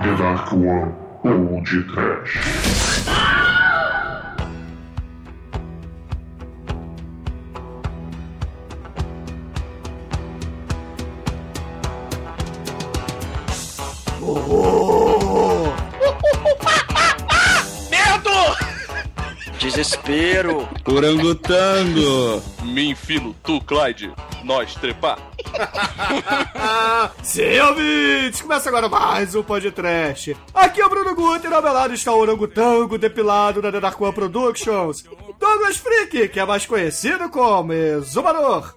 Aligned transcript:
The 0.00 0.16
Dark 0.16 0.52
One 0.52 0.94
Old 1.24 1.66
Trash. 1.66 2.38
Medo! 17.90 18.56
Desespero. 19.58 20.66
Orangotango. 20.86 22.42
Me 22.64 22.88
enfilo, 22.88 23.34
tu, 23.44 23.60
Clyde. 23.60 24.10
Nós 24.44 24.74
trepar. 24.76 25.29
Sim, 27.22 27.60
ouvintes! 27.60 28.40
Começa 28.40 28.68
agora 28.68 28.88
mais 28.88 29.34
um 29.34 29.42
podcast. 29.42 30.36
Aqui 30.54 30.80
é 30.80 30.86
o 30.86 30.88
Bruno 30.88 31.14
Guter, 31.14 31.52
ao 31.52 31.62
está 31.92 32.12
o 32.12 32.18
orangotango 32.18 32.98
depilado 32.98 33.60
da 33.60 33.70
The 33.70 33.80
Productions. 34.12 35.04
Douglas 35.38 35.76
Freak, 35.76 36.28
que 36.28 36.40
é 36.40 36.44
mais 36.44 36.66
conhecido 36.66 37.28
como 37.28 37.72
Exumador. 37.72 38.74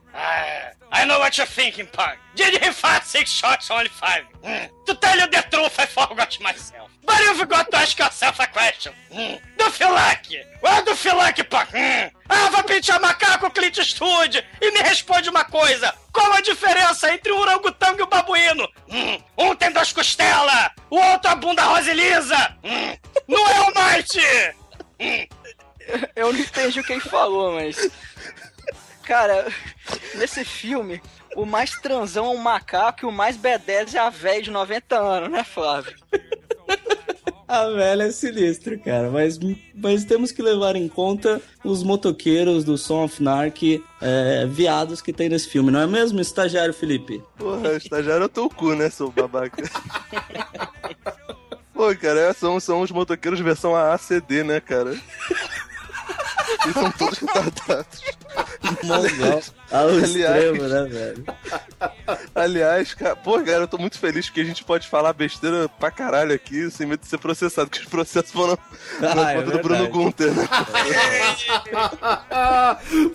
I 0.93 1.05
know 1.05 1.17
what 1.17 1.35
you're 1.39 1.47
thinking, 1.47 1.87
punk. 1.91 2.19
Did 2.35 2.61
he 2.61 2.71
fire 2.71 3.01
six 3.03 3.31
shots, 3.31 3.71
only 3.71 3.89
five? 3.89 4.25
Mm. 4.43 4.69
To 4.85 4.93
tell 4.93 5.17
you 5.17 5.25
the 5.25 5.43
truth, 5.49 5.79
I 5.79 5.87
forgot 5.87 6.37
myself. 6.39 6.91
But 7.03 7.19
you 7.19 7.33
forgot 7.33 7.71
to 7.71 7.77
ask 7.77 7.97
yourself 7.97 8.39
a 8.39 8.45
question. 8.45 8.93
Mm. 9.11 9.39
Do 9.57 9.65
you 9.79 9.91
like? 9.91 10.27
Well, 10.61 10.85
do 10.85 10.91
you 10.91 11.17
like, 11.17 11.49
punk? 11.49 11.69
Mm. 11.69 12.11
Ah, 12.29 12.49
vou 12.51 12.63
pintar 12.63 13.01
macaco 13.01 13.49
Clint 13.49 13.79
Eastwood 13.79 14.43
e 14.61 14.71
me 14.71 14.81
responde 14.81 15.29
uma 15.29 15.43
coisa. 15.43 15.91
Qual 16.13 16.31
a 16.31 16.41
diferença 16.41 17.11
entre 17.11 17.31
o 17.31 17.39
orangotango 17.39 17.99
e 17.99 18.03
o 18.03 18.07
babuíno? 18.07 18.69
Hum, 18.87 19.19
um 19.37 19.55
tem 19.55 19.71
duas 19.71 19.91
costelas, 19.91 20.69
o 20.91 20.97
outro 20.97 21.31
a 21.31 21.35
bunda 21.35 21.63
rosa 21.63 21.91
e 21.91 21.95
lisa. 21.95 22.55
Hum, 22.63 22.95
não 23.27 23.47
é 23.47 23.59
o 23.61 23.73
Might! 23.73 24.55
Hum. 24.99 25.27
Eu 26.15 26.31
não 26.31 26.39
entendi 26.39 26.79
o 26.79 26.83
que 26.83 26.93
ele 26.93 27.01
falou, 27.01 27.53
mas. 27.53 27.75
Cara, 29.03 29.47
nesse 30.15 30.43
filme, 30.45 31.01
o 31.35 31.45
mais 31.45 31.71
transão 31.71 32.25
é 32.25 32.29
um 32.29 32.37
macaco 32.37 33.05
e 33.05 33.07
o 33.07 33.11
mais 33.11 33.37
B10 33.37 33.93
é 33.93 33.99
a 33.99 34.09
velha 34.09 34.41
de 34.41 34.51
90 34.51 34.97
anos, 34.97 35.31
né, 35.31 35.43
Flávio? 35.43 35.93
A 37.47 37.69
velha 37.69 38.03
é 38.03 38.11
sinistro, 38.11 38.79
cara, 38.79 39.11
mas, 39.11 39.37
mas 39.75 40.05
temos 40.05 40.31
que 40.31 40.41
levar 40.41 40.75
em 40.75 40.87
conta 40.87 41.41
os 41.63 41.83
motoqueiros 41.83 42.63
do 42.63 42.77
Son 42.77 43.03
of 43.03 43.21
Narc 43.21 43.61
é, 44.01 44.45
viados 44.47 45.01
que 45.01 45.13
tem 45.13 45.29
nesse 45.29 45.49
filme, 45.49 45.69
não 45.69 45.81
é 45.81 45.85
mesmo, 45.85 46.19
estagiário 46.19 46.73
Felipe? 46.73 47.21
Porra, 47.37 47.73
estagiário 47.73 48.23
é 48.23 48.25
o 48.25 48.29
teu 48.29 48.49
cu, 48.49 48.73
né, 48.73 48.89
seu 48.89 49.11
babaca? 49.11 49.61
Pô, 51.73 51.93
cara, 51.95 52.21
é, 52.21 52.33
são, 52.33 52.59
são 52.59 52.81
os 52.81 52.91
motoqueiros 52.91 53.39
versão 53.39 53.75
AACD, 53.75 54.43
né, 54.43 54.59
cara? 54.61 54.97
E 56.67 56.73
são 56.73 56.91
todos 56.91 57.19
retardados. 57.19 58.01
Mongol. 58.83 59.43
Ao 59.73 59.87
aliás- 59.89 60.15
extremo, 60.15 60.63
né, 60.67 60.83
velho? 60.89 61.23
Aliás, 62.35 62.93
cara, 62.93 63.15
pô, 63.15 63.37
cara, 63.39 63.63
eu 63.63 63.67
tô 63.67 63.77
muito 63.77 63.97
feliz 63.97 64.27
porque 64.27 64.41
a 64.41 64.45
gente 64.45 64.63
pode 64.63 64.87
falar 64.87 65.13
besteira 65.13 65.67
pra 65.67 65.89
caralho 65.91 66.33
aqui 66.33 66.69
sem 66.71 66.85
medo 66.87 67.01
de 67.01 67.07
ser 67.07 67.17
processado, 67.17 67.67
porque 67.69 67.83
os 67.83 67.89
processos 67.89 68.31
foram 68.31 68.57
Ah, 69.01 69.15
na 69.15 69.31
é 69.31 69.35
conta 69.35 69.51
do 69.51 69.59
Bruno. 69.63 69.87
Gunter, 69.89 70.31
né? 70.33 70.47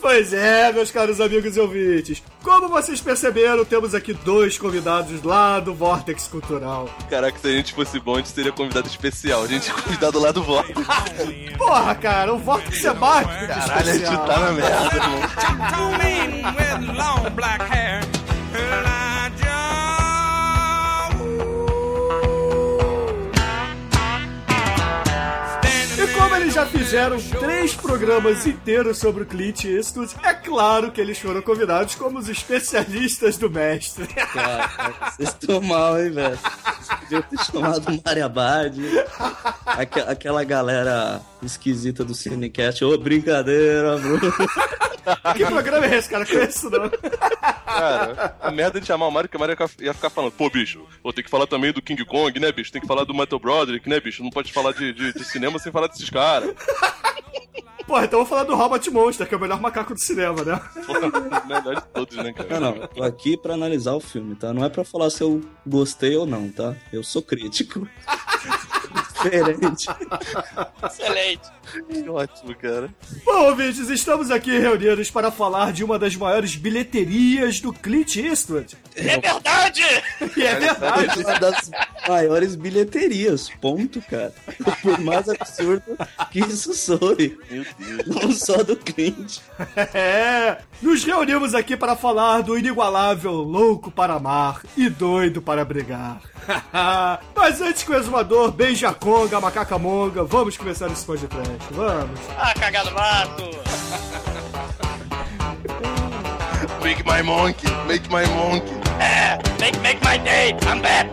pois 0.00 0.32
é, 0.32 0.72
meus 0.72 0.90
caros 0.90 1.20
amigos 1.20 1.56
e 1.56 1.60
ouvintes. 1.60 2.22
Como 2.42 2.68
vocês 2.68 3.00
perceberam, 3.00 3.64
temos 3.64 3.94
aqui 3.94 4.12
dois 4.14 4.56
convidados 4.58 5.22
lá 5.22 5.60
do 5.60 5.74
Vortex 5.74 6.26
Cultural. 6.28 6.88
Caraca, 7.10 7.38
se 7.38 7.46
a 7.48 7.52
gente 7.52 7.74
fosse 7.74 7.98
bom, 8.00 8.14
a 8.14 8.18
gente 8.18 8.30
seria 8.30 8.52
convidado 8.52 8.88
especial. 8.88 9.42
A 9.42 9.46
gente 9.46 9.70
é 9.70 9.74
convidado 9.74 10.18
lá 10.18 10.32
do 10.32 10.42
voto. 10.42 10.72
Porra, 11.56 11.94
cara, 11.94 12.32
o 12.32 12.38
Vortex 12.38 12.84
é 12.84 12.90
de 12.90 12.98
Caralho, 12.98 13.28
a 13.74 13.82
gente 13.82 14.02
especial. 14.02 14.26
tá 14.26 14.38
na 14.38 14.52
merda, 14.52 14.97
irmão. 14.97 16.47
Two 16.48 16.54
men 16.56 16.86
with 16.86 16.97
long 16.97 17.34
black 17.34 17.60
hair. 17.62 18.00
E 18.54 19.31
como 19.41 19.78
eles 26.48 26.54
já 26.54 26.64
fizeram 26.64 27.20
três 27.20 27.75
programas 27.75 28.47
inteiros 28.47 28.97
sobre 28.97 29.22
o 29.22 29.26
Clint 29.26 29.64
Eastwood, 29.64 30.14
é 30.22 30.32
claro 30.32 30.91
que 30.91 30.98
eles 30.98 31.19
foram 31.19 31.42
convidados 31.42 31.94
como 31.94 32.19
os 32.19 32.26
especialistas 32.28 33.36
do 33.36 33.50
mestre. 33.50 34.06
Cara, 34.06 34.70
vocês 35.14 35.28
estão 35.28 35.60
mal, 35.60 36.00
hein, 36.00 36.10
velho? 36.10 36.38
Podiam 37.00 37.22
ter 37.22 37.38
chamado 37.44 37.86
o 37.92 38.00
Mario 38.03 38.25
Abad, 38.25 38.75
aque- 39.66 40.00
aquela 40.00 40.42
galera 40.42 41.20
esquisita 41.42 42.03
do 42.03 42.14
Cinecast. 42.14 42.82
Ô, 42.82 42.97
brincadeira, 42.97 43.98
Bruno. 43.98 44.32
que 45.36 45.44
programa 45.44 45.86
é 45.86 45.97
esse, 45.98 46.09
cara? 46.09 46.25
Conheço 46.25 46.70
não. 46.70 46.91
Cara, 47.65 48.34
a 48.41 48.50
merda 48.50 48.80
de 48.80 48.86
chamar 48.86 49.06
o 49.06 49.10
Mario, 49.10 49.28
que 49.28 49.36
o 49.36 49.41
Mario 49.41 49.56
ia- 49.59 49.86
ia 49.86 49.94
ficar 49.94 50.10
falando, 50.10 50.32
pô, 50.32 50.50
bicho, 50.50 50.84
vou 51.03 51.12
ter 51.12 51.22
que 51.22 51.30
falar 51.30 51.47
também 51.47 51.72
do 51.72 51.80
King 51.82 52.03
Kong, 52.04 52.41
né, 52.41 52.50
bicho? 52.50 52.72
Tem 52.72 52.80
que 52.80 52.86
falar 52.88 53.04
do 53.04 53.15
Metal 53.15 53.38
Broderick, 53.38 53.88
né, 53.88 54.00
bicho? 54.00 54.22
Não 54.22 54.30
pode 54.30 54.53
falar 54.53 54.72
de, 54.72 54.92
de, 54.92 55.12
de 55.12 55.25
cinema 55.25 55.59
sem 55.59 55.70
falar 55.70 55.86
desses 55.86 56.09
caras. 56.10 56.38
Porra, 57.87 58.04
então 58.04 58.19
eu 58.19 58.25
vou 58.25 58.26
falar 58.26 58.44
do 58.44 58.54
Robot 58.54 58.91
Monster, 58.91 59.26
que 59.26 59.32
é 59.34 59.37
o 59.37 59.41
melhor 59.41 59.60
macaco 59.62 59.94
do 59.94 60.00
cinema, 60.00 60.44
né? 60.44 60.60
Porra, 60.87 61.44
melhor 61.47 61.75
de 61.76 61.87
todos, 61.88 62.16
né, 62.19 62.32
cara? 62.34 62.60
Não, 62.60 62.75
não, 62.75 62.82
eu 62.82 62.88
tô 62.88 63.03
aqui 63.03 63.34
pra 63.37 63.54
analisar 63.54 63.94
o 63.94 64.00
filme, 64.00 64.34
tá? 64.34 64.53
Não 64.53 64.62
é 64.62 64.69
pra 64.69 64.84
falar 64.84 65.09
se 65.09 65.22
eu 65.22 65.41
gostei 65.66 66.15
ou 66.15 66.27
não, 66.27 66.50
tá? 66.50 66.77
Eu 66.93 67.03
sou 67.03 67.22
crítico. 67.22 67.88
Diferente. 69.15 69.87
Excelente. 70.84 71.57
Que 71.88 72.08
ótimo, 72.08 72.54
cara. 72.54 72.90
Bom, 73.24 73.48
ouvintes, 73.48 73.88
estamos 73.88 74.30
aqui 74.30 74.58
reunidos 74.58 75.10
para 75.10 75.30
falar 75.30 75.72
de 75.72 75.84
uma 75.84 75.98
das 75.98 76.14
maiores 76.16 76.54
bilheterias 76.56 77.60
do 77.60 77.72
Clint 77.72 78.16
Eastwood. 78.16 78.76
É 78.94 79.18
verdade! 79.18 79.82
E 80.36 80.42
é 80.42 80.54
verdade. 80.54 81.20
Uma 81.22 81.38
das 81.38 81.70
maiores 82.06 82.54
bilheterias, 82.54 83.50
ponto, 83.60 84.00
cara. 84.02 84.32
Por 84.82 85.00
mais 85.00 85.28
absurdo 85.28 85.96
que 86.30 86.40
isso 86.40 86.74
soe. 86.74 87.38
Meu 87.50 87.64
Deus. 87.78 88.06
Não 88.06 88.32
só 88.32 88.62
do 88.62 88.76
Clint. 88.76 89.38
É, 89.94 90.58
nos 90.82 91.02
reunimos 91.04 91.54
aqui 91.54 91.76
para 91.76 91.96
falar 91.96 92.42
do 92.42 92.58
inigualável 92.58 93.32
Louco 93.32 93.90
para 93.90 94.14
Amar 94.14 94.62
e 94.76 94.88
Doido 94.88 95.40
para 95.40 95.64
Brigar. 95.64 96.20
Mas 97.34 97.60
antes 97.60 97.82
que 97.82 97.90
o 97.90 97.96
exumador 97.96 98.50
beije 98.50 98.86
a 98.86 98.94
conga, 98.94 99.38
a 99.38 99.40
macaca 99.40 99.78
monga, 99.78 100.24
vamos 100.24 100.56
começar 100.56 100.90
esse 100.90 101.04
podcast, 101.04 101.57
vamos. 101.70 102.20
Ah, 102.36 102.54
cagado 102.54 102.91
mato! 102.92 103.48
Make 106.82 107.04
my 107.04 107.22
monkey, 107.22 107.69
make 107.86 108.08
my 108.10 108.24
monkey. 108.26 108.72
É, 109.00 109.38
make, 109.60 109.78
make 109.80 110.02
my 110.02 110.18
day, 110.18 110.56
I'm 110.66 110.80
back! 110.80 111.08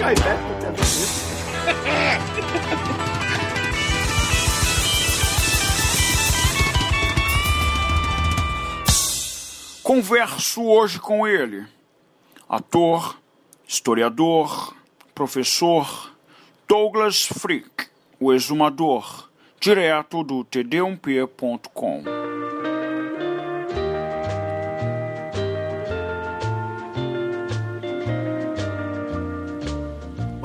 Cai 0.00 0.12
até 0.14 0.70
bonito. 0.70 1.28
Converso 9.82 10.64
hoje 10.64 10.98
com 11.00 11.26
ele. 11.26 11.66
Ator, 12.48 13.18
historiador, 13.66 14.74
professor 15.14 16.12
Douglas 16.68 17.24
Freak, 17.24 17.88
o 18.20 18.32
exumador, 18.32 19.28
direto 19.60 20.22
do 20.22 20.44
td1p.com. 20.44 22.02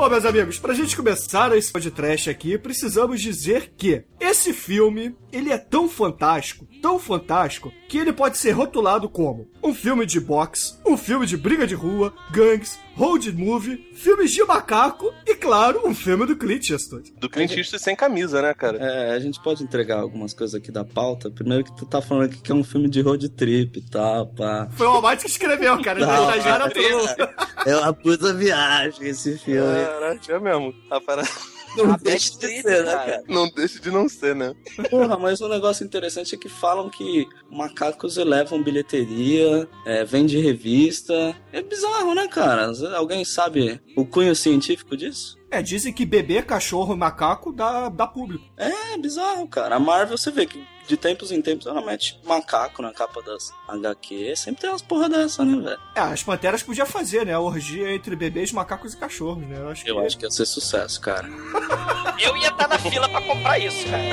Bom, 0.04 0.10
meus 0.10 0.26
amigos, 0.26 0.60
pra 0.60 0.74
gente 0.74 0.98
começar 0.98 1.56
esse 1.56 1.72
podcast 1.72 2.30
aqui, 2.30 2.58
precisamos 2.58 3.22
dizer 3.22 3.74
que 3.78 4.04
esse 4.20 4.52
filme, 4.52 5.16
ele 5.32 5.50
é 5.50 5.58
tão 5.58 5.88
fantástico, 5.88 6.68
tão 6.82 7.00
fantástico, 7.00 7.72
que 7.88 8.00
ele 8.00 8.12
pode 8.12 8.38
ser 8.38 8.52
rotulado 8.52 9.08
como 9.08 9.48
um 9.64 9.74
filme 9.74 10.06
de 10.06 10.20
boxe, 10.20 10.78
um 10.86 10.98
filme 10.98 11.26
de 11.26 11.38
briga 11.38 11.66
de 11.66 11.74
rua, 11.74 12.14
gangues, 12.32 12.78
road 12.96 13.32
movie, 13.34 13.78
filmes 13.94 14.32
de 14.32 14.44
macaco 14.44 15.14
e, 15.26 15.36
claro, 15.36 15.82
um 15.86 15.94
filme 15.94 16.26
do 16.26 16.36
Clint 16.36 16.70
Eastwood. 16.70 17.14
Do 17.18 17.30
Clint 17.30 17.52
Eastwood 17.56 17.84
sem 17.84 17.96
camisa, 17.96 18.42
né, 18.42 18.54
cara? 18.54 18.78
É, 18.78 19.12
a 19.12 19.20
gente 19.20 19.42
pode 19.42 19.64
entregar 19.64 20.00
algumas 20.00 20.34
coisas 20.34 20.56
aqui 20.56 20.72
da 20.72 20.84
pauta. 20.84 21.30
Primeiro 21.30 21.64
que 21.64 21.76
tu 21.76 21.86
tá 21.86 22.02
falando 22.02 22.26
aqui 22.26 22.42
que 22.42 22.52
é 22.52 22.56
um 22.56 22.64
filme 22.64 22.90
de 22.90 23.02
road 23.02 23.28
trip 23.30 23.80
e 23.80 23.90
tal, 23.90 24.28
pá. 24.28 24.68
Foi 24.72 24.88
o 24.88 24.92
Almighty 24.92 25.26
que 25.26 25.32
escreveu, 25.32 25.82
cara. 25.82 26.00
Ele 26.00 26.06
Não, 26.06 26.28
tá 26.28 26.70
tudo. 26.70 27.70
É 27.70 27.76
uma 27.78 27.94
puta 27.94 28.34
viagem 28.34 29.08
esse 29.08 29.38
filme. 29.38 29.86
Caraca, 29.86 30.34
é 30.34 30.40
mesmo. 30.40 30.74
A 30.90 31.00
parada... 31.00 31.30
Não 31.76 31.94
A 31.94 31.98
deixa 31.98 32.38
de 32.38 32.62
ser, 32.62 32.84
né, 32.84 32.92
cara. 32.92 33.06
cara? 33.06 33.24
Não 33.28 33.50
deixa 33.50 33.80
de 33.80 33.92
não 33.92 34.08
ser, 34.08 34.36
né? 34.36 34.54
Porra, 34.90 35.18
mas 35.18 35.42
um 35.42 35.48
negócio 35.48 35.86
interessante 35.86 36.36
é 36.36 36.38
que 36.38 36.50
falam 36.50 36.90
que 36.90 37.28
macacos 37.50 38.18
elevam 38.18 38.62
bilheteria, 38.62 39.68
é, 39.86 40.04
vende 40.04 40.40
revista. 40.40 41.36
É 41.52 41.62
bizarro, 41.62 42.14
né, 42.14 42.28
cara? 42.28 42.72
Alguém 42.96 43.26
sabe 43.26 43.82
o 43.96 44.06
cunho 44.06 44.36
científico 44.36 44.96
disso? 44.96 45.38
É, 45.54 45.62
dizem 45.62 45.94
que 45.94 46.04
bebê, 46.04 46.42
cachorro 46.42 46.96
e 46.96 46.98
macaco 46.98 47.54
dá, 47.54 47.88
dá 47.88 48.08
público. 48.08 48.44
É 48.58 48.98
bizarro, 48.98 49.48
cara. 49.48 49.76
A 49.76 49.80
Marvel, 49.80 50.18
você 50.18 50.32
vê 50.32 50.48
que 50.48 50.66
de 50.88 50.98
tempos 50.98 51.32
em 51.32 51.42
tempos 51.44 51.68
ela 51.68 51.80
mete 51.86 52.20
macaco 52.26 52.82
na 52.82 52.92
capa 52.92 53.22
das 53.22 53.52
HQ. 53.68 54.36
Sempre 54.36 54.62
tem 54.62 54.70
umas 54.72 54.82
porra 54.82 55.08
dessa, 55.08 55.46
né, 55.46 55.56
velho? 55.64 55.80
É, 55.96 56.00
as 56.02 56.24
panteras 56.24 56.64
podiam 56.64 56.88
fazer, 56.88 57.24
né? 57.26 57.34
A 57.34 57.40
orgia 57.40 57.94
entre 57.94 58.16
bebês, 58.16 58.52
macacos 58.52 58.96
e 58.96 58.98
cachorros, 58.98 59.46
né? 59.48 59.58
Eu 59.60 59.70
acho 59.70 59.88
Eu 59.88 60.00
que. 60.00 60.06
acho 60.08 60.18
que 60.18 60.26
ia 60.26 60.32
ser 60.32 60.46
sucesso, 60.46 61.00
cara. 61.00 61.30
Eu 62.20 62.36
ia 62.38 62.50
estar 62.50 62.68
na 62.68 62.80
fila 62.80 63.08
pra 63.08 63.22
comprar 63.22 63.60
isso, 63.60 63.86
cara. 63.86 64.04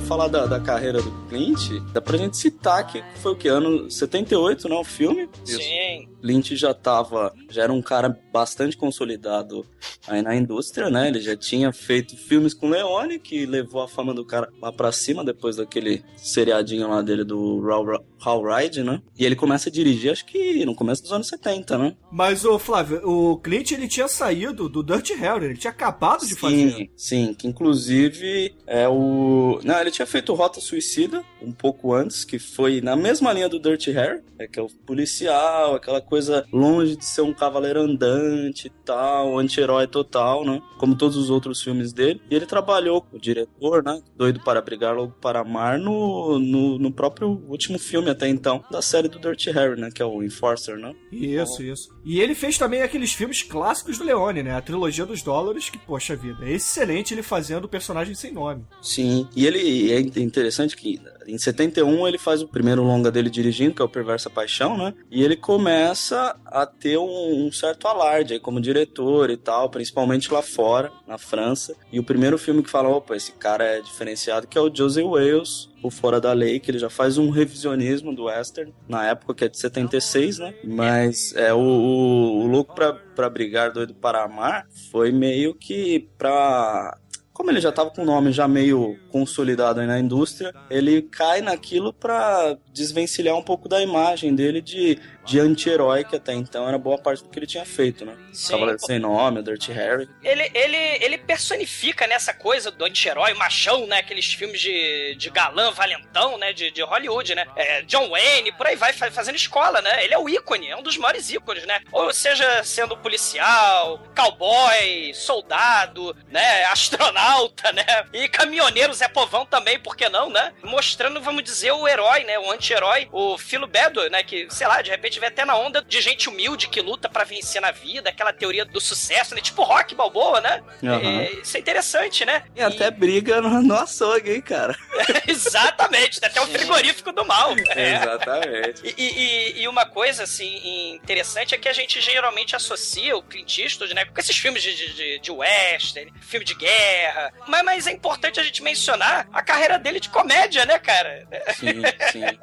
Falar 0.00 0.28
da, 0.28 0.46
da 0.46 0.60
carreira 0.60 1.00
do 1.00 1.10
Clint, 1.28 1.80
dá 1.92 2.00
pra 2.00 2.16
gente 2.16 2.36
citar 2.36 2.86
que 2.86 3.02
foi 3.16 3.32
o 3.32 3.36
que? 3.36 3.48
Ano 3.48 3.90
78, 3.90 4.68
né? 4.68 4.74
O 4.74 4.84
filme. 4.84 5.28
Sim. 5.44 6.09
Clint 6.20 6.52
já 6.52 6.74
tava, 6.74 7.32
já 7.48 7.64
era 7.64 7.72
um 7.72 7.82
cara 7.82 8.18
bastante 8.32 8.76
consolidado 8.76 9.66
aí 10.06 10.22
na 10.22 10.34
indústria, 10.34 10.90
né? 10.90 11.08
Ele 11.08 11.20
já 11.20 11.36
tinha 11.36 11.72
feito 11.72 12.16
filmes 12.16 12.54
com 12.54 12.68
Leone, 12.68 13.18
que 13.18 13.46
levou 13.46 13.82
a 13.82 13.88
fama 13.88 14.14
do 14.14 14.24
cara 14.24 14.48
lá 14.60 14.72
pra 14.72 14.92
cima 14.92 15.24
depois 15.24 15.56
daquele 15.56 16.04
seriadinho 16.16 16.88
lá 16.88 17.02
dele 17.02 17.24
do 17.24 17.60
Raw, 17.60 17.84
Raw 18.18 18.42
Ride, 18.44 18.82
né? 18.82 19.02
E 19.18 19.24
ele 19.24 19.36
começa 19.36 19.68
a 19.68 19.72
dirigir, 19.72 20.12
acho 20.12 20.26
que 20.26 20.64
no 20.64 20.74
começo 20.74 21.02
dos 21.02 21.12
anos 21.12 21.28
70, 21.28 21.78
né? 21.78 21.96
Mas, 22.10 22.44
ô 22.44 22.58
Flávio, 22.58 23.00
o 23.04 23.38
Clint 23.38 23.72
ele 23.72 23.88
tinha 23.88 24.08
saído 24.08 24.68
do 24.68 24.82
Dirty 24.82 25.14
Harry, 25.14 25.46
ele 25.46 25.56
tinha 25.56 25.70
acabado 25.70 26.26
de 26.26 26.34
fazer. 26.34 26.70
Sim, 26.70 26.90
sim, 26.96 27.34
que 27.34 27.46
inclusive 27.46 28.54
é 28.66 28.88
o. 28.88 29.60
Não, 29.64 29.80
ele 29.80 29.90
tinha 29.90 30.06
feito 30.06 30.34
Rota 30.34 30.60
Suicida 30.60 31.24
um 31.42 31.52
pouco 31.52 31.94
antes, 31.94 32.24
que 32.24 32.38
foi 32.38 32.80
na 32.80 32.94
mesma 32.96 33.32
linha 33.32 33.48
do 33.48 33.58
Dirty 33.58 33.90
Harry, 33.90 34.20
é 34.38 34.46
que 34.46 34.58
é 34.58 34.62
o 34.62 34.68
policial, 34.86 35.74
aquela 35.74 36.00
coisa 36.10 36.44
longe 36.52 36.96
de 36.96 37.04
ser 37.04 37.22
um 37.22 37.32
cavaleiro 37.32 37.80
andante 37.80 38.66
e 38.66 38.70
tal, 38.84 39.38
anti-herói 39.38 39.86
total, 39.86 40.44
né? 40.44 40.60
Como 40.76 40.96
todos 40.96 41.16
os 41.16 41.30
outros 41.30 41.62
filmes 41.62 41.92
dele. 41.92 42.20
E 42.28 42.34
ele 42.34 42.44
trabalhou 42.44 43.00
com 43.00 43.16
o 43.16 43.20
diretor, 43.20 43.82
né? 43.84 44.02
Doido 44.16 44.40
para 44.40 44.60
brigar, 44.60 44.94
logo 44.94 45.12
para 45.20 45.40
amar, 45.40 45.78
no, 45.78 46.38
no, 46.38 46.78
no 46.78 46.92
próprio 46.92 47.42
último 47.48 47.78
filme 47.78 48.10
até 48.10 48.28
então, 48.28 48.64
da 48.70 48.82
série 48.82 49.08
do 49.08 49.20
Dirty 49.20 49.50
Harry, 49.52 49.80
né? 49.80 49.90
Que 49.94 50.02
é 50.02 50.04
o 50.04 50.22
Enforcer, 50.22 50.76
né? 50.76 50.92
Isso, 51.12 51.62
isso. 51.62 51.88
E 52.04 52.20
ele 52.20 52.34
fez 52.34 52.58
também 52.58 52.82
aqueles 52.82 53.12
filmes 53.12 53.42
clássicos 53.42 53.96
do 53.96 54.04
Leone, 54.04 54.42
né? 54.42 54.56
A 54.56 54.60
trilogia 54.60 55.06
dos 55.06 55.22
dólares, 55.22 55.70
que, 55.70 55.78
poxa 55.78 56.16
vida, 56.16 56.44
é 56.44 56.52
excelente 56.52 57.14
ele 57.14 57.22
fazendo 57.22 57.64
o 57.64 57.68
personagem 57.68 58.14
sem 58.14 58.32
nome. 58.32 58.64
Sim, 58.82 59.28
e 59.36 59.46
ele 59.46 59.92
é 59.92 60.00
interessante 60.00 60.76
que 60.76 61.00
em 61.30 61.38
71 61.38 62.06
ele 62.06 62.18
faz 62.18 62.42
o 62.42 62.48
primeiro 62.48 62.82
longa 62.82 63.10
dele 63.10 63.30
dirigindo, 63.30 63.74
que 63.74 63.82
é 63.82 63.84
o 63.84 63.88
Perversa 63.88 64.28
Paixão, 64.28 64.76
né? 64.76 64.94
E 65.10 65.22
ele 65.22 65.36
começa 65.36 66.36
a 66.46 66.66
ter 66.66 66.98
um, 66.98 67.46
um 67.46 67.52
certo 67.52 67.86
alarde 67.86 68.34
aí 68.34 68.40
como 68.40 68.60
diretor 68.60 69.30
e 69.30 69.36
tal, 69.36 69.70
principalmente 69.70 70.32
lá 70.32 70.42
fora, 70.42 70.92
na 71.06 71.18
França. 71.18 71.74
E 71.92 71.98
o 71.98 72.04
primeiro 72.04 72.38
filme 72.38 72.62
que 72.62 72.70
fala, 72.70 72.88
opa, 72.88 73.16
esse 73.16 73.32
cara 73.32 73.64
é 73.64 73.80
diferenciado, 73.80 74.46
que 74.46 74.58
é 74.58 74.60
o 74.60 74.74
José 74.74 75.02
Wales, 75.02 75.68
o 75.82 75.90
Fora 75.90 76.20
da 76.20 76.32
Lei, 76.32 76.60
que 76.60 76.70
ele 76.70 76.78
já 76.78 76.90
faz 76.90 77.18
um 77.18 77.30
revisionismo 77.30 78.14
do 78.14 78.24
western, 78.24 78.72
na 78.88 79.06
época 79.06 79.34
que 79.34 79.44
é 79.44 79.48
de 79.48 79.58
76, 79.58 80.38
né? 80.38 80.54
Mas 80.64 81.34
é 81.34 81.52
o, 81.54 81.58
o, 81.58 82.42
o 82.42 82.46
Louco 82.46 82.74
pra, 82.74 82.92
pra 82.92 83.30
Brigar, 83.30 83.72
Doido 83.72 83.94
para 83.94 84.24
Amar, 84.24 84.66
foi 84.90 85.10
meio 85.10 85.54
que 85.54 86.08
pra 86.18 86.98
como 87.40 87.50
ele 87.50 87.60
já 87.62 87.72
tava 87.72 87.88
com 87.88 88.02
o 88.02 88.04
nome 88.04 88.32
já 88.32 88.46
meio 88.46 88.98
consolidado 89.10 89.82
na 89.86 89.98
indústria, 89.98 90.52
ele 90.68 91.00
cai 91.00 91.40
naquilo 91.40 91.90
pra 91.90 92.54
desvencilhar 92.70 93.34
um 93.34 93.42
pouco 93.42 93.66
da 93.66 93.80
imagem 93.80 94.34
dele 94.34 94.60
de, 94.60 94.98
de 95.24 95.38
anti-herói, 95.38 96.04
que 96.04 96.16
até 96.16 96.32
então 96.32 96.66
era 96.68 96.78
boa 96.78 96.98
parte 96.98 97.22
do 97.22 97.28
que 97.28 97.38
ele 97.38 97.46
tinha 97.46 97.64
feito, 97.64 98.04
né? 98.04 98.16
Sim. 98.32 98.52
Cavaleiro 98.52 98.80
Sem 98.80 98.98
Nome, 98.98 99.40
o 99.40 99.42
Dirty 99.42 99.72
Harry. 99.72 100.08
Ele, 100.22 100.50
ele, 100.54 100.76
ele 101.04 101.18
personifica 101.18 102.06
nessa 102.06 102.32
coisa 102.34 102.70
do 102.70 102.84
anti-herói, 102.84 103.34
machão, 103.34 103.86
né? 103.86 103.98
Aqueles 103.98 104.32
filmes 104.32 104.60
de, 104.60 105.14
de 105.16 105.30
galã, 105.30 105.70
valentão, 105.70 106.38
né? 106.38 106.52
De, 106.52 106.70
de 106.70 106.82
Hollywood, 106.82 107.34
né? 107.34 107.46
É, 107.56 107.82
John 107.82 108.08
Wayne, 108.08 108.52
por 108.52 108.66
aí 108.66 108.76
vai, 108.76 108.92
fa- 108.92 109.10
fazendo 109.10 109.36
escola, 109.36 109.80
né? 109.82 110.04
Ele 110.04 110.14
é 110.14 110.18
o 110.18 110.28
ícone, 110.28 110.68
é 110.68 110.76
um 110.76 110.82
dos 110.82 110.96
maiores 110.96 111.30
ícones, 111.30 111.64
né? 111.66 111.80
Ou 111.92 112.12
seja, 112.12 112.62
sendo 112.64 112.96
policial, 112.96 114.02
cowboy, 114.16 115.12
soldado, 115.14 116.16
né? 116.28 116.64
Astronauta, 116.70 117.72
né? 117.72 117.84
E 118.12 118.28
caminhoneiro 118.28 118.92
Zé 118.94 119.08
Povão 119.08 119.44
também, 119.46 119.78
por 119.78 119.96
que 119.96 120.08
não, 120.08 120.30
né? 120.30 120.52
Mostrando, 120.62 121.20
vamos 121.20 121.42
dizer, 121.44 121.72
o 121.72 121.86
herói, 121.86 122.24
né? 122.24 122.38
O 122.38 122.50
anti-herói, 122.50 123.08
o 123.12 123.36
Philo 123.38 123.66
Bedo, 123.66 124.08
né? 124.10 124.22
Que, 124.22 124.46
sei 124.50 124.66
lá, 124.66 124.80
de 124.82 124.90
repente 124.90 125.09
vem 125.18 125.28
até 125.28 125.44
na 125.44 125.56
onda 125.56 125.82
de 125.82 126.00
gente 126.00 126.28
humilde 126.28 126.68
que 126.68 126.80
luta 126.80 127.08
pra 127.08 127.24
vencer 127.24 127.60
na 127.60 127.70
vida, 127.70 128.10
aquela 128.10 128.32
teoria 128.32 128.64
do 128.64 128.80
sucesso, 128.80 129.34
né? 129.34 129.40
Tipo 129.40 129.62
rock 129.62 129.94
balboa, 129.94 130.40
né? 130.40 130.62
É, 130.82 131.32
isso 131.40 131.56
é 131.56 131.60
interessante, 131.60 132.24
né? 132.24 132.44
E 132.54 132.62
até 132.62 132.90
briga 132.90 133.40
no, 133.40 133.62
no 133.62 133.74
açougue, 133.74 134.30
hein, 134.32 134.40
cara? 134.42 134.76
Exatamente, 135.26 136.20
até 136.22 136.40
o 136.40 136.46
frigorífico 136.46 137.12
do 137.12 137.24
mal. 137.24 137.54
É. 137.70 137.94
Exatamente. 137.96 138.94
E, 138.96 139.02
e- 139.02 139.62
e 139.62 139.68
uma 139.68 139.86
coisa, 139.86 140.24
assim, 140.24 140.92
interessante 140.94 141.54
é 141.54 141.58
que 141.58 141.68
a 141.68 141.72
gente 141.72 142.00
geralmente 142.00 142.54
associa 142.54 143.16
o 143.16 143.22
Clint 143.22 143.58
Eastwood, 143.58 143.94
né, 143.94 144.04
com 144.04 144.20
esses 144.20 144.36
filmes 144.36 144.62
de, 144.62 144.74
de, 144.74 144.94
de- 144.94 145.18
de 145.20 145.30
western, 145.30 146.12
filme 146.20 146.44
de 146.44 146.54
guerra. 146.54 147.32
Mas, 147.46 147.64
mas 147.64 147.86
é 147.86 147.92
importante 147.92 148.38
a 148.38 148.42
gente 148.42 148.62
mencionar 148.62 149.26
a 149.32 149.42
carreira 149.42 149.78
dele 149.78 149.98
de 150.00 150.08
comédia, 150.08 150.64
né, 150.66 150.78
cara? 150.78 151.26
Sim, 151.58 151.82
sim. 152.12 152.38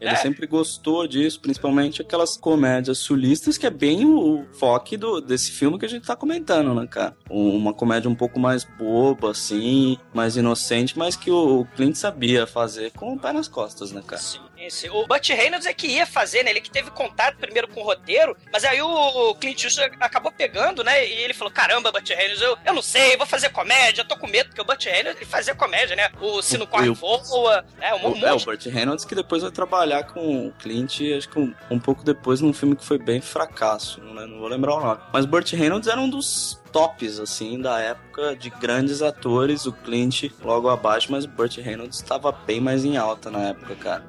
Ele 0.00 0.16
sempre 0.16 0.46
gostou 0.46 1.06
disso, 1.06 1.40
principalmente 1.40 2.00
aquelas 2.08 2.36
comédias 2.36 2.98
sulistas, 2.98 3.58
que 3.58 3.66
é 3.66 3.70
bem 3.70 4.04
o 4.06 4.44
foco 4.52 4.96
do, 4.96 5.20
desse 5.20 5.50
filme 5.52 5.78
que 5.78 5.84
a 5.84 5.88
gente 5.88 6.06
tá 6.06 6.16
comentando, 6.16 6.74
né, 6.74 6.86
cara? 6.86 7.14
Um- 7.30 7.56
Uma 7.56 7.74
comédia 7.74 8.08
um 8.10 8.14
pouco 8.14 8.40
mais 8.40 8.64
boba, 8.64 9.30
assim, 9.32 9.98
mais 10.14 10.36
inocente, 10.36 10.96
mas 10.98 11.14
que 11.16 11.30
o 11.30 11.66
Clint 11.76 11.94
sabia 11.96 12.46
fazer 12.46 12.90
com 12.92 13.12
o 13.14 13.18
pé 13.18 13.32
nas 13.32 13.46
costas, 13.48 13.92
né, 13.92 14.02
cara? 14.06 14.20
Sim, 14.22 14.38
sim. 14.70 14.88
O 14.90 15.06
Butch 15.06 15.28
Reynolds 15.30 15.66
é 15.66 15.72
que 15.74 15.86
ia 15.86 16.06
fazer, 16.06 16.42
né? 16.42 16.50
Ele 16.50 16.60
que 16.60 16.70
teve 16.70 16.90
contato 16.90 17.36
primeiro 17.36 17.68
com 17.68 17.80
o 17.80 17.84
roteiro, 17.84 18.36
mas 18.52 18.64
aí 18.64 18.80
o 18.82 19.34
Clint 19.36 19.62
Eastwood 19.64 19.96
acabou 20.00 20.32
pegando, 20.32 20.82
né? 20.82 21.06
E 21.06 21.12
ele 21.22 21.34
falou: 21.34 21.52
caramba, 21.52 21.92
Butch 21.92 22.10
Reynolds, 22.10 22.40
eu, 22.42 22.56
eu 22.66 22.72
não 22.74 22.82
sei, 22.82 23.16
vou 23.16 23.26
fazer 23.26 23.50
comédia, 23.50 24.04
tô 24.04 24.16
com 24.16 24.26
medo, 24.26 24.48
porque 24.48 24.60
o 24.60 24.64
Butch 24.64 24.86
Reynolds 24.86 25.16
ele 25.20 25.26
fazia 25.30 25.54
comédia, 25.54 25.94
né? 25.94 26.10
O 26.20 26.42
Se 26.42 26.56
Não 26.58 26.66
Corre 26.66 26.88
Eu- 26.88 26.94
Voa, 26.94 27.64
né? 27.78 27.94
Um, 27.94 27.98
O, 28.08 28.10
monte 28.16 28.24
é, 28.24 28.32
o 28.32 28.40
Burt 28.40 28.66
Reynolds 28.66 29.04
que 29.04 29.14
depois 29.14 29.42
vai 29.42 29.50
trabalhar 29.52 30.02
com 30.04 30.48
o 30.48 30.52
Clint, 30.52 31.00
acho 31.16 31.28
que 31.28 31.38
um, 31.38 31.54
um 31.70 31.78
pouco 31.78 32.02
depois, 32.04 32.40
num 32.40 32.52
filme 32.52 32.74
que 32.74 32.84
foi 32.84 32.98
bem 32.98 33.20
fracasso, 33.20 34.00
não, 34.00 34.12
lem- 34.14 34.26
não 34.28 34.38
vou 34.38 34.48
lembrar 34.48 34.74
o 34.74 34.80
nome. 34.80 35.00
Mas 35.12 35.24
Burt 35.24 35.52
Reynolds 35.52 35.88
era 35.88 36.00
um 36.00 36.08
dos 36.08 36.57
tops, 36.72 37.18
assim, 37.20 37.60
da 37.60 37.80
época 37.80 38.34
de 38.36 38.50
grandes 38.50 39.02
atores, 39.02 39.66
o 39.66 39.72
Clint 39.72 40.24
logo 40.42 40.68
abaixo, 40.68 41.08
mas 41.10 41.24
o 41.24 41.28
Burt 41.28 41.56
Reynolds 41.58 41.96
estava 41.98 42.30
bem 42.32 42.60
mais 42.60 42.84
em 42.84 42.96
alta 42.96 43.30
na 43.30 43.48
época, 43.50 43.74
cara. 43.76 44.04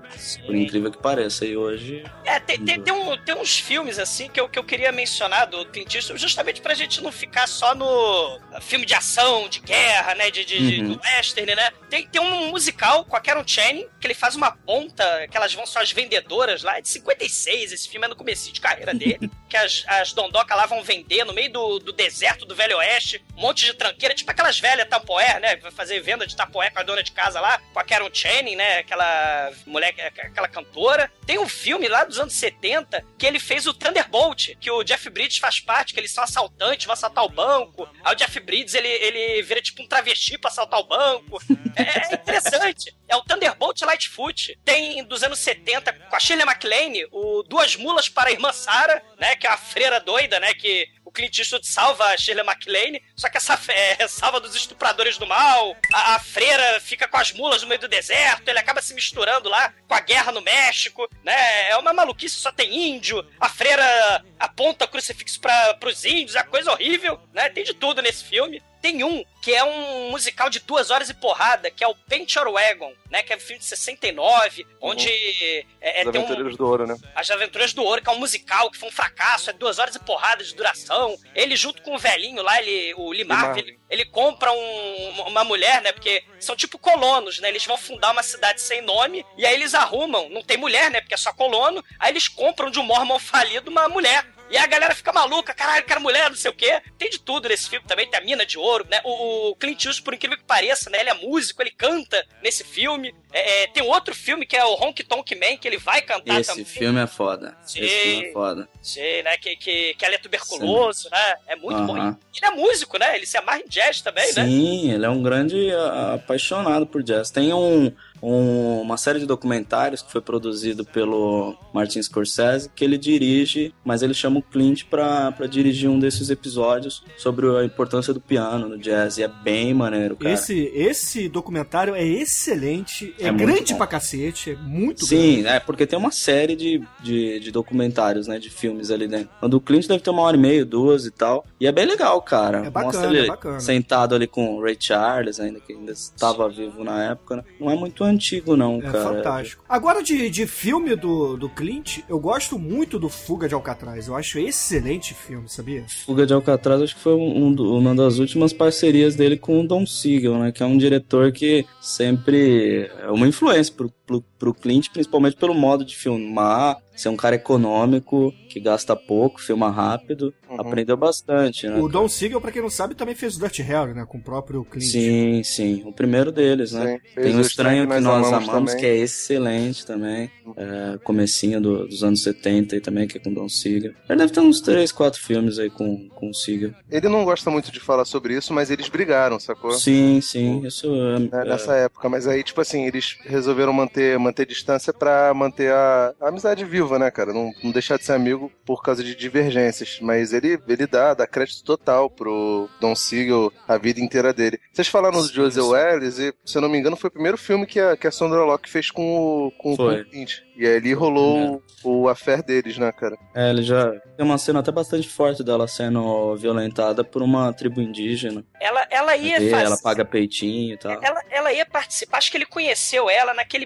Por 0.45 0.55
incrível 0.55 0.91
que 0.91 0.97
pareça, 0.97 1.45
e 1.45 1.55
hoje... 1.55 2.03
É, 2.25 2.39
tem, 2.39 2.59
tem, 2.63 2.81
tem, 2.81 2.93
um- 2.93 3.17
tem 3.17 3.35
uns 3.35 3.59
filmes 3.59 3.97
assim 3.99 4.29
que 4.29 4.39
eu, 4.39 4.47
que 4.49 4.57
eu 4.59 4.63
queria 4.63 4.91
mencionar 4.91 5.47
do 5.47 5.65
Clint 5.67 5.93
Eastwood, 5.95 6.21
justamente 6.21 6.61
pra 6.61 6.73
gente 6.73 7.01
não 7.01 7.11
ficar 7.11 7.47
só 7.47 7.73
no 7.75 8.39
filme 8.61 8.85
de 8.85 8.93
ação, 8.93 9.47
de 9.47 9.59
guerra, 9.59 10.15
né? 10.15 10.29
De, 10.31 10.43
de, 10.45 10.57
de- 10.75 10.81
Uhum. 10.81 10.93
do 10.93 11.01
western, 11.01 11.55
né? 11.55 11.69
Tem, 11.89 12.07
tem 12.07 12.21
um 12.21 12.49
musical 12.49 13.03
com 13.05 13.15
a 13.15 13.19
Karen 13.21 13.43
Channing, 13.45 13.87
que 13.99 14.07
ele 14.07 14.13
faz 14.13 14.35
uma 14.35 14.51
ponta, 14.51 15.27
que 15.29 15.35
elas 15.37 15.53
vão 15.53 15.65
só 15.65 15.81
as 15.81 15.91
vendedoras 15.91 16.63
lá, 16.63 16.77
é 16.77 16.81
de 16.81 16.89
56, 16.89 17.71
esse 17.73 17.87
filme 17.89 18.05
é 18.05 18.09
no 18.09 18.15
começo 18.15 18.51
de 18.51 18.59
carreira 18.61 18.93
dele, 18.93 19.29
que 19.49 19.57
as, 19.57 19.83
as 19.87 20.13
dondocas 20.13 20.55
lá 20.55 20.65
vão 20.65 20.83
vender 20.83 21.25
no 21.25 21.33
meio 21.33 21.51
do, 21.51 21.79
do 21.79 21.91
deserto 21.91 22.45
do 22.45 22.55
Velho 22.55 22.77
Oeste, 22.77 23.23
um 23.35 23.41
monte 23.41 23.65
de 23.65 23.73
tranqueira, 23.73 24.13
tipo 24.13 24.29
aquelas 24.29 24.59
velhas 24.59 24.87
tapoé, 24.87 25.39
né? 25.39 25.55
Vai 25.57 25.71
fazer 25.71 25.99
venda 26.01 26.25
de 26.25 26.35
tapoé 26.35 26.69
com 26.69 26.79
a 26.79 26.83
dona 26.83 27.03
de 27.03 27.11
casa 27.11 27.41
lá, 27.41 27.59
com 27.73 27.79
a 27.79 27.83
Karen 27.83 28.09
Channing, 28.13 28.55
né? 28.55 28.79
Aquela 28.79 29.51
mulher, 29.65 29.93
aquela 30.21 30.47
cantora. 30.47 31.11
Tem 31.25 31.39
um 31.39 31.49
filme 31.49 31.87
lá 31.87 32.03
dos 32.03 32.19
anos 32.19 32.33
70 32.33 33.03
que 33.17 33.25
ele 33.25 33.39
fez 33.39 33.65
o 33.65 33.73
Thunderbolt, 33.73 34.55
que 34.59 34.69
o 34.69 34.83
Jeff 34.83 35.09
Bridges 35.09 35.39
faz 35.39 35.59
parte, 35.59 35.93
que 35.93 35.99
eles 35.99 36.11
são 36.11 36.23
assaltantes, 36.23 36.85
vão 36.85 36.93
assaltar 36.93 37.23
o 37.23 37.29
banco. 37.29 37.89
Aí 38.03 38.13
o 38.13 38.15
Jeff 38.15 38.39
Bridges, 38.39 38.75
ele, 38.75 38.87
ele 38.87 39.41
vira 39.41 39.61
tipo 39.61 39.81
um 39.81 39.87
travesti 39.87 40.37
pra 40.37 40.49
assaltar 40.49 40.79
o 40.79 40.87
banco. 40.87 41.41
É, 41.75 42.11
é 42.11 42.15
interessante. 42.15 42.95
É 43.07 43.15
o 43.15 43.23
Thunderbolt 43.23 43.81
Lightfoot. 43.81 44.59
Tem 44.63 45.03
dos 45.03 45.23
anos 45.23 45.39
70, 45.39 45.93
com 45.93 46.15
a 46.15 46.19
Shirley 46.19 46.45
MacLaine, 46.45 47.07
o 47.11 47.43
Duas 47.43 47.75
Mulas 47.75 48.09
para 48.09 48.29
a 48.29 48.31
Irmã 48.31 48.51
Sarah, 48.51 49.01
né? 49.17 49.35
Que 49.39 49.47
é 49.47 49.49
a 49.49 49.57
freira 49.57 49.99
doida, 49.99 50.39
né? 50.39 50.53
Que 50.53 50.89
o 51.09 51.11
Clint 51.11 51.39
Eastwood 51.39 51.67
salva 51.67 52.05
a 52.05 52.17
Shirley 52.17 52.45
MacLaine, 52.45 53.01
só 53.15 53.27
que 53.29 53.37
essa 53.37 53.59
é, 53.69 54.07
salva 54.07 54.39
dos 54.39 54.55
estupradores 54.55 55.17
do 55.17 55.25
mal, 55.25 55.75
a, 55.91 56.15
a, 56.15 56.19
freira 56.19 56.79
fica 56.79 57.07
com 57.07 57.17
as 57.17 57.31
mulas 57.33 57.63
no 57.63 57.67
meio 57.67 57.81
do 57.81 57.87
deserto, 57.87 58.47
ele 58.47 58.59
acaba 58.59 58.79
se 58.79 58.93
misturando 58.93 59.49
lá 59.49 59.73
com 59.87 59.95
a 59.95 59.99
guerra 60.01 60.31
no 60.31 60.41
México, 60.41 61.09
né? 61.23 61.69
É 61.69 61.77
uma 61.77 61.93
maluquice, 61.93 62.35
só 62.35 62.51
tem 62.51 62.91
índio, 62.91 63.27
a 63.39 63.49
freira 63.49 64.23
aponta 64.39 64.87
crucifixo 64.87 65.41
para 65.41 65.73
pros 65.75 66.05
índios, 66.05 66.35
é 66.35 66.43
coisa 66.43 66.71
horrível, 66.71 67.19
né? 67.33 67.49
Tem 67.49 67.63
de 67.63 67.73
tudo 67.73 68.03
nesse 68.03 68.23
filme. 68.23 68.61
Tem 68.81 69.03
um 69.03 69.23
que 69.41 69.53
é 69.53 69.63
um 69.63 70.11
musical 70.11 70.49
de 70.49 70.59
duas 70.59 70.91
horas 70.91 71.09
e 71.09 71.13
porrada, 71.13 71.71
que 71.71 71.83
é 71.83 71.87
o 71.87 71.95
Paint 71.95 72.35
Your 72.35 72.51
Wagon, 72.51 72.93
né? 73.09 73.23
Que 73.23 73.33
é 73.33 73.37
um 73.37 73.39
filme 73.39 73.59
de 73.59 73.65
69, 73.65 74.61
uhum. 74.61 74.89
onde 74.89 75.07
é, 75.09 75.65
é, 75.81 76.01
As 76.01 76.07
Aventuras 76.07 76.53
um... 76.53 76.57
do 76.57 76.67
Ouro, 76.67 76.87
né? 76.87 76.97
As 77.15 77.31
Aventuras 77.31 77.73
do 77.73 77.83
Ouro, 77.83 78.01
que 78.01 78.09
é 78.09 78.13
um 78.13 78.19
musical 78.19 78.69
que 78.69 78.77
foi 78.77 78.89
um 78.89 78.91
fracasso, 78.91 79.49
é 79.49 79.53
duas 79.53 79.79
horas 79.79 79.95
e 79.95 79.99
porrada 79.99 80.43
de 80.43 80.53
duração. 80.53 81.17
Ele, 81.33 81.55
junto 81.55 81.81
com 81.81 81.95
o 81.95 81.99
velhinho 81.99 82.41
lá, 82.41 82.61
ele, 82.61 82.93
o 82.95 83.13
Limar, 83.13 83.57
ele, 83.57 83.79
ele, 83.89 84.05
compra 84.05 84.51
um, 84.51 85.21
uma 85.27 85.43
mulher, 85.43 85.81
né? 85.81 85.91
Porque 85.91 86.23
são 86.39 86.55
tipo 86.55 86.77
colonos, 86.77 87.39
né? 87.39 87.49
Eles 87.49 87.65
vão 87.65 87.77
fundar 87.77 88.11
uma 88.11 88.23
cidade 88.23 88.61
sem 88.61 88.81
nome, 88.81 89.25
e 89.37 89.45
aí 89.45 89.53
eles 89.55 89.73
arrumam, 89.73 90.29
não 90.29 90.43
tem 90.43 90.57
mulher, 90.57 90.91
né? 90.91 90.99
Porque 90.99 91.13
é 91.13 91.17
só 91.17 91.31
colono, 91.31 91.83
aí 91.97 92.11
eles 92.11 92.27
compram 92.27 92.69
de 92.69 92.79
um 92.79 92.83
mormon 92.83 93.19
falido 93.19 93.71
uma 93.71 93.87
mulher. 93.87 94.25
E 94.49 94.57
a 94.57 94.65
galera 94.65 94.95
fica 94.95 95.13
maluca, 95.13 95.53
caralho, 95.53 95.85
quero 95.85 96.01
mulher, 96.01 96.29
não 96.29 96.35
sei 96.35 96.49
o 96.49 96.53
quê. 96.53 96.81
Tem 96.97 97.09
de 97.09 97.19
tudo 97.19 97.47
nesse 97.47 97.69
filme 97.69 97.85
também, 97.87 98.07
tem 98.09 98.19
a 98.19 98.23
mina 98.23 98.45
de 98.45 98.57
ouro, 98.57 98.85
né? 98.89 98.99
O, 99.03 99.51
o 99.51 99.55
Clint 99.55 99.85
Eastwood, 99.85 100.03
por 100.03 100.13
incrível 100.13 100.37
que 100.37 100.43
pareça, 100.43 100.89
né? 100.89 101.01
Ele 101.01 101.09
é 101.09 101.13
músico, 101.13 101.61
ele 101.61 101.71
canta 101.71 102.25
nesse 102.41 102.63
filme. 102.63 103.13
É, 103.31 103.63
é, 103.63 103.67
tem 103.67 103.83
outro 103.83 104.15
filme 104.15 104.45
que 104.45 104.57
é 104.57 104.65
o 104.65 104.73
Honky 104.73 105.03
Tonk 105.03 105.35
Man, 105.35 105.57
que 105.57 105.67
ele 105.67 105.77
vai 105.77 106.01
cantar 106.01 106.39
Esse 106.39 106.49
também. 106.49 106.63
Esse 106.63 106.79
filme 106.79 106.99
é 106.99 107.07
foda. 107.07 107.55
Sim, 107.63 107.81
Esse 107.81 107.95
filme 107.95 108.25
é 108.25 108.33
foda. 108.33 108.69
Sim, 108.81 109.21
né? 109.23 109.37
Que, 109.37 109.55
que, 109.55 109.93
que 109.93 110.05
ele 110.05 110.15
é 110.15 110.19
tuberculoso, 110.19 111.03
Sim. 111.03 111.09
né? 111.11 111.35
É 111.47 111.55
muito 111.55 111.83
bom. 111.83 111.97
Ele 111.97 112.15
é 112.43 112.51
músico, 112.51 112.97
né? 112.97 113.15
Ele 113.15 113.27
se 113.27 113.37
amarra 113.37 113.59
em 113.59 113.67
jazz 113.67 114.01
também, 114.01 114.27
Sim, 114.33 114.39
né? 114.39 114.45
Sim, 114.47 114.91
ele 114.93 115.05
é 115.05 115.09
um 115.09 115.21
grande 115.21 115.69
apaixonado 116.15 116.87
por 116.87 117.03
jazz. 117.03 117.29
Tem 117.29 117.53
um 117.53 117.93
um, 118.21 118.81
uma 118.81 118.97
série 118.97 119.19
de 119.19 119.25
documentários 119.25 120.01
que 120.01 120.11
foi 120.11 120.21
produzido 120.21 120.85
pelo 120.85 121.55
Martin 121.73 122.01
Scorsese, 122.01 122.69
que 122.75 122.83
ele 122.83 122.97
dirige, 122.97 123.73
mas 123.83 124.01
ele 124.01 124.13
chama 124.13 124.39
o 124.39 124.41
Clint 124.41 124.83
para 124.85 125.33
dirigir 125.49 125.89
um 125.89 125.99
desses 125.99 126.29
episódios 126.29 127.03
sobre 127.17 127.47
a 127.57 127.63
importância 127.63 128.13
do 128.13 128.19
piano 128.19 128.67
no 128.67 128.77
jazz, 128.77 129.17
e 129.17 129.23
é 129.23 129.27
bem 129.27 129.73
maneiro, 129.73 130.15
cara. 130.15 130.33
Esse, 130.33 130.71
esse 130.73 131.29
documentário 131.29 131.95
é 131.95 132.03
excelente, 132.03 133.13
é, 133.19 133.27
é 133.27 133.31
grande 133.31 133.75
pra 133.75 133.87
cacete, 133.87 134.51
é 134.51 134.55
muito 134.55 135.05
Sim, 135.05 135.41
grande. 135.41 135.47
é 135.47 135.59
porque 135.59 135.85
tem 135.85 135.97
uma 135.97 136.11
série 136.11 136.55
de, 136.55 136.81
de, 137.01 137.39
de, 137.39 137.51
documentários, 137.51 138.27
né, 138.27 138.39
de 138.39 138.49
filmes 138.49 138.91
ali 138.91 139.07
dentro. 139.07 139.29
O 139.41 139.47
do 139.47 139.59
Clint 139.59 139.87
deve 139.87 140.03
ter 140.03 140.09
uma 140.09 140.21
hora 140.21 140.35
e 140.35 140.39
meia, 140.39 140.65
duas 140.65 141.05
e 141.05 141.11
tal, 141.11 141.45
e 141.59 141.67
é 141.67 141.71
bem 141.71 141.85
legal, 141.85 142.21
cara. 142.21 142.65
É 142.65 142.69
bacana, 142.69 142.85
Mostra 142.85 143.07
ele 143.09 143.25
é 143.25 143.27
bacana. 143.27 143.59
sentado 143.59 144.15
ali 144.15 144.27
com 144.27 144.55
o 144.55 144.61
Ray 144.61 144.77
Charles, 144.79 145.39
ainda 145.39 145.59
que 145.59 145.73
ainda 145.73 145.91
estava 145.91 146.49
vivo 146.49 146.83
na 146.83 147.03
época, 147.11 147.37
né? 147.37 147.43
Não 147.59 147.69
é 147.69 147.75
muito 147.75 148.03
antigo, 148.09 148.55
não, 148.55 148.77
é 148.77 148.81
cara. 148.81 149.03
fantástico. 149.03 149.63
Agora, 149.67 150.03
de, 150.03 150.29
de 150.29 150.45
filme 150.47 150.95
do, 150.95 151.37
do 151.37 151.49
Clint, 151.49 151.99
eu 152.07 152.19
gosto 152.19 152.57
muito 152.57 152.99
do 152.99 153.09
Fuga 153.09 153.47
de 153.47 153.53
Alcatraz. 153.53 154.07
Eu 154.07 154.15
acho 154.15 154.39
excelente 154.39 155.13
filme, 155.13 155.47
sabia? 155.47 155.85
Fuga 156.05 156.25
de 156.25 156.33
Alcatraz, 156.33 156.81
acho 156.81 156.95
que 156.95 157.01
foi 157.01 157.13
um, 157.13 157.47
um, 157.47 157.77
uma 157.77 157.95
das 157.95 158.19
últimas 158.19 158.53
parcerias 158.53 159.15
dele 159.15 159.37
com 159.37 159.61
o 159.61 159.67
Don 159.67 159.85
Siegel, 159.85 160.37
né? 160.37 160.51
Que 160.51 160.63
é 160.63 160.65
um 160.65 160.77
diretor 160.77 161.31
que 161.31 161.65
sempre 161.79 162.89
é 162.99 163.09
uma 163.09 163.27
influência 163.27 163.73
pro, 163.75 163.91
pro, 164.09 164.23
pro 164.39 164.53
Clint, 164.53 164.89
principalmente 164.91 165.37
pelo 165.37 165.53
modo 165.53 165.85
de 165.85 165.95
filmar, 165.95 166.77
ser 166.99 167.09
um 167.09 167.15
cara 167.15 167.35
econômico, 167.35 168.33
que 168.49 168.59
gasta 168.59 168.95
pouco, 168.95 169.39
filma 169.39 169.69
rápido, 169.69 170.33
uhum. 170.49 170.59
aprendeu 170.59 170.97
bastante, 170.97 171.67
né? 171.67 171.79
O 171.79 171.87
Don 171.87 172.09
Siegel, 172.09 172.41
pra 172.41 172.51
quem 172.51 172.61
não 172.61 172.69
sabe, 172.69 172.95
também 172.95 173.15
fez 173.15 173.37
o 173.37 173.39
Dirty 173.39 173.61
Harry, 173.61 173.93
né? 173.93 174.05
Com 174.07 174.17
o 174.17 174.21
próprio 174.21 174.65
Clint. 174.65 174.91
Sim, 174.91 175.41
sim. 175.43 175.83
O 175.85 175.93
primeiro 175.93 176.31
deles, 176.31 176.73
né? 176.73 176.99
Sim, 177.15 177.21
Tem 177.21 177.35
o 177.35 177.41
Estranho 177.41 177.87
que, 177.87 177.99
Nós 177.99 178.27
Amamos, 178.27 178.49
amamos 178.49 178.73
que 178.73 178.85
é 178.85 178.97
excelente 178.97 179.85
também. 179.85 180.29
Uhum. 180.45 180.53
É, 180.57 180.97
comecinho 181.03 181.61
do, 181.61 181.87
dos 181.87 182.03
anos 182.03 182.23
70 182.23 182.75
aí 182.75 182.81
também, 182.81 183.07
que 183.07 183.17
é 183.17 183.21
com 183.21 183.29
o 183.29 183.35
Don 183.35 183.47
Siegel. 183.47 183.93
Ele 184.09 184.19
deve 184.19 184.33
ter 184.33 184.39
uns 184.39 184.59
3, 184.59 184.91
4 184.91 185.21
filmes 185.21 185.59
aí 185.59 185.69
com, 185.69 186.09
com 186.09 186.29
o 186.29 186.33
Siegel. 186.33 186.73
Ele 186.89 187.07
não 187.07 187.23
gosta 187.23 187.49
muito 187.49 187.71
de 187.71 187.79
falar 187.79 188.05
sobre 188.05 188.35
isso, 188.35 188.53
mas 188.53 188.69
eles 188.71 188.89
brigaram, 188.89 189.39
sacou? 189.39 189.71
Sim, 189.71 190.19
sim. 190.21 190.65
Isso 190.65 190.87
é, 190.93 191.41
é, 191.41 191.45
Nessa 191.45 191.75
época. 191.75 192.09
Mas 192.09 192.27
aí, 192.27 192.43
tipo 192.43 192.59
assim, 192.59 192.85
eles 192.85 193.17
resolveram 193.21 193.71
manter, 193.71 193.98
manter 194.19 194.45
distância 194.45 194.93
pra 194.93 195.33
manter 195.33 195.71
a, 195.71 196.13
a 196.19 196.29
amizade 196.29 196.65
viva, 196.65 196.99
né, 196.99 197.09
cara? 197.11 197.33
Não, 197.33 197.51
não 197.63 197.71
deixar 197.71 197.97
de 197.97 198.05
ser 198.05 198.13
amigo 198.13 198.51
por 198.65 198.81
causa 198.81 199.03
de 199.03 199.15
divergências. 199.15 199.99
Mas 200.01 200.33
ele, 200.33 200.59
ele 200.67 200.87
dá, 200.87 201.13
dá 201.13 201.27
crédito 201.27 201.63
total 201.63 202.09
pro 202.09 202.69
Don 202.79 202.95
Siegel 202.95 203.51
a 203.67 203.77
vida 203.77 203.99
inteira 203.99 204.33
dele. 204.33 204.59
Vocês 204.71 204.87
falaram 204.87 205.21
do 205.21 205.27
Joseph 205.27 205.63
Welles 205.63 206.19
e, 206.19 206.33
se 206.45 206.57
eu 206.57 206.61
não 206.61 206.69
me 206.69 206.77
engano, 206.77 206.95
foi 206.95 207.09
o 207.09 207.13
primeiro 207.13 207.37
filme 207.37 207.65
que 207.65 207.79
a, 207.79 207.95
que 207.95 208.07
a 208.07 208.11
Sandra 208.11 208.43
Locke 208.43 208.69
fez 208.69 208.91
com 208.91 209.47
o, 209.47 209.51
com, 209.51 209.75
foi. 209.75 210.01
o 210.01 210.05
Clint. 210.05 210.41
E 210.55 210.67
ali 210.67 210.93
rolou 210.93 211.37
é. 211.37 211.87
o, 211.87 212.01
o 212.01 212.09
affair 212.09 212.43
deles, 212.43 212.77
né, 212.77 212.91
cara? 212.91 213.17
É, 213.33 213.49
ele 213.49 213.63
já 213.63 213.91
tem 214.17 214.25
uma 214.25 214.37
cena 214.37 214.59
até 214.59 214.71
bastante 214.71 215.07
forte 215.07 215.41
dela 215.41 215.67
sendo 215.67 216.35
violentada 216.35 217.03
por 217.03 217.21
uma 217.21 217.53
tribo 217.53 217.81
indígena. 217.81 218.43
Ela, 218.59 218.85
ela 218.89 219.15
ia 219.15 219.35
fazer... 219.35 219.65
Ela 219.65 219.77
paga 219.81 220.03
peitinho 220.03 220.73
e 220.73 220.77
tal. 220.77 220.99
Ela, 221.01 221.21
ela 221.29 221.53
ia 221.53 221.65
participar, 221.65 222.17
acho 222.17 222.29
que 222.29 222.37
ele 222.37 222.45
conheceu 222.45 223.09
ela 223.09 223.33
naquele 223.33 223.65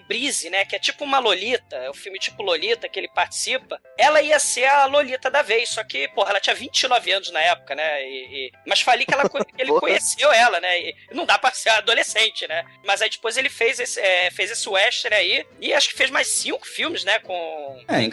Né, 0.49 0.65
que 0.65 0.75
é 0.75 0.79
tipo 0.79 1.03
uma 1.03 1.19
Lolita, 1.19 1.75
é 1.75 1.89
o 1.89 1.93
filme 1.93 2.17
tipo 2.17 2.41
Lolita 2.41 2.89
que 2.89 2.99
ele 2.99 3.09
participa. 3.09 3.79
Ela 3.97 4.21
ia 4.21 4.39
ser 4.39 4.65
a 4.65 4.85
Lolita 4.85 5.29
da 5.29 5.41
vez, 5.41 5.69
só 5.69 5.83
que, 5.83 6.07
porra, 6.09 6.31
ela 6.31 6.39
tinha 6.39 6.55
29 6.55 7.11
anos 7.11 7.31
na 7.31 7.41
época, 7.41 7.75
né, 7.75 8.03
e, 8.07 8.47
e... 8.47 8.51
mas 8.65 8.81
falei 8.81 9.05
que 9.05 9.13
ela, 9.13 9.23
ele 9.57 9.71
conheceu 9.79 10.31
ela, 10.31 10.59
né, 10.59 10.79
e 10.79 10.95
não 11.11 11.25
dá 11.25 11.37
pra 11.37 11.51
ser 11.51 11.69
adolescente, 11.69 12.47
né, 12.47 12.65
mas 12.85 13.01
aí 13.01 13.09
depois 13.09 13.37
ele 13.37 13.49
fez 13.49 13.79
esse, 13.79 13.99
é, 13.99 14.31
fez 14.31 14.49
esse 14.49 14.67
western 14.67 15.15
aí, 15.15 15.45
e 15.59 15.73
acho 15.73 15.89
que 15.89 15.95
fez 15.95 16.09
mais 16.09 16.27
cinco 16.27 16.65
filmes 16.65 17.03
né? 17.03 17.19
Com, 17.19 17.77
é, 17.87 18.07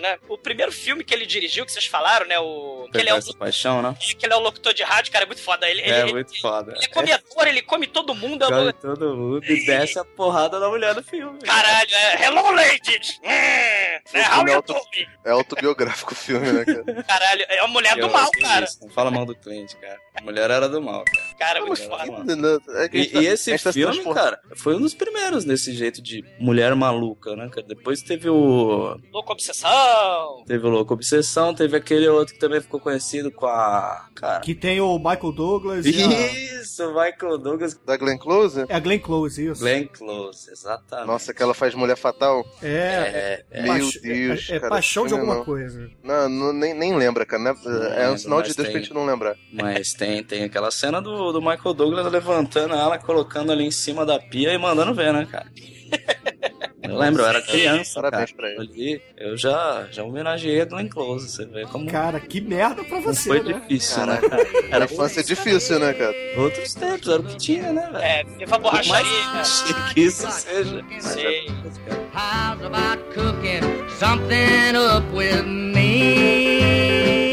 né? 0.00 0.18
O 0.28 0.38
primeiro 0.38 0.72
filme 0.72 1.04
que 1.04 1.14
ele 1.14 1.26
dirigiu, 1.26 1.64
que 1.64 1.72
vocês 1.72 1.86
falaram, 1.86 2.26
né? 2.26 2.38
O. 2.38 2.88
Que 2.92 2.98
ele 2.98 3.10
é 3.10 3.14
o, 3.14 3.34
paixão, 3.34 3.82
né? 3.82 3.96
Que 4.18 4.26
ele 4.26 4.32
é 4.32 4.36
o 4.36 4.40
locutor 4.40 4.74
de 4.74 4.82
rádio, 4.82 5.12
cara, 5.12 5.24
é 5.24 5.26
muito 5.26 5.42
foda. 5.42 5.68
Ele, 5.68 5.80
é 5.80 6.00
ele, 6.00 6.12
muito 6.12 6.32
ele, 6.32 6.40
foda. 6.40 6.72
Ele 6.76 6.84
é 6.84 6.88
comedor, 6.88 7.46
ele 7.46 7.62
come 7.62 7.86
todo 7.86 8.14
mundo. 8.14 8.46
Come 8.46 8.72
todo 8.72 9.16
mundo 9.16 9.44
e 9.44 9.66
desce 9.66 9.98
a 9.98 10.04
porrada 10.04 10.58
da 10.58 10.68
mulher 10.68 10.94
do 10.94 11.02
filme. 11.02 11.38
Caralho, 11.44 11.94
é. 11.94 12.24
Hello, 12.24 12.50
ladies! 12.52 13.20
Hum, 13.22 13.28
é, 13.28 14.02
é, 14.14 14.24
auto, 14.24 14.74
é 15.24 15.30
autobiográfico 15.30 16.12
o 16.12 16.16
filme, 16.16 16.52
né, 16.52 16.64
cara? 16.64 17.02
Caralho, 17.04 17.44
é 17.48 17.58
a 17.60 17.66
mulher 17.66 17.96
do 17.96 18.10
mal, 18.10 18.30
cara. 18.40 18.64
Isso, 18.64 18.78
não 18.82 18.90
fala 18.90 19.10
mal 19.10 19.26
do 19.26 19.34
cliente, 19.34 19.76
cara. 19.76 19.98
A 20.14 20.22
mulher 20.22 20.50
era 20.50 20.68
do 20.68 20.80
mal, 20.80 21.04
cara. 21.04 21.26
Cara, 21.38 21.66
muito 21.66 21.82
foda. 21.82 22.60
É 22.76 22.88
e, 22.92 23.18
e 23.18 23.26
esse 23.26 23.56
filme, 23.58 24.02
cara, 24.14 24.40
foi 24.56 24.76
um 24.76 24.80
dos 24.80 24.94
primeiros 24.94 25.44
desse 25.44 25.72
jeito 25.72 26.02
de 26.02 26.24
mulher 26.38 26.74
maluca, 26.74 27.34
né, 27.34 27.48
cara? 27.48 27.66
Depois 27.66 28.02
teve 28.02 28.28
o 28.28 28.98
Louco 29.12 29.32
Obsessão. 29.32 30.44
Teve 30.46 30.66
o 30.66 30.70
Louco 30.70 30.94
Obsessão, 30.94 31.54
teve 31.54 31.76
aquele 31.76 32.08
outro 32.08 32.34
que 32.34 32.40
também 32.40 32.60
ficou 32.60 32.80
conhecido 32.80 33.30
com 33.30 33.46
a. 33.46 34.08
Cara. 34.14 34.40
Que 34.40 34.54
tem 34.54 34.80
o 34.80 34.98
Michael 34.98 35.32
Douglas. 35.32 35.86
Isso, 35.86 36.84
o 36.84 36.94
Michael 36.94 37.38
Douglas. 37.38 37.74
Da 37.84 37.96
Glenn 37.96 38.18
Close? 38.18 38.64
É 38.68 38.74
a 38.74 38.80
Glenn 38.80 38.98
Close, 39.00 39.46
isso. 39.46 39.60
Glenn 39.60 39.86
Close, 39.86 40.50
exatamente. 40.50 41.06
Nossa, 41.06 41.31
que 41.34 41.42
ela 41.42 41.54
faz 41.54 41.74
Mulher 41.74 41.96
Fatal. 41.96 42.46
É. 42.62 42.68
é, 42.68 43.44
é 43.50 43.62
Meu 43.62 43.90
Deus. 44.02 44.48
É, 44.50 44.56
é 44.56 44.60
cara, 44.60 44.70
paixão 44.70 45.06
de 45.06 45.14
alguma 45.14 45.36
não. 45.36 45.44
coisa. 45.44 45.90
Não, 46.02 46.28
não, 46.28 46.52
nem, 46.52 46.74
nem 46.74 46.94
lembra, 46.94 47.24
cara. 47.24 47.42
Né? 47.42 47.54
é 47.96 48.10
um 48.10 48.18
sinal 48.18 48.42
de 48.42 48.54
Deus 48.54 48.56
tem, 48.56 48.72
pra 48.72 48.80
gente 48.80 48.94
não 48.94 49.04
lembrar. 49.04 49.36
Mas 49.52 49.92
tem, 49.92 50.22
tem 50.22 50.44
aquela 50.44 50.70
cena 50.70 51.00
do, 51.00 51.32
do 51.32 51.40
Michael 51.40 51.74
Douglas 51.74 52.10
levantando 52.10 52.74
ela, 52.74 52.98
colocando 52.98 53.52
ali 53.52 53.64
em 53.64 53.70
cima 53.70 54.04
da 54.06 54.18
pia 54.18 54.52
e 54.52 54.58
mandando 54.58 54.94
ver, 54.94 55.12
né, 55.12 55.26
cara? 55.30 55.46
Eu 56.92 56.98
lembro, 56.98 57.22
eu 57.22 57.26
era 57.26 57.42
criança. 57.42 57.94
Parabéns 57.94 58.32
cara. 58.32 58.36
pra 58.36 58.48
ele. 58.50 58.72
Ali, 58.72 59.02
eu 59.16 59.36
já, 59.36 59.86
já 59.90 60.04
homenageei 60.04 60.60
a 60.60 60.64
Glenn 60.64 60.88
Close. 60.88 61.28
Você 61.28 61.44
vê 61.44 61.64
como. 61.66 61.90
Cara, 61.90 62.20
que 62.20 62.40
merda 62.40 62.84
pra 62.84 63.00
você. 63.00 63.28
Não 63.28 63.36
foi 63.36 63.52
né? 63.52 63.60
difícil, 63.60 64.06
né, 64.06 64.20
cara? 64.20 64.46
Era 64.70 64.84
infância 64.84 65.24
difícil, 65.24 65.78
né, 65.78 65.92
cara? 65.92 66.14
Outros 66.36 66.74
tempos, 66.74 67.08
era 67.08 67.20
o 67.20 67.24
que 67.24 67.36
tinha, 67.36 67.72
né, 67.72 67.88
velho? 67.92 68.04
É, 68.04 68.24
teve 68.38 68.54
a 68.54 68.58
borracharia. 68.58 69.24
Mas 69.34 69.64
que 69.94 70.00
isso 70.00 70.30
seja. 70.30 70.84
Sim. 71.00 71.46
How's 72.14 72.62
about 72.62 73.02
cooking 73.14 73.62
something 73.98 74.76
up 74.76 75.06
with 75.14 75.44
me? 75.46 77.31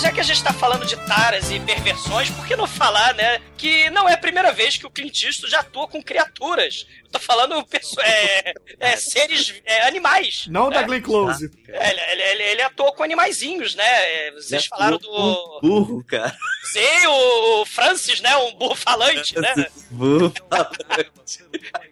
Já 0.00 0.10
que 0.10 0.20
a 0.20 0.22
gente 0.22 0.42
tá 0.42 0.52
falando 0.52 0.86
de 0.86 0.96
taras 1.06 1.50
e 1.50 1.60
perversões, 1.60 2.30
por 2.30 2.46
que 2.46 2.56
não 2.56 2.66
falar, 2.66 3.14
né, 3.14 3.38
que 3.58 3.90
não 3.90 4.08
é 4.08 4.14
a 4.14 4.18
primeira 4.18 4.50
vez 4.50 4.78
que 4.78 4.86
o 4.86 4.90
Clint 4.90 5.24
Eastwood 5.24 5.52
já 5.52 5.60
atua 5.60 5.86
com 5.86 6.02
criaturas. 6.02 6.86
Eu 7.04 7.10
tô 7.10 7.18
falando 7.18 7.66
é, 8.02 8.54
é, 8.80 8.96
seres, 8.96 9.60
é, 9.64 9.86
animais. 9.86 10.46
Não 10.48 10.70
né? 10.70 10.76
da 10.76 10.82
Glenn 10.84 11.02
Close. 11.02 11.50
É, 11.68 11.90
ele, 11.90 12.00
ele, 12.00 12.22
ele, 12.22 12.42
ele 12.44 12.62
atuou 12.62 12.94
com 12.94 13.02
animaizinhos, 13.02 13.74
né? 13.74 14.30
Vocês 14.32 14.64
falaram 14.66 14.96
do... 14.96 15.60
Burro, 15.60 16.02
cara. 16.04 16.34
Sim, 16.72 17.06
o 17.06 17.66
Francis, 17.66 18.20
né? 18.20 18.36
Um 18.36 18.54
burro 18.54 18.74
falante, 18.74 19.38
né? 19.38 19.66
Burro 19.90 20.32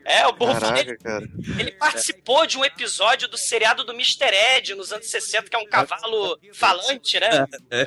É, 0.04 0.26
o 0.26 0.32
burro 0.32 0.52
Caraca, 0.54 0.76
falante. 0.76 0.97
cara. 1.02 1.28
Ele 1.58 1.73
participou 1.73 2.47
de 2.47 2.56
um 2.56 2.64
episódio 2.64 3.28
do 3.28 3.37
seriado 3.37 3.85
do 3.85 3.92
Mr. 3.92 4.35
Ed 4.56 4.75
nos 4.75 4.92
anos 4.92 5.06
60, 5.08 5.50
que 5.50 5.56
é 5.56 5.58
um 5.58 5.66
cavalo 5.66 6.38
falante, 6.54 7.20
né? 7.20 7.47
É, 7.70 7.85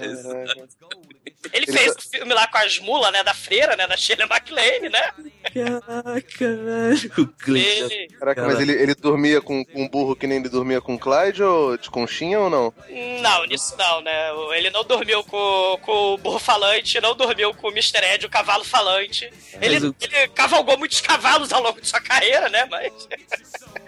Ele 1.54 1.66
fez 1.66 1.96
o 1.96 2.02
filme 2.10 2.34
lá 2.34 2.46
com 2.48 2.58
as 2.60 2.78
mulas, 2.80 3.12
né? 3.12 3.24
Da 3.24 3.34
freira, 3.34 3.76
né? 3.76 3.88
Da 3.88 3.98
Shirley 3.98 4.28
MacLaine, 4.28 4.90
né? 4.90 5.12
Caraca, 5.54 6.56
velho. 6.56 7.12
O. 7.18 7.50
Ele... 7.58 8.08
Caraca, 8.20 8.46
mas 8.46 8.60
ele, 8.60 8.72
ele 8.74 8.94
dormia 8.96 9.42
com 9.42 9.66
com 9.66 9.82
um 9.84 9.90
burro 9.90 10.16
que 10.16 10.28
nem 10.28 10.38
ele 10.40 10.50
dormia 10.50 10.80
com 10.82 10.96
o 10.96 11.00
Clyde 11.00 11.42
ou 11.44 11.78
de 11.78 11.90
conchinha 11.90 12.40
ou 12.40 12.50
não? 12.50 12.74
Não, 13.22 13.46
nisso 13.46 13.76
não, 13.78 14.02
né? 14.02 14.30
Ele 14.56 14.70
não 14.70 14.84
dormiu 14.84 15.24
com, 15.24 15.80
com 15.82 16.14
o 16.14 16.18
burro 16.18 16.40
falante, 16.40 17.00
não 17.02 17.16
dormiu 17.16 17.54
com 17.54 17.68
o 17.68 17.72
Mr. 17.72 18.04
Ed, 18.14 18.26
o 18.26 18.30
cavalo 18.30 18.64
falante. 18.64 19.32
Ele, 19.62 19.88
o- 19.88 19.96
ele 20.00 20.28
cavalgou 20.30 20.78
muitos 20.78 21.02
cavalos 21.02 21.52
ao 21.52 21.62
longo 21.64 21.82
de 21.82 21.88
sua 21.88 22.02
carreira, 22.02 22.50
né? 22.50 22.66
Mas. 22.70 22.94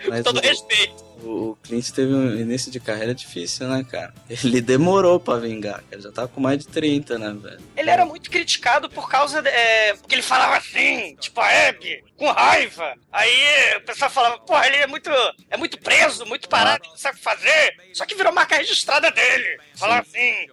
Mas 0.07 0.24
todo 0.25 0.38
o- 0.38 0.41
respeito. 0.41 1.02
O 1.24 1.58
Clint 1.63 1.89
teve 1.92 2.13
um 2.13 2.36
início 2.36 2.70
de 2.70 2.80
carreira 2.80 3.15
difícil, 3.15 3.68
né, 3.68 3.86
cara? 3.89 4.13
Ele 4.30 4.60
demorou 4.60 5.20
pra 5.20 5.38
vingar, 5.38 5.82
cara. 5.89 6.01
Já 6.01 6.12
tá 6.12 6.27
com 6.27 6.42
mais 6.42 6.60
de 6.60 6.68
30, 6.68 7.18
né, 7.18 7.34
velho? 7.34 7.62
Ele 7.77 7.89
era 7.89 8.06
muito 8.06 8.30
criticado 8.30 8.89
por 8.89 9.10
causa. 9.10 9.42
De, 9.42 9.50
é, 9.50 9.94
porque 9.96 10.15
ele 10.15 10.22
falava 10.22 10.58
assim, 10.58 11.15
tipo 11.15 11.39
a 11.39 11.70
Abby, 11.70 12.03
com 12.18 12.30
raiva. 12.30 12.94
Aí 13.12 13.77
o 13.77 13.82
pessoal 13.82 14.12
falava, 14.12 14.38
porra, 14.39 14.68
ele 14.68 14.77
é 14.77 14.88
muito, 14.88 15.10
é 15.50 15.56
muito 15.56 15.80
preso, 15.80 16.25
muito 16.25 16.50
parado, 16.50 16.88
não 16.89 16.98
sabe 16.98 17.15
o 17.15 17.18
que 17.20 17.24
fazer. 17.24 17.77
Só 17.94 18.06
que 18.06 18.15
virou 18.15 18.34
marca 18.34 18.58
registrada 18.58 19.10
dele. 19.10 19.60
Falava 19.75 20.01
assim. 20.01 20.48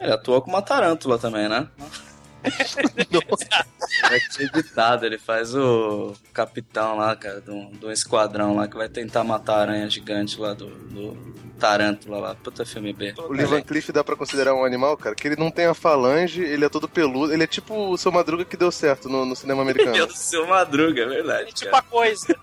Ele 0.00 0.12
atuou 0.12 0.40
com 0.40 0.48
uma 0.48 0.62
tarântula 0.62 1.18
também, 1.18 1.48
né? 1.48 1.68
É 4.10 4.42
editado, 4.42 5.04
ele 5.04 5.18
faz 5.18 5.54
o 5.54 6.14
capitão 6.32 6.96
lá, 6.96 7.14
cara, 7.16 7.40
de 7.40 7.50
um, 7.50 7.70
de 7.70 7.84
um 7.86 7.90
esquadrão 7.90 8.56
lá 8.56 8.66
que 8.66 8.76
vai 8.76 8.88
tentar 8.88 9.24
matar 9.24 9.54
a 9.58 9.60
aranha 9.62 9.90
gigante 9.90 10.40
lá 10.40 10.54
do, 10.54 10.66
do 10.66 11.16
Tarântula 11.58 12.18
lá. 12.18 12.34
Puta 12.34 12.64
filme 12.64 12.92
B. 12.92 13.14
O 13.18 13.32
Lee 13.32 13.44
Van 13.44 13.60
Cleef 13.62 13.90
dá 13.90 14.02
pra 14.02 14.16
considerar 14.16 14.54
um 14.54 14.64
animal, 14.64 14.96
cara? 14.96 15.14
Que 15.14 15.28
ele 15.28 15.36
não 15.36 15.50
tem 15.50 15.66
a 15.66 15.74
falange, 15.74 16.42
ele 16.42 16.64
é 16.64 16.68
todo 16.68 16.88
peludo. 16.88 17.32
Ele 17.32 17.42
é 17.44 17.46
tipo 17.46 17.74
o 17.90 17.98
seu 17.98 18.10
Madruga 18.10 18.44
que 18.44 18.56
deu 18.56 18.70
certo 18.72 19.08
no, 19.08 19.24
no 19.26 19.36
cinema 19.36 19.62
americano. 19.62 19.92
Deus 19.92 20.08
do 20.08 20.16
céu, 20.16 20.46
Madruga, 20.46 21.02
é 21.02 21.06
verdade. 21.06 21.52
Tipo 21.52 21.70
Cara. 21.70 21.78
a 21.78 21.90
coisa. 21.90 22.36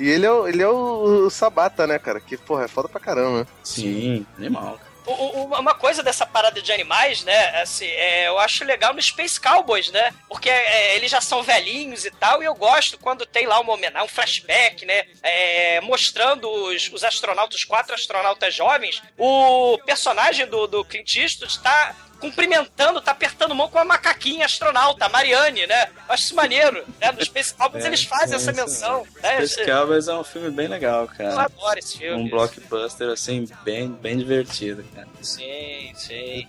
e 0.00 0.08
ele 0.08 0.26
é, 0.26 0.32
o- 0.32 0.48
ele 0.48 0.62
é 0.62 0.68
o, 0.68 1.26
o 1.26 1.30
Sabata, 1.30 1.86
né, 1.86 1.98
cara? 1.98 2.18
Que, 2.20 2.36
porra, 2.36 2.64
é 2.64 2.68
foda 2.68 2.88
pra 2.88 3.00
caramba. 3.00 3.46
Sim, 3.62 4.26
animal, 4.36 4.78
cara. 4.78 4.89
Uma 5.14 5.74
coisa 5.74 6.02
dessa 6.02 6.26
parada 6.26 6.60
de 6.60 6.72
animais, 6.72 7.24
né? 7.24 7.60
Assim, 7.60 7.86
é, 7.86 8.28
eu 8.28 8.38
acho 8.38 8.64
legal 8.64 8.94
no 8.94 9.02
Space 9.02 9.40
Cowboys, 9.40 9.90
né? 9.90 10.14
Porque 10.28 10.48
é, 10.48 10.96
eles 10.96 11.10
já 11.10 11.20
são 11.20 11.42
velhinhos 11.42 12.04
e 12.04 12.10
tal, 12.10 12.42
e 12.42 12.46
eu 12.46 12.54
gosto 12.54 12.98
quando 12.98 13.26
tem 13.26 13.46
lá 13.46 13.60
uma 13.60 13.72
homenagem, 13.72 14.06
um 14.06 14.08
flashback, 14.08 14.84
né? 14.84 15.04
É, 15.22 15.80
mostrando 15.80 16.48
os, 16.48 16.90
os 16.92 17.04
astronautas, 17.04 17.56
os 17.56 17.64
quatro 17.64 17.94
astronautas 17.94 18.54
jovens. 18.54 19.02
O 19.18 19.78
personagem 19.84 20.46
do, 20.46 20.66
do 20.66 20.84
Clint 20.84 21.16
Eastwood 21.16 21.58
tá 21.60 21.94
cumprimentando, 22.20 23.00
tá 23.00 23.10
apertando 23.12 23.54
mão 23.54 23.68
com 23.68 23.78
a 23.78 23.84
macaquinha 23.84 24.44
astronauta, 24.44 25.06
a 25.06 25.08
Marianne, 25.08 25.66
né? 25.66 25.84
Eu 26.08 26.14
acho 26.14 26.24
isso 26.24 26.34
maneiro, 26.34 26.84
né? 27.00 27.10
No 27.12 27.24
Space 27.24 27.54
Cowboys 27.54 27.84
É, 27.84 27.88
eles 27.88 28.04
fazem 28.04 28.36
essa 28.36 28.52
menção, 28.52 29.04
né? 29.22 29.46
Space 29.46 29.64
Cowboys 29.70 30.08
é 30.08 30.14
um 30.14 30.24
filme 30.24 30.50
bem 30.50 30.68
legal, 30.68 31.02
Eu 31.02 31.08
cara. 31.08 31.42
adoro 31.42 31.78
esse 31.78 31.98
filme. 31.98 32.22
Um 32.22 32.28
blockbuster, 32.28 33.08
assim, 33.10 33.48
bem, 33.64 33.88
bem 33.88 34.18
divertido, 34.18 34.84
cara. 34.94 35.08
Sim, 35.22 35.92
sim. 35.94 36.46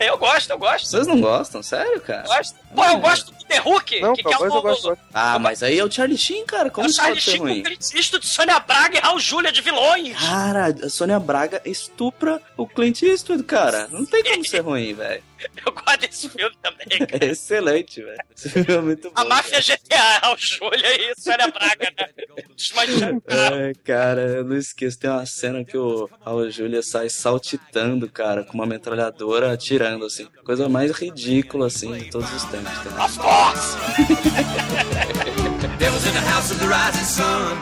Eu 0.00 0.16
gosto, 0.18 0.50
eu 0.50 0.58
gosto. 0.58 0.88
Vocês 0.88 1.06
não 1.06 1.20
gostam? 1.20 1.62
Sério, 1.62 2.00
cara? 2.00 2.22
Gosto. 2.26 2.56
Pô, 2.74 2.84
eu 2.84 2.98
gosto 2.98 3.32
do 3.32 3.44
The 3.44 3.60
Hook, 3.60 4.00
Não, 4.00 4.14
que, 4.14 4.22
que 4.22 4.32
é 4.32 4.38
o, 4.38 4.44
eu 4.46 4.62
gosto. 4.62 4.86
eu 4.88 4.96
gosto. 4.96 4.98
Ah, 5.12 5.38
mas 5.38 5.62
aí 5.62 5.78
é 5.78 5.84
o 5.84 5.90
Charlie 5.90 6.16
Sheen, 6.16 6.46
cara. 6.46 6.70
Como 6.70 6.86
é 6.86 6.88
o 6.88 6.90
isso 6.90 6.96
Charlie 6.96 7.14
pode 7.16 7.24
ser 7.24 7.30
Sheen 7.32 7.40
com 7.40 7.46
ruim? 7.48 7.60
o 7.60 7.64
Clint 7.64 7.94
Eastwood, 7.94 8.26
Sônia 8.26 8.58
Braga 8.60 8.96
e 8.96 9.00
Raul 9.00 9.20
Júlia 9.20 9.52
de 9.52 9.60
vilões. 9.60 10.16
Cara, 10.18 10.74
a 10.82 10.88
Sônia 10.88 11.20
Braga 11.20 11.60
estupra 11.64 12.40
o 12.56 12.66
Clint 12.66 13.02
Eastwood, 13.02 13.42
cara. 13.42 13.88
Não 13.90 14.06
tem 14.06 14.22
como 14.24 14.44
ser 14.46 14.61
ruim, 14.62 14.94
velho. 14.94 15.22
Eu 15.66 15.72
gosto 15.72 16.00
desse 16.00 16.28
filme 16.28 16.56
também. 16.62 16.98
cara. 17.06 17.24
É 17.24 17.28
excelente, 17.28 18.02
velho. 18.02 18.18
Esse 18.34 18.48
filme 18.48 18.72
é 18.72 18.80
muito 18.80 19.10
bom. 19.10 19.20
A 19.20 19.24
máfia 19.24 19.60
GTA, 19.60 20.18
Raul 20.22 20.36
Júlia 20.38 21.12
e 21.12 21.20
Sônia 21.20 21.48
Braga, 21.48 21.92
né? 21.98 22.08
Desmanchando. 22.56 23.22
Ai, 23.28 23.74
cara, 23.84 24.20
eu 24.22 24.44
não 24.44 24.56
esqueço. 24.56 24.98
Tem 24.98 25.10
uma 25.10 25.26
cena 25.26 25.64
que 25.64 25.76
o 25.76 26.08
Raul 26.24 26.50
Júlia 26.50 26.82
sai 26.82 27.08
saltitando, 27.10 28.08
cara, 28.08 28.44
com 28.44 28.54
uma 28.54 28.66
metralhadora 28.66 29.52
atirando, 29.52 30.04
assim. 30.06 30.26
Coisa 30.44 30.68
mais 30.68 30.90
ridícula, 30.92 31.66
assim, 31.66 31.92
de 31.92 32.10
todos 32.10 32.32
os 32.32 32.44
tempos, 32.44 32.72
cara. 32.78 33.04
Of 33.04 33.18
course! 33.18 33.76
Devil's 35.78 36.06
in 36.06 36.12
the 36.12 36.20
house 36.20 36.50
of 36.52 36.60
the 36.60 36.66
rising 36.66 37.04
sun. 37.04 37.60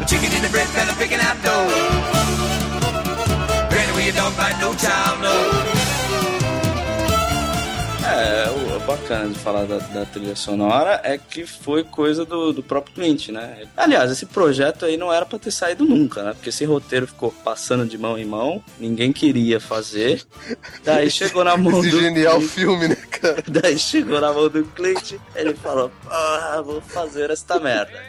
The 0.00 0.06
chicken 0.06 0.32
in 0.32 0.42
the 0.42 0.48
bread 0.50 0.68
pan 0.68 0.86
picking 0.96 1.20
out 1.20 1.42
dough. 1.42 1.95
Don't 4.16 4.34
bite 4.36 4.60
no 4.60 4.72
child, 4.78 5.22
no. 5.22 5.86
É, 8.08 8.48
o 8.76 8.80
bacana 8.86 9.30
de 9.30 9.38
falar 9.40 9.64
da, 9.64 9.78
da 9.78 10.06
trilha 10.06 10.36
sonora 10.36 11.00
é 11.02 11.18
que 11.18 11.44
foi 11.44 11.82
coisa 11.82 12.24
do, 12.24 12.52
do 12.52 12.62
próprio 12.62 12.94
Clint, 12.94 13.30
né? 13.30 13.64
Aliás, 13.76 14.12
esse 14.12 14.24
projeto 14.26 14.84
aí 14.84 14.96
não 14.96 15.12
era 15.12 15.26
pra 15.26 15.40
ter 15.40 15.50
saído 15.50 15.84
nunca, 15.84 16.22
né? 16.22 16.32
Porque 16.32 16.50
esse 16.50 16.64
roteiro 16.64 17.08
ficou 17.08 17.32
passando 17.44 17.84
de 17.84 17.98
mão 17.98 18.16
em 18.16 18.24
mão, 18.24 18.62
ninguém 18.78 19.12
queria 19.12 19.58
fazer. 19.58 20.24
Daí 20.84 21.10
chegou 21.10 21.42
na 21.42 21.56
mão 21.56 21.80
Esse 21.80 21.90
do 21.90 22.00
genial 22.00 22.36
Clint, 22.38 22.48
filme, 22.48 22.88
né, 22.88 22.96
cara? 23.10 23.42
daí 23.50 23.76
chegou 23.76 24.20
na 24.20 24.32
mão 24.32 24.48
do 24.48 24.64
Clint, 24.66 25.14
ele 25.34 25.54
falou: 25.54 25.90
"Ah, 26.08 26.62
vou 26.64 26.80
fazer 26.80 27.30
esta 27.30 27.58
merda". 27.58 28.00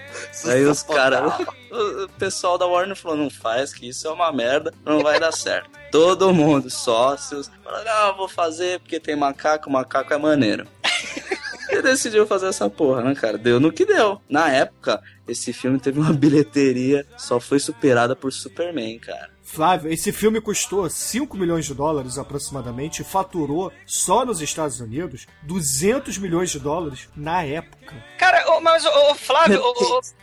Aí 0.45 0.63
os 0.63 0.83
caras, 0.83 1.33
o 1.71 2.07
pessoal 2.19 2.57
da 2.57 2.67
Warner 2.67 2.95
falou: 2.95 3.17
não 3.17 3.31
faz, 3.31 3.73
que 3.73 3.89
isso 3.89 4.07
é 4.07 4.11
uma 4.11 4.31
merda, 4.31 4.71
não 4.85 5.01
vai 5.01 5.19
dar 5.19 5.31
certo. 5.31 5.76
Todo 5.91 6.33
mundo, 6.33 6.69
sócios, 6.69 7.49
falou: 7.63 7.83
não, 7.83 8.17
vou 8.17 8.27
fazer 8.27 8.79
porque 8.79 8.99
tem 8.99 9.15
macaco, 9.15 9.69
macaco 9.69 10.13
é 10.13 10.17
maneiro. 10.17 10.67
E 11.69 11.81
decidiu 11.81 12.25
fazer 12.25 12.47
essa 12.47 12.69
porra, 12.69 13.03
né, 13.03 13.13
cara? 13.13 13.37
Deu 13.37 13.59
no 13.59 13.73
que 13.73 13.85
deu. 13.85 14.21
Na 14.29 14.49
época, 14.49 15.01
esse 15.27 15.51
filme 15.51 15.77
teve 15.77 15.99
uma 15.99 16.13
bilheteria, 16.13 17.05
só 17.17 17.41
foi 17.41 17.59
superada 17.59 18.15
por 18.15 18.31
Superman, 18.31 18.97
cara. 18.99 19.29
Flávio, 19.47 19.89
esse 19.91 20.11
filme 20.11 20.41
custou 20.41 20.89
5 20.89 21.37
milhões 21.37 21.65
de 21.65 21.73
dólares 21.73 22.17
aproximadamente 22.17 23.01
e 23.01 23.05
faturou 23.05 23.71
só 23.85 24.25
nos 24.25 24.41
Estados 24.41 24.81
Unidos 24.81 25.25
200 25.43 26.17
milhões 26.17 26.49
de 26.49 26.59
dólares 26.59 27.07
na 27.15 27.43
época. 27.43 27.95
Cara, 28.17 28.59
mas 28.59 28.85
o 28.85 29.15
Flávio, 29.15 29.63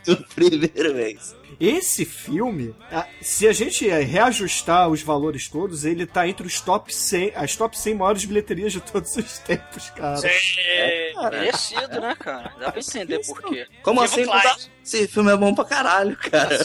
No 0.07 0.17
primeiro 0.35 0.93
mês. 0.93 1.35
Esse 1.59 2.03
filme, 2.05 2.75
se 3.21 3.47
a 3.47 3.53
gente 3.53 3.89
eh, 3.89 4.01
reajustar 4.01 4.89
os 4.89 5.01
valores 5.01 5.47
todos, 5.47 5.85
ele 5.85 6.05
tá 6.05 6.27
entre 6.27 6.45
os 6.45 6.59
top 6.59 6.93
100, 6.93 7.31
as 7.35 7.55
top 7.55 7.77
100 7.79 7.95
maiores 7.95 8.25
bilheterias 8.25 8.73
de 8.73 8.81
todos 8.81 9.15
os 9.15 9.39
tempos, 9.39 9.89
cara. 9.91 10.19
é, 10.59 11.13
Merecido, 11.29 12.01
né, 12.01 12.15
cara? 12.19 12.53
Dá 12.59 12.71
pra 12.71 12.81
entender 12.81 13.19
por 13.25 13.41
quê. 13.41 13.67
Como 13.81 14.01
assim? 14.01 14.23
o 14.23 14.25
Não 14.25 14.33
dá? 14.33 14.57
Esse 14.83 15.07
filme 15.07 15.31
é 15.31 15.37
bom 15.37 15.55
pra 15.55 15.65
caralho, 15.65 16.15
cara. 16.17 16.55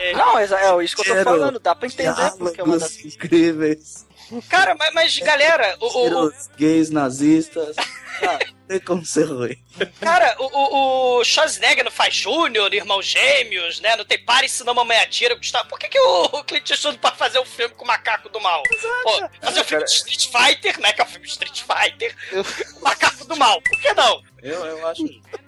é, 0.00 0.12
Não, 0.12 0.38
é, 0.38 0.44
é 0.44 0.84
isso 0.84 0.94
que 0.94 1.10
eu 1.10 1.16
tô 1.16 1.24
falando. 1.24 1.58
Dá 1.58 1.74
pra 1.74 1.86
entender 1.88 1.95
porque 2.38 2.60
é 2.60 2.64
uma 2.64 2.78
das... 2.78 2.98
Incríveis. 3.04 4.06
Cara, 4.48 4.74
mas, 4.74 4.92
mas, 4.92 5.18
galera, 5.18 5.76
o, 5.80 5.86
o- 5.86 6.26
o- 6.26 6.32
gays 6.56 6.90
nazistas. 6.90 7.76
Ah, 8.22 8.38
tem 8.66 8.80
como 8.80 9.04
ser 9.04 9.24
ruim. 9.24 9.56
cara, 10.00 10.34
o, 10.40 10.46
o, 10.46 11.18
o 11.20 11.24
Schwarzenegger 11.24 11.84
não 11.84 11.90
faz 11.92 12.14
Júnior, 12.14 12.72
Irmãos 12.74 13.06
Gêmeos, 13.06 13.78
né? 13.80 13.94
Não 13.94 14.04
tem 14.06 14.18
Pare 14.24 14.48
Se 14.48 14.64
Não 14.64 14.74
Mamãe 14.74 14.96
Atira, 14.98 15.34
Gustavo. 15.34 15.68
Por 15.68 15.78
que, 15.78 15.86
que 15.88 15.98
o, 16.00 16.22
o 16.24 16.42
Clint 16.44 16.68
Eastwood 16.70 16.98
pode 16.98 17.16
fazer 17.18 17.38
um 17.38 17.44
filme 17.44 17.74
com 17.74 17.84
o 17.84 17.86
Macaco 17.86 18.28
do 18.30 18.40
Mal? 18.40 18.62
Pô, 19.02 19.28
fazer 19.42 19.60
um 19.60 19.64
filme 19.64 19.84
de 19.84 19.90
Street 19.92 20.26
Fighter, 20.32 20.80
né? 20.80 20.92
Que 20.94 21.02
é 21.02 21.04
o 21.04 21.08
filme 21.08 21.26
de 21.26 21.32
Street 21.32 21.60
Fighter. 21.62 22.16
O 22.80 22.84
Macaco 22.84 23.24
do 23.26 23.36
Mal. 23.36 23.60
Por 23.62 23.80
que 23.80 23.92
não? 23.94 24.22
Eu, 24.46 24.64
eu 24.64 24.86
acho. 24.86 25.02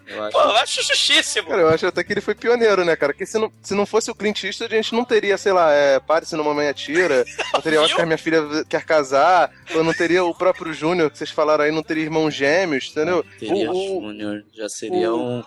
Eu 0.07 0.23
acho. 0.25 0.33
Pô, 0.33 0.41
eu 0.43 0.57
acho 0.57 0.83
justíssimo. 0.83 1.49
Cara, 1.49 1.61
eu 1.63 1.69
acho 1.69 1.87
até 1.87 2.03
que 2.03 2.13
ele 2.13 2.21
foi 2.21 2.35
pioneiro, 2.35 2.85
né, 2.85 2.97
cara? 2.97 3.13
Porque 3.13 3.27
se 3.27 3.39
não, 3.39 3.53
se 3.63 3.75
não 3.75 3.85
fosse 3.85 4.11
o 4.11 4.15
Clint 4.15 4.43
Eastwood, 4.45 4.73
a 4.75 4.77
gente 4.77 4.95
não 4.95 5.05
teria, 5.05 5.37
sei 5.37 5.53
lá, 5.53 5.71
é, 5.73 6.01
Pare 6.01 6.25
se 6.27 6.35
não 6.37 6.45
mamãe 6.45 6.69
atira, 6.69 7.25
não 7.53 7.61
teria 7.61 7.83
Oscar 7.83 8.07
Minha 8.07 8.17
Filha 8.19 8.43
Quer 8.69 8.85
Casar, 8.85 9.51
ou 9.75 9.85
não 9.85 9.93
teria 9.93 10.25
o 10.25 10.35
próprio 10.35 10.73
Júnior, 10.73 11.11
que 11.11 11.19
vocês 11.19 11.31
falaram 11.31 11.65
aí, 11.65 11.71
não 11.71 11.83
teria 11.83 12.05
Irmãos 12.05 12.35
Gêmeos, 12.35 12.89
entendeu? 12.91 13.25
Teria 13.39 13.71
O- 13.71 13.99
o- 13.99 14.03
Júnior, 14.03 14.45
já 14.55 14.69
seria 14.69 15.15
um, 15.15 15.45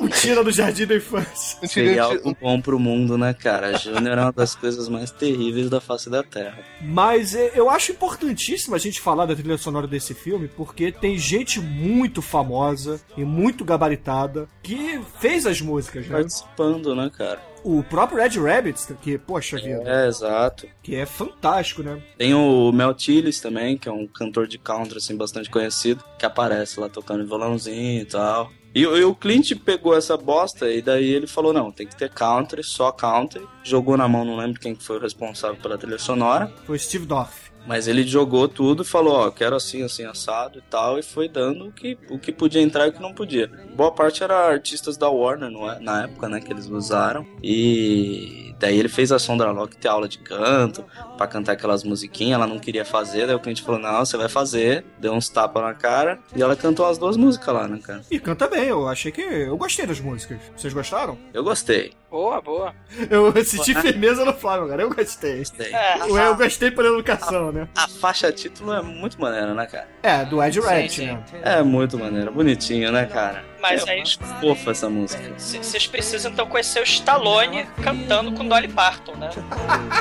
O 0.00 0.08
Tira 0.08 0.44
do 0.44 0.50
Jardim 0.52 0.84
da 0.86 0.94
Infância. 0.96 1.58
um 1.62 1.66
seria 1.66 1.92
tira- 1.92 2.04
algo 2.04 2.36
bom 2.40 2.60
pro 2.60 2.78
mundo, 2.78 3.16
né, 3.16 3.32
cara? 3.34 3.76
Júnior 3.78 4.18
é 4.18 4.20
uma 4.22 4.32
das 4.32 4.54
coisas 4.54 4.88
mais 4.90 5.10
terríveis 5.10 5.70
da 5.70 5.80
face 5.80 6.10
da 6.10 6.22
Terra. 6.22 6.58
Mas 6.82 7.34
é, 7.34 7.52
eu 7.54 7.70
acho 7.70 7.92
importantíssimo 7.92 8.74
a 8.74 8.78
gente 8.78 9.00
falar 9.00 9.24
da 9.26 9.34
trilha 9.34 9.56
sonora 9.56 9.86
desse 9.86 10.12
filme, 10.12 10.48
porque 10.48 10.92
tem 10.92 11.16
gente 11.18 11.58
muito 11.60 12.20
famosa 12.20 12.91
e 13.16 13.24
muito 13.24 13.64
gabaritada 13.64 14.48
que 14.62 15.00
fez 15.18 15.46
as 15.46 15.60
músicas, 15.60 16.06
né? 16.06 16.16
Participando, 16.18 16.94
né, 16.94 17.10
cara? 17.16 17.40
O 17.64 17.82
próprio 17.84 18.18
Red 18.20 18.40
Rabbit, 18.40 18.92
que, 19.00 19.16
poxa 19.16 19.56
vida, 19.56 19.82
É, 19.86 20.08
exato. 20.08 20.66
que 20.82 20.96
é 20.96 21.06
fantástico, 21.06 21.82
né? 21.82 22.02
Tem 22.18 22.34
o 22.34 22.72
Mel 22.72 22.92
Tillis 22.92 23.40
também, 23.40 23.78
que 23.78 23.88
é 23.88 23.92
um 23.92 24.06
cantor 24.06 24.48
de 24.48 24.58
country, 24.58 24.98
assim, 24.98 25.16
bastante 25.16 25.48
conhecido, 25.48 26.02
que 26.18 26.26
aparece 26.26 26.80
lá 26.80 26.88
tocando 26.88 27.24
violãozinho 27.24 28.02
e 28.02 28.04
tal. 28.04 28.50
E, 28.74 28.84
o- 28.86 28.96
e 28.96 29.04
o 29.04 29.14
Clint 29.14 29.52
pegou 29.64 29.94
essa 29.96 30.16
bosta 30.16 30.68
e 30.72 30.80
daí 30.82 31.04
ele 31.10 31.26
falou, 31.28 31.52
não, 31.52 31.70
tem 31.70 31.86
que 31.86 31.94
ter 31.94 32.10
country, 32.10 32.64
só 32.64 32.90
country. 32.90 33.46
Jogou 33.62 33.96
na 33.96 34.08
mão, 34.08 34.24
não 34.24 34.36
lembro 34.36 34.58
quem 34.58 34.74
que 34.74 34.82
foi 34.82 34.96
o 34.96 35.00
responsável 35.00 35.56
pela 35.60 35.76
trilha 35.78 35.98
sonora. 35.98 36.50
Foi 36.66 36.78
Steve 36.78 37.04
Dorff. 37.06 37.51
Mas 37.66 37.86
ele 37.86 38.02
jogou 38.02 38.48
tudo 38.48 38.82
e 38.82 38.86
falou, 38.86 39.14
ó, 39.14 39.30
quero 39.30 39.54
assim, 39.54 39.82
assim, 39.82 40.04
assado 40.04 40.58
e 40.58 40.62
tal, 40.62 40.98
e 40.98 41.02
foi 41.02 41.28
dando 41.28 41.68
o 41.68 41.72
que, 41.72 41.96
o 42.10 42.18
que 42.18 42.32
podia 42.32 42.60
entrar 42.60 42.86
e 42.86 42.90
o 42.90 42.92
que 42.92 43.00
não 43.00 43.14
podia. 43.14 43.50
Boa 43.74 43.92
parte 43.92 44.22
era 44.22 44.48
artistas 44.48 44.96
da 44.96 45.08
Warner 45.08 45.50
não 45.50 45.70
é? 45.70 45.78
na 45.78 46.04
época, 46.04 46.28
né, 46.28 46.40
que 46.40 46.52
eles 46.52 46.66
usaram. 46.66 47.26
E 47.42 48.51
daí 48.62 48.78
ele 48.78 48.88
fez 48.88 49.10
a 49.10 49.18
Sondra 49.18 49.50
Locke 49.50 49.76
ter 49.76 49.88
aula 49.88 50.08
de 50.08 50.18
canto, 50.18 50.84
pra 51.18 51.26
cantar 51.26 51.52
aquelas 51.52 51.82
musiquinhas, 51.82 52.36
ela 52.36 52.46
não 52.46 52.60
queria 52.60 52.84
fazer, 52.84 53.26
daí 53.26 53.34
o 53.34 53.40
cliente 53.40 53.60
falou, 53.60 53.80
não, 53.80 54.04
você 54.04 54.16
vai 54.16 54.28
fazer, 54.28 54.84
deu 55.00 55.12
uns 55.12 55.28
tapas 55.28 55.62
na 55.62 55.74
cara, 55.74 56.20
e 56.34 56.40
ela 56.40 56.54
cantou 56.54 56.86
as 56.86 56.96
duas 56.96 57.16
músicas 57.16 57.52
lá, 57.52 57.66
né, 57.66 57.80
cara? 57.82 58.02
E 58.08 58.20
canta 58.20 58.46
bem, 58.46 58.68
eu 58.68 58.88
achei 58.88 59.10
que. 59.10 59.20
Eu 59.20 59.56
gostei 59.56 59.84
das 59.84 59.98
músicas. 59.98 60.38
Vocês 60.56 60.72
gostaram? 60.72 61.18
Eu 61.34 61.42
gostei. 61.42 61.92
Boa, 62.08 62.40
boa. 62.40 62.74
Eu 63.10 63.32
senti 63.44 63.74
firmeza 63.74 64.24
no 64.24 64.34
Flávio, 64.34 64.68
cara. 64.68 64.82
Eu 64.82 64.90
gostei. 64.94 65.38
Gostei. 65.38 65.74
É, 65.74 65.98
Eu, 66.02 66.16
eu 66.16 66.36
gostei 66.36 66.70
por 66.70 66.84
educação, 66.84 67.50
né? 67.50 67.66
A 67.74 67.88
faixa 67.88 68.30
título 68.30 68.72
é 68.72 68.82
muito 68.82 69.20
maneira, 69.20 69.54
né, 69.54 69.66
cara? 69.66 69.88
É, 70.02 70.24
do 70.24 70.42
Ed 70.42 70.60
sim. 70.90 71.06
né? 71.06 71.24
É 71.42 71.62
muito 71.62 71.98
maneira, 71.98 72.30
bonitinho, 72.30 72.92
né, 72.92 73.06
cara? 73.06 73.42
Mas 73.62 73.86
é 73.86 73.92
aí- 73.92 74.02
fofa 74.40 74.72
essa 74.72 74.90
música. 74.90 75.32
vocês 75.38 75.86
precisam 75.86 76.32
então 76.32 76.46
conhecer 76.46 76.80
o 76.80 76.82
Stallone 76.84 77.64
cantando 77.82 78.32
com 78.32 78.46
Dolly 78.46 78.68
Parton, 78.68 79.14
né? 79.16 79.30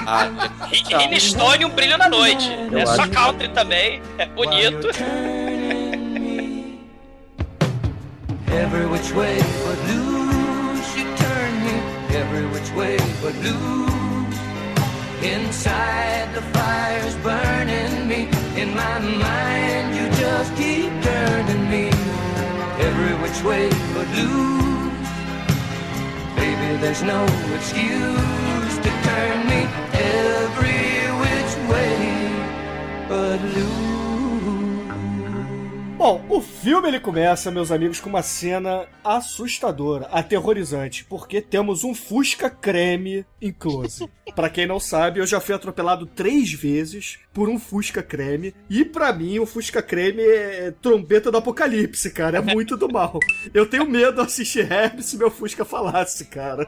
Ah, 0.07 0.27
Rick 0.67 1.19
Stone, 1.21 1.63
um 1.65 1.69
brilho 1.69 1.97
na 1.97 2.09
noite. 2.09 2.49
Eu 2.71 2.79
É 2.79 2.85
só 2.87 3.07
country 3.07 3.49
também, 3.49 4.01
é 4.17 4.25
bonito. 4.25 4.87
Every 8.51 8.85
which 8.87 9.11
way 9.13 9.37
but 9.63 9.77
loose, 9.87 10.97
you 10.97 11.05
turn 11.15 11.51
me. 11.63 11.75
Every 12.17 12.45
which 12.47 12.71
way 12.75 12.97
but 13.21 13.35
loose. 13.43 14.37
Inside 15.23 16.33
the 16.33 16.41
fire's 16.57 17.15
burning 17.17 18.07
me. 18.07 18.27
In 18.59 18.73
my 18.75 18.99
mind, 18.99 19.95
you 19.95 20.09
just 20.19 20.53
keep 20.57 20.91
turning 21.03 21.69
me. 21.69 21.90
Every 22.87 23.13
which 23.21 23.39
way 23.43 23.69
but 23.93 24.07
loose. 24.17 25.09
Baby, 26.35 26.69
there's 26.81 27.03
no 27.03 27.21
excuse 27.55 28.75
to 28.85 28.91
turn 29.07 29.37
me. 29.51 29.61
Every 29.93 30.81
which 31.21 31.53
way 31.69 31.97
but 33.07 33.39
loose. 33.55 33.90
Bom, 36.01 36.25
o 36.29 36.41
filme 36.41 36.87
ele 36.87 36.99
começa, 36.99 37.51
meus 37.51 37.71
amigos, 37.71 37.99
com 37.99 38.09
uma 38.09 38.23
cena 38.23 38.87
assustadora, 39.03 40.07
aterrorizante, 40.07 41.05
porque 41.05 41.39
temos 41.39 41.83
um 41.83 41.93
Fusca 41.93 42.49
creme 42.49 43.23
em 43.39 43.53
close. 43.53 44.09
Pra 44.35 44.49
quem 44.49 44.65
não 44.65 44.79
sabe, 44.79 45.19
eu 45.19 45.27
já 45.27 45.39
fui 45.39 45.53
atropelado 45.53 46.07
três 46.07 46.51
vezes 46.53 47.19
por 47.33 47.49
um 47.49 47.59
Fusca 47.59 48.01
creme, 48.01 48.55
e 48.69 48.83
pra 48.83 49.11
mim 49.13 49.39
o 49.39 49.45
Fusca 49.45 49.81
creme 49.81 50.21
é 50.21 50.71
trombeta 50.81 51.29
do 51.29 51.37
apocalipse, 51.37 52.11
cara, 52.11 52.37
é 52.37 52.41
muito 52.41 52.77
do 52.77 52.91
mal. 52.91 53.19
Eu 53.53 53.65
tenho 53.65 53.85
medo 53.85 54.15
de 54.15 54.21
assistir 54.21 54.63
rap 54.63 55.03
se 55.03 55.17
meu 55.17 55.29
Fusca 55.29 55.65
falasse, 55.65 56.25
cara. 56.25 56.65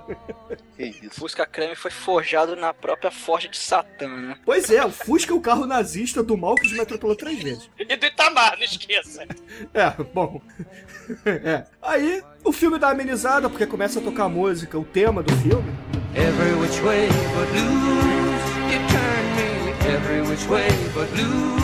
Que 0.76 0.86
isso. 0.86 1.20
Fusca 1.20 1.46
Creme 1.46 1.76
foi 1.76 1.92
forjado 1.92 2.56
na 2.56 2.74
própria 2.74 3.12
forja 3.12 3.48
de 3.48 3.58
Satã, 3.58 4.08
né? 4.08 4.38
Pois 4.44 4.70
é, 4.70 4.84
o 4.84 4.92
Fusca 4.92 5.32
é 5.32 5.36
o 5.36 5.42
carro 5.42 5.66
nazista 5.66 6.24
do 6.24 6.36
mal 6.36 6.56
que 6.56 6.72
me 6.74 6.80
atropelou 6.80 7.16
três 7.16 7.42
vezes. 7.42 7.70
E 7.84 7.96
do 7.98 8.06
Itamar, 8.06 8.58
não 8.58 8.64
esqueça. 8.64 9.23
É, 9.74 9.92
bom. 10.14 10.42
É. 11.26 11.66
Aí, 11.82 12.24
o 12.46 12.54
filme 12.54 12.80
dá 12.80 12.90
amenizada, 12.92 13.50
porque 13.50 13.66
começa 13.66 14.00
a 14.00 14.02
tocar 14.02 14.24
a 14.24 14.30
música, 14.30 14.80
o 14.80 14.86
tema 14.86 15.22
do 15.22 15.36
filme. 15.38 15.70
Every 16.16 16.54
which 16.54 16.82
way 16.82 17.10
but 17.36 17.50
loose, 17.54 18.54
you 18.72 18.80
turn 18.88 19.26
me. 19.36 19.94
Every 19.94 20.22
which 20.22 20.48
way 20.48 20.70
but 20.94 21.10
loose. 21.18 21.64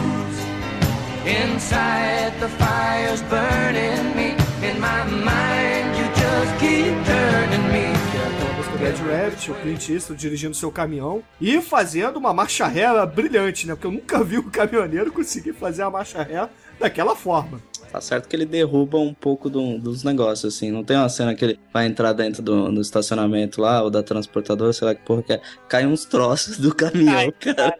Inside 1.25 2.33
the 2.39 2.49
fire's 2.57 3.21
burning 3.23 4.15
me. 4.15 4.35
In 4.61 4.79
my 4.79 5.05
mind, 5.05 5.95
you 5.97 6.05
just 6.15 6.59
keep 6.59 7.05
turning 7.05 7.71
me. 7.71 7.99
Red 8.79 8.95
Rabbit, 9.05 9.51
o 9.51 9.55
Clint 9.55 9.89
Eastwood 9.89 10.21
dirigindo 10.21 10.55
seu 10.55 10.71
caminhão 10.71 11.21
e 11.41 11.61
fazendo 11.61 12.15
uma 12.15 12.33
marcha 12.33 12.65
ré 12.65 12.85
brilhante, 13.05 13.67
né? 13.67 13.75
Porque 13.75 13.87
eu 13.87 13.91
nunca 13.91 14.23
vi 14.23 14.37
um 14.37 14.49
caminhoneiro 14.49 15.11
conseguir 15.11 15.51
fazer 15.51 15.83
a 15.83 15.89
marcha 15.89 16.23
ré 16.23 16.47
daquela 16.79 17.15
forma. 17.15 17.61
Tá 17.91 17.99
certo 17.99 18.27
que 18.27 18.35
ele 18.35 18.45
derruba 18.45 18.99
um 18.99 19.13
pouco 19.13 19.49
do- 19.49 19.79
dos 19.79 20.03
negócios, 20.03 20.53
assim. 20.55 20.71
Não 20.71 20.83
tem 20.83 20.95
uma 20.95 21.09
cena 21.09 21.33
que 21.33 21.43
ele 21.43 21.59
vai 21.73 21.87
entrar 21.87 22.13
dentro 22.13 22.41
do, 22.43 22.71
do 22.71 22.81
estacionamento 22.81 23.59
lá, 23.61 23.81
ou 23.81 23.89
da 23.89 24.03
transportadora, 24.03 24.71
sei 24.73 24.87
lá 24.87 24.93
que 24.95 25.01
porra 25.01 25.23
que 25.23 25.33
é. 25.33 25.41
Cai 25.67 25.85
uns 25.87 26.05
troços 26.05 26.57
do 26.59 26.73
caminhão, 26.73 27.17
Ai, 27.17 27.31
cara. 27.31 27.77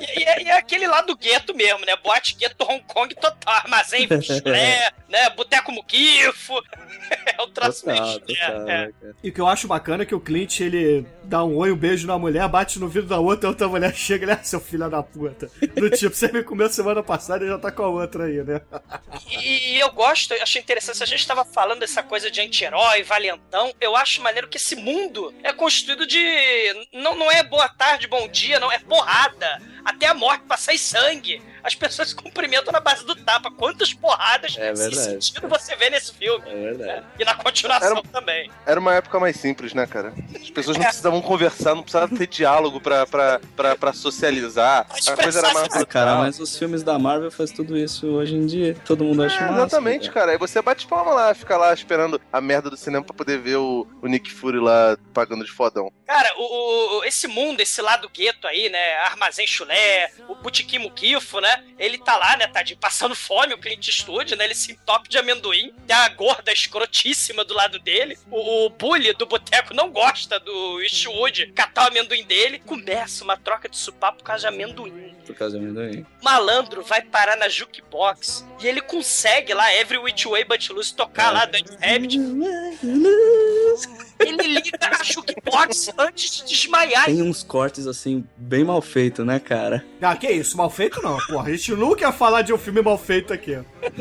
E, 0.00 0.20
e 0.20 0.24
é, 0.24 0.42
e 0.42 0.46
é 0.48 0.56
aquele 0.58 0.86
lá 0.86 1.00
do 1.02 1.16
gueto 1.16 1.54
mesmo, 1.56 1.84
né? 1.84 1.96
Boate 2.04 2.36
gueto 2.36 2.64
Hong 2.64 2.82
Kong 2.86 3.12
total. 3.16 3.54
Armazém 3.54 4.06
chulé, 4.22 4.90
né? 5.08 5.30
Boteco 5.30 5.72
muquifo. 5.72 6.54
É 7.38 7.40
o 7.40 7.46
troço 7.46 7.84
Total, 7.84 8.04
chulé, 8.04 8.18
total, 8.20 8.60
é. 8.62 8.64
né? 8.64 8.92
E 9.22 9.28
o 9.28 9.32
que 9.32 9.40
eu 9.40 9.46
acho 9.46 9.68
bacana 9.68 10.02
é 10.02 10.06
que 10.06 10.14
o 10.14 10.18
Clint, 10.18 10.58
ele 10.60 11.06
dá 11.22 11.44
um 11.44 11.56
oi, 11.56 11.70
um 11.70 11.76
beijo 11.76 12.04
na 12.04 12.18
mulher, 12.18 12.48
bate 12.48 12.80
no 12.80 12.88
vidro 12.88 13.08
da 13.08 13.20
outra, 13.20 13.46
a 13.48 13.50
outra 13.50 13.68
mulher 13.68 13.94
chega 13.94 14.24
e 14.24 14.28
ele, 14.30 14.32
ah, 14.32 14.42
seu 14.42 14.58
filho 14.58 14.90
da 14.90 15.02
puta. 15.04 15.48
Do 15.76 15.88
tipo, 15.90 16.14
você 16.16 16.32
me 16.32 16.42
comeu 16.42 16.68
semana 16.68 17.04
passada 17.04 17.44
e 17.44 17.48
já 17.48 17.58
tá 17.58 17.70
com 17.70 17.84
a 17.84 17.88
outra 17.88 18.24
aí, 18.24 18.42
né? 18.42 18.60
E, 19.28 19.78
eu 19.78 19.90
gosto, 19.90 20.34
eu 20.34 20.42
achei 20.42 20.60
interessante, 20.60 21.02
a 21.02 21.06
gente 21.06 21.26
tava 21.26 21.44
falando 21.44 21.80
dessa 21.80 22.02
coisa 22.02 22.30
de 22.30 22.40
anti-herói, 22.40 23.02
valentão, 23.02 23.72
eu 23.80 23.96
acho 23.96 24.22
maneiro 24.22 24.48
que 24.48 24.56
esse 24.56 24.76
mundo 24.76 25.34
é 25.42 25.52
construído 25.52 26.06
de. 26.06 26.18
Não, 26.92 27.16
não 27.16 27.30
é 27.30 27.42
boa 27.42 27.68
tarde, 27.68 28.06
bom 28.06 28.28
dia, 28.28 28.60
não, 28.60 28.70
é 28.70 28.78
porrada. 28.78 29.60
Até 29.86 30.06
a 30.08 30.14
morte, 30.14 30.42
passar 30.48 30.74
em 30.74 30.78
sangue. 30.78 31.40
As 31.62 31.74
pessoas 31.74 32.08
se 32.10 32.14
cumprimentam 32.14 32.72
na 32.72 32.80
base 32.80 33.04
do 33.04 33.14
tapa. 33.14 33.50
Quantas 33.50 33.92
porradas 33.92 34.56
É 34.58 34.74
sem 34.74 34.92
sentido 34.92 35.48
você 35.48 35.74
vê 35.76 35.90
nesse 35.90 36.12
filme? 36.12 36.44
É 36.48 36.54
verdade. 36.54 37.06
E 37.18 37.24
na 37.24 37.34
continuação 37.34 37.98
Era- 37.98 38.02
também. 38.12 38.50
Era 38.66 38.78
uma 38.80 38.94
época 38.94 39.18
mais 39.20 39.36
simples, 39.36 39.72
né, 39.74 39.86
cara? 39.86 40.12
As 40.40 40.50
pessoas 40.50 40.76
não 40.76 40.84
precisavam 40.84 41.20
conversar, 41.22 41.74
não 41.74 41.82
precisava 41.82 42.14
ter 42.16 42.26
diálogo 42.26 42.80
pra, 42.80 43.06
pra, 43.06 43.40
pra, 43.56 43.76
pra 43.76 43.92
socializar. 43.92 44.86
A 45.08 45.16
coisa 45.16 45.38
era 45.40 45.52
mais 45.54 45.74
Ah, 45.76 45.84
cara, 45.86 46.16
mas 46.16 46.38
os 46.40 46.56
filmes 46.56 46.82
da 46.82 46.98
Marvel 46.98 47.30
faz 47.30 47.50
tudo 47.50 47.76
isso 47.76 48.06
hoje 48.08 48.34
em 48.34 48.46
dia. 48.46 48.76
Todo 48.84 49.04
mundo 49.04 49.22
acha 49.22 49.36
É, 49.36 49.40
massa. 49.50 49.54
exatamente, 49.62 50.10
cara. 50.10 50.32
Aí 50.32 50.38
você 50.38 50.60
bate 50.62 50.86
palma 50.86 51.12
lá, 51.12 51.34
fica 51.34 51.56
lá 51.56 51.72
esperando 51.72 52.20
a 52.32 52.40
merda 52.40 52.70
do 52.70 52.76
cinema 52.76 53.04
pra 53.04 53.14
poder 53.14 53.38
ver 53.38 53.56
o, 53.56 53.86
o 54.02 54.06
Nick 54.06 54.30
Fury 54.32 54.58
lá 54.58 54.96
pagando 55.12 55.44
de 55.44 55.50
fodão. 55.52 55.90
Cara, 56.06 56.32
o, 56.36 56.98
o- 57.00 57.04
esse 57.04 57.26
mundo, 57.26 57.60
esse 57.60 57.80
lado 57.82 58.08
gueto 58.08 58.46
aí, 58.46 58.68
né? 58.68 58.96
Armazém 58.98 59.46
chulé, 59.46 59.75
o 60.28 60.34
Butiquim 60.34 60.78
Muquifo, 60.78 61.40
né? 61.40 61.64
Ele 61.78 61.98
tá 61.98 62.16
lá, 62.16 62.36
né, 62.36 62.46
tadinho, 62.46 62.78
passando 62.78 63.14
fome, 63.14 63.54
o 63.54 63.58
Clint 63.58 63.86
Eastwood, 63.86 64.36
né? 64.36 64.44
Ele 64.44 64.54
se 64.54 64.72
entope 64.72 65.08
de 65.08 65.18
amendoim. 65.18 65.72
Tem 65.86 65.96
a 65.96 66.08
gorda 66.08 66.52
escrotíssima 66.52 67.44
do 67.44 67.54
lado 67.54 67.78
dele. 67.78 68.18
O, 68.30 68.66
o 68.66 68.70
bully 68.70 69.12
do 69.12 69.26
boteco 69.26 69.74
não 69.74 69.90
gosta 69.90 70.38
do 70.40 70.80
Eastwood 70.80 71.52
catar 71.52 71.84
o 71.84 71.88
amendoim 71.88 72.24
dele. 72.24 72.58
Começa 72.60 73.24
uma 73.24 73.36
troca 73.36 73.68
de 73.68 73.76
supapo 73.76 74.18
por 74.18 74.24
causa 74.24 74.48
de 74.48 74.54
amendoim. 74.54 75.14
Por 75.26 75.34
causa 75.34 75.58
do 75.58 75.64
amendoim. 75.64 76.06
Malandro 76.22 76.82
vai 76.82 77.02
parar 77.02 77.36
na 77.36 77.48
jukebox 77.48 78.44
e 78.60 78.66
ele 78.66 78.80
consegue 78.80 79.52
lá, 79.52 79.72
Every 79.74 79.98
Which 79.98 80.26
Way 80.26 80.44
But 80.44 80.68
Loose, 80.70 80.94
tocar 80.94 81.30
lá 81.32 81.44
Dance 81.44 81.76
Rabbit. 81.80 82.18
Ele 84.18 84.42
liga 84.60 84.78
a 84.82 85.02
jukebox 85.04 85.90
antes 85.98 86.30
de 86.38 86.44
desmaiar. 86.44 87.04
Tem 87.06 87.22
uns 87.22 87.42
cortes, 87.42 87.86
assim, 87.86 88.24
bem 88.36 88.64
mal 88.64 88.80
feitos, 88.80 89.24
né, 89.26 89.38
cara? 89.38 89.84
Ah, 90.00 90.16
que 90.16 90.26
isso, 90.28 90.56
mal 90.56 90.70
feito 90.70 91.02
não, 91.02 91.16
porra. 91.26 91.48
A 91.48 91.50
gente 91.50 91.72
nunca 91.72 92.02
ia 92.02 92.12
falar 92.12 92.42
de 92.42 92.52
um 92.52 92.58
filme 92.58 92.80
mal 92.82 92.96
feito 92.98 93.32
aqui. 93.32 93.58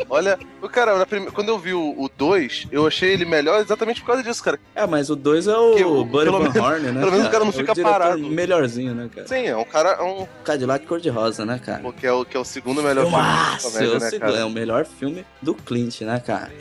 Olha, 0.10 0.38
o 0.62 0.70
cara, 0.70 0.98
na 0.98 1.06
prime- 1.06 1.32
quando 1.32 1.50
eu 1.50 1.60
vi 1.60 1.74
o 1.74 2.10
2, 2.18 2.68
eu 2.72 2.88
achei 2.88 3.12
ele 3.14 3.26
melhor 3.26 3.60
exatamente 3.62 4.02
por 4.02 4.08
causa 4.08 4.24
disso, 4.24 4.44
cara. 4.44 4.60
É, 4.74 4.86
mas 4.88 5.10
o 5.10 5.16
2 5.16 5.48
é 5.48 5.58
o 5.58 6.00
o- 6.02 6.06
Buddy 6.06 6.30
Van 6.32 6.40
menos- 6.40 6.56
Horn, 6.56 6.92
né? 6.92 7.00
pelo 7.00 7.12
menos 7.12 7.28
o 7.28 7.32
cara 7.32 7.44
não 7.44 7.50
É 7.52 7.54
fica 7.54 7.74
diretor 7.74 7.92
parado. 7.92 8.20
melhorzinho, 8.30 8.94
né, 8.96 9.10
cara? 9.14 9.28
Sim, 9.28 9.46
é 9.48 9.56
um 9.58 9.66
cara, 9.66 9.90
é 9.90 10.02
um, 10.04 10.26
Cadillac 10.44 10.86
cor-de-rosa, 10.86 11.46
né, 11.46 11.60
cara? 11.64 11.84
que, 11.94 12.08
é 12.08 12.12
o, 12.12 12.24
que 12.26 12.36
é 12.36 12.40
o 12.40 12.46
segundo 12.46 12.82
melhor 12.82 13.06
filme 13.06 13.22
de 13.22 13.26
Filmaço! 13.26 13.72
comédia, 13.72 14.00
né, 14.30 14.40
é 14.42 14.46
o 14.46 14.50
melhor 14.50 14.86
filme 14.86 15.26
do 15.42 15.54
Clint, 15.54 16.02
né, 16.02 16.20
cara? 16.26 16.52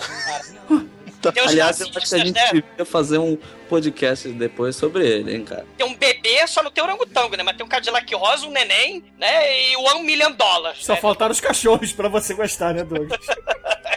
Tem 1.33 1.43
Aliás, 1.45 1.81
eu 1.81 1.89
acho 1.95 2.09
que 2.09 2.15
a 2.15 2.19
gente 2.19 2.35
né? 2.35 2.47
devia 2.53 2.85
fazer 2.85 3.19
um 3.19 3.37
podcast 3.69 4.29
depois 4.29 4.77
sobre 4.77 5.07
ele, 5.07 5.35
hein, 5.35 5.45
cara? 5.45 5.67
Tem 5.77 5.87
um 5.87 5.95
bebê, 5.95 6.47
só 6.47 6.63
não 6.63 6.71
tem 6.71 6.83
orangotango, 6.83 7.37
né? 7.37 7.43
Mas 7.43 7.57
tem 7.57 7.65
um 7.65 7.69
Cadillac 7.69 8.15
rosa, 8.15 8.47
um 8.47 8.51
neném, 8.51 9.05
né? 9.19 9.71
E 9.71 9.77
o 9.77 9.83
One 9.83 10.03
Million 10.03 10.33
Dollars. 10.33 10.85
Só 10.85 10.95
né? 10.95 11.01
faltaram 11.01 11.33
os 11.33 11.41
cachorros 11.41 11.93
pra 11.93 12.09
você 12.09 12.35
gostar, 12.35 12.75
né, 12.75 12.85
Douglas? 12.85 13.19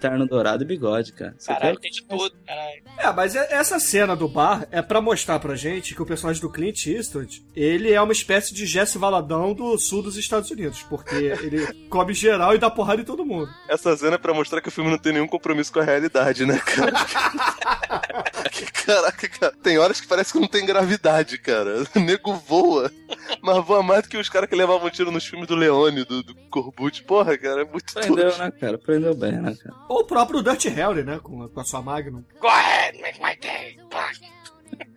terno 0.00 0.26
dourado 0.26 0.62
e 0.62 0.66
bigode, 0.66 1.12
cara. 1.12 1.34
Você 1.38 1.52
Caralho, 1.52 1.78
tem 1.80 1.90
de 1.90 2.02
tudo, 2.04 2.32
caralho. 2.46 2.82
É, 2.98 3.12
mas 3.12 3.36
é- 3.36 3.48
essa 3.52 3.78
cena 3.78 4.14
do 4.16 4.28
bar 4.28 4.66
é 4.70 4.80
pra 4.82 5.00
mostrar 5.00 5.38
pra 5.38 5.54
gente 5.54 5.94
que 5.94 6.02
o 6.02 6.06
personagem 6.06 6.40
do 6.40 6.50
Clint 6.50 6.86
Eastwood, 6.86 7.44
ele 7.54 7.92
é 7.92 8.00
uma 8.00 8.12
espécie 8.12 8.54
de 8.54 8.66
Jesse 8.66 8.98
Valadão 8.98 9.52
do 9.54 9.76
sul 9.78 10.02
dos 10.02 10.16
Estados 10.16 10.50
Unidos, 10.50 10.82
porque 10.82 11.14
ele 11.42 11.66
come 11.88 12.14
geral 12.14 12.54
e 12.54 12.58
dá 12.58 12.70
porrada 12.70 13.00
em 13.00 13.04
todo 13.04 13.24
mundo. 13.24 13.50
Essa 13.68 13.96
cena 13.96 14.14
é 14.16 14.18
pra 14.18 14.34
mostrar 14.34 14.60
que 14.60 14.68
o 14.68 14.72
filme 14.72 14.90
não 14.90 14.98
tem 14.98 15.12
nenhum 15.12 15.26
compromisso 15.28 15.72
com 15.72 15.80
a 15.80 15.84
realidade, 15.84 16.44
né, 16.46 16.58
cara? 16.58 16.92
Que 18.50 18.70
Caraca, 18.84 19.28
cara. 19.28 19.54
Tem 19.62 19.78
horas 19.78 20.00
que 20.00 20.06
parece 20.06 20.32
que 20.32 20.40
não 20.40 20.48
tem 20.48 20.66
gravidade, 20.66 21.38
cara. 21.38 21.84
O 21.94 22.00
nego 22.00 22.34
voa. 22.34 22.90
Mas 23.40 23.64
voa 23.64 23.82
mais 23.82 24.02
do 24.02 24.08
que 24.08 24.16
os 24.16 24.28
caras 24.28 24.48
que 24.48 24.56
levavam 24.56 24.90
tiro 24.90 25.10
nos 25.10 25.24
filmes 25.24 25.46
do 25.48 25.54
Leone, 25.54 26.04
do, 26.04 26.22
do 26.22 26.34
Corbucci. 26.50 27.02
Porra, 27.02 27.38
cara, 27.38 27.62
é 27.62 27.64
muito 27.64 27.94
Prendeu, 27.94 28.36
né, 28.36 28.50
cara? 28.50 28.78
Prendeu 28.78 29.14
bem, 29.14 29.32
né, 29.32 29.56
cara? 29.62 29.76
Ou 29.88 30.00
o 30.00 30.04
próprio 30.04 30.42
Dirty 30.42 30.68
Harry, 30.68 31.02
né, 31.04 31.18
com, 31.22 31.42
a- 31.42 31.48
com 31.48 31.60
a 31.60 31.64
sua 31.64 31.80
Magnum. 31.82 32.24
Go 32.40 32.48
ahead, 32.48 33.00
make 33.00 33.20
my 33.22 33.36
day. 33.36 33.78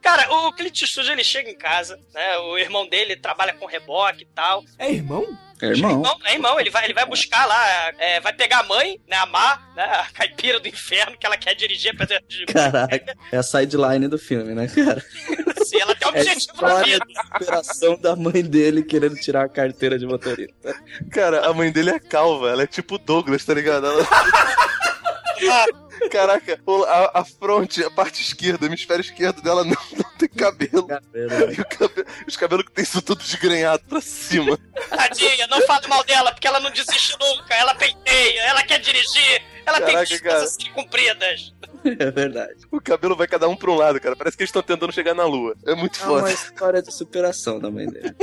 Cara, 0.00 0.30
o 0.32 0.52
Clint 0.52 0.82
Eastwood, 0.82 1.10
ele 1.10 1.24
chega 1.24 1.50
em 1.50 1.56
casa, 1.56 1.98
né? 2.12 2.36
O 2.38 2.58
irmão 2.58 2.86
dele 2.86 3.16
trabalha 3.16 3.54
com 3.54 3.64
reboque 3.66 4.22
e 4.22 4.26
tal. 4.26 4.62
É 4.78 4.92
irmão? 4.92 5.26
É 5.64 5.70
irmão. 5.70 6.02
Não, 6.02 6.18
é 6.24 6.34
irmão, 6.34 6.60
ele 6.60 6.70
vai, 6.70 6.84
ele 6.84 6.94
vai 6.94 7.06
buscar 7.06 7.46
lá, 7.46 7.92
é, 7.98 8.20
vai 8.20 8.32
pegar 8.32 8.60
a 8.60 8.62
mãe, 8.64 9.00
né, 9.08 9.16
a 9.16 9.26
Má, 9.26 9.60
né, 9.76 9.82
a 9.84 10.06
caipira 10.12 10.60
do 10.60 10.68
inferno, 10.68 11.16
que 11.18 11.26
ela 11.26 11.36
quer 11.36 11.54
dirigir, 11.54 11.92
apesar 11.94 12.20
de... 12.28 12.46
Caraca, 12.46 13.16
é 13.32 13.36
a 13.36 13.42
sideline 13.42 14.08
do 14.08 14.18
filme, 14.18 14.54
né, 14.54 14.68
cara? 14.68 15.04
Assim, 15.60 15.80
ela 15.80 15.94
tem 15.94 16.08
um 16.08 16.12
É 16.12 16.18
a 16.18 16.20
objetivo 16.20 16.62
na 16.62 16.68
história 16.68 16.84
vida. 16.84 17.06
de 17.06 17.44
superação 17.44 17.96
da 17.96 18.16
mãe 18.16 18.42
dele 18.42 18.82
querendo 18.82 19.16
tirar 19.16 19.44
a 19.44 19.48
carteira 19.48 19.98
de 19.98 20.06
motorista. 20.06 20.74
Cara, 21.10 21.46
a 21.46 21.54
mãe 21.54 21.72
dele 21.72 21.90
é 21.90 21.98
calva. 21.98 22.50
Ela 22.50 22.64
é 22.64 22.66
tipo 22.66 22.98
Douglas, 22.98 23.44
tá 23.44 23.54
ligado? 23.54 23.86
Ela... 23.86 24.06
Caraca, 26.10 26.60
a, 26.86 27.20
a 27.20 27.24
fronte, 27.24 27.82
a 27.84 27.90
parte 27.90 28.22
esquerda, 28.22 28.64
o 28.64 28.68
hemisfério 28.68 29.00
esquerdo 29.02 29.42
dela 29.42 29.64
não, 29.64 29.76
não 29.96 30.10
tem 30.18 30.28
cabelo. 30.28 30.86
E 31.56 31.60
o 31.60 31.64
cabe- 31.66 32.06
os 32.26 32.36
cabelos 32.36 32.64
que 32.66 32.72
tem 32.72 32.84
são 32.84 33.00
todos 33.00 33.26
desgrenhados 33.26 33.86
pra 33.88 34.00
cima. 34.00 34.58
Tadinha, 34.88 35.46
não 35.48 35.60
fala 35.66 35.86
mal 35.88 36.04
dela, 36.04 36.32
porque 36.32 36.46
ela 36.46 36.60
não 36.60 36.70
desiste 36.70 37.16
nunca, 37.18 37.54
ela 37.54 37.74
penteia, 37.74 38.40
ela 38.42 38.62
quer 38.62 38.78
dirigir, 38.80 39.42
ela 39.66 39.80
tem 39.80 39.94
Caraca, 39.94 40.06
dicas 40.06 40.20
cara. 40.32 40.44
assim 40.44 40.70
cumpridas. 40.72 41.52
É 41.84 42.10
verdade. 42.10 42.54
O 42.70 42.80
cabelo 42.80 43.14
vai 43.14 43.26
cada 43.26 43.48
um 43.48 43.54
pra 43.56 43.70
um 43.70 43.74
lado, 43.76 44.00
cara. 44.00 44.16
Parece 44.16 44.36
que 44.36 44.42
eles 44.42 44.48
estão 44.48 44.62
tentando 44.62 44.92
chegar 44.92 45.14
na 45.14 45.24
lua. 45.24 45.54
É 45.66 45.74
muito 45.74 45.96
É 45.96 46.02
foda. 46.02 46.22
uma 46.22 46.32
história 46.32 46.82
de 46.82 46.92
superação 46.92 47.58
da 47.60 47.70
mãe 47.70 47.86
dele. 47.86 48.14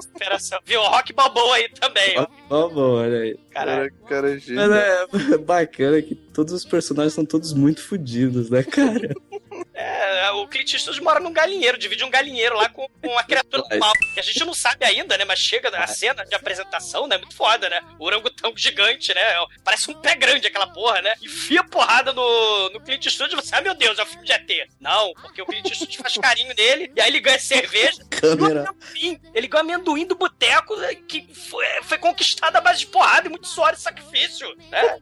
Superação. 0.00 0.58
Viu? 0.64 0.80
O 0.80 0.88
Rock 0.88 1.12
Balboa 1.12 1.56
aí 1.56 1.68
também, 1.70 2.18
ó. 2.18 2.26
Ó, 2.48 2.68
bom, 2.68 2.94
olha 2.94 3.18
aí. 3.18 3.38
Caralho. 3.50 3.92
Cara, 4.08 4.30
é 4.32 4.38
Mas 4.54 5.32
é 5.32 5.38
bacana 5.38 6.00
que 6.02 6.14
todos 6.14 6.52
os 6.52 6.64
personagens 6.64 7.12
são 7.14 7.24
todos 7.24 7.52
muito 7.52 7.82
fodidos, 7.82 8.48
né, 8.50 8.62
cara? 8.62 9.14
É, 9.80 10.30
o 10.32 10.46
Clint 10.46 10.74
Eastwood 10.74 11.00
mora 11.00 11.20
num 11.20 11.32
galinheiro, 11.32 11.78
divide 11.78 12.04
um 12.04 12.10
galinheiro 12.10 12.54
lá 12.54 12.68
com, 12.68 12.86
com 12.86 13.08
uma 13.08 13.22
criatura 13.22 13.62
do 13.62 13.78
mal. 13.78 13.92
Que 14.12 14.20
a 14.20 14.22
gente 14.22 14.44
não 14.44 14.52
sabe 14.52 14.84
ainda, 14.84 15.16
né? 15.16 15.24
Mas 15.24 15.38
chega 15.38 15.70
a 15.70 15.86
cena 15.86 16.24
de 16.24 16.34
apresentação, 16.34 17.06
né? 17.06 17.16
Muito 17.16 17.34
foda, 17.34 17.68
né? 17.70 17.80
O 17.98 18.04
orangotango 18.04 18.58
gigante, 18.58 19.14
né? 19.14 19.22
Parece 19.64 19.90
um 19.90 19.94
pé 19.94 20.14
grande 20.14 20.46
aquela 20.46 20.66
porra, 20.66 21.00
né? 21.00 21.14
Enfia 21.22 21.64
porrada 21.64 22.12
no, 22.12 22.70
no 22.70 22.80
Clint 22.80 23.06
Eastwood 23.06 23.32
e 23.32 23.36
você, 23.36 23.54
ah, 23.54 23.62
meu 23.62 23.74
Deus, 23.74 23.98
é 23.98 24.02
o 24.02 24.06
filme 24.06 24.26
de 24.26 24.32
ET. 24.32 24.68
Não, 24.78 25.14
porque 25.14 25.40
o 25.40 25.46
Clint 25.46 25.70
Eastwood 25.70 25.96
faz 25.96 26.18
carinho 26.18 26.54
nele, 26.54 26.92
e 26.94 27.00
aí 27.00 27.08
ele 27.08 27.20
ganha 27.20 27.38
cerveja. 27.38 28.04
Câmera. 28.10 28.68
Amendoim. 28.68 29.20
Ele 29.34 29.48
ganha 29.48 29.60
amendoim 29.60 30.06
do 30.06 30.14
boteco 30.14 30.76
né, 30.76 30.94
que 30.94 31.26
foi, 31.32 31.64
foi 31.84 31.96
conquistado 31.96 32.56
à 32.56 32.60
base 32.60 32.80
de 32.80 32.86
porrada 32.88 33.28
e 33.28 33.30
muito 33.30 33.46
suor 33.46 33.72
e 33.72 33.80
sacrifício, 33.80 34.46
né? 34.68 35.00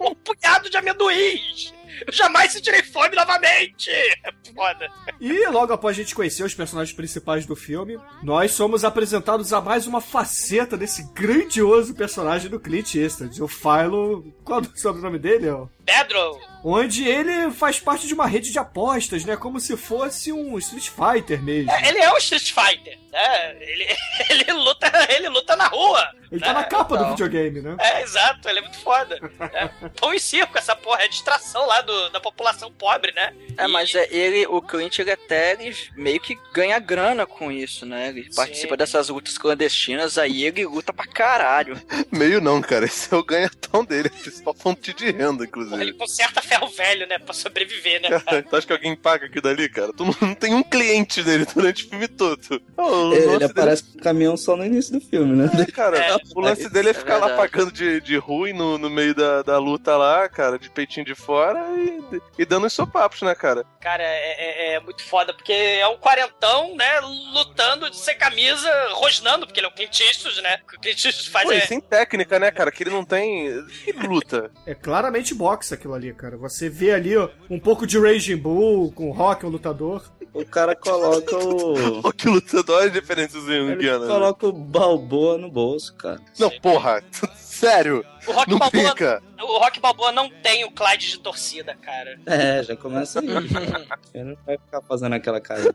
Um 0.00 0.14
punhado 0.14 0.68
de 0.68 0.76
amendoins. 0.76 1.72
Eu 2.06 2.12
jamais 2.12 2.52
sentirei 2.52 2.82
fome 2.82 3.14
novamente. 3.14 3.90
É 3.90 4.32
foda. 4.54 4.88
E 5.20 5.46
logo 5.48 5.72
após 5.72 5.96
a 5.96 6.02
gente 6.02 6.14
conhecer 6.14 6.44
os 6.44 6.54
personagens 6.54 6.94
principais 6.94 7.46
do 7.46 7.56
filme, 7.56 7.98
nós 8.22 8.52
somos 8.52 8.84
apresentados 8.84 9.52
a 9.52 9.60
mais 9.60 9.86
uma 9.86 10.00
faceta 10.00 10.76
desse 10.76 11.02
grandioso 11.12 11.94
personagem 11.94 12.50
do 12.50 12.60
Clint 12.60 12.94
Eastwood, 12.94 13.42
o 13.42 13.48
Philo. 13.48 14.32
Qual 14.44 14.60
é 14.60 14.62
o 14.62 14.78
sobrenome 14.78 15.18
dele? 15.18 15.46
Pedro, 15.92 16.38
Onde 16.64 17.06
ele 17.08 17.52
faz 17.52 17.78
parte 17.78 18.06
de 18.08 18.14
uma 18.14 18.26
rede 18.26 18.50
de 18.50 18.58
apostas, 18.58 19.24
né? 19.24 19.36
Como 19.36 19.60
se 19.60 19.76
fosse 19.76 20.32
um 20.32 20.58
Street 20.58 20.88
Fighter 20.90 21.40
mesmo. 21.40 21.70
é, 21.70 21.88
ele 21.88 21.98
é 21.98 22.12
um 22.12 22.16
Street 22.18 22.52
Fighter, 22.52 22.98
né? 23.12 23.56
Ele, 23.60 23.86
ele, 24.28 24.52
luta, 24.52 24.90
ele 25.08 25.28
luta 25.28 25.54
na 25.54 25.68
rua. 25.68 26.04
Ele 26.32 26.40
tá 26.40 26.52
na 26.52 26.64
capa 26.64 26.96
do 26.96 27.04
Então. 27.04 27.10
videogame, 27.16 27.60
né? 27.62 27.76
É, 27.80 28.02
exato, 28.02 28.48
ele 28.48 28.58
é 28.58 28.62
muito 28.62 28.78
foda. 28.80 29.18
É, 29.40 29.68
pão 30.00 30.12
e 30.12 30.18
circo, 30.20 30.58
essa 30.58 30.74
porra, 30.74 31.02
é 31.04 31.08
distração 31.08 31.64
lá 31.64 31.80
do, 31.80 32.10
da 32.10 32.20
população 32.20 32.70
pobre, 32.72 33.12
né? 33.12 33.32
É, 33.56 33.66
mas 33.68 33.94
é, 33.94 34.08
ele, 34.12 34.44
o 34.48 34.60
Clint, 34.60 34.98
ele 34.98 35.12
até 35.12 35.52
ele 35.52 35.74
meio 35.96 36.20
que 36.20 36.36
ganha 36.52 36.78
grana 36.80 37.24
com 37.24 37.50
isso, 37.52 37.86
né? 37.86 38.08
Ele 38.08 38.28
participa 38.34 38.76
dessas 38.76 39.08
lutas 39.08 39.38
clandestinas, 39.38 40.18
aí 40.18 40.44
ele 40.44 40.66
luta 40.66 40.92
pra 40.92 41.06
caralho. 41.06 41.80
Meio 42.10 42.40
não, 42.40 42.60
cara. 42.60 42.84
Esse 42.84 43.14
é 43.14 43.16
o 43.16 43.22
ganhatão 43.24 43.84
dele. 43.84 44.08
A 44.08 44.20
principal 44.22 44.54
fonte 44.54 44.92
de 44.92 45.10
renda, 45.12 45.46
Ele 45.82 45.92
conserta 45.92 46.40
ferro 46.42 46.68
velho, 46.68 47.06
né? 47.06 47.18
Pra 47.18 47.34
sobreviver, 47.34 48.00
né? 48.02 48.20
cara? 48.20 48.42
tu 48.48 48.56
acha 48.56 48.66
que 48.66 48.72
alguém 48.72 48.96
paga 48.96 49.26
aquilo 49.26 49.42
dali, 49.42 49.68
cara? 49.68 49.92
Tu 49.92 50.04
não, 50.04 50.34
tem 50.34 50.54
um 50.54 50.62
cliente 50.62 51.22
dele 51.22 51.46
durante 51.54 51.84
o 51.84 51.88
filme 51.88 52.08
todo. 52.08 52.62
O 52.76 53.12
Ele, 53.14 53.26
lance 53.26 53.44
aparece 53.44 53.82
com 53.84 53.98
o 53.98 54.02
caminhão 54.02 54.36
só 54.36 54.56
no 54.56 54.64
início 54.64 54.92
do 54.92 55.00
filme, 55.00 55.34
né? 55.36 55.48
dele- 55.48 55.72
Cara, 55.72 55.98
É. 55.98 56.16
o 56.34 56.40
lance 56.40 56.68
dele 56.70 56.88
é 56.88 56.90
É 56.90 56.94
ficar 56.94 57.18
lá 57.18 57.36
pagando 57.36 57.70
de, 57.70 58.00
de 58.00 58.16
ruim 58.16 58.52
no, 58.52 58.78
no 58.78 58.88
meio 58.90 59.14
da, 59.14 59.42
da 59.42 59.58
luta 59.58 59.96
lá, 59.96 60.28
cara, 60.28 60.58
de 60.58 60.68
peitinho 60.70 61.04
de 61.06 61.14
fora 61.14 61.60
e, 61.76 62.20
e 62.42 62.44
dando 62.44 62.66
os 62.66 62.72
sopapos, 62.72 63.22
né, 63.22 63.34
cara? 63.34 63.64
Cara, 63.80 64.02
é, 64.02 64.72
é- 64.72 64.74
é 64.74 64.80
muito 64.80 65.02
foda, 65.04 65.32
porque 65.34 65.52
é 65.52 65.86
um 65.88 65.96
quarentão, 65.98 66.74
né? 66.76 67.00
Lutando 67.32 67.92
sem 67.94 68.16
camisa, 68.16 68.70
rosnando, 68.92 69.46
porque 69.46 69.60
ele 69.60 69.66
é 69.66 69.70
o 69.70 69.72
Clint 69.74 70.00
Eastwood, 70.00 70.40
né? 70.42 70.60
O 70.76 70.80
Clint 70.80 71.04
Eastwood 71.04 71.30
faz. 71.30 71.44
Pô, 71.46 71.52
e 71.52 71.56
é, 71.56 71.60
sem 71.66 71.80
técnica, 71.80 72.38
né, 72.38 72.50
cara? 72.50 72.70
Que 72.72 72.82
ele 72.82 72.90
não 72.90 73.04
tem. 73.04 73.46
Ele 73.46 74.06
luta. 74.06 74.50
É 74.66 74.74
claramente 74.74 75.34
boxe 75.34 75.67
aquilo 75.74 75.94
ali, 75.94 76.12
cara. 76.12 76.36
Você 76.36 76.68
vê 76.68 76.92
ali 76.92 77.16
ó, 77.16 77.28
um 77.50 77.58
pouco 77.58 77.86
de 77.86 77.98
Raging 77.98 78.36
Bull 78.36 78.92
com 78.92 79.08
o 79.08 79.12
Rock, 79.12 79.44
um 79.46 79.48
lutador. 79.50 80.04
O 80.32 80.44
cara 80.44 80.76
coloca 80.76 81.36
o. 81.36 82.02
Pô, 82.02 82.12
que 82.12 82.28
lutador, 82.28 82.90
diferença 82.90 83.38
Ele 83.38 83.76
Guiana. 83.76 84.06
né? 84.06 84.12
coloca 84.12 84.46
o 84.46 84.52
Balboa 84.52 85.38
no 85.38 85.50
bolso, 85.50 85.94
cara. 85.96 86.20
Não, 86.38 86.50
porra. 86.60 87.02
Sério. 87.34 88.04
O 88.26 88.30
Rock, 88.32 88.50
Não 88.50 88.58
Balboa, 88.58 88.90
fica. 88.90 89.22
o 89.40 89.58
Rock 89.58 89.80
Balboa 89.80 90.12
não 90.12 90.30
tem 90.30 90.64
o 90.64 90.70
Clyde 90.70 91.08
de 91.08 91.18
torcida, 91.18 91.74
cara. 91.82 92.20
É, 92.26 92.62
já 92.62 92.76
começa 92.76 93.18
aí. 93.20 93.26
Ele 94.14 94.24
não 94.24 94.36
vai 94.46 94.58
ficar 94.58 94.80
fazendo 94.82 95.14
aquela 95.14 95.40
cara. 95.40 95.74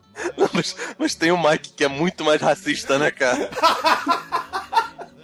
Mas, 0.54 0.76
mas 0.98 1.16
tem 1.16 1.32
o 1.32 1.38
Mike 1.38 1.74
que 1.74 1.84
é 1.84 1.90
muito 1.90 2.24
mais 2.24 2.40
racista, 2.42 2.98
né, 2.98 3.12
cara? 3.12 3.50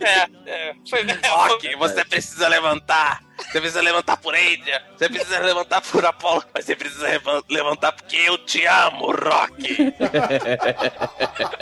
É, 0.01 0.49
é. 0.49 0.75
Foi, 0.89 1.05
Ok, 1.53 1.75
você 1.77 2.03
precisa 2.03 2.47
levantar. 2.47 3.21
Você 3.51 3.59
precisa 3.59 3.81
levantar 3.81 4.17
por 4.17 4.35
Adrian. 4.35 4.79
Você 4.95 5.09
precisa 5.09 5.39
levantar 5.39 5.81
por 5.81 6.05
Apollo. 6.05 6.43
Mas 6.53 6.65
você 6.65 6.75
precisa 6.75 7.07
leva- 7.07 7.43
levantar 7.49 7.91
porque 7.93 8.15
eu 8.17 8.37
te 8.37 8.63
amo, 8.65 9.07
Rock. 9.11 9.93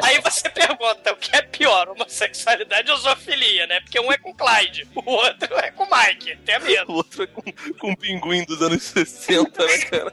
Aí 0.04 0.20
você 0.22 0.50
pergunta, 0.50 1.14
o 1.14 1.16
que 1.16 1.36
é 1.36 1.42
pior, 1.44 1.88
homossexualidade 1.90 2.92
ou 2.92 2.98
zoofilia, 2.98 3.68
né? 3.68 3.80
Porque 3.82 4.00
um 4.00 4.12
é 4.12 4.18
com 4.18 4.34
Clyde, 4.34 4.86
o 4.96 5.10
outro 5.12 5.56
é 5.60 5.72
com 5.72 5.86
Mike, 5.86 6.36
tem 6.46 6.60
medo. 6.60 6.92
O 6.92 6.96
outro 6.96 7.24
é 7.24 7.28
com, 7.28 7.42
com 7.80 7.92
um 7.92 7.96
pinguim 7.96 8.44
dos 8.46 8.62
anos 8.62 8.84
60, 8.84 9.66
né, 9.66 9.78
cara? 9.80 10.12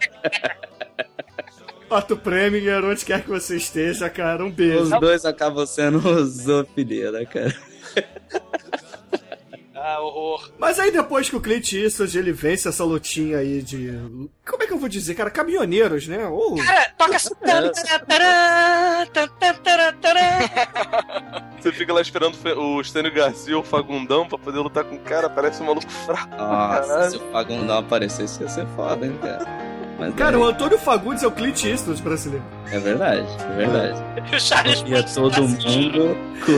Otto 1.91 2.17
Preminger, 2.17 2.85
onde 2.85 3.05
quer 3.05 3.23
que 3.23 3.29
você 3.31 3.57
esteja, 3.57 4.09
cara, 4.09 4.43
um 4.45 4.49
Os 4.49 4.55
beijo. 4.55 5.01
dois 5.01 5.25
acabam 5.25 5.67
sendo 5.67 6.25
zoofilia, 6.27 7.11
né, 7.13 7.25
cara? 7.27 7.55
Ah, 9.87 10.01
horror. 10.01 10.51
Mas 10.59 10.79
aí 10.79 10.91
depois 10.91 11.29
que 11.29 11.37
o 11.37 11.41
Clint 11.43 11.75
Eastwood 11.75 12.19
ele 12.19 12.33
vence 12.33 12.67
essa 12.67 12.83
lutinha 12.83 13.37
aí 13.37 13.61
de. 13.61 13.93
Como 14.47 14.63
é 14.63 14.67
que 14.67 14.73
eu 14.73 14.79
vou 14.79 14.89
dizer, 14.89 15.15
cara? 15.15 15.31
Caminhoneiros, 15.31 16.09
né? 16.09 16.27
Ou. 16.27 16.57
Cara, 16.57 16.91
toca 16.97 17.19
tará. 20.01 21.53
Você 21.61 21.71
fica 21.71 21.93
lá 21.93 22.01
esperando 22.01 22.35
o 22.57 22.83
Stênio 22.83 23.13
Garcia 23.13 23.55
ou 23.57 23.63
o 23.63 23.67
Fagundão 23.67 24.27
pra 24.27 24.39
poder 24.39 24.61
lutar 24.61 24.85
com 24.85 24.95
o 24.95 25.01
cara. 25.01 25.29
Parece 25.29 25.63
um 25.63 25.67
maluco 25.67 25.91
fraco. 25.91 26.35
Nossa, 26.35 27.11
se 27.11 27.17
o 27.19 27.31
Fagundão 27.31 27.77
aparecesse, 27.81 28.43
ia 28.43 28.49
ser 28.49 28.67
foda, 28.69 29.05
hein, 29.05 29.19
cara. 29.21 29.74
Mas 29.99 30.15
Cara, 30.15 30.35
é, 30.35 30.39
o 30.39 30.45
Antônio 30.45 30.79
Fagundes 30.79 31.23
é 31.23 31.27
o 31.27 31.31
Clint 31.31 31.65
Eastwood 31.65 32.03
brasileiro. 32.03 32.45
é 32.73 32.79
verdade, 32.79 33.27
é 33.53 33.57
verdade. 33.57 34.03
E 34.33 34.37
o 34.37 34.41
Charles 34.41 34.85
E 34.87 34.95
é 34.95 35.03
todo 35.03 35.43
mundo. 35.43 36.17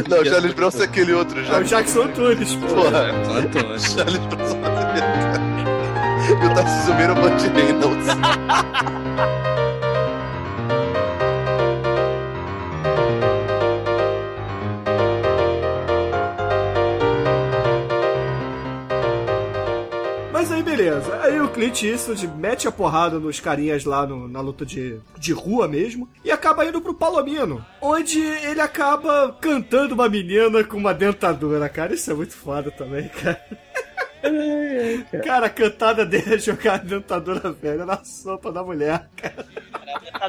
Não, 0.08 0.20
o 0.20 0.24
Charles 0.24 0.54
Bronson 0.54 0.80
é 0.80 0.84
aquele 0.84 1.12
outro, 1.12 1.40
É 1.40 1.44
já. 1.44 1.58
o 1.58 1.64
Jackson 1.64 2.02
Antunes, 2.02 2.54
pô. 2.54 2.66
Porra, 2.66 3.10
Antônio. 3.38 3.78
Charles 3.80 4.18
Bronson 4.18 4.56
é 4.56 4.60
cara. 4.62 5.46
E 6.28 6.46
o 6.46 6.54
Tarcísio 6.54 6.94
Meira 6.94 7.12
é 7.12 7.16
o 7.16 7.20
beleza. 20.76 21.20
Aí 21.22 21.40
o 21.40 21.48
Clint 21.48 21.82
Eastwood 21.82 22.26
mete 22.28 22.68
a 22.68 22.72
porrada 22.72 23.18
nos 23.18 23.40
carinhas 23.40 23.84
lá 23.84 24.06
no- 24.06 24.28
na 24.28 24.40
luta 24.40 24.64
de, 24.66 24.98
de 25.18 25.32
rua 25.32 25.66
mesmo 25.68 26.08
e 26.24 26.30
acaba 26.30 26.64
indo 26.66 26.80
pro 26.80 26.94
Palomino, 26.94 27.64
onde 27.80 28.20
ele 28.20 28.60
acaba 28.60 29.36
cantando 29.40 29.94
uma 29.94 30.08
menina 30.08 30.62
com 30.64 30.76
uma 30.76 30.92
dentadura, 30.94 31.68
cara. 31.68 31.94
Isso 31.94 32.10
é 32.10 32.14
muito 32.14 32.34
foda 32.34 32.70
também, 32.70 33.08
cara. 33.08 33.40
Cara, 35.24 35.46
a 35.46 35.50
cantada 35.50 36.04
dele 36.04 36.34
é 36.34 36.38
jogar 36.38 36.74
a 36.74 36.78
dentadura 36.78 37.52
velha 37.52 37.84
na 37.86 38.02
sopa 38.04 38.50
da 38.50 38.62
mulher, 38.62 39.08
cara. 39.16 39.46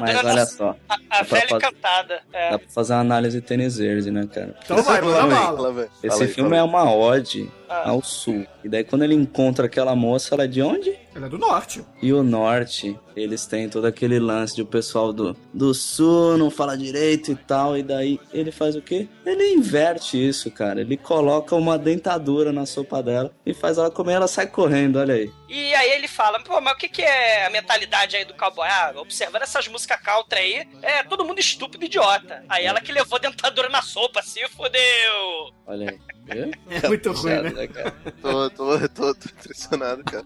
Mas 0.00 0.16
olha 0.24 0.46
só, 0.46 0.76
A, 0.88 0.94
a 0.94 0.96
Dá 0.96 1.04
pra 1.08 1.22
velha 1.24 1.48
fazer- 1.48 1.54
encantada. 1.56 2.20
É. 2.32 2.50
dá 2.52 2.58
pra 2.60 2.68
fazer 2.68 2.92
uma 2.92 3.00
análise 3.00 3.40
tênis 3.40 3.76
verde, 3.78 4.10
né, 4.12 4.28
cara? 4.32 4.54
Então 4.64 4.82
vai, 4.84 5.00
manda 5.00 5.26
bala. 5.26 5.72
velho. 5.72 5.90
Esse 6.02 6.16
Fala 6.18 6.30
filme 6.30 6.56
é 6.56 6.62
uma 6.62 6.92
ode 6.94 7.50
Ah. 7.68 7.90
ao 7.90 8.02
sul. 8.02 8.46
E 8.64 8.68
daí 8.68 8.84
quando 8.84 9.02
ele 9.02 9.14
encontra 9.14 9.66
aquela 9.66 9.94
moça, 9.94 10.34
ela 10.34 10.44
é 10.44 10.46
de 10.46 10.62
onde? 10.62 10.90
Ele 11.14 11.26
é 11.26 11.28
do 11.28 11.38
norte. 11.38 11.84
E 12.00 12.12
o 12.12 12.22
norte, 12.22 12.96
eles 13.16 13.44
têm 13.46 13.68
todo 13.68 13.86
aquele 13.86 14.18
lance 14.18 14.54
de 14.54 14.62
o 14.62 14.66
pessoal 14.66 15.12
do, 15.12 15.36
do 15.52 15.74
sul 15.74 16.38
não 16.38 16.50
fala 16.50 16.76
direito 16.76 17.32
e 17.32 17.36
tal. 17.36 17.76
E 17.76 17.82
daí 17.82 18.20
ele 18.32 18.52
faz 18.52 18.76
o 18.76 18.82
quê? 18.82 19.08
Ele 19.26 19.52
inverte 19.52 20.16
isso, 20.16 20.50
cara. 20.50 20.80
Ele 20.80 20.96
coloca 20.96 21.56
uma 21.56 21.76
dentadura 21.76 22.52
na 22.52 22.64
sopa 22.66 23.02
dela 23.02 23.32
e 23.44 23.52
faz 23.52 23.78
ela 23.78 23.90
comer, 23.90 24.14
ela 24.14 24.28
sai 24.28 24.46
correndo, 24.46 24.98
olha 24.98 25.14
aí. 25.14 25.30
E 25.48 25.74
aí 25.74 25.90
ele 25.92 26.06
fala, 26.06 26.40
pô, 26.40 26.60
mas 26.60 26.74
o 26.74 26.76
que, 26.76 26.88
que 26.88 27.02
é 27.02 27.46
a 27.46 27.50
mentalidade 27.50 28.16
aí 28.16 28.24
do 28.24 28.34
cowboy? 28.34 28.68
Ah, 28.68 28.92
observando 28.96 29.42
essas 29.42 29.66
músicas 29.66 30.00
country 30.00 30.38
aí, 30.38 30.68
é 30.82 31.02
todo 31.02 31.24
mundo 31.24 31.38
estúpido 31.38 31.84
e 31.84 31.86
idiota. 31.86 32.44
Aí 32.48 32.64
ela 32.64 32.80
que 32.80 32.92
levou 32.92 33.16
a 33.16 33.20
dentadura 33.20 33.68
na 33.68 33.82
sopa, 33.82 34.22
se 34.22 34.46
fodeu. 34.50 35.52
Olha 35.66 35.90
aí. 35.90 36.17
É 36.30 36.88
muito 36.88 37.12
ruim, 37.12 37.36
Puxado, 37.36 37.54
né? 37.56 37.66
cara? 37.68 37.90
Tô, 38.22 38.50
tô, 38.50 38.88
tô, 38.88 39.14
tô 39.14 39.28
impressionado, 39.28 40.04
cara. 40.04 40.24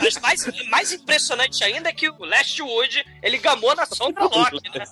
Mas 0.00 0.18
mais, 0.20 0.68
mais 0.68 0.92
impressionante 0.92 1.64
ainda 1.64 1.88
é 1.88 1.92
que 1.92 2.08
o 2.10 2.24
Lastwood, 2.24 3.04
ele 3.22 3.38
gamou 3.38 3.74
na 3.74 3.86
Sondra 3.86 4.24
Locke, 4.24 4.60
né? 4.78 4.84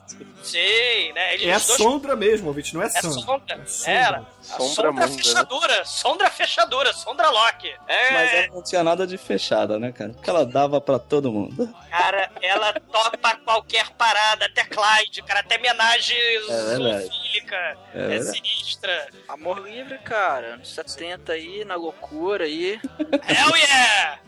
Sim, 0.42 1.12
né? 1.12 1.35
Ele, 1.35 1.47
É 1.47 1.53
a 1.55 1.59
dois- 1.59 1.77
Sondra 1.77 2.16
mesmo, 2.16 2.49
ouvinte, 2.49 2.75
não 2.75 2.83
é 2.83 2.87
É 2.87 2.88
Sandra. 2.88 3.11
Sondra. 3.11 3.66
Sondra. 3.66 3.92
Era. 3.92 4.19
A 4.19 4.42
Sombra 4.42 4.66
Sondra 4.69 4.92
Munda, 4.92 5.07
né? 5.07 5.12
fechadura. 5.19 5.85
Sondra 5.85 6.31
fechadura. 6.31 6.92
Sondra 6.95 7.31
Locke. 7.31 7.69
É, 7.88 8.11
Mas 8.12 8.33
ela 8.33 8.47
não 8.55 8.62
tinha 8.62 8.83
nada 8.85 9.07
de 9.07 9.19
fechada, 9.19 9.79
né, 9.79 9.92
cara? 9.92 10.11
Porque 10.12 10.31
ela 10.31 10.47
dava 10.47 10.81
pra 10.81 10.99
todo 10.99 11.31
mundo. 11.33 11.69
cara, 11.90 12.31
ela 12.40 12.73
topa 12.73 13.37
qualquer 13.45 13.90
parada, 13.90 14.47
até 14.47 14.64
Clyde, 14.64 15.23
cara, 15.23 15.40
até 15.40 15.57
homenagem 15.59 16.16
É 16.16 16.40
zoofílica. 16.77 17.79
É 17.95 18.16
É, 18.16 18.23
sinistra. 18.23 19.09
Amor 19.29 19.59
livre, 19.66 19.99
cara. 19.99 20.46
Anos 20.55 20.73
70 20.73 21.33
aí, 21.33 21.65
na 21.65 21.75
loucura 21.75 22.45
aí. 22.45 22.81
Hell 23.29 23.57
yeah! 23.57 24.21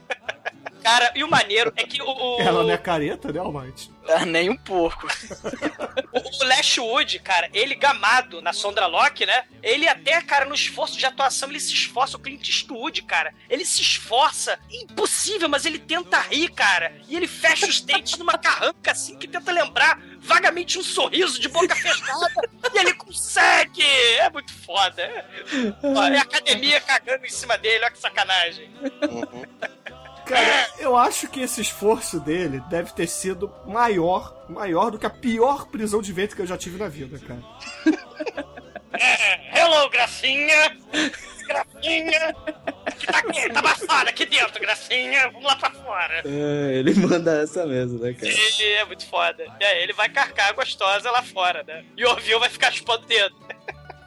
Cara, 0.83 1.13
e 1.15 1.23
o 1.23 1.29
maneiro 1.29 1.73
é 1.77 1.85
que 1.85 2.01
o, 2.01 2.07
o, 2.07 2.41
Ela 2.41 2.63
não 2.63 2.71
é 2.71 2.79
careta, 2.79 3.33
né, 3.33 3.41
Almighty? 3.41 3.91
Ah, 4.09 4.25
nem 4.25 4.49
um 4.49 4.57
pouco. 4.57 5.07
o, 6.13 6.45
o 6.45 6.49
Lashwood, 6.49 7.19
cara, 7.19 7.51
ele 7.53 7.75
gamado 7.75 8.41
na 8.41 8.53
Sondra 8.53 8.87
Locke, 8.87 9.27
né? 9.27 9.45
Ele 9.63 9.87
até, 9.87 10.21
cara, 10.23 10.47
no 10.47 10.55
esforço 10.55 10.97
de 10.97 11.05
atuação, 11.05 11.51
ele 11.51 11.61
se 11.61 11.75
esforça. 11.75 12.17
O 12.17 12.21
Clint 12.21 12.49
Eastwood, 12.49 13.03
cara, 13.03 13.35
ele 13.51 13.67
se 13.67 13.83
esforça. 13.83 14.59
Impossível, 14.71 15.49
mas 15.49 15.67
ele 15.67 15.79
tenta 15.79 16.21
rir, 16.21 16.49
cara. 16.51 16.97
E 17.07 17.17
ele 17.17 17.29
fecha 17.29 17.67
os 17.67 17.81
dentes 17.81 18.17
numa 18.17 18.39
carranca, 18.39 18.93
assim, 18.93 19.19
que 19.19 19.29
tenta 19.29 19.53
lembrar 19.53 20.01
vagamente 20.29 20.79
um 20.79 20.83
sorriso 20.83 21.41
de 21.41 21.49
boca 21.49 21.75
fechada. 21.75 22.49
e 22.73 22.79
ele 22.79 22.95
consegue! 22.95 23.83
É 24.19 24.31
muito 24.31 24.53
foda. 24.53 25.03
É, 25.03 26.15
é 26.15 26.19
a 26.19 26.23
academia 26.23 26.81
cagando 26.81 27.25
em 27.27 27.31
cima 27.31 27.57
dele, 27.59 27.85
olha 27.85 27.91
que 27.91 27.99
sacanagem. 27.99 28.71
Uhum. 28.83 29.45
Cara, 30.27 30.69
eu 30.79 30.95
acho 30.95 31.27
que 31.29 31.41
esse 31.41 31.63
esforço 31.63 32.21
dele 32.21 32.61
deve 32.69 32.93
ter 32.93 33.07
sido 33.07 33.51
maior, 33.67 34.45
maior 34.47 34.91
do 34.91 34.99
que 34.99 35.07
a 35.07 35.11
pior 35.11 35.67
prisão 35.69 36.03
de 36.03 36.13
ventre 36.13 36.37
que 36.37 36.43
eu 36.43 36.47
já 36.47 36.59
tive 36.59 36.79
na 36.79 36.87
vida, 36.87 37.19
cara. 37.19 37.43
É, 38.93 39.61
hello, 39.61 39.89
Gracinha! 39.91 40.77
Gracinha! 41.49 42.35
Que 42.99 43.07
tá 43.07 43.19
aqui, 43.19 43.49
tá 43.51 43.59
abafada 43.61 44.11
aqui 44.11 44.27
dentro, 44.27 44.61
Gracinha! 44.61 45.31
Vamos 45.31 45.45
lá 45.45 45.57
pra 45.57 45.71
fora! 45.71 46.23
É, 46.25 46.75
ele 46.75 46.95
manda 47.01 47.43
essa 47.43 47.67
mesmo, 47.67 47.99
né, 47.99 48.13
cara? 48.13 48.31
E 48.31 48.63
é 48.73 48.85
muito 48.85 49.07
foda. 49.07 49.45
E 49.59 49.65
aí 49.65 49.83
ele 49.83 49.93
vai 49.93 50.09
carcar 50.09 50.51
a 50.51 50.53
gostosa 50.53 51.11
lá 51.11 51.23
fora, 51.23 51.65
né? 51.67 51.85
E 51.97 52.05
o 52.05 52.11
Orville 52.11 52.39
vai 52.39 52.51
ficar 52.51 52.71
chupando 52.71 53.05
o 53.05 53.09
dedo. 53.09 53.35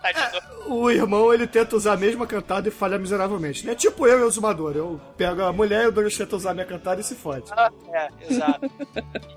Tadinho. 0.02 0.42
O 0.66 0.90
irmão, 0.90 1.32
ele 1.34 1.46
tenta 1.46 1.76
usar 1.76 1.94
a 1.94 1.98
mesma 1.98 2.26
cantada 2.26 2.68
e 2.68 2.72
falha 2.72 2.98
miseravelmente, 2.98 3.66
né? 3.66 3.76
Tipo 3.76 4.08
eu 4.08 4.20
e 4.20 4.24
o 4.24 4.32
Zumador. 4.32 4.76
Eu 4.76 5.00
pego 5.16 5.44
a 5.44 5.54
mulher 5.54 5.84
e 5.84 5.88
o 5.88 5.92
Douglas 5.92 6.18
tenta 6.18 6.36
usar 6.36 6.52
a 6.52 6.54
minha 6.54 6.66
cantada 6.66 7.00
e 7.00 7.04
se 7.04 7.16
fode. 7.16 7.46
É, 7.94 8.10
exato. 8.28 8.72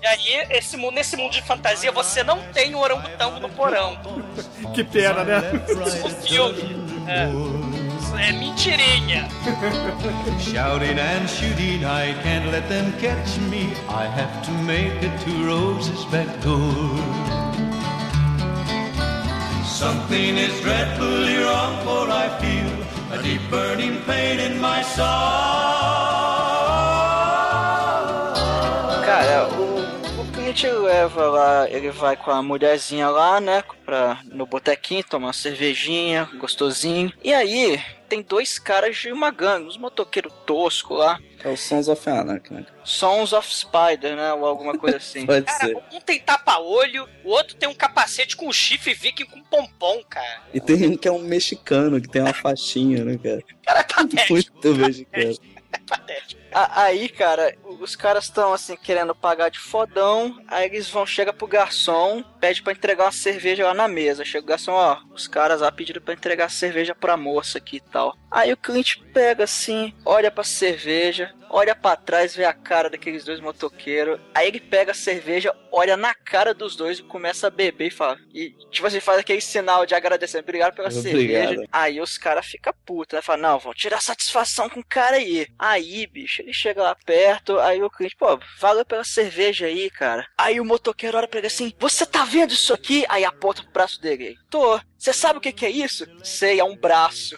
E 0.01 0.07
aí, 0.07 0.47
esse 0.49 0.75
nesse 0.91 1.15
mundo 1.15 1.31
de 1.31 1.41
fantasia, 1.43 1.91
você 1.91 2.23
não 2.23 2.39
tem 2.51 2.73
o 2.73 2.79
orangotango 2.79 3.39
no 3.39 3.49
porão. 3.49 3.95
Que 4.73 4.83
pena, 4.83 5.23
né? 5.23 5.41
O 6.03 6.09
filme. 6.09 6.75
É, 7.07 7.27
é 8.17 8.31
mentirinha. 8.31 9.27
Shouting 10.39 10.99
and 10.99 11.29
shooting, 11.29 11.85
I 11.85 12.13
can't 12.23 12.51
let 12.51 12.67
them 12.69 12.93
catch 12.99 13.37
me. 13.51 13.73
I 13.89 14.05
have 14.05 14.43
to 14.45 14.51
make 14.63 15.01
it 15.03 15.15
to 15.25 15.31
Rose's 15.45 16.05
back 16.05 16.29
door. 16.41 16.97
Something 19.65 20.37
is 20.37 20.59
dreadfully 20.61 21.37
wrong, 21.37 21.75
for 21.83 22.09
I 22.09 22.29
feel 22.39 23.19
a 23.19 23.21
deep 23.21 23.41
burning 23.49 24.01
pain 24.03 24.39
in 24.39 24.59
my 24.59 24.81
soul. 24.81 26.24
Clint 30.55 30.63
leva 30.63 31.27
lá, 31.27 31.69
ele 31.69 31.91
vai 31.91 32.15
com 32.15 32.31
a 32.31 32.41
mulherzinha 32.41 33.09
lá, 33.09 33.41
né? 33.41 33.61
Pra, 33.85 34.21
no 34.23 34.45
botequinho, 34.45 35.03
tomar 35.03 35.27
uma 35.27 35.33
cervejinha, 35.33 36.29
gostosinho. 36.37 37.11
E 37.21 37.33
aí, 37.33 37.81
tem 38.07 38.21
dois 38.21 38.57
caras 38.57 38.95
de 38.95 39.11
uma 39.11 39.31
gangue, 39.31 39.67
uns 39.67 39.77
motoqueiros 39.77 40.31
toscos 40.45 40.97
lá. 40.97 41.19
É 41.43 41.49
o 41.49 41.57
Sons 41.57 41.89
of 41.89 42.09
Anarchy, 42.09 42.53
né? 42.53 42.65
Sons 42.85 43.33
of 43.33 43.53
Spider, 43.53 44.15
né? 44.15 44.33
Ou 44.33 44.45
alguma 44.45 44.77
coisa 44.77 44.95
assim. 44.95 45.25
Pode 45.27 45.45
Cara, 45.45 45.67
ser. 45.67 45.77
um 45.91 45.99
tem 45.99 46.19
tapa-olho, 46.21 47.05
o 47.25 47.31
outro 47.31 47.55
tem 47.57 47.67
um 47.67 47.75
capacete 47.75 48.37
com 48.37 48.51
chifre 48.53 48.93
viking 48.93 49.25
com 49.25 49.43
pompom, 49.43 50.01
cara. 50.09 50.41
E 50.53 50.61
tem 50.61 50.87
um 50.87 50.95
que 50.95 51.07
é 51.07 51.11
um 51.11 51.19
mexicano, 51.19 51.99
que 51.99 52.07
tem 52.07 52.21
uma 52.21 52.33
faixinha, 52.33 53.03
né, 53.03 53.19
cara? 53.21 53.43
Cara, 53.65 53.79
é 53.81 53.83
patético. 53.83 54.33
Muito 54.63 54.75
mexicano. 54.75 55.35
Patético. 55.87 56.41
A- 56.51 56.83
Aí, 56.83 57.09
cara, 57.09 57.55
os 57.79 57.95
caras 57.95 58.25
estão 58.25 58.53
assim 58.53 58.75
querendo 58.75 59.13
pagar 59.13 59.49
de 59.49 59.59
fodão. 59.59 60.41
Aí 60.47 60.65
eles 60.65 60.89
vão, 60.89 61.05
chega 61.05 61.31
pro 61.33 61.47
garçom, 61.47 62.23
pede 62.39 62.61
pra 62.63 62.73
entregar 62.73 63.05
uma 63.05 63.11
cerveja 63.11 63.65
lá 63.65 63.73
na 63.73 63.87
mesa. 63.87 64.23
Chega 64.25 64.43
o 64.45 64.47
garçom, 64.47 64.71
ó, 64.73 64.97
os 65.13 65.27
caras 65.27 65.61
lá 65.61 65.71
pediram 65.71 66.01
pra 66.01 66.13
entregar 66.13 66.49
cerveja 66.49 66.95
pra 66.95 67.17
moça 67.17 67.57
aqui 67.57 67.77
e 67.77 67.79
tal. 67.91 68.15
Aí 68.31 68.51
o 68.51 68.57
cliente 68.57 69.01
pega 69.13 69.43
assim, 69.45 69.93
olha 70.05 70.29
pra 70.31 70.43
cerveja, 70.43 71.33
olha 71.49 71.75
pra 71.75 71.95
trás, 71.95 72.35
vê 72.35 72.43
a 72.45 72.53
cara 72.53 72.89
daqueles 72.89 73.23
dois 73.23 73.39
motoqueiros. 73.39 74.19
Aí 74.33 74.47
ele 74.47 74.59
pega 74.59 74.91
a 74.91 74.95
cerveja, 74.95 75.53
olha 75.71 75.95
na 75.95 76.13
cara 76.13 76.53
dos 76.53 76.75
dois 76.75 76.99
e 76.99 77.03
começa 77.03 77.47
a 77.47 77.49
beber 77.49 77.87
e 77.87 77.91
fala. 77.91 78.17
E 78.33 78.49
tipo 78.71 78.85
assim, 78.87 78.99
faz 78.99 79.19
aquele 79.19 79.39
sinal 79.41 79.85
de 79.85 79.93
agradecer, 79.95 80.39
obrigado 80.39 80.73
pela 80.75 80.87
Obrigado. 80.89 81.03
cerveja. 81.11 81.67
Aí 81.71 82.01
os 82.01 82.17
caras 82.17 82.45
ficam 82.45 82.73
putos, 82.85 83.15
né? 83.15 83.21
Fala, 83.21 83.37
não, 83.41 83.59
vão 83.59 83.73
tirar 83.73 84.01
satisfação 84.01 84.69
com 84.69 84.79
o 84.81 84.85
cara 84.85 85.15
aí. 85.17 85.47
Aí, 85.57 85.74
bicho, 85.83 86.41
ele 86.41 86.53
chega 86.53 86.81
lá 86.81 86.95
perto, 86.95 87.59
aí 87.59 87.81
o 87.81 87.89
cliente, 87.89 88.15
pô, 88.15 88.39
valeu 88.59 88.85
pela 88.85 89.03
cerveja 89.03 89.65
aí, 89.65 89.89
cara. 89.89 90.27
Aí 90.37 90.59
o 90.59 90.65
motoqueiro 90.65 91.17
olha 91.17 91.27
pra 91.27 91.39
ele 91.39 91.47
assim, 91.47 91.73
você 91.79 92.05
tá 92.05 92.25
vendo 92.25 92.53
isso 92.53 92.73
aqui? 92.73 93.05
Aí 93.09 93.25
aponta 93.25 93.63
pro 93.63 93.71
braço 93.71 94.01
dele. 94.01 94.37
Tô. 94.49 94.79
Você 94.97 95.13
sabe 95.13 95.37
o 95.37 95.41
que 95.41 95.51
que 95.51 95.65
é 95.65 95.69
isso? 95.69 96.05
Sei, 96.23 96.59
é 96.59 96.63
um 96.63 96.75
braço. 96.75 97.37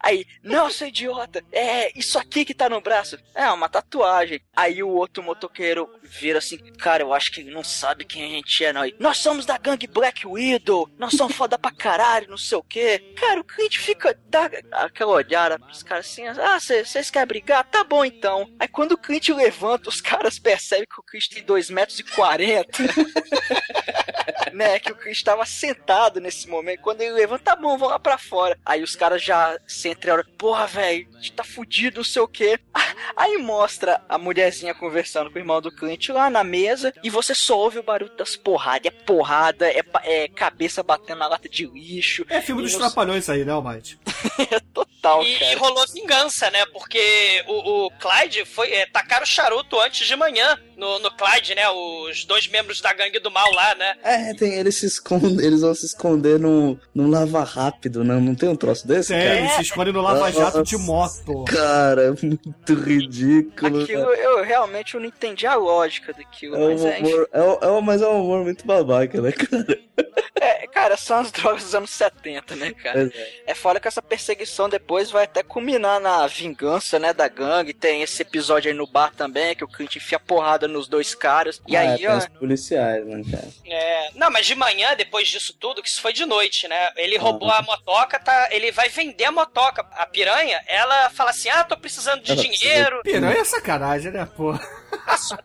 Aí, 0.00 0.26
não, 0.42 0.70
seu 0.70 0.88
idiota, 0.88 1.44
é 1.52 1.96
isso 1.98 2.18
aqui 2.18 2.44
que 2.44 2.54
tá 2.54 2.68
no 2.68 2.80
braço. 2.80 3.18
É 3.34 3.50
uma 3.50 3.68
tatuagem. 3.68 4.40
Aí 4.56 4.82
o 4.82 4.88
outro 4.88 5.22
motoqueiro 5.22 5.88
vira 6.02 6.38
assim, 6.38 6.58
cara, 6.74 7.02
eu 7.02 7.12
acho 7.12 7.32
que 7.32 7.40
ele 7.40 7.50
não 7.50 7.64
sabe 7.64 8.04
quem 8.04 8.24
a 8.24 8.28
gente 8.28 8.64
é, 8.64 8.72
não. 8.72 8.82
Aí, 8.82 8.94
nós 8.98 9.18
somos 9.18 9.44
da 9.44 9.58
gangue 9.58 9.86
Black 9.86 10.26
Widow, 10.26 10.88
nós 10.98 11.14
somos 11.14 11.34
foda 11.34 11.58
pra 11.58 11.70
caralho, 11.70 12.30
não 12.30 12.38
sei 12.38 12.58
o 12.58 12.62
quê. 12.62 13.14
Cara, 13.16 13.40
o 13.40 13.44
cliente 13.44 13.78
fica, 13.78 14.18
dá 14.28 14.50
aquela 14.72 15.12
olhada 15.12 15.58
pros 15.58 15.82
caras 15.82 16.06
assim, 16.06 16.26
ah, 16.26 16.58
vocês 16.58 17.10
querem 17.10 17.28
brigar? 17.28 17.64
Tá 17.64 17.84
bom 17.84 18.04
então. 18.04 18.50
Aí 18.58 18.68
quando 18.68 18.92
o 18.92 18.98
cliente 18.98 19.32
levanta, 19.32 19.88
os 19.88 20.00
caras 20.00 20.38
percebem 20.38 20.86
que 20.86 21.00
o 21.00 21.02
cliente 21.02 21.30
tem 21.30 21.42
2 21.42 21.70
metros 21.70 21.98
e 21.98 22.04
40. 22.04 22.78
né, 24.52 24.78
que 24.78 24.92
o 24.92 24.96
Chris 24.96 25.18
estava 25.18 25.44
sentado 25.46 26.20
nesse 26.20 26.48
momento. 26.48 26.80
Quando 26.80 27.00
ele 27.00 27.12
levanta, 27.12 27.44
tá 27.44 27.56
bom, 27.56 27.76
vamos 27.76 27.88
lá 27.90 27.98
pra 27.98 28.18
fora. 28.18 28.58
Aí 28.64 28.82
os 28.82 28.94
caras 28.96 29.22
já 29.22 29.58
se 29.66 29.88
entreolham, 29.88 30.24
porra, 30.36 30.66
velho, 30.66 31.08
a 31.14 31.18
gente 31.18 31.32
tá 31.32 31.44
fudido, 31.44 31.98
não 31.98 32.04
sei 32.04 32.22
o 32.22 32.28
quê. 32.28 32.58
Aí 33.16 33.38
mostra 33.38 34.00
a 34.08 34.18
mulherzinha 34.18 34.74
conversando 34.74 35.30
com 35.30 35.36
o 35.36 35.40
irmão 35.40 35.60
do 35.60 35.70
Clint 35.74 36.08
lá 36.10 36.28
na 36.30 36.44
mesa 36.44 36.92
e 37.02 37.10
você 37.10 37.34
só 37.34 37.58
ouve 37.58 37.78
o 37.78 37.82
barulho 37.82 38.14
das 38.16 38.36
porradas. 38.36 38.86
É 38.86 38.90
porrada, 38.90 39.68
é, 39.68 39.82
é 40.04 40.28
cabeça 40.28 40.82
batendo 40.82 41.18
na 41.18 41.26
lata 41.28 41.48
de 41.48 41.66
lixo. 41.66 42.24
É 42.28 42.40
filme 42.40 42.62
dos 42.62 42.72
E 42.72 42.76
nos- 42.78 42.84
Trapalhões 42.86 43.28
aí, 43.28 43.44
né, 43.44 43.52
Almighty? 43.52 43.98
Total, 44.72 45.22
E, 45.22 45.34
e 45.34 45.38
cara. 45.38 45.58
rolou 45.58 45.86
vingança, 45.92 46.50
né? 46.50 46.64
Porque 46.66 47.44
o, 47.46 47.86
o 47.86 47.90
Clyde 47.98 48.44
foi. 48.44 48.72
É, 48.72 48.86
tacaram 48.86 49.26
charuto 49.26 49.78
antes 49.80 50.06
de 50.06 50.16
manhã 50.16 50.58
no, 50.76 50.98
no 50.98 51.10
Clyde, 51.16 51.54
né? 51.54 51.68
Os 51.70 52.24
dois 52.24 52.46
membros 52.48 52.80
da 52.80 52.92
gangue 52.92 53.18
do 53.18 53.30
mal 53.30 53.50
lá, 53.52 53.74
né? 53.74 53.96
É, 54.02 54.16
tem, 54.38 54.54
eles 54.54 54.76
se 54.76 54.86
escondem, 54.86 55.38
eles 55.44 55.60
vão 55.62 55.74
se 55.74 55.86
esconder 55.86 56.38
num, 56.38 56.78
num 56.94 57.10
lava 57.10 57.42
rápido, 57.44 58.04
não, 58.04 58.20
não 58.20 58.34
tem 58.34 58.48
um 58.48 58.56
troço 58.56 58.86
desse, 58.86 59.12
Tem, 59.12 59.22
cara? 59.22 59.38
eles 59.40 59.52
se 59.52 59.62
escondem 59.62 59.92
no 59.92 60.00
lava-jato 60.02 60.62
de 60.62 60.76
moto. 60.76 61.44
Cara, 61.44 62.02
é 62.02 62.10
muito 62.22 62.74
ridículo. 62.74 63.82
Aquilo, 63.82 64.12
eu 64.14 64.42
realmente 64.44 64.94
eu 64.94 65.00
não 65.00 65.06
entendi 65.08 65.46
a 65.46 65.54
lógica 65.54 66.12
daquilo, 66.12 66.56
É 66.56 66.58
um 66.58 66.68
mas 66.70 66.84
é, 66.84 66.98
humor, 66.98 67.28
é, 67.32 67.42
um- 67.42 67.58
é 67.62 67.70
um- 67.70 67.80
mas 67.80 68.02
é 68.02 68.08
um 68.08 68.22
humor 68.22 68.44
muito 68.44 68.66
babaca, 68.66 69.20
né, 69.20 69.32
cara? 69.32 69.78
é, 70.40 70.66
cara, 70.68 70.96
são 70.96 71.18
as 71.18 71.32
drogas 71.32 71.64
dos 71.64 71.74
anos 71.74 71.90
70, 71.90 72.54
né, 72.56 72.72
cara? 72.72 73.10
É. 73.14 73.50
É 73.52 73.54
fora 73.54 73.80
que 73.80 73.88
essa 73.88 74.02
perseguição 74.02 74.68
depois 74.68 75.10
vai 75.10 75.24
até 75.24 75.42
culminar 75.42 76.00
na 76.00 76.26
vingança, 76.26 76.98
né, 76.98 77.12
da 77.12 77.26
gangue. 77.28 77.72
Tem 77.74 78.02
esse 78.02 78.22
episódio 78.22 78.70
aí 78.70 78.76
no 78.76 78.86
bar 78.86 79.12
também, 79.16 79.54
que 79.54 79.64
o 79.64 79.68
Clint 79.68 79.96
enfia 79.96 80.18
porrada 80.18 80.68
nos 80.68 80.86
dois 80.88 81.14
caras. 81.14 81.60
E 81.66 81.76
Ah, 81.76 81.80
aí, 81.92 81.98
tem 81.98 82.08
ó, 82.08 82.16
os 82.18 82.26
policiais, 82.28 83.04
né, 83.06 83.22
cara? 83.30 83.48
É, 83.66 84.07
não, 84.14 84.30
mas 84.30 84.46
de 84.46 84.54
manhã, 84.54 84.94
depois 84.96 85.28
disso 85.28 85.54
tudo, 85.58 85.82
que 85.82 85.88
isso 85.88 86.00
foi 86.00 86.12
de 86.12 86.24
noite, 86.26 86.66
né? 86.68 86.90
Ele 86.96 87.16
Ah. 87.16 87.20
roubou 87.20 87.50
a 87.50 87.62
motoca, 87.62 88.18
tá? 88.18 88.48
Ele 88.50 88.70
vai 88.72 88.88
vender 88.88 89.24
a 89.24 89.32
motoca. 89.32 89.86
A 89.92 90.06
piranha, 90.06 90.62
ela 90.66 91.10
fala 91.10 91.30
assim: 91.30 91.48
ah, 91.50 91.64
tô 91.64 91.76
precisando 91.76 92.22
de 92.22 92.32
Ela 92.32 92.42
dinheiro. 92.42 93.00
Piranha 93.02 93.40
é 93.40 93.44
sacanagem, 93.44 94.12
né, 94.12 94.26
pô? 94.36 94.52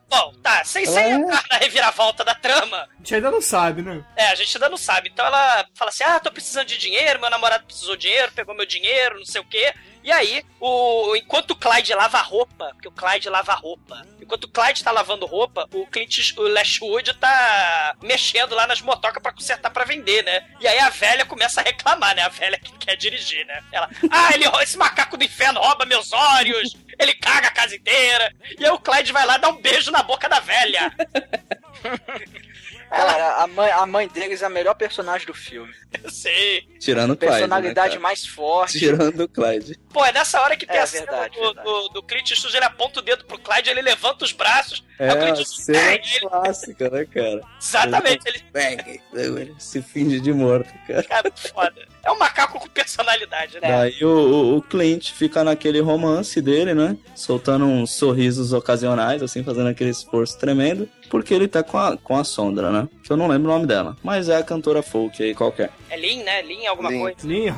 Bom, 0.10 0.34
tá, 0.42 0.64
sem, 0.64 0.86
sem 0.86 1.04
é- 1.04 1.12
entrar 1.12 1.44
na 1.50 1.58
reviravolta 1.58 2.24
da 2.24 2.36
trama. 2.36 2.78
A 2.78 2.98
gente 2.98 3.16
ainda 3.16 3.32
não 3.32 3.42
sabe, 3.42 3.82
né? 3.82 4.04
É, 4.16 4.28
a 4.28 4.36
gente 4.36 4.56
ainda 4.56 4.70
não 4.70 4.78
sabe. 4.78 5.10
Então 5.10 5.26
ela 5.26 5.66
fala 5.76 5.90
assim: 5.90 6.04
ah, 6.04 6.20
tô 6.20 6.32
precisando 6.32 6.68
de 6.68 6.78
dinheiro, 6.78 7.20
meu 7.20 7.30
namorado 7.30 7.66
precisou 7.66 7.96
de 7.96 8.04
dinheiro, 8.04 8.32
pegou 8.32 8.56
meu 8.56 8.66
dinheiro, 8.66 9.18
não 9.18 9.26
sei 9.26 9.42
o 9.42 9.46
quê. 9.46 9.74
E 10.04 10.12
aí, 10.12 10.44
o, 10.60 11.16
enquanto 11.16 11.52
o 11.52 11.56
Clyde 11.56 11.94
lava 11.94 12.18
a 12.18 12.22
roupa, 12.22 12.72
porque 12.74 12.90
o 12.90 12.92
Clyde 12.92 13.30
lava 13.30 13.54
a 13.54 13.56
roupa, 13.56 14.06
enquanto 14.22 14.44
o 14.44 14.50
Clyde 14.50 14.84
tá 14.84 14.92
lavando 14.92 15.26
roupa, 15.26 15.66
o 15.74 15.88
Clint 15.88 16.34
o 16.36 16.42
Lashwood 16.42 17.14
tá 17.14 17.96
mexendo 18.02 18.54
lá 18.54 18.68
nas 18.68 18.82
motocas 18.82 19.24
pra 19.24 19.32
consertar 19.32 19.72
pra 19.72 19.86
vender, 19.86 20.22
né? 20.24 20.46
E 20.60 20.68
aí 20.68 20.78
a 20.80 20.90
velha 20.90 21.26
começa 21.26 21.62
a 21.62 21.64
reclamar, 21.64 22.14
né? 22.16 22.24
A 22.24 22.30
velha 22.30 22.60
que 22.60 22.78
quer 22.80 22.98
dirigir, 22.98 23.46
né? 23.46 23.64
Ela, 23.72 23.90
ah, 24.12 24.34
ele, 24.34 24.44
esse 24.62 24.78
macaco 24.78 25.16
do 25.16 25.24
inferno 25.24 25.62
rouba 25.62 25.86
meus 25.86 26.12
olhos, 26.12 26.76
ele 27.00 27.14
caga 27.16 27.48
a 27.48 27.52
casa 27.52 27.76
inteira. 27.76 28.34
E 28.60 28.66
aí 28.66 28.72
o 28.72 28.80
Clyde 28.80 29.12
vai 29.12 29.26
lá 29.26 29.38
dar 29.38 29.50
um 29.50 29.62
beijo 29.62 29.92
na 29.92 30.04
boca 30.04 30.28
da 30.30 30.40
velha. 30.40 30.92
cara, 32.90 33.44
a 33.44 33.48
mãe, 33.48 33.72
a 33.72 33.86
mãe 33.86 34.08
deles 34.08 34.42
é 34.42 34.46
a 34.46 34.50
melhor 34.50 34.76
personagem 34.76 35.26
do 35.26 35.34
filme. 35.34 35.74
Eu 36.04 36.10
sei. 36.10 36.68
Tirando 36.80 37.12
o 37.12 37.18
Clyde, 37.18 37.34
Personalidade 37.34 37.96
né, 37.96 38.02
mais 38.02 38.26
forte. 38.26 38.80
Tirando 38.80 39.22
o 39.22 39.28
Clyde. 39.28 39.80
Pô, 39.92 40.06
é 40.06 40.12
nessa 40.12 40.42
hora 40.42 40.56
que 40.56 40.66
tem 40.66 40.78
É 40.78 40.82
a 40.82 40.88
cena 40.88 41.06
verdade, 41.06 41.36
do, 41.36 41.42
verdade. 41.42 41.64
do, 41.66 41.90
do 41.90 42.04
Clint 42.04 42.30
Eastwood, 42.32 42.56
ele 42.56 42.66
aponta 42.66 43.00
o 43.00 43.04
dedo 43.04 43.26
pro 43.26 43.40
Clyde, 43.40 43.70
ele 43.70 43.82
levanta 43.82 44.24
os 44.24 44.32
braços. 44.32 44.84
É 45.00 45.12
o 45.12 45.18
Clint 45.20 45.40
Eastwood 45.40 45.64
cena 45.66 45.94
ele. 45.94 46.20
clássica, 46.22 46.90
né, 46.90 47.06
cara? 47.06 47.42
Exatamente, 47.60 48.24
ele! 48.28 49.02
Ele 49.14 49.56
se 49.58 49.82
finge 49.82 50.20
de 50.20 50.32
morto, 50.32 50.72
cara. 50.88 51.04
cara, 51.04 51.32
foda. 51.36 51.88
É 52.04 52.12
um 52.12 52.18
macaco 52.18 52.60
com 52.60 52.68
personalidade, 52.68 53.54
né? 53.62 53.68
Daí 53.70 54.04
o, 54.04 54.10
o, 54.10 54.58
o 54.58 54.62
Clint 54.62 55.12
fica 55.12 55.44
naquele 55.44 55.80
romance 55.80 56.42
dele, 56.42 56.74
né? 56.74 56.98
Soltando 57.16 57.66
uns 57.66 57.92
sorrisos 57.92 58.52
ocasionais, 58.52 59.24
assim, 59.24 59.42
fazendo 59.42 59.70
aquele 59.70 59.92
esforço 59.92 60.38
tremendo. 60.38 60.90
Porque 61.10 61.34
ele 61.34 61.48
tá 61.48 61.62
com 61.62 61.78
a, 61.78 61.96
com 61.96 62.18
a 62.18 62.24
Sondra, 62.24 62.72
né? 62.72 62.90
Que 63.04 63.12
eu 63.12 63.18
não 63.18 63.28
lembro 63.28 63.52
o 63.52 63.54
nome 63.54 63.68
dela. 63.68 63.96
Mas 64.04 64.30
é 64.30 64.38
a 64.38 64.44
cantora 64.44 64.82
folk 64.82 65.22
aí 65.22 65.36
qualquer. 65.36 65.70
É 65.90 65.96
Lean, 65.96 66.24
né? 66.24 66.42
Lean 66.42 66.68
alguma 66.68 66.90
Lean. 66.90 67.02
coisa. 67.02 67.28
Em 67.32 67.50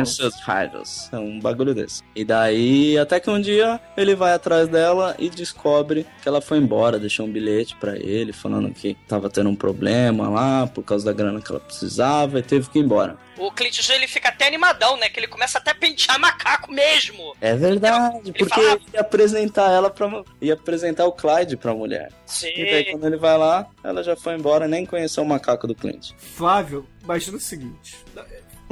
Answers 0.00 0.34
Riders. 0.46 1.08
É 1.10 1.18
um 1.18 1.40
bagulho 1.40 1.74
desse. 1.74 2.02
E 2.14 2.22
daí, 2.22 2.98
até 2.98 3.18
que 3.18 3.30
um 3.30 3.40
dia, 3.40 3.80
ele 3.96 4.14
vai 4.14 4.32
atrás 4.32 4.68
dela 4.68 5.16
e 5.18 5.30
descobre 5.30 6.06
que 6.22 6.28
ela 6.28 6.42
foi 6.42 6.58
embora, 6.58 6.98
deixou 6.98 7.24
um 7.24 7.32
bilhete 7.32 7.74
pra 7.76 7.96
ele, 7.96 8.32
falando 8.32 8.70
que 8.74 8.94
tava 9.08 9.30
tendo 9.30 9.48
um 9.48 9.56
problema 9.56 10.28
lá, 10.28 10.66
por 10.66 10.84
causa 10.84 11.06
da 11.06 11.12
grana 11.14 11.40
que 11.40 11.50
ela 11.50 11.60
precisava, 11.60 12.40
e 12.40 12.42
teve 12.42 12.68
que 12.68 12.78
ir 12.78 12.82
embora. 12.82 13.16
O 13.40 13.50
Clint 13.52 13.76
Eastwood, 13.78 13.98
ele 14.00 14.06
fica 14.08 14.28
até 14.28 14.46
animadão, 14.46 14.96
né? 14.96 15.08
Que 15.08 15.18
ele 15.20 15.26
começa 15.26 15.58
até 15.58 15.70
a 15.70 15.74
pentear 15.74 16.18
macaco 16.20 16.70
mesmo. 16.72 17.34
É 17.40 17.54
verdade, 17.54 18.32
porque 18.32 18.44
fala- 18.44 18.72
ele 18.72 18.82
ia 18.94 19.00
apresentar 19.00 19.70
ela 19.70 19.88
pra. 19.90 20.08
ia 20.40 20.54
apresentar 20.54 21.06
o 21.06 21.12
Clyde 21.12 21.56
pra 21.56 21.74
mulher. 21.74 22.12
Sim. 22.26 22.48
E 22.54 22.64
daí, 22.70 22.84
quando 22.92 23.06
ele 23.06 23.16
vai 23.16 23.36
lá, 23.38 23.66
ela 23.82 24.02
já 24.02 24.14
foi 24.16 24.34
embora, 24.34 24.68
nem 24.68 24.84
conheceu 24.86 25.22
o 25.22 25.26
macaco 25.26 25.66
do 25.66 25.74
Clint. 25.74 26.10
Flávio, 26.18 26.86
imagina 27.02 27.36
o 27.36 27.40
seguinte. 27.40 27.96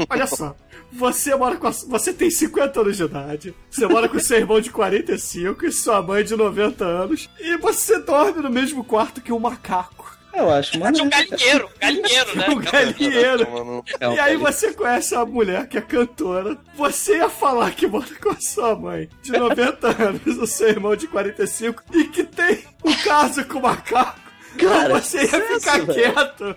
Olha 0.09 0.27
só. 0.27 0.55
Você 0.93 1.35
mora 1.35 1.57
com 1.57 1.67
a, 1.67 1.71
Você 1.71 2.13
tem 2.13 2.31
50 2.31 2.81
anos 2.81 2.97
de 2.97 3.03
idade. 3.03 3.55
Você 3.71 3.87
mora 3.87 4.09
com 4.09 4.19
seu 4.19 4.39
irmão 4.39 4.61
de 4.61 4.71
45 4.71 5.67
e 5.67 5.73
sua 5.73 6.01
mãe 6.01 6.25
de 6.25 6.35
90 6.37 6.85
anos. 6.85 7.29
E 7.39 7.57
você 7.59 7.99
dorme 8.01 8.41
no 8.43 8.49
mesmo 8.49 8.83
quarto 8.85 9.21
que 9.21 9.33
um 9.33 9.39
macaco. 9.39 10.17
Eu 10.35 10.51
acho, 10.51 10.73
De 10.73 10.79
mano. 10.79 11.05
um 11.05 11.09
galinheiro, 11.09 11.67
um 11.67 11.79
galinheiro, 11.81 12.37
né? 12.37 12.47
Um 12.51 12.61
galinheiro. 12.61 13.85
É 13.99 14.09
um 14.09 14.13
E 14.13 14.15
aí 14.15 14.17
galinheiro. 14.17 14.39
você 14.41 14.73
conhece 14.73 15.15
a 15.15 15.25
mulher 15.25 15.67
que 15.69 15.79
é 15.79 15.81
cantora. 15.81 16.57
Você 16.75 17.17
ia 17.17 17.29
falar 17.29 17.71
que 17.73 17.87
mora 17.87 18.07
com 18.23 18.31
a 18.31 18.41
sua 18.41 18.77
mãe 18.77 19.09
de 19.23 19.33
90 19.33 19.89
anos, 20.03 20.39
o 20.39 20.47
seu 20.47 20.69
irmão 20.69 20.95
de 20.95 21.07
45, 21.09 21.83
e 21.93 22.05
que 22.05 22.25
tem 22.25 22.65
um 22.85 22.95
caso 23.03 23.45
com 23.47 23.59
o 23.59 23.63
macaco. 23.63 24.21
Cara, 24.57 25.01
você 25.01 25.23
ia 25.23 25.29
sucesso, 25.29 25.61
ficar 25.61 25.79
velho. 25.87 26.15
quieto. 26.15 26.57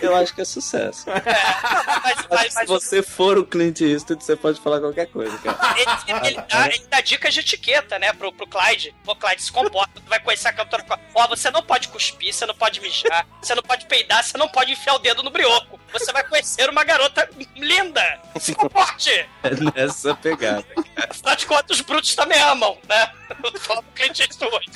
Eu 0.00 0.14
acho 0.16 0.34
que 0.34 0.40
é 0.40 0.44
sucesso. 0.44 1.06
Mas, 2.02 2.26
mas, 2.28 2.42
que 2.42 2.50
se 2.50 2.54
mas 2.56 2.68
você 2.68 3.02
for 3.02 3.38
o 3.38 3.44
Clint 3.44 3.80
Eastwood, 3.80 4.24
você 4.24 4.34
pode 4.34 4.60
falar 4.60 4.80
qualquer 4.80 5.06
coisa, 5.06 5.36
cara. 5.38 5.58
ele, 5.78 6.26
ele 6.26 6.42
dá, 6.48 6.66
ele 6.66 6.86
dá 6.88 7.00
dicas 7.00 7.32
de 7.32 7.40
etiqueta, 7.40 7.98
né, 7.98 8.12
pro, 8.12 8.32
pro 8.32 8.46
Clyde. 8.46 8.94
Pô, 9.04 9.14
Clyde, 9.14 9.42
se 9.42 9.52
comporta, 9.52 10.00
tu 10.00 10.08
vai 10.08 10.18
conhecer 10.20 10.48
a 10.48 10.52
cantora. 10.52 10.84
Ó, 11.14 11.28
você 11.28 11.50
não 11.50 11.62
pode 11.62 11.88
cuspir, 11.88 12.32
você 12.32 12.44
não 12.44 12.54
pode 12.54 12.80
mijar, 12.80 13.26
você 13.40 13.54
não 13.54 13.62
pode 13.62 13.86
peidar, 13.86 14.24
você 14.24 14.36
não 14.36 14.48
pode 14.48 14.72
enfiar 14.72 14.94
o 14.94 14.98
dedo 14.98 15.22
no 15.22 15.30
brioco. 15.30 15.78
Você 15.92 16.12
vai 16.12 16.24
conhecer 16.24 16.68
uma 16.68 16.84
garota 16.84 17.28
linda. 17.54 18.20
Se 18.40 18.54
comporte! 18.54 19.10
É 19.42 19.50
nessa 19.76 20.14
pegada. 20.14 20.64
Afinal 21.08 21.36
de 21.36 21.46
contas, 21.46 21.76
os 21.78 21.80
brutos 21.82 22.14
também 22.14 22.40
amam, 22.40 22.76
né? 22.88 23.12
Fala 23.58 23.82
pro 23.82 23.92
Clint 23.94 24.20
Eastwood. 24.20 24.70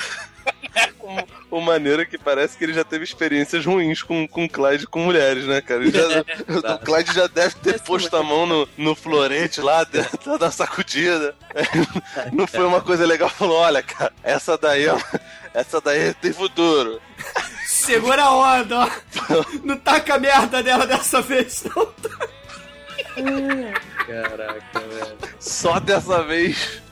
o 1.50 1.60
maneiro 1.60 2.02
é 2.02 2.04
que 2.06 2.18
parece 2.18 2.56
que 2.56 2.64
ele 2.64 2.72
já 2.74 2.84
teve 2.84 3.04
experiências 3.04 3.64
ruins 3.64 4.02
com, 4.02 4.26
com 4.28 4.44
o 4.44 4.48
Clyde 4.48 4.86
com 4.86 5.00
mulheres, 5.04 5.44
né, 5.44 5.60
cara? 5.60 5.82
Ele 5.82 5.92
já- 5.92 6.74
o 6.74 6.78
Clyde 6.78 7.14
já 7.14 7.26
deve 7.26 7.54
ter 7.56 7.80
posto 7.80 8.14
a 8.16 8.22
mão 8.22 8.46
no, 8.46 8.68
no 8.76 8.94
florete 8.94 9.60
lá, 9.60 9.84
dar 9.84 10.08
uma 10.24 10.50
sacudida. 10.50 11.34
Não 12.32 12.46
foi 12.46 12.64
uma 12.64 12.80
coisa 12.80 13.06
legal, 13.06 13.28
falou: 13.28 13.58
olha, 13.58 13.82
cara, 13.82 14.12
essa 14.22 14.56
daí, 14.58 14.86
ó, 14.88 14.98
essa 15.54 15.80
daí 15.80 16.12
tem 16.14 16.32
futuro. 16.32 17.00
Segura 17.66 18.24
a 18.24 18.60
onda, 18.60 18.78
ó. 18.80 18.90
Não 19.64 19.76
taca 19.76 20.14
a 20.14 20.18
merda 20.18 20.62
dela 20.62 20.86
dessa 20.86 21.20
vez, 21.20 21.64
não. 21.64 21.92
Caraca, 23.16 24.80
velho. 24.80 25.16
Só 25.40 25.80
dessa 25.80 26.22
vez 26.22 26.82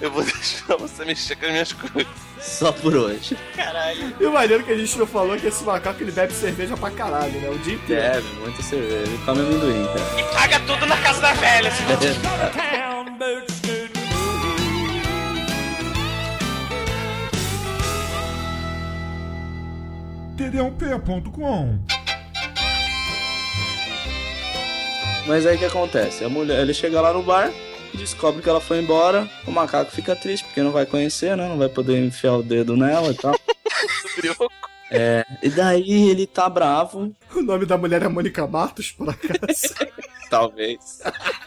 eu 0.00 0.10
vou 0.10 0.22
deixar 0.22 0.76
você 0.76 1.04
mexer 1.04 1.36
com 1.36 1.46
as 1.46 1.52
minhas 1.52 1.72
coisas. 1.72 2.06
Só 2.40 2.72
por 2.72 2.94
hoje. 2.94 3.38
Caralho. 3.56 4.14
E 4.20 4.24
o 4.26 4.32
maneiro 4.32 4.64
que 4.64 4.72
a 4.72 4.76
gente 4.76 4.98
não 4.98 5.06
falou 5.06 5.34
é 5.34 5.38
que 5.38 5.46
esse 5.46 5.64
macaco 5.64 6.02
ele 6.02 6.12
bebe 6.12 6.32
cerveja 6.32 6.76
pra 6.76 6.90
caralho, 6.90 7.40
né? 7.40 7.48
O 7.48 7.58
dia 7.58 7.74
inteiro. 7.74 8.22
Bebe 8.22 8.40
muita 8.40 8.62
cerveja. 8.62 9.10
E 9.12 9.18
come 9.24 9.40
amendoim, 9.40 9.86
cara. 9.86 10.20
E 10.20 10.34
caga 10.34 10.60
tudo 10.60 10.86
na 10.86 10.96
casa 10.98 11.20
da 11.20 11.32
velha. 11.32 11.68
Assim. 11.70 11.84
td1p.com 20.36 21.78
Mas 25.26 25.46
aí 25.46 25.56
o 25.56 25.58
que 25.58 25.64
acontece? 25.64 26.24
A 26.24 26.28
mulher, 26.28 26.60
ele 26.60 26.74
chega 26.74 27.00
lá 27.00 27.12
no 27.12 27.22
bar, 27.22 27.50
descobre 27.94 28.42
que 28.42 28.48
ela 28.48 28.60
foi 28.60 28.80
embora, 28.80 29.28
o 29.46 29.50
macaco 29.50 29.90
fica 29.90 30.14
triste, 30.14 30.44
porque 30.44 30.62
não 30.62 30.70
vai 30.70 30.84
conhecer, 30.84 31.36
né? 31.36 31.48
Não 31.48 31.58
vai 31.58 31.68
poder 31.68 31.98
enfiar 31.98 32.34
o 32.34 32.42
dedo 32.42 32.76
nela 32.76 33.10
e 33.10 33.14
tal. 33.14 33.34
É, 34.96 35.24
e 35.42 35.48
daí 35.48 36.10
ele 36.10 36.24
tá 36.24 36.48
bravo, 36.48 37.12
O 37.34 37.42
nome 37.42 37.66
da 37.66 37.76
mulher 37.76 38.02
é 38.02 38.06
Mônica 38.06 38.46
Matos, 38.46 38.92
por 38.92 39.08
acaso. 39.08 39.74
talvez. 40.30 41.00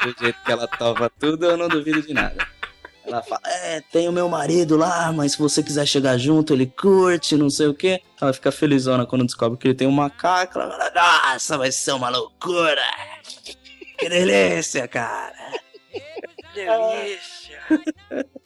Do 0.03 0.15
jeito 0.19 0.37
que 0.43 0.51
ela 0.51 0.67
tava 0.67 1.09
tudo, 1.19 1.45
eu 1.45 1.55
não 1.55 1.69
duvido 1.69 2.01
de 2.01 2.13
nada. 2.13 2.45
Ela 3.05 3.23
fala, 3.23 3.41
é, 3.45 3.81
tem 3.91 4.09
o 4.09 4.11
meu 4.11 4.27
marido 4.27 4.75
lá, 4.75 5.13
mas 5.13 5.33
se 5.33 5.39
você 5.39 5.63
quiser 5.63 5.85
chegar 5.85 6.17
junto, 6.17 6.53
ele 6.53 6.65
curte, 6.65 7.37
não 7.37 7.49
sei 7.49 7.67
o 7.67 7.73
quê. 7.73 8.01
Ela 8.19 8.33
fica 8.33 8.51
felizona 8.51 9.05
quando 9.05 9.25
descobre 9.25 9.57
que 9.57 9.67
ele 9.67 9.75
tem 9.75 9.87
um 9.87 9.91
macaco. 9.91 10.59
Ela 10.59 10.71
fala, 10.71 10.91
nossa, 10.93 11.57
vai 11.57 11.71
ser 11.71 11.93
uma 11.93 12.09
loucura. 12.09 12.81
Que 13.97 14.09
delícia, 14.09 14.87
cara. 14.87 15.33
Delícia. 16.53 17.59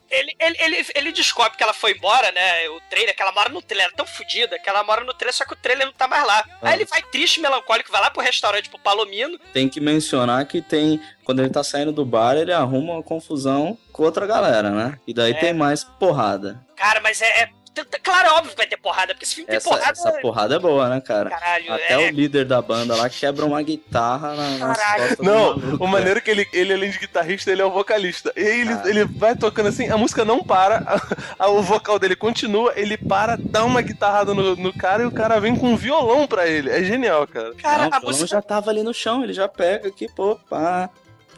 Ele, 0.09 0.35
ele, 0.37 0.57
ele, 0.59 0.87
ele 0.93 1.11
descobre 1.13 1.57
que 1.57 1.63
ela 1.63 1.73
foi 1.73 1.93
embora, 1.93 2.29
né? 2.33 2.67
O 2.69 2.81
trailer, 2.89 3.15
que 3.15 3.21
ela 3.21 3.31
mora 3.31 3.47
no 3.47 3.61
trailer, 3.61 3.85
ela 3.85 3.93
é 3.93 3.95
tão 3.95 4.05
fodida 4.05 4.59
que 4.59 4.69
ela 4.69 4.83
mora 4.83 5.05
no 5.05 5.13
trailer, 5.13 5.33
só 5.33 5.45
que 5.45 5.53
o 5.53 5.55
trailer 5.55 5.85
não 5.85 5.93
tá 5.93 6.07
mais 6.09 6.25
lá. 6.25 6.43
Ah. 6.61 6.69
Aí 6.69 6.73
ele 6.75 6.85
vai 6.85 7.01
triste, 7.03 7.39
melancólico, 7.39 7.89
vai 7.91 8.01
lá 8.01 8.11
pro 8.11 8.21
restaurante 8.21 8.69
pro 8.69 8.77
Palomino. 8.79 9.39
Tem 9.53 9.69
que 9.69 9.79
mencionar 9.79 10.45
que 10.45 10.61
tem. 10.61 10.99
Quando 11.23 11.39
ele 11.39 11.49
tá 11.49 11.63
saindo 11.63 11.93
do 11.93 12.03
bar, 12.05 12.35
ele 12.35 12.51
arruma 12.51 12.93
uma 12.95 13.03
confusão 13.03 13.77
com 13.93 14.03
outra 14.03 14.27
galera, 14.27 14.69
né? 14.71 14.99
E 15.07 15.13
daí 15.13 15.31
É. 15.31 15.35
tem 15.35 15.53
mais 15.53 15.85
porrada. 15.85 16.61
Cara, 16.75 16.99
mas 16.99 17.21
é. 17.21 17.43
é 17.43 17.49
claro, 18.03 18.27
é 18.27 18.31
óbvio 18.33 18.51
que 18.51 18.57
vai 18.57 18.67
ter 18.67 18.77
porrada, 18.77 19.13
porque 19.13 19.25
esse 19.25 19.35
filme 19.35 19.47
tem 19.47 19.57
Essa, 19.57 19.69
porrada. 19.69 19.91
essa 19.91 20.11
porrada 20.21 20.55
é 20.55 20.59
boa, 20.59 20.89
né, 20.89 21.01
cara? 21.01 21.29
Caralho, 21.29 21.73
Até 21.73 21.93
é. 21.93 21.97
o 22.09 22.11
líder 22.11 22.45
da 22.45 22.61
banda 22.61 22.95
lá 22.95 23.09
quebra 23.09 23.45
uma 23.45 23.61
guitarra 23.61 24.33
na, 24.35 24.75
Caralho. 24.75 25.17
Não, 25.19 25.55
o 25.79 25.87
maneiro 25.87 26.19
é 26.19 26.21
que 26.21 26.31
ele, 26.31 26.47
ele, 26.53 26.73
além 26.73 26.91
de 26.91 26.99
guitarrista, 26.99 27.51
ele 27.51 27.61
é 27.61 27.65
o 27.65 27.71
vocalista. 27.71 28.31
E 28.35 28.41
ele, 28.41 28.73
Ah. 28.73 28.83
ele 28.85 29.05
vai 29.05 29.35
tocando 29.35 29.67
assim, 29.69 29.89
a 29.89 29.97
música 29.97 30.23
não 30.25 30.43
para, 30.43 30.77
a- 30.85 31.45
a- 31.45 31.49
o 31.49 31.61
vocal 31.61 31.97
dele 31.99 32.15
continua, 32.15 32.73
ele 32.75 32.97
para, 32.97 33.37
dá 33.39 33.63
uma 33.63 33.81
guitarrada 33.81 34.33
no, 34.33 34.55
no 34.55 34.73
cara 34.73 35.03
e 35.03 35.05
o 35.05 35.11
cara 35.11 35.39
vem 35.39 35.55
com 35.55 35.67
um 35.67 35.75
violão 35.75 36.27
pra 36.27 36.47
ele. 36.47 36.69
É 36.69 36.83
genial, 36.83 37.27
cara. 37.27 37.53
Cara, 37.55 37.77
Não, 37.77 37.83
a 37.85 37.87
o 37.87 37.89
violão 38.01 38.07
música. 38.07 38.27
já 38.27 38.41
tava 38.41 38.69
ali 38.69 38.83
no 38.83 38.93
chão, 38.93 39.23
ele 39.23 39.33
já 39.33 39.47
pega 39.47 39.87
aqui, 39.89 40.07
pô, 40.15 40.39
pá. 40.49 40.89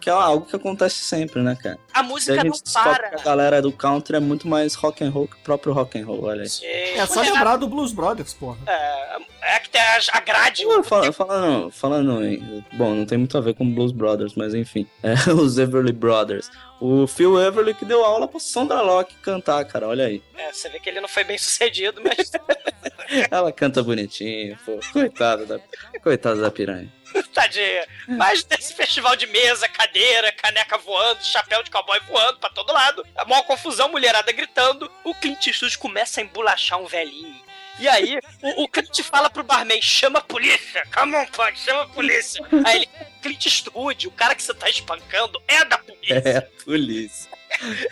Que 0.03 0.09
é 0.09 0.13
algo 0.13 0.45
que 0.45 0.53
acontece 0.53 0.97
sempre, 0.97 1.41
né, 1.41 1.55
cara? 1.55 1.79
A 1.93 2.03
música 2.03 2.41
a 2.41 2.43
não 2.43 2.51
para. 2.73 3.09
que 3.11 3.21
a 3.21 3.23
galera 3.23 3.61
do 3.61 3.71
country 3.71 4.17
é 4.17 4.19
muito 4.19 4.49
mais 4.49 4.73
rock 4.73 5.01
and 5.01 5.09
roll 5.09 5.29
que 5.29 5.35
o 5.35 5.39
próprio 5.39 5.71
rock 5.71 5.97
and 5.97 6.05
roll, 6.05 6.25
olha 6.25 6.43
aí. 6.43 6.65
É 6.97 7.05
só 7.05 7.21
lembrar 7.21 7.55
do 7.55 7.69
Blues 7.69 7.93
Brothers, 7.93 8.33
porra. 8.33 8.57
É, 8.67 9.55
é 9.55 9.59
que 9.59 9.69
tem 9.69 9.81
a, 9.81 10.19
grade. 10.19 10.65
Não, 10.65 10.83
fala- 10.83 11.13
falando, 11.13 11.71
falando 11.71 12.21
em. 12.25 12.65
Bom, 12.73 12.93
não 12.93 13.05
tem 13.05 13.17
muito 13.17 13.37
a 13.37 13.41
ver 13.41 13.53
com 13.53 13.73
Blues 13.73 13.93
Brothers, 13.93 14.33
mas 14.35 14.53
enfim. 14.53 14.85
É, 15.01 15.13
os 15.31 15.57
Everly 15.57 15.93
Brothers. 15.93 16.51
O 16.85 17.07
Phil 17.07 17.41
Everly 17.41 17.73
que 17.73 17.85
deu 17.85 18.03
aula 18.03 18.27
pra 18.27 18.41
Sondra 18.41 18.81
Locke 18.81 19.15
cantar, 19.21 19.63
cara, 19.63 19.87
olha 19.87 20.05
aí. 20.05 20.21
É, 20.35 20.51
você 20.51 20.67
vê 20.67 20.81
que 20.81 20.89
ele 20.89 20.99
não 20.99 21.07
foi 21.07 21.23
bem 21.23 21.37
sucedido, 21.37 22.01
mas. 22.03 22.29
Ela 23.31 23.53
canta 23.53 23.81
bonitinho, 23.81 24.57
pô. 24.65 24.79
Coitada 24.91 25.45
da, 25.45 25.59
coitada 26.01 26.41
da 26.41 26.51
piranha. 26.51 26.91
Tadinha. 27.33 27.87
Mas 28.07 28.43
desse 28.43 28.73
festival 28.73 29.15
de 29.15 29.27
mesa, 29.27 29.65
cadeira, 29.69 30.31
caneca 30.33 30.77
voando, 30.77 31.23
chapéu 31.23 31.63
de 31.63 31.71
cowboy 31.71 31.99
voando 32.07 32.39
pra 32.39 32.49
todo 32.49 32.73
lado, 32.73 33.05
a 33.15 33.23
maior 33.23 33.43
confusão, 33.43 33.87
mulherada 33.87 34.31
gritando, 34.33 34.91
o 35.05 35.15
Clint 35.15 35.47
Eastwood 35.47 35.77
começa 35.77 36.19
a 36.19 36.23
embolachar 36.23 36.79
um 36.81 36.85
velhinho. 36.85 37.41
E 37.79 37.87
aí, 37.87 38.19
o, 38.41 38.63
o 38.63 38.67
Clint 38.67 39.01
fala 39.01 39.29
pro 39.29 39.43
barman, 39.43 39.81
chama 39.81 40.19
a 40.19 40.21
polícia, 40.21 40.83
come 40.93 41.15
on, 41.15 41.25
pode, 41.27 41.59
chama 41.59 41.83
a 41.83 41.87
polícia. 41.87 42.45
Aí 42.65 42.77
ele, 42.77 42.89
Clint 43.21 43.45
Eastwood, 43.45 44.07
o 44.07 44.11
cara 44.11 44.35
que 44.35 44.43
você 44.43 44.53
tá 44.53 44.69
espancando 44.69 45.41
é 45.47 45.65
da 45.65 45.77
polícia. 45.77 46.21
É 46.23 46.37
a 46.37 46.41
polícia. 46.63 47.31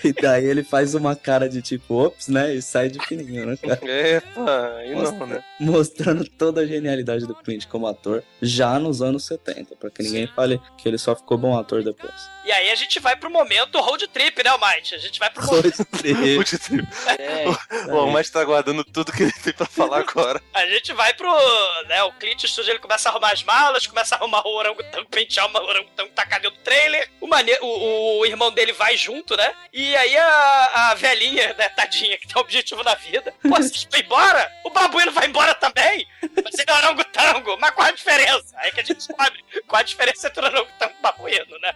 E 0.03 0.13
daí 0.13 0.45
ele 0.45 0.63
faz 0.63 0.95
uma 0.95 1.15
cara 1.15 1.47
de 1.47 1.61
tipo, 1.61 1.95
ops, 1.95 2.27
né? 2.27 2.53
E 2.53 2.61
sai 2.61 2.89
de 2.89 2.99
fininho, 3.05 3.45
né, 3.45 3.57
cara? 3.57 3.79
Epa, 3.83 4.73
aí 4.77 4.95
não, 4.95 5.27
né? 5.27 5.43
Mostrando 5.59 6.25
toda 6.25 6.61
a 6.61 6.65
genialidade 6.65 7.25
do 7.25 7.35
Clint 7.35 7.67
como 7.67 7.87
ator, 7.87 8.23
já 8.41 8.79
nos 8.79 9.01
anos 9.01 9.25
70, 9.25 9.75
pra 9.75 9.89
que 9.89 10.03
ninguém 10.03 10.27
fale 10.27 10.59
que 10.77 10.87
ele 10.87 10.97
só 10.97 11.15
ficou 11.15 11.37
bom 11.37 11.57
ator 11.57 11.83
depois. 11.83 12.29
E 12.43 12.51
aí 12.51 12.71
a 12.71 12.75
gente 12.75 12.99
vai 12.99 13.15
pro 13.15 13.29
momento 13.29 13.79
road 13.79 14.07
trip, 14.07 14.43
né, 14.43 14.49
Almighty? 14.49 14.95
A 14.95 14.97
gente 14.97 15.19
vai 15.19 15.29
pro. 15.29 15.45
Road 15.45 15.71
trip. 15.71 16.35
Puxa, 16.37 16.57
tipo, 16.57 16.87
É, 17.07 17.45
o 17.91 17.97
Almighty 17.97 18.31
tá 18.31 18.41
aguardando 18.41 18.83
tudo 18.83 19.11
que 19.11 19.23
ele 19.23 19.31
tem 19.31 19.53
pra 19.53 19.65
falar 19.67 19.99
agora. 20.09 20.41
A 20.53 20.65
gente 20.65 20.91
vai 20.93 21.13
pro. 21.13 21.31
Né, 21.87 22.01
o 22.03 22.13
Clint 22.13 22.43
Eastwood 22.43 22.69
ele 22.69 22.79
começa 22.79 23.09
a 23.09 23.11
arrumar 23.11 23.31
as 23.31 23.43
malas, 23.43 23.85
começa 23.85 24.15
a 24.15 24.17
arrumar 24.17 24.41
o 24.45 24.55
orangotango, 24.55 25.07
pentear 25.09 25.47
o 25.47 25.57
orangotango, 25.57 26.09
tacar 26.15 26.41
dentro 26.41 26.57
do 26.57 26.63
trailer. 26.63 27.09
O, 27.21 27.27
mane... 27.27 27.51
o, 27.61 28.19
o 28.19 28.25
irmão 28.25 28.51
dele 28.51 28.73
vai 28.73 28.97
junto, 28.97 29.37
né? 29.37 29.50
E 29.73 29.95
aí 29.95 30.17
a, 30.17 30.89
a 30.91 30.95
velhinha, 30.95 31.53
né, 31.57 31.69
tadinha, 31.69 32.17
que 32.17 32.27
tem 32.27 32.37
um 32.37 32.41
objetivo 32.41 32.83
na 32.83 32.95
vida. 32.95 33.33
Pô, 33.41 33.49
vocês 33.49 33.87
vão 33.89 33.99
embora? 33.99 34.51
O 34.65 34.69
babuíno 34.69 35.11
vai 35.11 35.27
embora 35.27 35.55
também? 35.55 36.05
Mas 36.21 36.53
ele 36.59 36.69
é 36.69 36.73
orangotango. 36.73 37.57
Mas 37.59 37.71
qual 37.71 37.87
a 37.87 37.91
diferença? 37.91 38.53
Aí 38.57 38.71
que 38.71 38.81
a 38.81 38.83
gente 38.83 38.97
descobre 38.97 39.43
qual 39.67 39.79
a 39.79 39.83
diferença 39.83 40.27
entre 40.27 40.45
orangotango 40.45 40.93
e 40.97 41.01
babuíno, 41.01 41.59
né? 41.61 41.73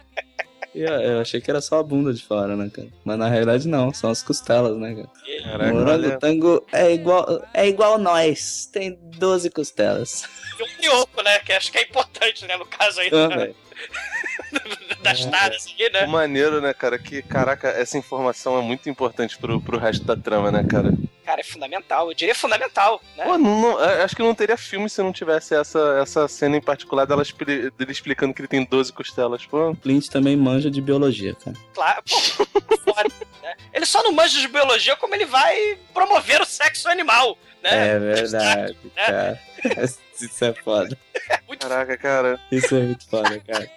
Eu, 0.74 0.88
eu 0.88 1.20
achei 1.20 1.40
que 1.40 1.50
era 1.50 1.62
só 1.62 1.78
a 1.78 1.82
bunda 1.82 2.12
de 2.12 2.22
fora, 2.22 2.54
né, 2.54 2.70
cara? 2.70 2.88
Mas 3.02 3.18
na 3.18 3.28
realidade 3.28 3.66
não, 3.66 3.94
são 3.94 4.10
as 4.10 4.22
costelas, 4.22 4.76
né, 4.76 4.94
cara? 4.94 5.42
Caraca, 5.42 5.74
o 5.74 5.78
orangotango 5.78 6.66
é 6.70 6.92
igual, 6.92 7.48
é 7.54 7.66
igual 7.66 7.98
nós, 7.98 8.68
tem 8.70 8.98
12 9.16 9.48
costelas. 9.48 10.24
E 10.58 10.62
um 10.62 10.68
pioco, 10.76 11.22
né? 11.22 11.38
Que 11.38 11.54
acho 11.54 11.72
que 11.72 11.78
é 11.78 11.82
importante, 11.82 12.44
né? 12.44 12.58
No 12.58 12.66
caso 12.66 13.00
aí 13.00 13.08
Ah, 13.10 13.28
velho. 13.28 13.56
das 15.02 15.24
taras 15.26 15.66
aqui, 15.66 15.88
né? 15.90 16.04
O 16.04 16.08
maneiro, 16.08 16.60
né, 16.60 16.72
cara, 16.74 16.98
que, 16.98 17.22
caraca, 17.22 17.68
essa 17.68 17.96
informação 17.96 18.58
é 18.58 18.62
muito 18.62 18.88
importante 18.88 19.38
pro, 19.38 19.60
pro 19.60 19.78
resto 19.78 20.04
da 20.04 20.16
trama, 20.16 20.50
né, 20.50 20.64
cara? 20.68 20.92
Cara, 21.24 21.40
é 21.40 21.44
fundamental. 21.44 22.08
Eu 22.10 22.14
diria 22.14 22.34
fundamental, 22.34 23.00
né? 23.16 23.24
Pô, 23.24 23.36
não, 23.38 23.60
não- 23.60 23.84
é, 23.84 24.02
acho 24.04 24.14
que 24.16 24.22
não 24.22 24.34
teria 24.34 24.56
filme 24.56 24.88
se 24.88 25.02
não 25.02 25.12
tivesse 25.12 25.54
essa, 25.54 25.98
essa 26.00 26.28
cena 26.28 26.56
em 26.56 26.60
particular 26.60 27.04
dela 27.04 27.22
expli- 27.22 27.70
dele 27.72 27.92
explicando 27.92 28.32
que 28.32 28.40
ele 28.40 28.48
tem 28.48 28.64
12 28.64 28.92
costelas. 28.92 29.44
Pô, 29.44 29.74
Clint 29.76 30.08
também 30.08 30.36
manja 30.36 30.70
de 30.70 30.80
biologia, 30.80 31.34
cara. 31.34 31.56
Claro, 31.74 32.02
pô, 32.08 32.46
foda, 32.92 33.08
né? 33.42 33.54
Ele 33.72 33.86
só 33.86 34.02
não 34.02 34.12
manja 34.12 34.40
de 34.40 34.48
biologia 34.48 34.96
como 34.96 35.14
ele 35.14 35.24
vai 35.26 35.78
promover 35.92 36.40
o 36.40 36.46
sexo 36.46 36.88
animal, 36.88 37.36
né? 37.62 37.88
É 37.94 37.98
verdade, 37.98 38.76
cara. 38.94 39.40
Isso 40.20 40.44
é 40.44 40.52
foda. 40.52 40.96
caraca, 41.58 41.96
cara. 41.96 42.40
Isso 42.50 42.74
é 42.74 42.82
muito 42.82 43.06
foda, 43.08 43.40
cara. 43.40 43.70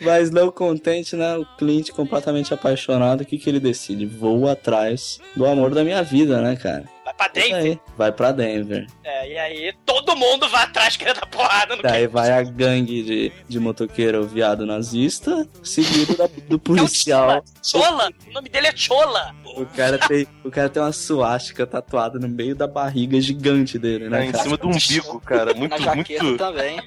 Mas 0.00 0.30
não 0.30 0.50
contente, 0.50 1.14
né? 1.14 1.36
O 1.36 1.44
Clint 1.56 1.90
completamente 1.90 2.54
apaixonado, 2.54 3.20
o 3.20 3.24
que, 3.24 3.38
que 3.38 3.50
ele 3.50 3.60
decide? 3.60 4.06
Vou 4.06 4.48
atrás 4.48 5.20
do 5.36 5.44
amor 5.44 5.74
da 5.74 5.84
minha 5.84 6.02
vida, 6.02 6.40
né, 6.40 6.56
cara? 6.56 6.84
Vai 7.18 7.28
pra 7.30 7.42
aí, 7.56 7.80
vai 7.96 8.12
pra 8.12 8.32
Denver. 8.32 8.86
É, 9.04 9.32
e 9.32 9.38
aí 9.38 9.74
todo 9.84 10.16
mundo 10.16 10.48
vai 10.48 10.64
atrás 10.64 10.96
querendo 10.96 11.20
dar 11.20 11.26
porrada 11.26 11.76
no 11.76 11.82
Daí 11.82 12.06
vai 12.06 12.30
a 12.32 12.42
gangue 12.42 13.02
de, 13.02 13.32
de 13.48 13.60
motoqueiro 13.60 14.26
viado 14.26 14.64
nazista, 14.66 15.46
seguido 15.62 16.16
da- 16.16 16.26
do 16.26 16.52
É 16.52 16.54
o 16.54 16.58
policial. 16.58 17.42
Chola. 17.62 17.86
Chola. 17.88 18.10
O 18.28 18.32
nome 18.32 18.48
dele 18.48 18.68
é 18.68 18.76
Chola. 18.76 19.34
O 19.56 19.66
cara, 19.66 19.98
tem, 19.98 20.26
o 20.44 20.50
cara 20.50 20.68
tem 20.68 20.80
uma 20.82 20.92
suástica 20.92 21.66
tatuada 21.66 22.18
no 22.18 22.28
meio 22.28 22.54
da 22.54 22.66
barriga 22.66 23.20
gigante 23.20 23.78
dele, 23.78 24.04
Tá 24.04 24.10
né, 24.10 24.26
em 24.26 24.30
cara? 24.32 24.44
cima 24.44 24.56
do 24.56 24.68
umbigo, 24.68 25.20
cara. 25.20 25.52
Muito, 25.54 25.70
na 25.72 25.78
jaqueta 25.96 26.22
muito. 26.24 26.38
também. 26.38 26.80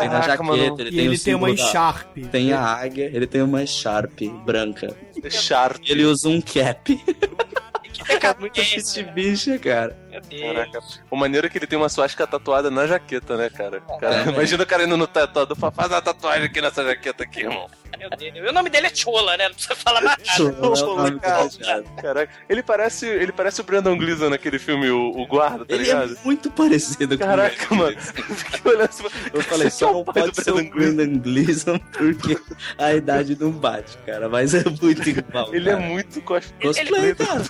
Tem 0.00 0.08
na 0.08 0.20
jaqueta, 0.22 0.42
mano. 0.42 0.62
ele 0.80 0.88
E 0.90 0.92
tem, 0.96 1.08
o 1.08 1.12
ele 1.12 1.18
tem 1.18 1.34
uma 1.34 1.54
da- 1.54 1.56
Sharp. 1.70 2.16
Tem 2.30 2.52
a 2.52 2.60
águia, 2.60 3.04
ele 3.14 3.26
tem 3.26 3.40
uma 3.42 3.64
Sharp 3.66 4.20
branca. 4.44 4.94
Sharp. 5.30 5.82
Ele 5.86 6.04
usa 6.04 6.28
um 6.28 6.40
cap. 6.40 7.00
É 8.06 8.40
muito 8.40 8.54
decadência, 8.54 9.04
fit 9.04 9.12
bicha, 9.12 9.58
cara. 9.58 9.96
Caraca. 10.20 10.80
O 11.10 11.16
maneiro 11.16 11.46
é 11.46 11.50
que 11.50 11.58
ele 11.58 11.66
tem 11.66 11.78
uma 11.78 11.88
suástica 11.88 12.26
tatuada 12.26 12.70
na 12.70 12.86
jaqueta, 12.86 13.36
né, 13.36 13.50
cara? 13.50 13.80
Cara, 14.00 14.16
É. 14.16 14.28
Imagina 14.28 14.62
o 14.62 14.66
cara 14.66 14.84
indo 14.84 14.96
no 14.96 15.06
tatuador 15.06 15.56
e 15.56 15.60
faz 15.74 15.90
uma 15.90 16.02
tatuagem 16.02 16.44
aqui 16.44 16.60
nessa 16.60 16.84
jaqueta 16.84 17.24
aqui, 17.24 17.40
irmão. 17.40 17.68
Meu 17.98 18.10
Deus. 18.10 18.32
E 18.36 18.40
o 18.40 18.52
nome 18.52 18.70
dele 18.70 18.86
é 18.86 18.94
Chola, 18.94 19.36
né? 19.36 19.48
Não 19.48 19.54
precisa 19.54 19.74
falar 19.74 20.00
mais 20.02 20.18
nada. 20.18 20.76
Chola, 20.76 21.08
é 21.08 21.18
cara. 21.18 21.82
Caraca. 22.00 22.32
Ele 22.48 22.62
parece, 22.62 23.06
ele 23.06 23.32
parece 23.32 23.60
o 23.60 23.64
Brandon 23.64 23.96
Gleeson 23.96 24.28
naquele 24.30 24.58
filme, 24.58 24.88
o, 24.90 25.10
o 25.18 25.26
Guarda, 25.26 25.64
tá 25.64 25.74
Ele 25.74 25.84
ligado? 25.84 26.12
é 26.14 26.16
muito 26.24 26.50
parecido 26.50 27.18
com 27.18 27.24
Caraca, 27.24 27.66
ele. 27.70 27.80
mano. 27.80 27.96
Eu 28.64 28.80
assim, 28.84 29.04
Eu 29.32 29.42
falei, 29.42 29.70
só 29.70 29.86
não 29.92 29.98
É 29.98 30.02
o 30.02 30.04
pai 30.04 30.22
do 30.22 30.32
pode 30.32 30.44
ser 30.44 30.50
o 30.52 30.70
Brandon 30.70 31.18
Gleeson. 31.18 31.78
Porque 31.78 32.38
a 32.76 32.92
idade 32.94 33.36
não 33.40 33.50
bate, 33.50 33.96
cara. 34.06 34.28
Mas 34.28 34.54
é 34.54 34.62
muito 34.64 35.08
igual. 35.08 35.52
Ele 35.54 35.68
é 35.68 35.72
cara. 35.72 35.84
muito 35.84 36.20
cosplay. 36.22 36.60
Cosplay, 36.72 37.14
cara. 37.14 37.42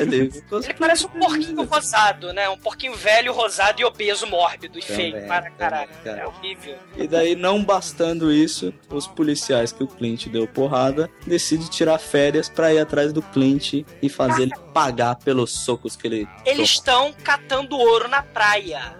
Ele, 0.00 0.32
Ele 0.52 0.74
parece 0.78 1.06
um 1.06 1.08
porquinho 1.10 1.66
rosado, 1.94 2.32
né? 2.32 2.48
Um 2.48 2.56
porquinho 2.58 2.94
velho, 2.94 3.32
rosado 3.32 3.80
e 3.80 3.84
obeso, 3.84 4.26
mórbido 4.26 4.78
e 4.78 4.82
Também, 4.82 5.12
feio 5.12 5.26
para 5.28 5.50
caralho. 5.52 5.90
cara. 6.02 6.22
É 6.22 6.26
horrível. 6.26 6.76
E 6.96 7.06
daí, 7.06 7.36
não 7.36 7.62
bastando 7.62 8.32
isso, 8.32 8.74
os 8.90 9.06
policiais 9.06 9.70
que 9.72 9.82
o 9.84 9.86
Clint 9.86 10.26
deu 10.26 10.46
porrada 10.46 11.08
decidem 11.26 11.66
tirar 11.68 11.98
férias 11.98 12.48
pra 12.48 12.72
ir 12.72 12.80
atrás 12.80 13.12
do 13.12 13.22
Clint 13.22 13.84
e 14.02 14.08
fazer 14.08 14.42
ele 14.42 14.54
pagar 14.72 15.16
pelos 15.16 15.52
socos 15.52 15.94
que 15.96 16.06
ele. 16.06 16.28
Eles 16.44 16.70
estão 16.70 17.12
catando 17.22 17.76
ouro 17.76 18.08
na 18.08 18.22
praia. 18.22 18.96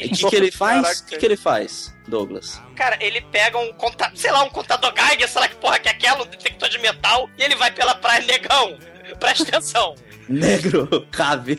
E 0.00 0.06
o 0.06 0.10
que, 0.10 0.30
que 0.30 0.36
ele 0.36 0.50
faz? 0.52 1.00
O 1.00 1.06
que, 1.06 1.18
que 1.18 1.26
ele 1.26 1.36
faz, 1.36 1.94
Douglas? 2.08 2.60
Cara, 2.74 2.96
ele 3.00 3.20
pega 3.20 3.58
um 3.58 3.72
contador, 3.74 4.16
sei 4.16 4.32
lá, 4.32 4.42
um 4.42 4.48
contador 4.48 4.92
Geiger, 4.96 5.28
sei 5.28 5.40
lá 5.42 5.48
que 5.48 5.56
porra 5.56 5.78
que 5.78 5.88
é 5.88 5.92
aquela, 5.92 6.22
um 6.22 6.26
detector 6.26 6.68
de 6.68 6.78
metal, 6.78 7.28
e 7.36 7.42
ele 7.42 7.54
vai 7.54 7.70
pela 7.70 7.94
praia 7.94 8.24
negão. 8.24 8.78
Presta 9.20 9.44
atenção. 9.44 9.94
Negro, 10.28 11.06
cave. 11.10 11.58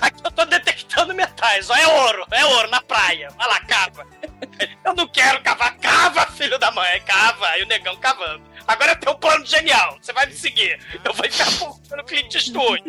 Aqui 0.00 0.20
eu 0.24 0.30
tô 0.30 0.44
detectando 0.44 1.14
metais, 1.14 1.70
ó, 1.70 1.76
é 1.76 1.86
ouro, 1.86 2.26
é 2.30 2.44
ouro 2.44 2.70
na 2.70 2.80
praia. 2.80 3.30
Vai 3.36 3.48
lá, 3.48 3.60
cava. 3.60 4.06
Eu 4.84 4.94
não 4.94 5.06
quero 5.08 5.40
cavar, 5.42 5.76
cava, 5.78 6.26
filho 6.32 6.58
da 6.58 6.70
mãe, 6.70 7.00
cava. 7.06 7.58
E 7.58 7.62
o 7.62 7.66
negão 7.66 7.96
cavando. 7.96 8.42
Agora 8.66 8.92
eu 8.92 8.96
tenho 8.96 9.16
um 9.16 9.18
plano 9.18 9.46
genial, 9.46 9.96
você 10.00 10.12
vai 10.12 10.26
me 10.26 10.34
seguir. 10.34 10.78
Eu 11.02 11.14
vou 11.14 11.24
enfiar 11.24 11.50
fogo 11.52 11.80
no 11.96 12.04
Clint 12.04 12.34
Eastwood. 12.34 12.82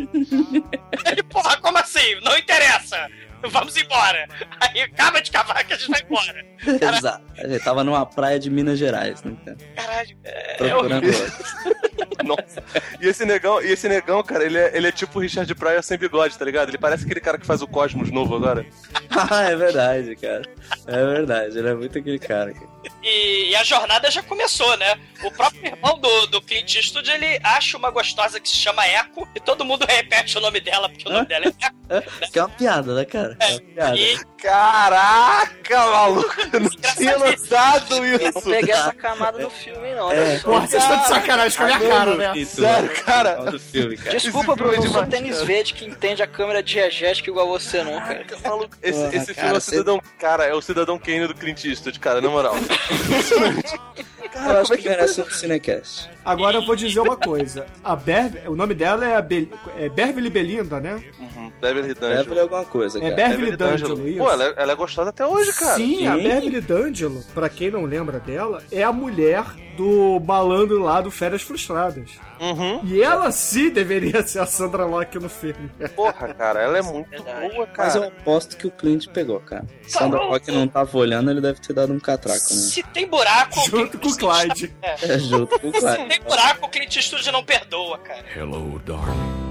Ele, 1.05 1.23
porra, 1.23 1.55
como 1.57 1.77
assim? 1.77 2.19
Não 2.21 2.37
interessa. 2.37 3.09
Vamos 3.49 3.75
embora. 3.77 4.27
Aí 4.59 4.81
acaba 4.81 5.21
de 5.21 5.31
cavar 5.31 5.63
que 5.65 5.73
a 5.73 5.77
gente 5.77 5.89
vai 5.89 6.01
embora. 6.01 6.45
Exato. 6.97 7.25
Ele 7.37 7.59
tava 7.59 7.83
numa 7.83 8.05
praia 8.05 8.39
de 8.39 8.49
Minas 8.49 8.77
Gerais, 8.77 9.23
né, 9.23 9.35
cara? 9.45 9.57
Caralho, 9.75 10.17
é, 10.23 10.51
é 10.51 10.55
Procurando 10.55 11.03
horrível. 11.03 11.23
outro. 11.23 11.79
Nossa. 12.23 12.63
E 12.99 13.07
esse 13.07 13.25
negão, 13.25 13.61
e 13.61 13.71
esse 13.71 13.87
negão, 13.87 14.21
cara, 14.21 14.43
ele 14.43 14.57
é, 14.57 14.75
ele 14.75 14.87
é 14.87 14.91
tipo 14.91 15.17
o 15.19 15.21
Richard 15.21 15.53
Pryor 15.55 15.81
sem 15.81 15.97
bigode, 15.97 16.37
tá 16.37 16.43
ligado? 16.43 16.69
Ele 16.69 16.77
parece 16.77 17.05
aquele 17.05 17.21
cara 17.21 17.37
que 17.37 17.45
faz 17.45 17.61
o 17.61 17.67
Cosmos 17.67 18.11
novo 18.11 18.35
agora. 18.35 18.65
ah, 19.09 19.43
é 19.43 19.55
verdade, 19.55 20.15
cara. 20.15 20.43
É 20.85 21.05
verdade, 21.05 21.57
ele 21.57 21.69
é 21.69 21.73
muito 21.73 21.97
aquele 21.97 22.19
cara. 22.19 22.53
cara. 22.53 22.67
E, 23.01 23.49
e 23.49 23.55
a 23.55 23.63
jornada 23.63 24.09
já 24.11 24.21
começou, 24.21 24.75
né? 24.77 24.99
O 25.23 25.31
próprio 25.31 25.65
irmão 25.65 25.99
do, 25.99 26.27
do 26.27 26.41
Clint 26.41 26.75
Eastwood, 26.75 27.09
ele 27.09 27.39
acha 27.43 27.77
uma 27.77 27.89
gostosa 27.89 28.39
que 28.39 28.49
se 28.49 28.57
chama 28.57 28.87
Echo 28.87 29.27
e 29.35 29.39
todo 29.39 29.65
mundo 29.65 29.85
repete 29.89 30.37
o 30.37 30.41
nome 30.41 30.59
dela, 30.59 30.89
porque 30.89 31.07
o 31.07 31.11
nome 31.11 31.25
dela 31.25 31.45
é 31.45 31.49
Echo. 31.49 31.79
Que 32.31 32.37
é 32.37 32.43
uma 32.43 32.49
piada, 32.49 32.93
né, 32.93 33.03
cara? 33.03 33.35
É 33.39 33.51
uma 33.51 33.61
piada. 33.61 33.97
E 33.97 34.19
Caraca, 34.41 35.77
maluco! 35.77 36.35
Eu 36.53 36.59
não 36.61 36.69
tinha 36.69 37.17
notado 37.17 37.95
Eu 38.05 38.19
não 38.19 38.29
isso. 38.29 38.41
peguei 38.49 38.73
essa 38.73 38.93
camada 38.93 39.39
do 39.39 39.49
filme, 39.49 39.93
não. 39.93 40.11
É. 40.11 40.19
olha 40.19 40.39
só. 40.39 40.49
Porra, 40.49 40.67
vocês 40.67 40.83
estão 40.83 40.97
de 40.97 41.07
sacanagem 41.07 41.57
com 41.57 41.63
a 41.63 41.67
minha 41.67 41.79
cara, 41.79 42.15
né? 42.15 42.45
Sério, 42.45 43.03
cara. 43.03 43.59
Filme, 43.59 43.97
cara. 43.97 44.17
Desculpa, 44.17 44.55
Bruno, 44.55 44.73
eu 44.73 44.81
filme 44.81 44.89
é 44.89 44.99
sou 44.99 45.07
tênis 45.07 45.41
verde 45.41 45.73
que 45.73 45.85
entende 45.85 46.23
a 46.23 46.27
câmera 46.27 46.63
diegética 46.63 47.29
igual 47.29 47.47
você, 47.47 47.83
não, 47.83 47.99
cara. 47.99 48.25
Maluco, 48.43 48.77
esse, 48.81 48.99
Porra, 48.99 49.15
esse 49.15 49.25
filme 49.25 49.41
cara, 49.41 49.53
é 49.53 49.57
o 49.57 49.61
cidadão. 49.61 50.01
Cara, 50.17 50.45
é 50.45 50.53
o 50.53 50.61
cidadão 50.61 50.97
Kane 50.97 51.27
do 51.27 51.35
Clint 51.35 51.65
Eastwood, 51.65 51.99
cara, 51.99 52.21
na 52.21 52.29
moral 52.29 52.55
impressionante. 52.91 53.79
Eu 54.45 54.61
acho 54.61 54.77
que 54.77 54.87
merece 54.89 55.21
um 55.21 55.29
Cinecast. 55.29 56.09
Agora 56.23 56.57
eu 56.57 56.65
vou 56.65 56.75
dizer 56.75 56.99
uma 56.99 57.17
coisa. 57.17 57.65
A 57.83 57.95
Bev... 57.95 58.35
O 58.47 58.55
nome 58.55 58.73
dela 58.73 59.05
é, 59.05 59.15
a 59.15 59.21
Be... 59.21 59.49
é 59.77 59.89
Beverly 59.89 60.29
Belinda, 60.29 60.79
né? 60.79 61.01
Uhum. 61.19 61.51
Beverly 61.59 61.79
Beverly 61.79 61.93
D'Angelo. 61.93 62.37
É 62.37 62.41
alguma 62.41 62.65
coisa, 62.65 62.99
cara. 62.99 63.15
Beverly 63.15 63.55
D'Angelo, 63.55 64.07
isso. 64.07 64.17
Pô, 64.19 64.31
ela, 64.31 64.43
é- 64.45 64.53
ela 64.57 64.71
é 64.71 64.75
gostosa 64.75 65.09
até 65.09 65.25
hoje, 65.25 65.51
cara. 65.53 65.75
Sim, 65.75 66.07
a 66.07 66.15
Sim. 66.15 66.23
Beverly 66.23 66.61
D'Angelo, 66.61 67.23
pra 67.33 67.49
quem 67.49 67.71
não 67.71 67.85
lembra 67.85 68.19
dela, 68.19 68.61
é 68.71 68.83
a 68.83 68.91
mulher 68.91 69.43
do 69.77 70.19
malandro 70.19 70.81
lá 70.83 70.99
do 70.99 71.09
Férias 71.09 71.41
Frustradas. 71.41 72.09
Uhum. 72.39 72.81
E 72.83 73.01
ela 73.01 73.31
sim 73.31 73.69
deveria 73.69 74.21
ser 74.27 74.39
a 74.39 74.45
Sandra 74.45 74.85
Locke 74.85 75.17
no 75.19 75.29
filme. 75.29 75.69
Porra, 75.95 76.33
cara, 76.33 76.61
ela 76.61 76.77
é 76.77 76.81
muito 76.81 77.09
Verdade. 77.09 77.49
boa, 77.53 77.67
Mas 77.77 77.95
eu 77.95 78.01
cara. 78.01 78.13
aposto 78.19 78.57
que 78.57 78.67
o 78.67 78.71
Clint 78.71 79.07
pegou, 79.07 79.39
cara. 79.39 79.65
Sandra 79.87 80.19
Rock 80.19 80.51
não 80.51 80.67
tava 80.67 80.97
olhando, 80.97 81.31
ele 81.31 81.39
deve 81.39 81.61
ter 81.61 81.71
dado 81.73 81.93
um 81.93 81.99
catraco, 81.99 82.39
né? 82.39 82.39
se 82.39 82.83
tem 82.83 83.07
buraco. 83.07 83.59
Junto 83.69 83.97
com 83.97 84.09
o 84.09 84.17
Clyde. 84.29 84.73
É 85.01 85.19
junto 85.19 85.59
com 85.59 85.69
o 85.69 85.73
Se 85.73 85.79
Clyde. 85.79 86.05
tem 86.09 86.21
buraco, 86.21 86.65
o 86.65 86.69
Clint 86.69 86.95
Eastwood 86.95 87.31
não 87.31 87.43
perdoa, 87.43 87.97
cara. 87.97 88.23
Hello, 88.35 88.79
darling. 88.85 89.49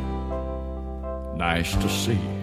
Nice 1.37 1.77
to 1.79 1.89
see 1.89 2.13
you. 2.13 2.39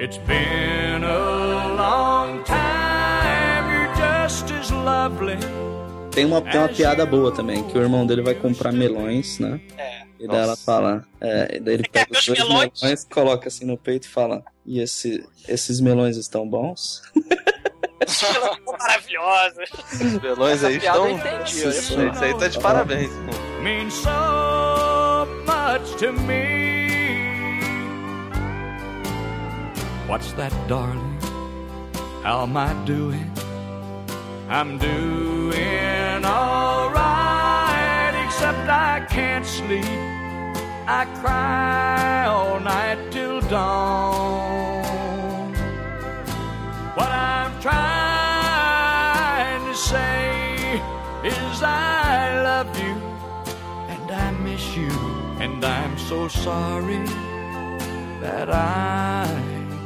It's 0.00 0.18
been 0.18 1.02
a 1.04 1.68
long 1.74 2.42
time. 2.44 3.72
You're 3.72 3.94
just 3.96 4.50
as 4.52 4.70
lovely. 4.70 5.36
Tem 6.10 6.24
uma, 6.24 6.40
tem 6.40 6.58
uma 6.58 6.68
piada 6.68 7.04
boa 7.06 7.32
também, 7.32 7.62
que 7.64 7.78
o 7.78 7.80
irmão 7.82 8.06
dele 8.06 8.22
vai 8.22 8.34
comprar 8.34 8.72
melões, 8.72 9.38
né? 9.38 9.60
É. 9.76 10.02
E 10.18 10.26
daí 10.26 10.38
ela 10.40 10.56
fala, 10.56 11.04
é, 11.20 11.56
e 11.56 11.60
daí 11.60 11.74
ele 11.74 11.88
pega 11.88 12.10
os 12.12 12.26
dois 12.26 12.38
melões? 12.40 12.82
melões, 12.82 13.04
coloca 13.04 13.46
assim 13.48 13.64
no 13.64 13.78
peito 13.78 14.06
e 14.06 14.10
fala, 14.10 14.42
e 14.66 14.80
esse, 14.80 15.24
esses 15.46 15.80
melões 15.80 16.16
estão 16.16 16.48
bons? 16.48 17.02
Ela 18.00 18.54
ficou 18.54 18.76
maravilhosa. 18.78 19.62
Os 19.92 20.16
velões 20.18 20.64
aí 20.64 20.76
Essa 20.76 20.80
piada 20.80 20.98
eu 20.98 21.16
estão. 21.16 21.30
entendi, 21.32 21.62
olha 21.62 21.68
Isso 21.68 21.68
isso 21.68 22.24
aí 22.24 22.34
tá 22.38 22.48
de 22.48 22.60
parabéns. 22.60 23.10
Means 23.62 23.94
so 23.94 25.26
much 25.46 25.94
to 25.98 26.12
me. 26.12 26.68
What's 30.08 30.32
that, 30.34 30.54
darling? 30.68 31.18
How 32.24 32.42
am 32.44 32.56
I 32.56 32.72
doing? 32.86 33.30
I'm 34.48 34.78
doing 34.78 36.24
alright, 36.24 38.14
except 38.26 38.66
I 38.68 39.00
can't 39.10 39.44
sleep. 39.44 39.84
I 40.86 41.04
cry 41.20 42.24
all 42.26 42.58
night 42.60 42.98
till 43.10 43.40
dawn. 43.42 44.77
What 46.98 47.12
I'm 47.12 47.54
trying 47.60 48.92
to 49.70 49.74
say 49.76 50.82
is 51.22 51.62
I 51.62 52.42
love 52.42 52.76
you 52.76 52.96
and 53.92 54.10
I 54.10 54.32
miss 54.32 54.76
you, 54.76 54.90
and 55.38 55.64
I'm 55.64 55.96
so 55.96 56.26
sorry 56.26 57.04
that 58.20 58.50
I 58.50 59.28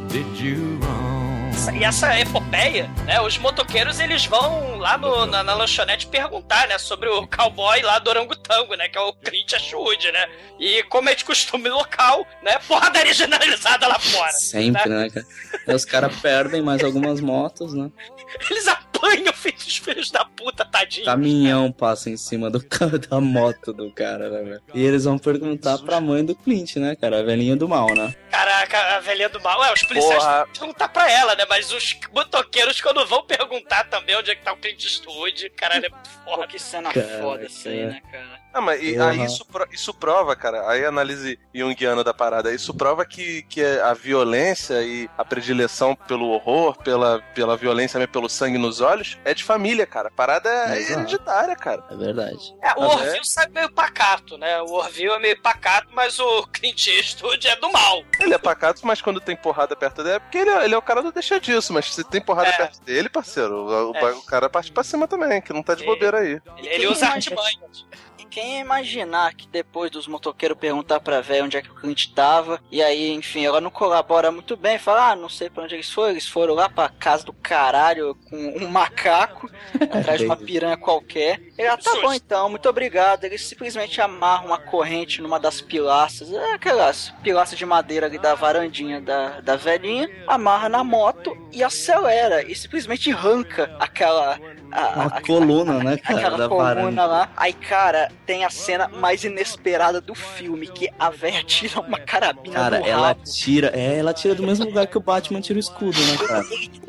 did 0.09 0.27
you 0.41 0.77
wrong. 0.77 1.32
E 1.71 1.85
essa 1.85 2.19
epopeia, 2.19 2.89
né? 3.05 3.21
Os 3.21 3.39
motoqueiros 3.39 4.01
eles 4.01 4.25
vão 4.27 4.77
lá 4.79 4.99
no- 4.99 5.27
na, 5.27 5.43
na 5.43 5.55
lanchonete 5.55 6.07
perguntar, 6.07 6.67
né? 6.67 6.77
Sobre 6.79 7.09
o 7.09 7.27
cowboy 7.27 7.81
lá 7.83 7.99
do 7.99 8.11
orangotango, 8.11 8.75
né? 8.75 8.89
Que 8.89 8.99
é 8.99 9.01
o 9.01 9.13
Clint 9.13 9.53
Eastwood, 9.53 10.11
né? 10.13 10.27
E 10.59 10.83
como 10.85 11.09
é 11.09 11.15
de 11.15 11.25
costume 11.25 11.69
local, 11.69 12.27
né? 12.43 12.59
Porradaria 12.67 13.15
generalizada 13.15 13.87
lá 13.87 13.99
fora. 13.99 14.33
Sempre, 14.33 14.89
né, 14.89 15.09
cara? 15.11 15.27
Aí 15.69 15.75
os 15.75 15.85
caras 15.85 16.15
perdem 16.21 16.63
mais 16.63 16.83
algumas 16.83 17.21
motos, 17.21 17.73
né? 17.75 17.91
Eles 18.51 18.67
apanham 19.03 19.33
feitos 19.33 19.67
os 19.67 19.77
filhos 19.79 20.11
da 20.11 20.25
puta, 20.25 20.65
tadinho. 20.65 21.05
Caminhão 21.07 21.73
passa 21.73 22.09
em 22.11 22.17
cima 22.17 22.51
do 22.51 22.63
ca- 22.65 22.87
da 23.09 23.21
moto 23.21 23.73
do 23.73 23.91
cara, 23.93 24.29
né, 24.31 24.43
velho? 24.43 24.63
E 24.75 24.83
eles 24.85 25.05
vão 25.05 25.19
perguntar 25.19 25.79
pra 25.79 26.01
mãe 26.01 26.25
do 26.25 26.35
Clint, 26.35 26.77
né, 26.77 26.95
cara? 26.97 27.21
A 27.21 27.23
velhinha 27.23 27.57
do 27.57 27.69
mal, 27.69 27.93
né? 27.95 28.15
Caraca, 28.31 28.97
a 28.97 29.01
velhinha 29.01 29.29
do 29.29 29.41
mal. 29.41 29.63
É, 29.65 29.73
os 29.73 29.83
policiais 29.83 30.23
Porra. 30.23 30.45
vão 30.45 30.53
perguntar 30.53 30.89
pra 30.89 31.11
ela, 31.11 31.35
né? 31.35 31.45
Mas 31.49 31.73
os 31.73 31.99
motoqueiros, 32.13 32.81
quando 32.81 33.05
vão 33.07 33.25
perguntar 33.25 33.85
também 33.85 34.17
onde 34.17 34.31
é 34.31 34.35
que 34.35 34.43
tá 34.43 34.53
o 34.53 34.57
Clint 34.57 34.83
Eastwood, 34.85 35.51
caralho, 35.51 35.87
é 35.87 35.89
muito 35.89 36.11
Pô, 36.25 36.31
foda. 36.37 36.47
que 36.47 36.59
cena 36.59 36.93
Cara, 36.93 37.21
foda 37.21 37.45
isso 37.45 37.69
aí, 37.69 37.87
né, 37.87 38.01
cara? 38.11 38.42
Ah, 38.55 38.61
mas 38.61 38.83
e- 38.83 38.95
Porra. 38.95 39.11
aí 39.11 39.25
isso, 39.25 39.47
isso 39.73 39.95
prova, 39.95 40.37
cara, 40.37 40.69
aí 40.69 40.85
a 40.85 40.89
análise 40.89 41.39
junguiana 41.55 42.05
da 42.05 42.13
parada, 42.13 42.53
isso 42.53 42.75
prova 42.75 43.05
que, 43.05 43.43
que 43.45 43.65
a 43.65 43.95
violência 43.95 44.83
e 44.83 45.09
a 45.17 45.25
predileção 45.25 45.95
pelo 45.95 46.29
horror, 46.31 46.77
pela, 46.83 47.21
pela 47.35 47.57
violência 47.57 47.99
mesmo, 47.99 48.13
pelo 48.13 48.29
sangue 48.29 48.59
nos 48.59 48.81
olhos, 48.81 49.19
é 49.25 49.33
de 49.35 49.43
família, 49.43 49.87
cara. 49.87 50.09
A 50.09 50.13
parada 50.13 50.49
é 50.49 50.79
Exato. 50.79 51.01
hereditária, 51.01 51.57
cara. 51.57 51.85
É 51.91 51.97
verdade. 51.97 52.55
É, 52.63 52.73
o 52.75 52.81
Mas 52.81 52.93
Orville 53.01 53.25
sai 53.27 53.47
meio 53.49 53.71
pacato, 53.73 54.37
né? 54.37 54.61
O 54.63 54.73
Orville 54.73 55.11
é 55.13 55.19
meio 55.19 55.41
pacato, 55.41 55.89
mas 55.93 56.19
o 56.19 56.47
Clint 56.49 56.87
Eastwood 56.89 57.47
é 57.49 57.57
do 57.57 57.71
mal. 57.73 58.03
Ele 58.21 58.35
é 58.35 58.39
pacato, 58.39 58.81
mas 58.87 59.01
quando 59.01 59.21
tem 59.21 59.35
porrada 59.37 59.75
perto 59.75 60.03
dele, 60.03 60.17
é 60.17 60.19
porque 60.19 60.39
ele 60.39 60.51
é, 60.51 60.65
ele 60.65 60.75
é 60.75 60.79
o 60.79 60.83
cara 60.83 61.03
do 61.03 61.11
deixa 61.13 61.41
disso, 61.41 61.73
mas 61.73 61.93
se 61.95 62.05
tem 62.05 62.21
porrada 62.21 62.49
É. 62.49 62.53
perto 62.57 62.81
dele, 62.83 63.09
parceiro, 63.09 63.55
o, 63.67 63.91
o- 63.93 63.97
É. 63.97 64.13
o 64.13 64.23
cara 64.23 64.49
parte 64.51 64.71
pra 64.71 64.83
cima 64.85 65.09
também, 65.09 65.41
que 65.41 65.53
não 65.53 65.63
tá 65.63 65.75
de 65.75 65.83
É. 65.83 65.87
bobeira 65.87 66.19
aí. 66.19 66.41
Ele, 66.59 66.69
ele 66.69 66.87
usa 66.89 67.07
artimanhas. 67.07 67.87
Quem 68.33 68.55
ia 68.55 68.61
imaginar 68.61 69.35
que 69.35 69.47
depois 69.47 69.91
dos 69.91 70.07
motoqueiros 70.09 70.57
perguntar 70.57 71.01
pra 71.01 71.21
velha 71.21 71.45
onde 71.45 71.59
é 71.59 71.61
que 71.63 71.71
o 71.71 71.75
Clint 71.75 72.07
tava, 72.15 72.59
e 72.71 72.83
aí, 72.83 73.13
enfim, 73.13 73.45
ela 73.45 73.61
não 73.61 73.71
colabora 73.71 74.33
muito 74.33 74.57
bem, 74.57 74.79
fala, 74.79 75.11
ah, 75.11 75.17
não 75.17 75.29
sei 75.29 75.51
pra 75.51 75.65
onde 75.65 75.75
eles 75.75 75.91
foram, 75.93 76.11
eles 76.13 76.27
foram 76.27 76.55
lá 76.55 76.67
pra 76.67 76.89
casa 76.89 77.25
do 77.27 77.33
caralho 77.35 78.17
com 78.31 78.37
um 78.59 78.69
macaco 78.69 79.51
atrás 79.93 80.19
de 80.19 80.25
uma 80.25 80.37
piranha 80.37 80.79
qualquer. 80.79 81.43
Ele, 81.59 81.69
ah, 81.69 81.77
tá 81.77 81.91
bom 82.01 82.13
então, 82.15 82.49
muito 82.49 82.67
obrigado. 82.71 83.25
Eles 83.25 83.47
simplesmente 83.47 84.01
amarram 84.01 84.47
uma 84.47 84.59
corrente 84.59 85.21
numa 85.21 85.39
das 85.39 85.61
pilastras, 85.61 86.33
é, 86.33 86.55
aquelas 86.55 87.11
pilastras 87.23 87.59
de 87.59 87.67
madeira 87.67 88.07
ali 88.07 88.19
da 88.19 88.35
varandinha 88.35 88.99
da, 88.99 89.41
da 89.43 89.57
velhinha, 89.57 90.09
amarra 90.27 90.71
na 90.71 90.83
moto 90.83 91.37
e 91.53 91.63
acelera, 91.63 92.43
e 92.51 92.55
simplesmente 92.55 93.13
arranca 93.13 93.77
aquela... 93.79 94.39
a- 94.73 94.81
a- 94.81 94.95
Uma 94.95 95.05
a- 95.19 95.21
coluna, 95.21 95.85
né, 95.85 95.99
cara, 95.99 96.19
aquela 96.19 96.39
da 96.39 96.49
coluna 96.49 96.75
varanda. 96.75 97.05
lá. 97.07 97.31
Aí, 97.37 97.53
cara, 97.53 98.11
tem 98.27 98.45
a 98.45 98.51
cena 98.51 98.89
mais 98.89 99.25
inesperada 99.25 100.01
do 100.01 100.15
filme, 100.15 100.67
que 100.67 100.91
a 100.99 101.11
véia 101.11 101.43
tira 101.45 101.81
uma 101.81 101.99
carabina 101.99 102.55
Cara, 102.55 102.81
do 102.81 102.87
ela 102.87 103.09
rabo. 103.09 103.23
tira. 103.25 103.71
É, 103.75 103.99
ela 103.99 104.13
tira 104.15 104.35
do 104.35 104.43
mesmo 104.43 104.65
lugar 104.67 104.87
que 104.87 104.97
o 104.97 105.01
Batman 105.01 105.41
tira 105.41 105.57
o 105.57 105.61
escudo, 105.61 105.99
né, 106.01 106.17
cara? 106.27 106.45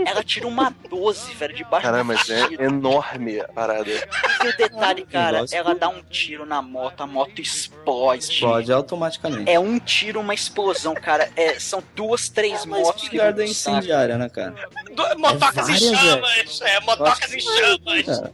Ela 0.05 0.23
tira 0.23 0.47
uma 0.47 0.73
12, 0.89 1.33
velho, 1.33 1.55
debaixo 1.55 1.85
Caramba, 1.85 2.13
do 2.13 2.17
mas 2.19 2.29
é 2.29 2.63
enorme 2.65 3.39
a 3.41 3.47
parada. 3.47 3.89
E 3.89 4.47
o 4.47 4.57
detalhe, 4.57 5.05
cara, 5.05 5.45
ela 5.51 5.73
dá 5.75 5.89
um 5.89 6.01
tiro 6.03 6.45
na 6.45 6.61
moto, 6.61 7.01
a 7.01 7.07
moto 7.07 7.41
explode. 7.41 8.23
Explode 8.31 8.71
automaticamente. 8.71 9.49
É 9.49 9.59
um 9.59 9.79
tiro, 9.79 10.19
uma 10.19 10.33
explosão, 10.33 10.93
cara. 10.93 11.29
É, 11.35 11.59
são 11.59 11.83
duas, 11.95 12.29
três 12.29 12.65
Mas 12.65 12.81
motos 12.81 13.07
que 13.09 13.17
vão 13.17 13.41
incendiária, 13.43 14.17
né, 14.17 14.29
cara? 14.29 14.53
Do- 14.93 15.19
Motocas 15.19 15.69
em 15.69 15.73
várias, 15.73 15.89
velho. 15.91 15.97
chamas. 15.97 16.61
É, 16.61 16.79
motocas 16.81 17.33
em 17.33 17.39
chamas. 17.39 18.05
Cara. 18.05 18.33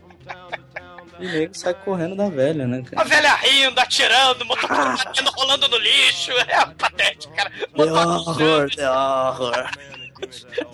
E 1.20 1.26
o 1.26 1.32
nego 1.32 1.54
sai 1.58 1.74
correndo 1.74 2.16
da 2.16 2.30
velha, 2.30 2.66
né, 2.68 2.82
A 2.86 2.96
cara? 2.96 3.10
velha 3.10 3.36
rindo, 3.36 3.80
atirando, 3.80 4.46
motoqueiro 4.46 4.98
batendo, 4.98 5.32
rolando 5.32 5.68
no 5.68 5.78
lixo. 5.78 6.32
É 6.48 6.66
patético, 6.78 7.34
cara. 7.36 7.52
The 7.76 7.84
horror, 7.92 8.70
the 8.76 8.88
horror. 8.90 9.70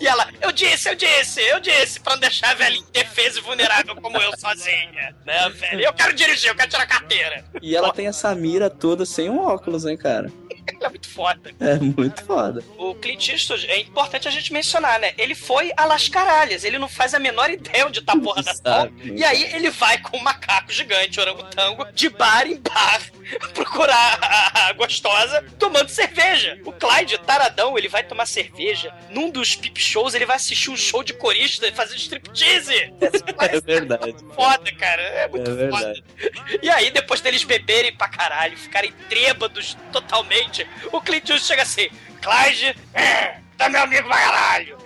E 0.00 0.06
ela, 0.06 0.28
eu 0.40 0.52
disse, 0.52 0.88
eu 0.88 0.94
disse, 0.94 1.40
eu 1.40 1.60
disse, 1.60 2.00
pra 2.00 2.14
não 2.14 2.20
deixar 2.20 2.50
a 2.50 2.54
velha 2.54 2.76
indefesa 2.76 3.38
e 3.38 3.42
vulnerável 3.42 3.96
como 3.96 4.18
eu 4.18 4.36
sozinha. 4.38 5.14
Né, 5.24 5.48
velha? 5.50 5.84
Eu 5.84 5.92
quero 5.92 6.14
dirigir, 6.14 6.50
eu 6.50 6.54
quero 6.54 6.70
tirar 6.70 6.86
carteira. 6.86 7.44
E 7.62 7.74
ela 7.74 7.92
tem 7.92 8.06
essa 8.06 8.34
mira 8.34 8.68
toda 8.68 9.06
sem 9.06 9.30
um 9.30 9.40
óculos, 9.40 9.86
hein, 9.86 9.96
cara? 9.96 10.30
Ela 10.80 10.90
muito 10.90 11.08
foda. 11.08 11.54
É 11.60 11.74
muito 11.76 12.24
foda. 12.24 12.64
O 12.76 12.94
Clint 12.96 13.28
Eastwood, 13.28 13.66
é 13.66 13.80
importante 13.80 14.28
a 14.28 14.30
gente 14.30 14.52
mencionar, 14.52 14.98
né? 14.98 15.12
Ele 15.16 15.34
foi 15.34 15.72
a 15.76 15.84
las 15.84 16.08
caralhas, 16.08 16.64
ele 16.64 16.78
não 16.78 16.88
faz 16.88 17.14
a 17.14 17.18
menor 17.18 17.50
ideia 17.50 17.86
onde 17.86 18.02
tá 18.02 18.12
a 18.12 18.20
porra 18.20 18.42
da 18.42 18.54
tal. 18.62 18.88
E 19.02 19.24
aí 19.24 19.54
ele 19.54 19.70
vai 19.70 19.98
com 19.98 20.16
um 20.16 20.22
macaco 20.22 20.72
gigante, 20.72 21.20
orangotango, 21.20 21.86
de 21.92 22.08
bar 22.08 22.46
em 22.46 22.60
bar, 22.60 23.00
procurar 23.54 24.18
a, 24.22 24.72
gostosa, 24.72 25.44
tomando 25.58 25.88
cerveja. 25.88 26.58
O 26.64 26.72
Clyde, 26.72 27.18
taradão, 27.18 27.76
ele 27.76 27.88
vai 27.88 28.02
tomar 28.02 28.26
cerveja. 28.26 28.92
Num 29.10 29.30
dos 29.30 29.54
pip 29.54 29.80
shows, 29.80 30.14
ele 30.14 30.26
vai 30.26 30.36
assistir 30.36 30.70
um 30.70 30.76
show 30.76 31.02
de 31.02 31.12
corista 31.12 31.70
fazendo 31.72 31.98
striptease. 31.98 32.92
É 33.38 33.60
verdade. 33.60 34.16
Foda, 34.34 34.72
cara. 34.72 35.02
É 35.02 35.28
muito 35.28 35.50
É 35.50 35.54
verdade. 35.54 36.02
foda. 36.02 36.58
E 36.62 36.70
aí, 36.70 36.90
depois 36.90 37.20
deles 37.20 37.44
beberem 37.44 37.94
pra 37.94 38.08
caralho, 38.08 38.56
ficarem 38.56 38.92
trêbados 39.08 39.76
totalmente, 39.92 40.66
o 40.92 41.00
Clint 41.00 41.28
Eastwood 41.28 41.44
chega 41.44 41.62
assim, 41.62 41.88
Clyde, 42.22 42.76
é, 42.94 43.36
tá 43.56 43.68
meu 43.68 43.82
amigo 43.82 44.08
pra 44.08 44.16
caralho. 44.16 44.85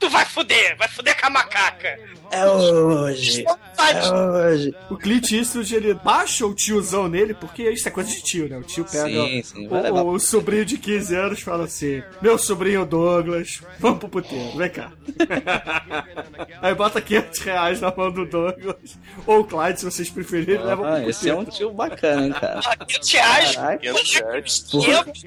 Tu 0.00 0.08
vai 0.08 0.24
fuder, 0.24 0.76
vai 0.78 0.88
fuder 0.88 1.20
com 1.20 1.26
a 1.26 1.30
macaca. 1.30 1.98
É 2.30 2.46
hoje. 2.46 3.44
É 3.44 4.12
hoje. 4.12 4.74
O 4.88 4.96
Clint 4.96 5.30
Eastwood, 5.32 5.74
ele 5.74 5.92
baixa 5.94 6.46
o 6.46 6.54
tiozão 6.54 7.06
nele, 7.08 7.34
porque 7.34 7.68
isso 7.70 7.86
é 7.86 7.90
coisa 7.90 8.08
de 8.10 8.22
tio, 8.22 8.48
né? 8.48 8.56
O 8.56 8.62
tio 8.62 8.84
pega 8.84 9.04
Sim, 9.08 9.40
o- 9.40 9.44
sim, 9.44 9.66
o, 9.66 9.70
vai 9.70 9.82
levar 9.82 10.02
o 10.02 10.18
sobrinho 10.18 10.64
de 10.64 10.78
15 10.78 11.14
anos 11.14 11.40
fala 11.42 11.64
assim: 11.64 12.02
Meu 12.22 12.38
sobrinho 12.38 12.86
Douglas, 12.86 13.60
vamos 13.78 13.98
pro 13.98 14.08
puteiro, 14.08 14.56
vem 14.56 14.70
cá. 14.70 14.90
Aí 16.62 16.74
bota 16.74 17.00
500 17.00 17.38
reais 17.40 17.80
na 17.80 17.92
mão 17.94 18.10
do 18.10 18.24
Douglas. 18.26 18.98
Ou 19.26 19.40
o 19.40 19.44
Clyde, 19.44 19.80
se 19.80 19.84
vocês 19.84 20.08
preferirem, 20.10 20.58
leva 20.64 20.76
pro 20.76 20.84
Ah, 20.86 20.88
puteiro. 20.90 21.10
esse 21.10 21.28
é 21.30 21.34
um 21.34 21.44
tio 21.44 21.72
bacana, 21.72 22.26
hein, 22.26 22.32
cara. 22.32 22.60
500 22.86 23.12
reais? 23.12 23.56
Caraca. 23.56 23.78
500 23.78 24.12
reais. 24.14 25.24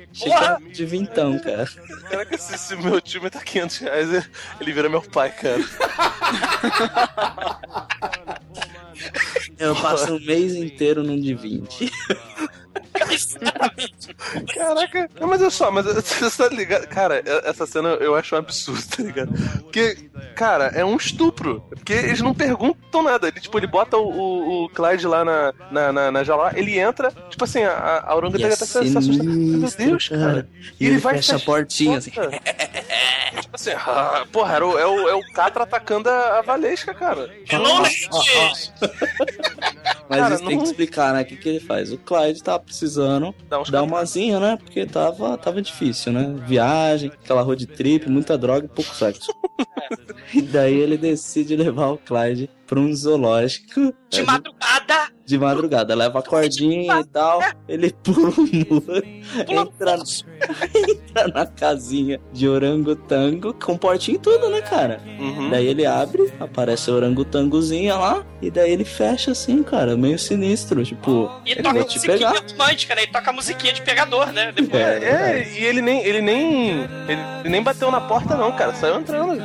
De 0.72 0.86
vintão, 0.86 1.40
cara. 1.40 1.68
Caraca, 2.10 2.38
se, 2.38 2.58
se 2.58 2.76
meu 2.76 3.00
tio 3.02 3.22
me 3.22 3.30
dá 3.30 3.40
500 3.40 3.78
reais, 3.78 4.30
ele- 4.64 4.74
vira 4.74 4.90
meu 4.90 5.02
pai, 5.02 5.32
cara. 5.32 5.62
Eu 9.60 9.76
passo 9.76 10.16
um 10.16 10.20
mês 10.20 10.56
inteiro 10.56 11.04
num 11.04 11.20
de 11.20 11.34
20. 11.36 11.92
Caraca, 14.54 15.10
não, 15.20 15.28
mas 15.28 15.42
é 15.42 15.50
só, 15.50 15.72
mas 15.72 15.86
você 15.86 16.30
tá 16.30 16.48
ligado? 16.50 16.88
Cara, 16.88 17.22
essa 17.46 17.66
cena 17.66 17.90
eu 17.90 18.16
acho 18.16 18.36
um 18.36 18.40
absurdo, 18.40 18.84
tá 18.96 19.04
ligado? 19.04 19.32
Porque, 19.62 20.10
cara, 20.34 20.66
é 20.76 20.84
um 20.84 20.96
estupro. 20.96 21.64
Porque 21.70 21.94
eles 21.94 22.22
não 22.22 22.34
perguntam 22.34 23.04
nada. 23.04 23.28
Ele, 23.28 23.40
tipo, 23.40 23.58
ele 23.58 23.68
bota 23.68 23.98
o, 23.98 24.10
o, 24.10 24.66
o 24.66 24.70
Clyde 24.70 25.08
lá 25.08 25.24
na, 25.24 25.54
na, 25.72 25.94
na, 25.94 26.12
na 26.12 26.24
jaula, 26.24 26.52
ele 26.56 26.78
entra, 26.78 27.12
tipo 27.30 27.44
assim, 27.44 27.64
a, 27.64 28.04
a 28.06 28.16
Orangutanga 28.16 28.48
E 28.48 28.52
é 28.52 28.54
até 28.54 28.66
se 28.66 28.90
se 28.90 28.98
assusta. 28.98 29.24
Meu 29.24 29.70
Deus, 29.70 30.10
cara. 30.10 30.50
E 30.80 30.88
ele 30.88 30.98
vai 30.98 31.16
fecha 31.16 31.36
a 31.36 31.40
portinha, 31.40 31.98
assim. 31.98 32.12
tipo 32.12 33.54
assim, 33.54 33.72
ah, 33.72 34.26
porra, 34.32 34.56
era 34.56 34.68
o, 34.68 34.80
é, 34.80 34.86
o, 34.86 35.10
é 35.10 35.16
o 35.16 35.22
Catra 35.34 35.64
atacando 35.64 36.10
a, 36.10 36.40
a 36.40 36.42
Valesca, 36.42 36.94
cara. 36.94 37.30
Hello, 37.50 37.84
Mas 40.10 40.20
Cara, 40.20 40.36
isso 40.36 40.46
tem 40.46 40.56
não- 40.56 40.64
que 40.64 40.70
explicar, 40.70 41.14
né? 41.14 41.22
O 41.22 41.26
que, 41.26 41.36
que 41.36 41.50
ele 41.50 41.60
faz? 41.60 41.92
O 41.92 41.98
Clyde 41.98 42.44
tava 42.44 42.60
precisando 42.60 43.34
Dá 43.50 43.60
uns 43.60 43.70
dar 43.70 43.84
uma 43.84 44.04
zinha, 44.06 44.40
né? 44.40 44.58
Porque 44.58 44.86
tava, 44.86 45.38
tava 45.38 45.62
difícil, 45.62 46.12
né? 46.12 46.36
Viagem, 46.46 47.12
aquela 47.24 47.42
road 47.42 47.66
trip, 47.68 48.10
muita 48.10 48.38
droga 48.38 48.66
e 48.66 48.70
pouco 48.70 48.94
sexo. 48.96 49.34
e 50.34 50.42
daí 50.42 50.76
ele 50.76 50.98
decide 50.98 51.56
levar 51.56 51.90
o 51.90 51.98
Clyde 51.98 52.50
pra 52.66 52.80
um 52.80 52.94
zoológico 52.94 53.94
De 54.10 54.22
é, 54.22 54.24
madrugada, 54.24 55.12
de 55.26 55.38
madrugada. 55.38 55.96
Leva 55.96 56.20
a 56.20 56.22
cordinha 56.22 57.00
e 57.00 57.04
tal. 57.06 57.42
Ele 57.68 57.92
pula 58.04 58.30
o 58.30 58.42
muro, 58.42 59.04
pula 59.46 59.62
entra, 59.62 59.96
entra 60.76 61.28
na 61.30 61.46
casinha 61.46 62.20
de 62.32 62.48
orangotango, 62.48 63.54
com 63.54 63.78
portinho 63.78 64.16
e 64.16 64.20
tudo, 64.20 64.50
né, 64.50 64.62
cara? 64.62 65.02
Uhum. 65.06 65.50
Daí 65.50 65.68
ele 65.68 65.86
abre, 65.86 66.32
aparece 66.40 66.90
a 66.90 66.94
orangotangozinha 66.94 67.96
lá, 67.96 68.26
e 68.42 68.52
daí 68.52 68.72
ele 68.72 68.84
fecha 68.86 69.32
assim, 69.32 69.64
cara, 69.64 69.96
meio 69.96 70.20
sinistro, 70.20 70.84
tipo, 70.84 71.32
e 71.46 71.52
ele 71.52 71.64
toca 71.64 71.74
vai 71.76 71.84
a 71.84 71.86
te 71.86 71.96
musiquinha 71.96 72.18
pegar. 72.18 72.46
romântica, 72.52 72.96
né? 72.96 73.04
E 73.04 73.08
toca 73.08 73.30
a 73.30 73.34
musiquinha 73.34 73.74
de 73.74 73.82
pegador, 73.82 74.32
né? 74.34 74.52
Depois. 74.52 74.82
É, 74.84 75.40
É, 75.40 75.54
e 75.54 75.64
ele 75.64 75.82
nem, 75.82 76.04
ele 76.04 76.22
nem. 76.22 76.82
Ele, 76.82 77.22
ele 77.42 77.50
nem 77.50 77.62
bateu 77.64 77.90
na 77.92 78.02
porta, 78.02 78.36
não, 78.36 78.52
cara. 78.52 78.74
Saiu 78.74 79.00
entrando. 79.00 79.42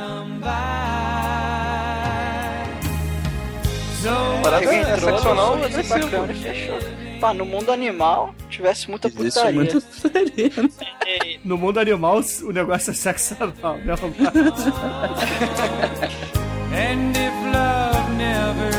Parada 4.43 4.63
Ele 4.63 4.75
é 4.75 4.93
entrou, 4.95 5.13
um 5.13 5.17
sorriso 5.19 5.63
agressivo. 5.65 5.99
bacana 5.99 6.31
e 6.31 6.35
fechou. 6.35 6.77
Pá, 7.19 7.33
no 7.33 7.45
mundo 7.45 7.71
animal, 7.71 8.33
tivesse 8.49 8.89
muita 8.89 9.07
Existe 9.09 9.33
putaria. 9.39 9.53
muita 9.53 9.81
putaria, 9.81 10.51
né? 10.57 10.69
No 11.43 11.57
mundo 11.57 11.79
animal, 11.79 12.21
o 12.43 12.51
negócio 12.51 12.91
é 12.91 12.93
sexo 12.93 13.35
anal, 13.39 13.77
né? 13.79 13.93
And 16.71 17.15
if 17.17 17.33
love 17.51 18.09
never 18.15 18.71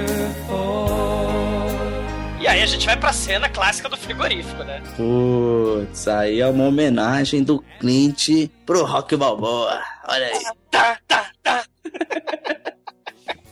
Aí 2.62 2.64
a 2.64 2.66
gente 2.66 2.86
vai 2.86 2.96
pra 2.96 3.12
cena 3.12 3.48
clássica 3.48 3.88
do 3.88 3.96
frigorífico, 3.96 4.62
né? 4.62 4.80
Putz, 4.96 6.06
aí 6.06 6.40
é 6.40 6.46
uma 6.46 6.64
homenagem 6.64 7.42
do 7.42 7.60
Clint 7.80 8.48
pro 8.64 8.84
Rock 8.84 9.16
Balboa. 9.16 9.82
Olha 10.06 10.26
aí. 10.26 10.44
Tá, 10.70 10.96
tá, 11.08 11.26
tá. 11.42 11.64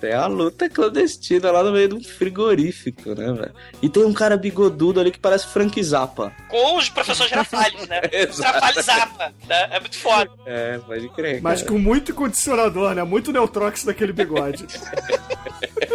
Tem 0.01 0.15
a 0.15 0.27
luta 0.27 0.71
clandestina 0.71 1.51
lá 1.51 1.63
no 1.63 1.73
meio 1.73 1.89
do 1.89 2.03
frigorífico, 2.03 3.11
né, 3.15 3.33
velho? 3.33 3.55
E 3.83 3.89
tem 3.89 4.05
um 4.05 4.15
cara 4.15 4.37
bigodudo 4.37 5.01
ali 5.01 5.11
que 5.11 5.19
parece 5.19 5.49
Frank 5.49 5.83
Zappa. 5.83 6.33
Com 6.49 6.79
os 6.79 6.89
professores 6.89 7.29
Girafales, 7.31 7.87
né? 7.89 8.01
Girafales 8.33 8.87
Zapa, 8.87 9.35
né? 9.47 9.69
É 9.73 9.81
muito 9.81 9.99
foda. 9.99 10.31
É, 10.47 10.79
pode 10.79 11.09
crer. 11.11 11.43
Mas 11.43 11.61
cara. 11.61 11.73
com 11.73 11.79
muito 11.79 12.15
condicionador, 12.15 12.95
né? 12.95 13.03
Muito 13.03 13.33
Neutrox 13.33 13.85
naquele 13.85 14.13
bigode. 14.13 14.67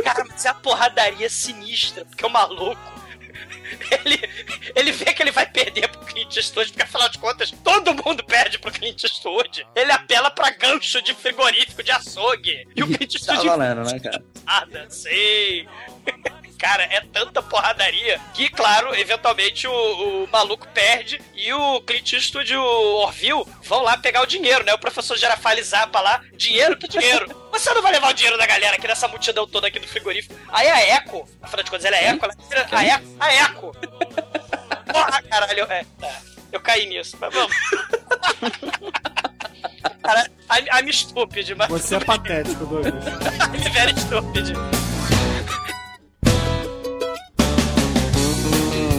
Cara, 0.03 0.23
mas 0.29 0.45
é 0.45 0.49
a 0.49 0.53
porradaria 0.53 1.29
sinistra, 1.29 2.05
porque 2.05 2.25
o 2.25 2.29
maluco. 2.29 3.04
Ele, 4.05 4.21
ele 4.75 4.91
vê 4.91 5.13
que 5.13 5.23
ele 5.23 5.31
vai 5.31 5.45
perder 5.45 5.87
pro 5.87 6.05
Clint 6.05 6.35
Eastwood, 6.35 6.71
porque 6.71 6.83
afinal 6.83 7.09
de 7.09 7.17
contas, 7.17 7.51
todo 7.63 7.93
mundo 7.93 8.23
perde 8.23 8.59
pro 8.59 8.71
Clint 8.71 9.03
Eastwood. 9.03 9.65
Ele 9.75 9.91
apela 9.91 10.29
pra 10.29 10.49
gancho 10.51 11.01
de 11.01 11.13
frigorífico, 11.13 11.81
de 11.83 11.91
açougue. 11.91 12.67
E 12.75 12.83
o 12.83 12.87
Clint 12.87 13.11
Tá 13.25 13.33
Eastwood 13.33 13.47
valendo, 13.47 13.83
né, 13.83 13.99
cara? 13.99 14.23
nada, 14.45 14.89
sei. 14.89 15.67
Cara, 16.57 16.83
é 16.83 17.01
tanta 17.01 17.43
porradaria 17.43 18.19
que, 18.33 18.49
claro, 18.49 18.95
eventualmente 18.95 19.67
o, 19.67 20.23
o 20.23 20.27
maluco 20.31 20.67
perde 20.69 21.21
e 21.35 21.53
o 21.53 21.81
Clint 21.81 22.13
Eastwood 22.13 22.51
e 22.51 22.57
o 22.57 22.95
Orville 23.01 23.45
vão 23.63 23.83
lá 23.83 23.97
pegar 23.97 24.21
o 24.21 24.25
dinheiro, 24.25 24.63
né? 24.63 24.73
O 24.73 24.79
professor 24.79 25.17
Girafales 25.17 25.67
Zapa 25.67 25.99
lá, 25.99 26.21
dinheiro, 26.33 26.77
que 26.77 26.87
dinheiro? 26.87 27.27
Você 27.51 27.73
não 27.73 27.81
vai 27.81 27.91
levar 27.91 28.09
o 28.09 28.13
dinheiro 28.13 28.37
da 28.37 28.45
galera 28.45 28.75
aqui 28.77 28.87
nessa 28.87 29.07
multidão 29.07 29.45
toda 29.47 29.67
aqui 29.67 29.79
do 29.79 29.87
frigorífico. 29.87 30.33
Aí 30.49 30.67
a 30.67 30.79
Eco, 30.95 31.29
afinal 31.41 31.63
de 31.63 31.69
contas 31.69 31.85
ela 31.85 31.97
é 31.97 32.07
Eco, 32.07 32.25
ela 32.25 32.35
tira 32.35 32.67
a 32.71 32.83
Eco, 32.83 33.05
a 33.19 33.33
Eco. 33.33 33.75
Porra, 34.91 35.21
caralho, 35.23 35.63
é, 35.71 35.85
tá. 35.99 36.21
Eu 36.51 36.59
caí 36.61 36.85
nisso, 36.85 37.17
mas 37.19 37.33
vamos. 37.33 37.55
Cara, 40.01 40.29
I'm, 40.51 40.67
I'm 40.71 40.93
stupid, 40.93 41.55
mas... 41.55 41.67
Você 41.69 41.95
é 41.95 41.99
patético, 41.99 42.65
Douglas. 42.65 42.93
I'm 43.53 43.71
very 43.71 43.99
stupid. 43.99 44.84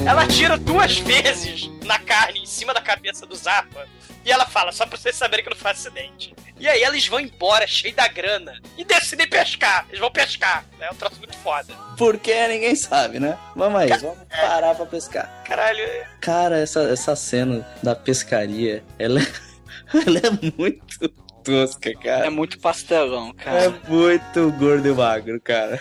Ela 0.06 0.26
tira 0.26 0.56
duas 0.56 0.98
vezes 0.98 1.68
na 1.84 1.98
carne 1.98 2.40
em 2.40 2.46
cima 2.46 2.72
da 2.72 2.80
cabeça 2.80 3.26
do 3.26 3.34
Zappa. 3.34 3.86
E 4.24 4.30
ela 4.32 4.46
fala, 4.46 4.72
só 4.72 4.86
pra 4.86 4.96
vocês 4.98 5.14
saberem 5.16 5.44
que 5.44 5.50
não 5.50 5.56
foi 5.56 5.70
acidente. 5.70 6.34
E 6.58 6.66
aí 6.68 6.82
eles 6.82 7.06
vão 7.06 7.20
embora, 7.20 7.66
cheio 7.66 7.94
da 7.94 8.08
grana. 8.08 8.60
E 8.78 8.84
decidem 8.84 9.28
pescar. 9.28 9.84
Eles 9.88 10.00
vão 10.00 10.10
pescar. 10.10 10.64
É 10.80 10.90
um 10.90 10.94
troço 10.94 11.16
muito 11.18 11.36
foda. 11.38 11.72
Porque 11.96 12.46
ninguém 12.48 12.74
sabe, 12.74 13.20
né? 13.20 13.36
Vamos 13.54 13.80
aí, 13.80 13.88
vamos 13.98 14.18
parar 14.28 14.74
pra 14.74 14.86
pescar. 14.86 15.42
Caralho, 15.44 15.80
é- 15.80 16.06
Cara, 16.20 16.58
essa, 16.58 16.82
essa 16.90 17.14
cena 17.14 17.66
da 17.82 17.94
pescaria, 17.94 18.82
ela 18.98 19.20
é, 19.20 19.26
ela 20.06 20.18
é 20.18 20.30
muito 20.58 21.08
tosca, 21.44 21.90
É 21.90 21.94
cara. 21.94 22.30
muito 22.30 22.58
pastelão, 22.58 23.32
É 23.38 23.44
cara. 23.44 23.70
muito 23.88 24.50
gordo 24.52 24.88
e 24.88 24.92
magro, 24.92 25.40
cara. 25.40 25.80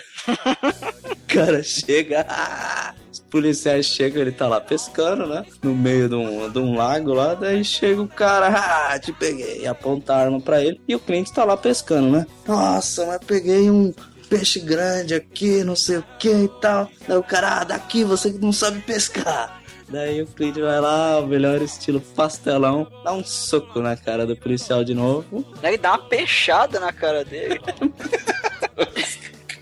O 1.04 1.16
cara 1.32 1.62
chega. 1.62 2.24
policiais 3.30 3.86
chegam, 3.86 4.22
ele 4.22 4.32
tá 4.32 4.46
lá 4.46 4.60
pescando, 4.60 5.26
né? 5.26 5.44
No 5.62 5.74
meio 5.74 6.08
de 6.08 6.14
um, 6.14 6.50
de 6.50 6.58
um 6.58 6.76
lago 6.76 7.12
lá. 7.12 7.34
Daí 7.34 7.64
chega 7.64 8.00
o 8.00 8.08
cara, 8.08 8.48
ah, 8.92 8.98
te 8.98 9.12
peguei. 9.12 9.62
E 9.62 9.66
aponta 9.66 10.14
a 10.14 10.18
arma 10.18 10.40
pra 10.40 10.62
ele. 10.62 10.80
E 10.86 10.94
o 10.94 11.00
cliente 11.00 11.32
tá 11.32 11.44
lá 11.44 11.56
pescando, 11.56 12.10
né? 12.10 12.26
Nossa, 12.46 13.06
mas 13.06 13.18
peguei 13.26 13.70
um 13.70 13.92
peixe 14.28 14.60
grande 14.60 15.14
aqui, 15.14 15.62
não 15.62 15.76
sei 15.76 15.98
o 15.98 16.04
que 16.18 16.30
e 16.30 16.48
tal. 16.60 16.90
Daí 17.06 17.16
o 17.16 17.22
cara, 17.22 17.60
ah, 17.60 17.64
daqui 17.64 18.04
você 18.04 18.32
que 18.32 18.38
não 18.38 18.52
sabe 18.52 18.80
pescar. 18.80 19.62
Daí 19.88 20.20
o 20.20 20.26
Clint 20.26 20.58
vai 20.58 20.80
lá, 20.80 21.20
o 21.20 21.28
melhor 21.28 21.62
estilo 21.62 22.00
pastelão, 22.00 22.88
dá 23.04 23.12
um 23.12 23.24
soco 23.24 23.80
na 23.80 23.96
cara 23.96 24.26
do 24.26 24.36
policial 24.36 24.82
de 24.82 24.94
novo. 24.94 25.44
Ele 25.62 25.78
dá 25.78 25.92
uma 25.92 26.08
peixada 26.08 26.80
na 26.80 26.92
cara 26.92 27.24
dele. 27.24 27.60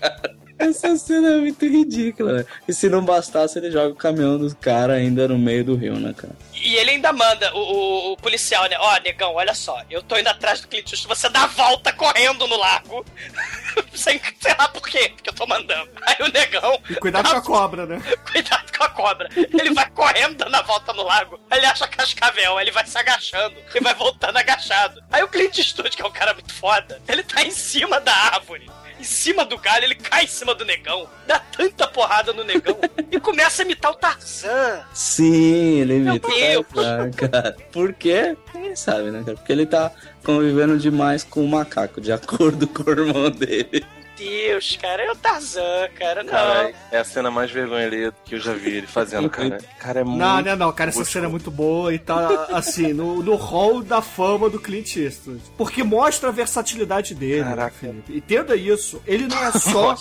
Essa 0.57 0.95
cena 0.95 1.29
é 1.33 1.37
muito 1.37 1.65
ridícula, 1.65 2.33
né? 2.39 2.45
E 2.67 2.73
se 2.73 2.89
não 2.89 3.03
bastasse, 3.03 3.57
ele 3.59 3.69
joga 3.71 3.89
o 3.89 3.95
caminhão 3.95 4.37
dos 4.37 4.53
caras 4.53 4.97
ainda 4.97 5.27
no 5.27 5.37
meio 5.37 5.63
do 5.65 5.75
rio, 5.75 5.95
né, 5.99 6.13
cara? 6.15 6.33
E 6.53 6.75
ele 6.77 6.91
ainda 6.91 7.11
manda 7.13 7.53
o, 7.53 7.59
o- 7.59 8.13
o 8.13 8.17
policial, 8.17 8.67
né? 8.69 8.77
Ó, 8.79 8.97
negão, 9.01 9.33
olha 9.35 9.53
só, 9.53 9.81
eu 9.89 10.01
tô 10.01 10.17
indo 10.17 10.27
atrás 10.29 10.61
do 10.61 10.67
Clint 10.67 10.91
Eastwood, 10.91 11.19
você 11.19 11.29
dá 11.29 11.43
a 11.43 11.47
volta 11.47 11.91
correndo 11.93 12.47
no 12.47 12.57
lago. 12.57 13.05
Sem, 13.93 14.19
sei 14.39 14.55
lá 14.57 14.67
por 14.69 14.87
quê, 14.87 15.11
porque 15.13 15.29
eu 15.29 15.33
tô 15.33 15.45
mandando. 15.45 15.89
Aí 16.05 16.15
o 16.21 16.31
negão. 16.31 16.79
E 16.89 16.95
cuidado 16.95 17.29
com 17.29 17.35
a 17.37 17.41
cobra, 17.43 17.85
né? 17.85 18.01
Cuidado 18.31 18.71
com 18.77 18.83
a 18.83 18.89
cobra. 18.89 19.29
Ele 19.35 19.73
vai 19.73 19.89
correndo 19.89 20.35
dando 20.37 20.55
a 20.55 20.61
volta 20.61 20.93
no 20.93 21.03
lago. 21.03 21.39
Aí 21.49 21.59
ele 21.59 21.65
acha 21.67 21.85
cascavel, 21.87 22.57
aí 22.57 22.63
ele 22.65 22.71
vai 22.71 22.85
se 22.87 22.97
agachando 22.97 23.55
e 23.73 23.79
vai 23.81 23.93
voltando 23.93 24.37
agachado. 24.37 25.01
Aí 25.11 25.21
o 25.23 25.27
Clint 25.27 25.57
Eastwood, 25.57 25.95
que 25.95 26.01
é 26.01 26.05
um 26.05 26.11
cara 26.11 26.33
muito 26.33 26.53
foda, 26.53 27.01
ele 27.07 27.23
tá 27.23 27.43
em 27.43 27.51
cima 27.51 27.99
da 27.99 28.13
árvore. 28.13 28.69
Em 28.99 29.03
cima 29.03 29.45
do 29.45 29.57
galho, 29.57 29.85
ele 29.85 29.95
cai 29.95 30.23
em 30.23 30.27
cima 30.27 30.55
do 30.55 30.63
negão, 30.63 31.07
dá 31.27 31.39
tanta 31.39 31.87
porrada 31.87 32.31
no 32.33 32.43
negão 32.43 32.77
e 33.11 33.19
começa 33.19 33.61
a 33.61 33.65
imitar 33.65 33.91
o 33.91 33.95
Tarzan. 33.95 34.83
Sim, 34.93 35.79
ele 35.81 35.99
Meu 35.99 36.13
imita 36.13 36.27
Deus. 36.27 36.65
o 36.71 36.75
Tarzan, 36.75 37.11
cara. 37.11 37.57
Por 37.71 37.93
quê? 37.93 38.35
Ninguém 38.53 38.75
sabe, 38.75 39.11
né, 39.11 39.21
cara? 39.23 39.37
Porque 39.37 39.51
ele 39.51 39.65
tá 39.65 39.91
convivendo 40.23 40.77
demais 40.77 41.23
com 41.23 41.43
o 41.43 41.47
macaco, 41.47 41.99
de 41.99 42.11
acordo 42.11 42.67
com 42.69 42.83
o 42.83 42.91
irmão 42.91 43.29
dele. 43.29 43.85
Deus, 44.17 44.77
cara, 44.81 45.03
é 45.03 45.11
o 45.11 45.15
Tarzan, 45.15 45.89
cara. 45.97 46.23
Não. 46.23 46.31
Cara, 46.31 46.73
é 46.91 46.97
a 46.97 47.03
cena 47.03 47.29
mais 47.29 47.51
vergonha 47.51 47.85
ali 47.87 48.11
que 48.23 48.35
eu 48.35 48.39
já 48.39 48.53
vi 48.53 48.77
ele 48.77 48.87
fazendo, 48.87 49.29
cara. 49.29 49.57
Cara, 49.79 49.99
é 50.01 50.03
muito. 50.03 50.17
Não, 50.17 50.41
não, 50.41 50.55
não, 50.55 50.71
cara, 50.71 50.89
essa 50.89 50.99
gostoso. 50.99 51.13
cena 51.13 51.25
é 51.27 51.29
muito 51.29 51.51
boa 51.51 51.93
e 51.93 51.99
tá, 51.99 52.47
assim, 52.51 52.93
no, 52.93 53.21
no 53.21 53.35
hall 53.35 53.81
da 53.83 54.01
fama 54.01 54.49
do 54.49 54.59
Clint 54.59 54.95
Eastwood. 54.95 55.41
Porque 55.57 55.83
mostra 55.83 56.29
a 56.29 56.31
versatilidade 56.31 57.13
dele, 57.13 57.43
Caraca. 57.43 57.75
Felipe. 57.79 58.15
Entenda 58.17 58.55
isso. 58.55 59.01
Ele 59.05 59.27
não 59.27 59.43
é 59.43 59.51
só. 59.59 59.95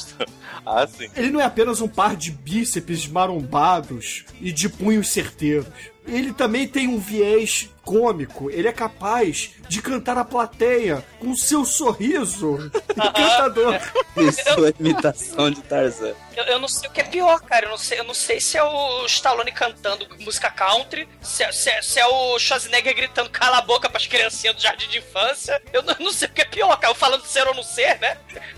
Ah, 0.65 0.87
sim. 0.87 1.09
Ele 1.17 1.31
não 1.31 1.41
é 1.41 1.45
apenas 1.45 1.81
um 1.81 1.89
par 1.89 2.17
de 2.17 2.31
bíceps 2.31 3.07
marombados 3.09 4.25
e 4.41 4.53
de 4.53 4.69
punhos 4.69 5.09
certeiros. 5.09 5.67
Ele 6.07 6.33
também 6.33 6.69
tem 6.69 6.87
um 6.89 6.99
viés 6.99 7.71
cômico. 7.85 8.51
Ele 8.51 8.69
é 8.69 8.73
capaz 8.73 9.51
de 9.69 9.81
cantar 9.83 10.17
a 10.19 10.25
plateia 10.25 11.05
com 11.19 11.35
seu 11.37 11.65
sorriso 11.65 12.71
encantador. 12.91 13.81
Isso 14.17 14.67
é 14.67 14.73
imitação 14.81 15.51
de 15.51 15.61
Tarzan. 15.63 16.15
Eu, 16.37 16.45
eu 16.45 16.59
não 16.59 16.67
sei 16.69 16.89
o 16.89 16.93
que 16.93 17.01
é 17.01 17.05
pior, 17.05 17.41
cara. 17.43 17.67
Eu 17.67 17.71
não 17.71 17.79
sei, 17.79 18.01
eu 18.01 18.05
não 18.05 18.15
sei 18.15 18.41
se 18.41 18.59
é 18.59 18.63
o 18.65 19.07
Stallone 19.07 19.53
cantando 19.53 20.07
música 20.21 20.51
country, 20.51 21.09
se 21.23 21.45
é, 21.45 21.53
se 21.53 21.71
é- 21.71 21.81
se 21.83 22.01
é 22.01 22.07
o 22.07 22.39
Schwarzenegger 22.41 22.95
gritando 22.95 23.31
cala 23.31 23.59
a 23.59 23.63
boca 23.63 23.89
pras 23.89 24.07
criancinhas 24.07 24.57
do 24.57 24.63
jardim 24.63 24.89
de 24.89 24.99
infância. 24.99 25.63
Eu 25.73 25.83
não, 25.83 25.95
não 26.01 26.13
sei 26.13 26.27
o 26.29 26.33
que 26.33 26.43
é 26.43 26.45
pior, 26.45 26.77
cara. 26.77 26.91
Eu 26.93 26.97
falando 26.97 27.25
ser 27.25 27.47
ou 27.47 27.55
não 27.55 27.63
ser, 27.63 27.99
né? 28.01 28.17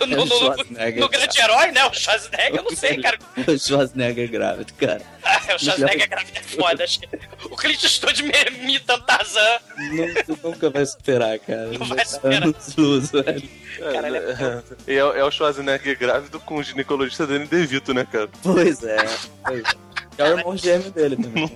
No, 0.00 0.06
no- 0.06 0.24
no- 0.24 0.56
no 1.00 1.08
grande 1.10 1.38
herói, 1.40 1.70
né? 1.72 1.84
O 1.84 1.92
Schwarzenegger, 1.92 2.56
eu 2.56 2.62
não 2.62 2.74
sei, 2.74 2.96
cara. 3.02 3.18
O 3.46 3.58
Schwarzenegger 3.58 4.30
grávido, 4.30 4.72
cara. 4.74 5.02
Ah, 5.22 5.40
o 5.54 5.58
Schwarzenegger 5.58 6.08
grávido 6.08 6.38
é 6.38 6.42
foda. 6.42 6.84
acho 6.84 7.00
que- 7.00 7.08
O 7.50 7.56
Clint 7.56 7.82
Eastwood 7.82 8.22
me 8.60 8.76
imitando 8.76 9.04
Tarzan. 9.04 9.58
Nunca, 9.90 10.24
nunca 10.48 10.70
vai 10.70 10.86
superar, 10.86 11.38
cara. 11.40 11.66
Não 11.66 11.86
Já 11.86 11.94
vai 11.94 11.98
tá 11.98 12.04
superar. 12.04 12.42
anos 12.44 12.76
luz, 12.76 13.10
velho. 13.10 13.48
Caralho, 13.92 14.16
é 14.16 14.62
É, 14.86 14.94
é, 14.96 15.04
o- 15.04 15.12
é 15.16 15.24
o 15.24 15.30
Schwarzenegger 15.30 15.98
grávido 15.98 16.38
com 16.40 16.56
o 16.56 16.62
ginecologista 16.62 17.26
Danny 17.26 17.46
DeVito, 17.46 17.92
né, 17.94 18.06
cara? 18.10 18.28
Pois 18.42 18.82
é. 18.84 18.96
Pois 19.44 19.62
é. 19.64 19.90
É 20.18 20.24
o 20.34 20.38
irmão 20.38 20.56
gêmeo 20.56 20.90
dele 20.90 21.16
também. 21.16 21.50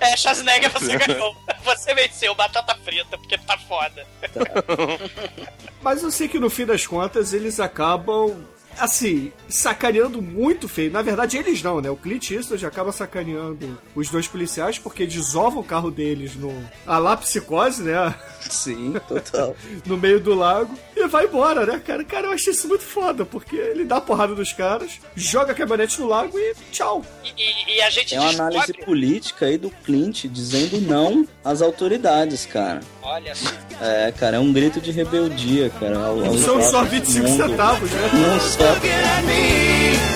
É, 0.00 0.16
Schwarzenegger, 0.16 0.70
você 0.70 0.96
ganhou. 0.98 1.34
Você 1.64 1.94
venceu, 1.94 2.34
batata 2.34 2.74
frita, 2.84 3.16
porque 3.16 3.38
tá 3.38 3.56
foda. 3.58 4.06
Mas 5.80 6.02
eu 6.02 6.10
sei 6.10 6.28
que 6.28 6.38
no 6.38 6.50
fim 6.50 6.66
das 6.66 6.86
contas 6.86 7.32
eles 7.32 7.58
acabam, 7.60 8.36
assim, 8.78 9.32
sacaneando 9.48 10.20
muito 10.20 10.68
feio. 10.68 10.90
Na 10.90 11.02
verdade, 11.02 11.36
eles 11.36 11.62
não, 11.62 11.80
né? 11.80 11.90
O 11.90 11.96
Clint 11.96 12.30
Eastwood 12.30 12.64
acaba 12.64 12.92
sacaneando 12.92 13.78
os 13.94 14.08
dois 14.08 14.26
policiais 14.28 14.78
porque 14.78 15.06
desovam 15.06 15.60
o 15.60 15.64
carro 15.64 15.90
deles 15.90 16.36
no. 16.36 16.52
A 16.86 16.98
lá 16.98 17.16
psicose, 17.16 17.82
né? 17.82 18.14
Sim, 18.40 18.94
total. 19.08 19.56
no 19.86 19.96
meio 19.96 20.20
do 20.20 20.34
lago 20.34 20.76
e 21.06 21.08
vai 21.08 21.24
embora, 21.24 21.64
né, 21.66 21.80
cara? 21.84 22.04
Cara, 22.04 22.26
eu 22.28 22.32
achei 22.32 22.52
isso 22.52 22.68
muito 22.68 22.84
foda, 22.84 23.24
porque 23.24 23.56
ele 23.56 23.84
dá 23.84 23.96
a 23.96 24.00
porrada 24.00 24.34
dos 24.34 24.52
caras, 24.52 24.92
joga 25.14 25.52
a 25.52 25.54
caminhonete 25.54 26.00
no 26.00 26.06
lago 26.08 26.38
e 26.38 26.54
tchau. 26.70 27.04
E, 27.24 27.28
e- 27.30 27.76
e 27.76 27.80
a 27.82 27.90
gente 27.90 28.14
É 28.14 28.20
uma 28.20 28.28
descobre... 28.28 28.54
análise 28.56 28.72
política 28.84 29.46
aí 29.46 29.56
do 29.58 29.70
Clint 29.70 30.26
dizendo 30.26 30.80
não 30.80 31.26
às 31.44 31.62
autoridades, 31.62 32.44
cara. 32.46 32.80
Olha 33.02 33.34
só. 33.34 33.50
É, 33.80 34.12
cara, 34.12 34.36
é 34.36 34.40
um 34.40 34.52
grito 34.52 34.80
de 34.80 34.90
rebeldia, 34.90 35.70
cara. 35.80 35.98
Ao, 35.98 36.24
ao 36.24 36.34
São 36.38 36.60
só 36.62 36.82
jovem 36.84 37.00
25 37.00 37.28
mundo. 37.28 37.46
centavos, 37.50 37.90
né? 37.90 38.10
Não 38.14 38.40
só. 38.40 40.15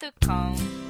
td1p.com 0.00 0.80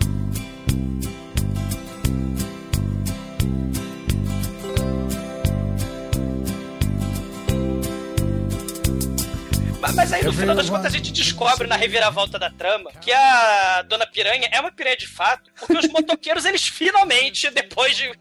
Mas, 9.81 9.95
mas 9.95 10.13
aí 10.13 10.23
no 10.23 10.33
final 10.33 10.55
das 10.55 10.69
contas 10.69 10.87
a 10.87 10.97
gente 10.97 11.11
descobre 11.11 11.67
na 11.67 11.75
reviravolta 11.75 12.39
da 12.39 12.51
trama 12.51 12.93
que 13.01 13.11
a 13.11 13.83
Dona 13.83 14.07
Piranha 14.07 14.47
é 14.53 14.61
uma 14.61 14.71
piranha 14.71 14.97
de 14.97 15.07
fato, 15.07 15.51
porque 15.59 15.79
os 15.79 15.89
motoqueiros 15.89 16.45
eles 16.45 16.69
finalmente, 16.69 17.51
depois 17.51 17.97
de 17.97 18.13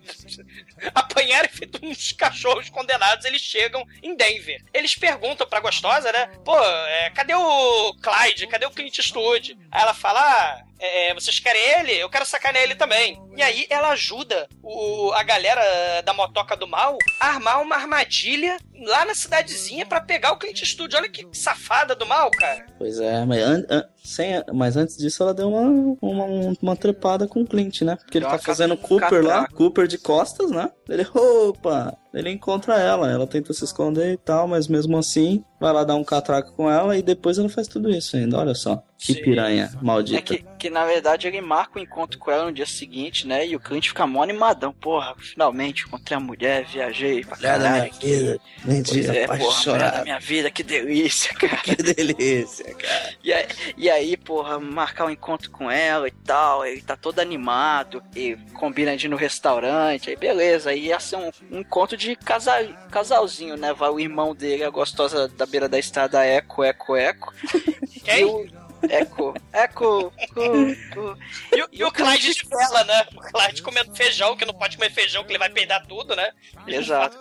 apanharem 0.95 1.49
feito 1.51 1.85
uns 1.85 2.13
cachorros 2.13 2.69
condenados, 2.69 3.25
eles 3.25 3.41
chegam 3.41 3.85
em 4.01 4.15
Denver. 4.15 4.63
Eles 4.73 4.95
perguntam 4.95 5.45
pra 5.45 5.59
gostosa, 5.59 6.11
né? 6.13 6.27
Pô, 6.45 6.57
é, 6.57 7.09
cadê 7.09 7.35
o 7.35 7.93
Clyde? 7.95 8.47
Cadê 8.47 8.65
o 8.65 8.71
Clint 8.71 8.97
Eastwood? 8.97 9.57
Aí 9.69 9.81
ela 9.81 9.93
fala, 9.93 10.21
ah, 10.21 10.63
é, 10.79 11.13
vocês 11.13 11.39
querem 11.39 11.61
ele? 11.79 11.91
Eu 11.93 12.09
quero 12.09 12.25
sacanear 12.25 12.63
ele 12.63 12.75
também. 12.75 13.21
E 13.35 13.41
aí 13.41 13.65
ela 13.69 13.89
ajuda 13.89 14.47
o, 14.63 15.11
a 15.13 15.23
galera 15.23 16.01
da 16.01 16.13
motoca 16.13 16.55
do 16.55 16.67
mal 16.67 16.97
a 17.19 17.27
armar 17.27 17.61
uma 17.61 17.75
armadilha 17.75 18.57
lá 18.85 19.03
na 19.05 19.13
cidadezinha 19.13 19.85
pra 19.85 19.99
pegar 20.01 20.31
o 20.31 20.37
Clint 20.37 20.61
Eastwood. 20.61 20.95
Olha 20.95 21.09
que 21.09 21.27
safada 21.33 21.93
do 21.95 22.05
mal, 22.05 22.31
cara. 22.31 22.65
Pois 22.77 22.99
é, 22.99 23.25
mas, 23.25 23.41
an- 23.41 23.65
an- 23.69 23.89
sem, 24.03 24.43
mas 24.53 24.77
antes 24.77 24.97
disso 24.97 25.21
ela 25.23 25.33
deu 25.33 25.49
uma, 25.49 25.95
uma, 26.01 26.55
uma 26.61 26.75
trepada 26.75 27.27
com 27.27 27.41
o 27.41 27.47
Clint, 27.47 27.81
né? 27.81 27.95
Porque 27.97 28.17
ele 28.17 28.25
tá 28.25 28.37
fazendo 28.39 28.77
Cooper 28.77 29.23
lá. 29.23 29.47
Cooper 29.49 29.87
de 29.87 29.97
costas, 29.97 30.49
né? 30.51 30.69
Ele, 30.87 31.05
opa! 31.13 31.97
Ele 32.13 32.29
encontra 32.31 32.79
ela, 32.79 33.11
ela 33.11 33.27
tenta 33.27 33.53
se 33.53 33.63
esconder 33.63 34.13
e 34.13 34.17
tal, 34.17 34.47
mas 34.47 34.67
mesmo 34.67 34.97
assim 34.97 35.43
vai 35.59 35.73
lá 35.73 35.83
dar 35.83 35.95
um 35.95 36.03
catraco 36.03 36.53
com 36.53 36.69
ela 36.71 36.97
e 36.97 37.01
depois 37.01 37.37
ela 37.37 37.49
faz 37.49 37.67
tudo 37.67 37.89
isso 37.89 38.15
ainda, 38.15 38.37
olha 38.39 38.55
só. 38.55 38.81
Que 38.97 39.13
Sim. 39.13 39.21
piranha 39.21 39.69
É 39.73 39.83
maldita. 39.83 40.21
que, 40.21 40.43
que 40.57 40.69
na 40.69 40.85
verdade 40.85 41.27
ele 41.27 41.39
marca 41.39 41.79
o 41.79 41.81
encontro 41.81 42.17
com 42.19 42.29
ela 42.31 42.45
no 42.45 42.51
dia 42.51 42.65
seguinte, 42.65 43.25
né? 43.27 43.45
E 43.47 43.55
o 43.55 43.59
Clint 43.59 43.87
fica 43.89 44.05
mó 44.07 44.21
animadão. 44.23 44.73
Porra, 44.73 45.15
finalmente 45.17 45.83
encontrei 45.85 46.17
a 46.17 46.19
mulher, 46.19 46.65
viajei 46.65 47.23
pra 47.23 47.35
Mulher 47.37 47.59
da 47.59 47.69
minha 47.69 47.89
caralho. 47.89 47.93
vida, 48.01 48.39
mentira, 48.65 49.15
é, 49.15 49.25
porra, 49.25 49.37
mulher 49.37 49.37
da 49.39 49.45
apaixonado. 49.45 50.03
minha 50.03 50.19
vida, 50.19 50.51
que 50.51 50.63
delícia, 50.63 51.33
cara. 51.35 51.57
Que 51.63 51.75
delícia, 51.75 52.73
cara. 52.75 53.13
E 53.23 53.31
aí, 53.33 53.45
e 53.77 53.89
aí, 53.89 54.17
porra, 54.17 54.59
marcar 54.59 55.05
um 55.05 55.09
encontro 55.09 55.49
com 55.51 55.69
ela 55.71 56.07
e 56.07 56.11
tal, 56.11 56.65
ele 56.65 56.81
tá 56.81 56.97
todo 56.97 57.19
animado, 57.19 58.01
e 58.15 58.35
combina 58.53 58.97
de 58.97 59.05
ir 59.05 59.09
no 59.09 59.15
restaurante, 59.17 60.09
aí 60.09 60.15
beleza, 60.17 60.71
aí 60.71 60.87
ia 60.87 60.99
ser 60.99 61.15
um, 61.17 61.31
um 61.51 61.59
encontro 61.59 61.95
de 61.99 62.15
casal, 62.15 62.63
casalzinho, 62.89 63.57
né? 63.57 63.73
Vai 63.73 63.89
o 63.89 63.99
irmão 63.99 64.33
dele, 64.33 64.63
a 64.63 64.69
gostosa 64.69 65.27
da 65.27 65.45
beira 65.45 65.67
da 65.67 65.77
estrada, 65.77 66.25
Eco, 66.25 66.63
Eco, 66.63 66.95
Eco. 66.95 67.33
E 67.99 67.99
Quem? 68.01 68.23
o 68.25 68.47
Eco, 68.89 69.33
Eco, 69.51 70.13
cu. 70.33 71.17
E, 71.55 71.61
o- 71.61 71.67
e 71.71 71.83
o 71.83 71.91
Clyde 71.91 72.33
de 72.33 72.47
vela, 72.47 72.83
né? 72.85 73.05
O 73.13 73.19
Clyde 73.19 73.61
comendo 73.61 73.93
feijão, 73.93 74.37
que 74.37 74.45
não 74.45 74.53
pode 74.53 74.77
comer 74.77 74.89
feijão, 74.89 75.23
que 75.25 75.31
ele 75.31 75.37
vai 75.37 75.49
peidar 75.49 75.85
tudo, 75.85 76.15
né? 76.15 76.31
Exato. 76.65 77.17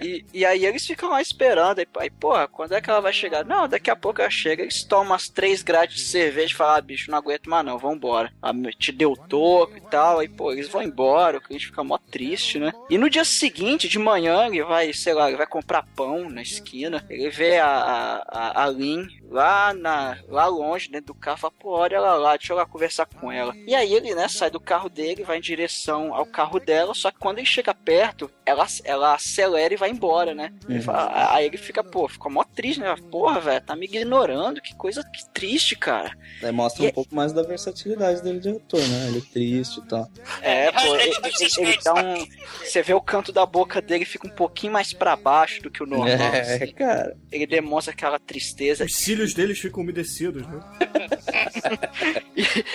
E, 0.00 0.24
e 0.32 0.44
aí 0.44 0.64
eles 0.64 0.86
ficam 0.86 1.10
lá 1.10 1.20
esperando. 1.20 1.78
Aí, 1.78 1.86
aí, 1.98 2.10
porra, 2.10 2.48
quando 2.48 2.72
é 2.72 2.80
que 2.80 2.90
ela 2.90 3.00
vai 3.00 3.12
chegar? 3.12 3.44
Não, 3.44 3.68
daqui 3.68 3.90
a 3.90 3.96
pouco 3.96 4.20
ela 4.20 4.30
chega. 4.30 4.62
Eles 4.62 4.84
tomam 4.84 5.06
umas 5.06 5.28
três 5.28 5.62
grades 5.62 5.96
de 5.96 6.02
cerveja 6.02 6.52
e 6.52 6.56
falam: 6.56 6.76
ah, 6.76 6.80
bicho, 6.80 7.10
não 7.10 7.18
aguento 7.18 7.48
mais 7.48 7.64
não, 7.64 7.78
vambora. 7.78 8.32
Ah, 8.42 8.52
te 8.78 8.92
deu 8.92 9.16
toco 9.16 9.76
e 9.76 9.80
tal. 9.80 10.18
Aí, 10.18 10.28
pô, 10.28 10.52
eles 10.52 10.68
vão 10.68 10.82
embora. 10.82 11.38
O 11.38 11.40
cliente 11.40 11.66
fica 11.66 11.84
mó 11.84 11.98
triste, 11.98 12.58
né? 12.58 12.72
E 12.90 12.98
no 12.98 13.10
dia 13.10 13.24
seguinte, 13.24 13.88
de 13.88 13.98
manhã, 13.98 14.46
ele 14.46 14.62
vai, 14.62 14.92
sei 14.92 15.14
lá, 15.14 15.28
ele 15.28 15.36
vai 15.36 15.46
comprar 15.46 15.86
pão 15.94 16.28
na 16.28 16.42
esquina. 16.42 17.04
Ele 17.08 17.30
vê 17.30 17.58
a, 17.58 17.66
a, 17.66 18.16
a, 18.26 18.64
a 18.64 18.68
Lin 18.68 19.06
lá, 19.30 19.74
na, 19.74 20.18
lá 20.28 20.46
longe, 20.46 20.90
dentro 20.90 21.08
do 21.08 21.14
carro. 21.14 21.38
Fala, 21.38 21.52
pô, 21.58 21.70
olha 21.70 21.96
ela 21.96 22.14
lá, 22.14 22.36
deixa 22.36 22.52
eu 22.52 22.56
lá 22.56 22.66
conversar 22.66 23.06
com 23.06 23.30
ela. 23.30 23.54
E 23.66 23.74
aí 23.74 23.92
ele, 23.92 24.14
né, 24.14 24.28
sai 24.28 24.50
do 24.50 24.60
carro 24.60 24.88
dele, 24.88 25.24
vai 25.24 25.38
em 25.38 25.40
direção 25.40 26.14
ao 26.14 26.26
carro 26.26 26.60
dela. 26.60 26.94
Só 26.94 27.10
que 27.10 27.18
quando 27.18 27.38
ele 27.38 27.46
chega 27.46 27.74
perto, 27.74 28.30
ela, 28.46 28.66
ela 28.84 29.18
espera 29.44 29.74
e 29.74 29.76
vai 29.76 29.90
embora, 29.90 30.34
né? 30.34 30.52
Ele 30.68 30.78
Uhum. 30.78 30.84
fala- 30.84 31.34
aí 31.34 31.46
ele 31.46 31.56
fica, 31.56 31.82
pô, 31.82 32.08
fica 32.08 32.28
mó 32.28 32.44
triste, 32.44 32.80
né? 32.80 32.94
Porra, 33.10 33.40
velho, 33.40 33.64
tá 33.64 33.74
me 33.76 33.86
ignorando, 33.86 34.60
que 34.60 34.74
coisa 34.74 35.02
que 35.02 35.28
triste, 35.32 35.76
cara. 35.76 36.12
Daí 36.40 36.52
mostra 36.52 36.84
um 36.84 36.90
pouco 36.92 37.14
mais 37.14 37.32
da 37.32 37.42
versatilidade 37.42 38.22
dele 38.22 38.40
de 38.40 38.50
ator, 38.50 38.80
né? 38.80 39.06
Ele 39.08 39.18
é 39.18 39.32
triste 39.32 39.80
e 39.80 39.88
tal. 39.88 40.08
É, 40.42 40.70
pô, 40.72 40.96
ele, 40.96 41.10
ele- 41.10 41.68
ele 41.70 41.78
dá 41.82 41.94
um. 41.94 42.26
Você 42.64 42.82
vê 42.82 42.94
o 42.94 43.00
canto 43.00 43.32
da 43.32 43.46
boca 43.46 43.80
dele 43.80 44.04
fica 44.04 44.26
um 44.26 44.30
pouquinho 44.30 44.72
mais 44.72 44.92
pra 44.92 45.16
baixo 45.16 45.62
do 45.62 45.70
que 45.70 45.82
o 45.82 45.86
normal. 45.86 46.08
É, 46.34 46.40
assim. 46.64 46.72
cara. 46.74 47.16
Ele 47.32 47.46
demonstra 47.46 47.92
aquela 47.92 48.18
tristeza. 48.18 48.84
Os 48.84 48.94
cílios 48.96 49.34
deles 49.34 49.58
ficam 49.58 49.82
umedecidos, 49.82 50.46
né? 50.46 50.60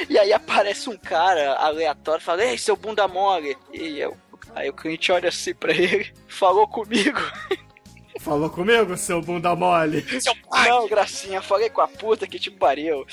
E 0.10 0.18
aí 0.18 0.34
aparece 0.34 0.90
um 0.90 0.98
cara 0.98 1.54
aleatório 1.56 2.22
e 2.22 2.24
fala: 2.24 2.44
Ei, 2.46 2.58
seu 2.58 2.76
bunda 2.76 3.08
mole. 3.08 3.56
E 3.74 4.00
eu, 4.00 4.16
aí 4.60 4.70
o 4.70 4.74
cliente 4.74 5.12
olha 5.12 5.30
assim 5.30 5.54
pra 5.54 5.72
ele: 5.72 6.12
Falou 6.28 6.68
comigo. 6.68 7.20
Falou 8.20 8.50
comigo, 8.50 8.98
seu 8.98 9.22
bunda 9.22 9.56
mole. 9.56 10.06
Não, 10.68 10.88
gracinha, 10.88 11.42
falei 11.42 11.70
com 11.70 11.82
a 11.82 11.88
puta 11.88 12.28
que 12.28 12.38
te 12.38 12.52
pariu. 12.52 13.06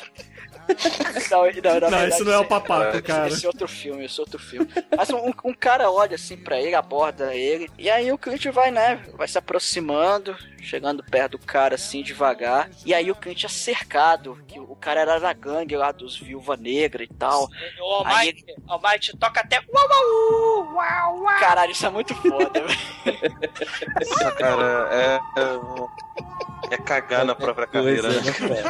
Não, 1.31 1.43
não, 1.43 1.81
na 1.81 1.81
Não, 1.81 1.99
verdade, 1.99 2.15
isso 2.15 2.25
não 2.25 2.33
é 2.33 2.39
o 2.39 2.45
papaco, 2.45 3.03
cara. 3.03 3.29
Esse 3.29 3.45
é 3.45 3.49
outro 3.49 3.67
filme, 3.67 4.05
esse 4.05 4.19
é 4.19 4.23
outro 4.23 4.39
filme. 4.39 4.69
Mas 4.97 5.11
um, 5.11 5.33
um 5.45 5.55
cara 5.55 5.91
olha 5.91 6.15
assim 6.15 6.37
pra 6.37 6.61
ele, 6.61 6.75
aborda 6.75 7.35
ele, 7.35 7.69
e 7.79 7.91
aí 7.91 8.13
o 8.13 8.19
cliente 8.19 8.49
vai, 8.51 8.71
né? 8.71 9.03
Vai 9.15 9.27
se 9.27 9.37
aproximando, 9.37 10.37
chegando 10.61 11.03
perto 11.05 11.33
do 11.33 11.39
cara 11.39 11.75
assim 11.75 12.03
devagar. 12.03 12.71
E 12.85 12.95
aí 12.95 13.11
o 13.11 13.15
cliente 13.15 13.45
é 13.47 13.49
cercado, 13.49 14.39
que 14.47 14.59
o 14.59 14.77
cara 14.77 15.01
era 15.01 15.19
da 15.19 15.33
gangue 15.33 15.77
lá 15.77 15.93
dos 15.93 16.19
Viúva 16.19 16.57
Negra 16.57 17.03
e 17.03 17.09
tal. 17.09 17.49
O 17.81 17.93
Almighty, 17.95 18.45
Almighty 18.69 19.17
toca 19.17 19.41
até. 19.41 19.61
Uau, 19.69 19.89
uau, 19.89 20.75
uau, 20.75 21.23
uau. 21.23 21.39
Caralho, 21.39 21.73
isso 21.73 21.87
é 21.87 21.91
muito 21.91 22.15
foda, 22.15 22.51
velho. 22.53 24.37
Cara 24.39 24.89
é, 24.93 25.21
é, 25.41 26.26
é 26.71 26.77
cagar 26.79 27.25
na 27.25 27.35
própria 27.35 27.67
carreira. 27.67 28.03
Coisa, 28.13 28.49
né? 28.49 28.63
né, 28.63 28.65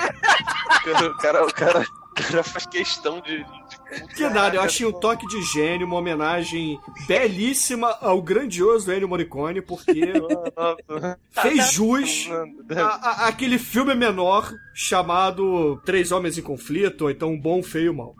cara? 0.85 1.07
O 1.07 1.17
cara, 1.19 1.47
o 1.47 1.53
cara, 1.53 1.81
o 1.81 2.15
cara 2.23 2.43
faz 2.45 2.67
questão 2.67 3.21
de. 3.21 3.39
de- 3.45 4.15
Que 4.15 4.29
nada, 4.29 4.57
eu 4.57 4.63
achei 4.63 4.87
um 4.87 4.93
toque 4.93 5.27
de 5.27 5.41
gênio, 5.43 5.87
uma 5.87 5.97
homenagem 5.97 6.79
belíssima 7.09 7.89
ao 8.01 8.21
grandioso 8.23 8.91
Ennio 8.93 9.09
Morricone, 9.09 9.61
porque 9.61 10.13
fez 11.43 11.73
jus 11.73 12.29
a, 12.77 12.83
a- 12.83 13.29
aquele 13.29 13.59
filme 13.59 13.95
menor 13.95 14.53
chamado 14.75 15.81
Três 15.85 16.13
Homens 16.13 16.39
em 16.39 16.43
Conflito, 16.43 17.03
ou 17.05 17.11
então 17.11 17.31
Um 17.31 17.41
Bom, 17.41 17.63
Feio 17.63 17.93
e 17.93 17.97
Mal. 17.97 18.15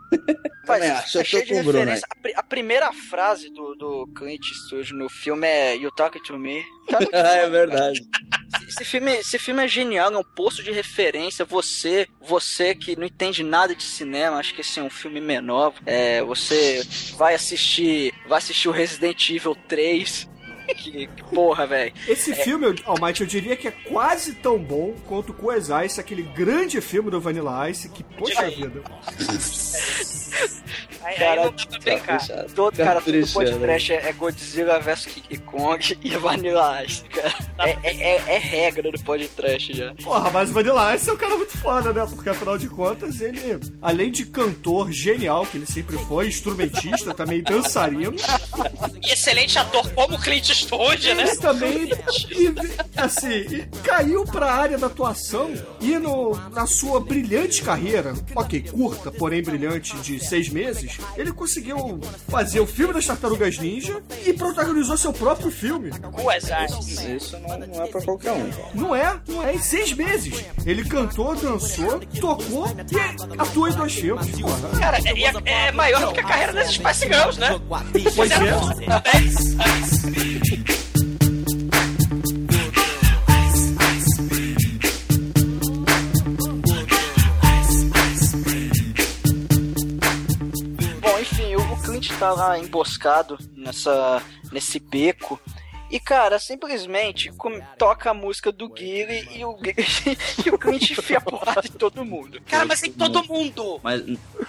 Mas 0.67 0.83
acho, 0.83 1.17
é 1.17 1.21
eu 1.21 1.23
tô 1.23 1.29
cheio 1.29 1.45
de 1.45 1.53
com 1.53 1.59
o 1.59 1.63
Bruno 1.63 1.79
referência. 1.79 2.07
A, 2.11 2.21
pri- 2.21 2.33
a 2.35 2.43
primeira 2.43 2.91
frase 2.93 3.49
do, 3.49 3.75
do 3.75 4.07
Clint 4.15 4.41
Eastwood 4.49 4.93
no 4.93 5.09
filme 5.09 5.47
é 5.47 5.75
You 5.75 5.91
Talk 5.91 6.21
To 6.23 6.37
Me. 6.37 6.61
Tá 6.89 6.99
Ah, 7.13 7.35
é 7.37 7.49
verdade. 7.49 8.01
Esse 8.67 8.83
filme, 8.83 9.11
esse 9.13 9.39
filme 9.39 9.63
é 9.63 9.67
genial, 9.67 10.13
é 10.13 10.17
um 10.17 10.23
poço 10.23 10.61
de 10.61 10.71
referência. 10.71 11.45
Você, 11.45 12.07
você 12.21 12.75
que 12.75 12.97
não 12.97 13.05
entende 13.05 13.43
nada 13.43 13.73
de 13.73 13.83
cinema, 13.83 14.37
acho 14.37 14.53
que 14.53 14.61
esse 14.61 14.79
é 14.79 14.83
um 14.83 14.89
filme 14.89 15.21
menor. 15.21 15.73
É, 15.85 16.21
você 16.21 16.85
vai 17.15 17.33
assistir, 17.33 18.13
vai 18.27 18.39
assistir 18.39 18.67
o 18.67 18.71
Resident 18.71 19.29
Evil 19.29 19.55
3. 19.67 20.29
Que, 20.67 21.07
que 21.07 21.23
porra, 21.33 21.65
velho. 21.65 21.93
Esse 22.09 22.35
filme, 22.35 22.75
Almighty, 22.83 23.21
eu 23.21 23.27
diria 23.27 23.55
que 23.55 23.69
é 23.69 23.71
quase 23.71 24.33
tão 24.33 24.59
bom 24.59 24.97
quanto 25.07 25.33
o 25.33 25.53
Ice, 25.53 25.97
aquele 25.97 26.23
grande 26.23 26.81
filme 26.81 27.09
do 27.09 27.21
Vanilla 27.21 27.69
Ice, 27.69 27.87
que, 27.87 28.03
poxa 28.03 28.49
vida. 28.49 28.83
Aí, 31.03 31.13
aí 31.13 31.15
Cara, 31.17 31.45
não 31.45 31.51
dá 31.51 31.65
pra 31.65 31.79
brincar. 31.79 32.45
Todo, 32.55 32.77
cara, 32.77 33.01
todo 33.01 33.27
podcast 33.33 33.93
é 33.93 34.09
é 34.09 34.13
Godzilla 34.13 34.79
vs 34.79 35.05
King 35.05 35.37
Kong 35.39 35.97
e 36.03 36.09
Vanilla 36.17 36.83
Ice, 36.83 37.03
cara. 37.03 37.33
É, 37.59 37.69
é, 37.83 38.15
é- 38.15 38.35
é 38.35 38.37
regra 38.37 38.91
do 38.91 38.99
podcast 39.03 39.73
já. 39.75 39.93
Porra, 39.95 40.29
mas 40.31 40.49
o 40.49 40.53
Vanilla 40.53 40.95
Ice 40.95 41.09
é 41.09 41.13
um 41.13 41.17
cara 41.17 41.37
muito 41.37 41.57
foda, 41.57 41.93
né? 41.93 42.05
Porque 42.09 42.29
afinal 42.29 42.57
de 42.57 42.67
contas, 42.67 43.21
ele, 43.21 43.59
além 43.81 44.11
de 44.11 44.25
cantor 44.25 44.91
genial, 44.91 45.45
que 45.45 45.57
ele 45.57 45.65
sempre 45.65 45.97
foi, 45.97 46.27
instrumentista, 46.27 47.13
também 47.13 47.41
dançarino, 47.41 48.15
E 49.03 49.13
excelente 49.13 49.57
ator 49.57 49.89
como 49.93 50.19
Clint 50.19 50.49
Eastwood, 50.49 51.13
né? 51.13 51.23
ele 51.23 51.35
também, 51.37 51.89
e, 52.31 52.53
assim, 52.99 53.29
e 53.29 53.65
caiu 53.83 54.25
pra 54.25 54.51
área 54.51 54.77
da 54.77 54.87
atuação 54.87 55.51
e 55.81 55.97
no, 55.97 56.35
na 56.51 56.65
sua 56.67 56.99
brilhante 56.99 57.61
carreira, 57.61 58.13
ok, 58.35 58.61
curta, 58.71 59.11
porém 59.11 59.41
brilhante, 59.41 59.95
de 59.97 60.16
seis 60.19 60.49
meses, 60.49 60.97
ele 61.15 61.31
conseguiu 61.31 61.99
fazer 62.27 62.59
o 62.59 62.67
filme 62.67 62.93
das 62.93 63.05
Tartarugas 63.05 63.57
Ninja 63.57 64.01
e 64.25 64.33
protagonizou 64.33 64.97
seu 64.97 65.13
próprio 65.13 65.49
filme. 65.51 65.91
Eyes. 66.49 66.71
Isso 66.99 67.37
não, 67.39 67.57
não 67.59 67.83
é 67.83 67.87
pra 67.87 68.01
qualquer 68.01 68.31
um. 68.33 68.49
Não 68.73 68.95
é, 68.95 69.19
não 69.27 69.43
é, 69.43 69.53
em 69.55 69.61
seis 69.61 69.93
meses. 69.93 70.43
Ele 70.65 70.83
cantou, 70.85 71.35
dançou, 71.35 71.99
tocou 72.19 72.67
e 72.67 73.41
atuou 73.41 73.67
em 73.67 73.71
dois 73.73 73.93
filmes. 73.93 74.27
Cara, 74.79 74.97
é, 74.97 75.23
é- 75.23 75.67
é 75.67 75.71
maior 75.71 76.07
do 76.07 76.13
que 76.13 76.19
a 76.19 76.23
carreira 76.23 76.53
das 76.53 76.73
Spice 76.73 77.05
Girls, 77.07 77.39
né? 77.39 77.49
Pois 78.15 78.31
é. 78.31 78.37
Clint 92.07 92.19
tá 92.19 92.31
lá 92.31 92.57
emboscado 92.57 93.37
nessa, 93.55 94.21
nesse 94.51 94.79
beco. 94.79 95.39
E, 95.89 96.01
cara, 96.01 96.37
simplesmente 96.37 97.31
toca 97.77 98.11
a 98.11 98.13
música 98.13 98.51
do 98.51 98.67
Guile 98.67 99.25
e 99.31 99.45
o, 99.45 99.57
e 100.45 100.49
o 100.49 100.57
Clint 100.57 100.91
enfia 100.91 101.17
a 101.17 101.21
porrada 101.21 101.65
em 101.65 101.71
todo 101.71 102.03
mundo. 102.03 102.41
Cara, 102.45 102.65
mas 102.65 102.83
em 102.83 102.91
todo 102.91 103.23
mundo. 103.23 103.79
Mas 103.81 104.03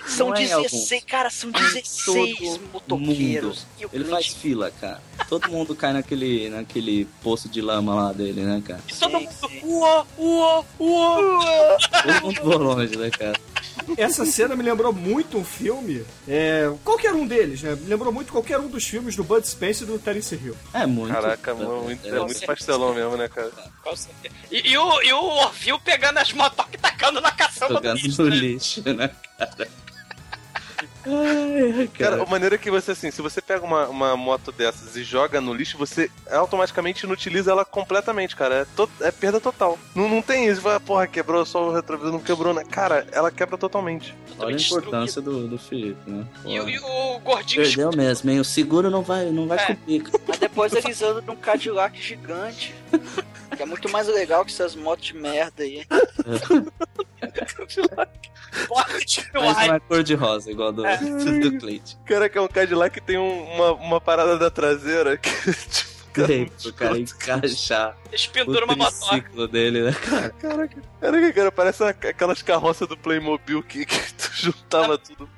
São 0.04 0.30
não 0.30 0.34
é 0.34 0.42
em 0.42 0.46
16, 0.48 0.92
alguns. 0.92 1.04
cara, 1.04 1.30
são 1.30 1.50
Em 1.50 1.52
16 1.52 2.04
todo 2.04 2.60
motoqueiros. 2.72 3.66
E 3.78 3.84
Ele 3.84 3.90
Clint 3.90 4.10
faz 4.10 4.26
fila, 4.26 4.72
cara. 4.80 5.00
Todo 5.28 5.48
mundo 5.48 5.76
cai 5.76 5.92
naquele, 5.92 6.48
naquele 6.48 7.04
poço 7.22 7.48
de 7.48 7.60
lama 7.62 7.94
lá 7.94 8.12
dele, 8.12 8.40
né, 8.40 8.60
cara? 8.66 8.82
E 8.88 8.94
todo 8.94 9.12
mundo. 9.12 9.28
Uó, 9.62 10.06
uó, 10.18 10.64
uó. 10.80 11.76
Todo 12.02 12.20
mundo 12.22 12.58
longe, 12.58 12.96
né, 12.96 13.10
cara? 13.10 13.38
Essa 13.96 14.24
cena 14.26 14.54
me 14.56 14.62
lembrou 14.62 14.92
muito 14.92 15.38
um 15.38 15.44
filme. 15.44 16.04
É, 16.26 16.70
qualquer 16.84 17.12
um 17.14 17.26
deles, 17.26 17.62
né? 17.62 17.74
Me 17.74 17.86
lembrou 17.88 18.12
muito 18.12 18.32
qualquer 18.32 18.58
um 18.58 18.68
dos 18.68 18.84
filmes 18.86 19.16
do 19.16 19.24
Bud 19.24 19.46
Spencer 19.46 19.86
e 19.88 19.90
do 19.90 19.98
Terence 19.98 20.34
Hill. 20.34 20.56
É 20.74 20.86
muito. 20.86 21.12
Caraca, 21.12 21.54
mano, 21.54 21.82
muito- 21.84 22.06
é 22.06 22.20
muito 22.20 22.46
pastelão 22.46 22.94
mesmo, 22.94 23.16
né, 23.16 23.28
cara? 23.28 23.50
Com 23.82 23.96
certeza. 23.96 24.34
E, 24.50 24.70
e 24.70 24.78
o, 24.78 25.02
e 25.02 25.12
o 25.12 25.24
Orville 25.24 25.80
pegando 25.84 26.18
as 26.18 26.32
motoques 26.32 26.74
e 26.74 26.78
tacando 26.78 27.20
na 27.20 27.30
caçamba 27.30 27.80
do 27.80 27.88
no 27.88 28.30
né? 28.30 28.36
lixo, 28.36 28.82
né, 28.94 29.10
cara? 29.38 29.68
Ai, 31.10 31.88
Cara, 31.98 32.10
cara. 32.16 32.22
a 32.22 32.26
maneira 32.26 32.54
é 32.56 32.58
que 32.58 32.70
você, 32.70 32.90
assim, 32.92 33.10
se 33.10 33.22
você 33.22 33.40
pega 33.40 33.64
uma, 33.64 33.86
uma 33.88 34.16
moto 34.16 34.52
dessas 34.52 34.94
e 34.96 35.02
joga 35.02 35.40
no 35.40 35.54
lixo, 35.54 35.78
você 35.78 36.10
automaticamente 36.30 37.04
inutiliza 37.06 37.50
ela 37.50 37.64
completamente, 37.64 38.36
cara. 38.36 38.54
É, 38.56 38.66
to- 38.76 38.90
é 39.00 39.10
perda 39.10 39.40
total. 39.40 39.78
Não, 39.94 40.08
não 40.08 40.20
tem 40.22 40.46
isso, 40.46 40.60
vai, 40.60 40.78
porra, 40.78 41.06
quebrou 41.06 41.44
só 41.46 41.68
o 41.68 41.72
retrovisor, 41.72 42.12
não 42.12 42.20
quebrou, 42.20 42.52
né? 42.52 42.64
Cara, 42.70 43.06
ela 43.12 43.30
quebra 43.30 43.56
totalmente. 43.56 44.14
Olha 44.38 44.56
a 44.56 44.60
importância 44.60 45.20
do, 45.22 45.48
do 45.48 45.58
Felipe, 45.58 45.98
né? 46.10 46.24
E, 46.44 46.60
o- 46.60 46.68
e 46.68 46.78
o 46.78 47.18
gordinho 47.20 47.62
Perdeu 47.62 47.90
mesmo, 47.96 48.30
hein? 48.30 48.40
O 48.40 48.44
seguro 48.44 48.90
não 48.90 49.02
vai, 49.02 49.26
não 49.26 49.46
vai 49.46 49.58
É. 49.58 49.74
comigo. 49.74 50.10
Mas 50.26 50.38
depois 50.38 50.72
eles 50.74 51.00
andam 51.02 51.22
num 51.26 51.36
Cadillac 51.36 52.00
gigante. 52.00 52.74
Que 53.56 53.62
é 53.62 53.66
muito 53.66 53.88
mais 53.90 54.06
legal 54.06 54.44
que 54.44 54.52
essas 54.52 54.74
motos 54.76 55.06
de 55.06 55.14
merda 55.14 55.62
aí. 55.62 55.84
Mas 59.32 59.32
não 59.34 59.48
ar. 59.50 59.76
é 59.76 59.80
cor 59.80 60.02
de 60.02 60.14
rosa, 60.14 60.50
igual 60.50 60.72
do, 60.72 60.82
do 61.40 61.58
Clint. 61.58 61.94
Cara, 62.04 62.28
que 62.28 62.38
é 62.38 62.40
um 62.40 62.48
Cadillac 62.48 62.94
que 63.00 63.04
tem 63.06 63.18
um- 63.18 63.44
uma, 63.54 63.72
uma 63.72 64.00
parada 64.00 64.38
da 64.38 64.50
traseira 64.50 65.16
que, 65.16 65.30
tipo, 65.52 65.97
Tem 66.26 66.46
pro 66.46 66.72
cara 66.72 66.98
encaixar 66.98 67.96
Eles 68.08 68.26
penduram 68.26 68.66
uma 68.66 68.76
motoca. 68.76 69.48
dele, 69.48 69.82
né, 69.82 69.92
cara? 69.92 70.30
Caraca, 70.38 70.82
caraca, 71.00 71.32
cara, 71.32 71.52
parece 71.52 71.84
aquelas 71.84 72.42
carroças 72.42 72.88
do 72.88 72.96
Playmobil 72.96 73.62
que, 73.62 73.84
que 73.84 74.12
tu 74.14 74.30
juntava 74.34 74.98
tudo. 74.98 75.28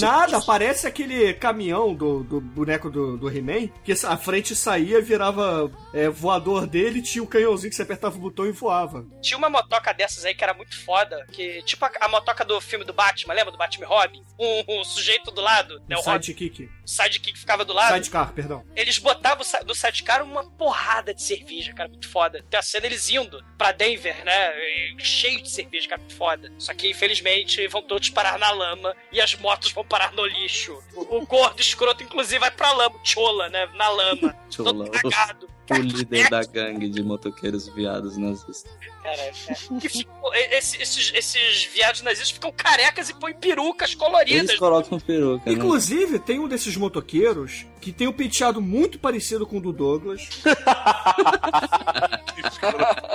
Nada, 0.00 0.40
parece 0.40 0.86
aquele 0.86 1.32
caminhão 1.34 1.94
do, 1.94 2.22
do 2.22 2.40
boneco 2.40 2.90
do, 2.90 3.16
do 3.16 3.28
He-Man, 3.28 3.68
que 3.84 3.92
a 3.92 4.16
frente 4.16 4.54
saía, 4.54 5.00
virava 5.00 5.70
é, 5.92 6.08
voador 6.08 6.66
dele, 6.66 7.02
tinha 7.02 7.22
o 7.22 7.26
canhãozinho 7.26 7.70
que 7.70 7.76
você 7.76 7.82
apertava 7.82 8.16
o 8.16 8.20
botão 8.20 8.46
e 8.46 8.52
voava. 8.52 9.06
Tinha 9.20 9.38
uma 9.38 9.48
motoca 9.48 9.92
dessas 9.92 10.24
aí 10.24 10.34
que 10.34 10.44
era 10.44 10.54
muito 10.54 10.76
foda, 10.84 11.24
que 11.32 11.62
tipo 11.62 11.84
a, 11.84 11.90
a 12.00 12.08
motoca 12.08 12.44
do 12.44 12.60
filme 12.60 12.84
do 12.84 12.92
Batman, 12.92 13.34
lembra 13.34 13.52
do 13.52 13.58
Batman 13.58 13.86
e 13.86 13.88
Robin? 13.88 14.24
Um, 14.38 14.80
um 14.80 14.84
sujeito 14.84 15.30
do 15.30 15.40
lado, 15.40 15.80
né, 15.88 15.96
o 15.96 16.02
Sidekick. 16.02 16.64
o 16.64 16.88
sidekick 16.88 17.38
ficava 17.38 17.64
do 17.64 17.72
lado. 17.72 17.94
Sidecar, 17.94 18.32
perdão. 18.32 18.64
Eles 18.74 18.98
botavam 18.98 19.44
do 19.64 19.74
sidecar 19.74 20.22
um, 20.22 20.27
uma 20.28 20.44
porrada 20.44 21.12
de 21.14 21.22
cerveja, 21.22 21.72
cara, 21.72 21.88
muito 21.88 22.08
foda. 22.08 22.44
Tem 22.48 22.58
a 22.58 22.62
cena 22.62 22.86
eles 22.86 23.08
indo 23.08 23.42
pra 23.56 23.72
Denver, 23.72 24.24
né? 24.24 24.52
Cheio 24.98 25.42
de 25.42 25.50
cerveja, 25.50 25.88
cara, 25.88 26.00
muito 26.00 26.16
foda. 26.16 26.52
Só 26.58 26.74
que, 26.74 26.90
infelizmente, 26.90 27.66
vão 27.68 27.82
todos 27.82 28.10
parar 28.10 28.38
na 28.38 28.50
lama 28.50 28.94
e 29.12 29.20
as 29.20 29.34
motos 29.36 29.72
vão 29.72 29.84
parar 29.84 30.12
no 30.12 30.24
lixo. 30.26 30.78
O, 30.94 31.18
o 31.18 31.26
gordo 31.26 31.60
escroto, 31.60 32.02
inclusive, 32.02 32.38
vai 32.38 32.50
pra 32.50 32.72
lama, 32.72 32.98
chola, 33.02 33.48
né? 33.48 33.66
Na 33.74 33.88
lama. 33.88 34.36
Chola, 34.50 34.72
todo 34.72 34.90
cagado. 34.90 35.48
O 35.70 35.74
líder 35.74 36.30
da 36.30 36.42
gangue 36.44 36.88
de 36.88 37.02
motoqueiros 37.02 37.68
viados 37.68 38.16
nazistas. 38.16 38.64
É- 39.12 39.32
que 39.80 39.88
ficou- 39.88 40.34
esse- 40.34 40.80
esses, 40.80 41.12
esses 41.14 41.64
viados 41.72 42.02
nazistas 42.02 42.30
ficam 42.30 42.52
carecas 42.52 43.08
e 43.08 43.14
põem 43.14 43.34
perucas 43.34 43.94
coloridas. 43.94 44.48
Eles 44.50 44.58
colocam 44.58 44.98
peruca, 45.00 45.42
né? 45.48 45.52
Inclusive, 45.56 46.18
tem 46.18 46.38
um 46.38 46.48
desses 46.48 46.76
motoqueiros 46.76 47.66
que 47.80 47.92
tem 47.92 48.06
um 48.08 48.12
penteado 48.12 48.60
muito 48.60 48.98
parecido 48.98 49.46
com 49.46 49.58
o 49.58 49.60
do 49.60 49.72
Douglas. 49.72 50.28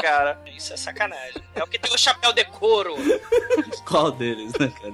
Cara. 0.01 0.39
Isso 0.55 0.73
é 0.73 0.77
sacanagem. 0.77 1.41
É 1.55 1.63
o 1.63 1.67
que 1.67 1.77
tem 1.79 1.93
o 1.93 1.97
chapéu 1.97 2.33
de 2.33 2.43
couro. 2.45 2.95
Qual 3.85 4.11
deles, 4.11 4.51
né, 4.59 4.71
cara? 4.81 4.93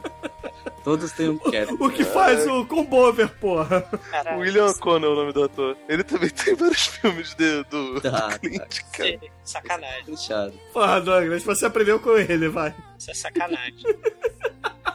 Todos 0.84 1.12
têm 1.12 1.30
um 1.30 1.38
cap. 1.38 1.74
O 1.80 1.90
que 1.90 2.04
faz 2.04 2.48
o 2.48 2.66
combover, 2.66 3.30
porra. 3.40 3.82
Caralho. 4.12 4.40
William 4.40 4.66
O'Connell 4.68 5.10
é 5.10 5.14
o 5.14 5.16
nome 5.16 5.34
do 5.34 5.44
ator. 5.44 5.78
Ele 5.88 6.04
também 6.04 6.30
tem 6.30 6.56
vários 6.56 6.88
filmes 6.88 7.34
de, 7.36 7.64
do 7.66 8.02
Tá, 8.02 8.38
Clint, 8.40 8.80
cara. 8.94 9.10
Sim, 9.12 9.20
Sacanagem. 9.44 10.06
Fechado. 10.06 10.54
Porra, 10.74 11.02
Douglas, 11.02 11.44
você 11.44 11.66
aprendeu 11.66 12.00
com 12.00 12.18
ele, 12.18 12.50
vai. 12.50 12.74
Isso 12.98 13.12
é 13.12 13.14
sacanagem. 13.14 13.84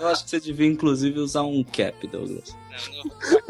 Eu 0.01 0.09
acho 0.09 0.25
que 0.25 0.31
você 0.31 0.41
devia, 0.41 0.67
inclusive, 0.67 1.19
usar 1.21 1.43
um 1.43 1.63
cap, 1.65 2.07
Douglas. 2.07 2.55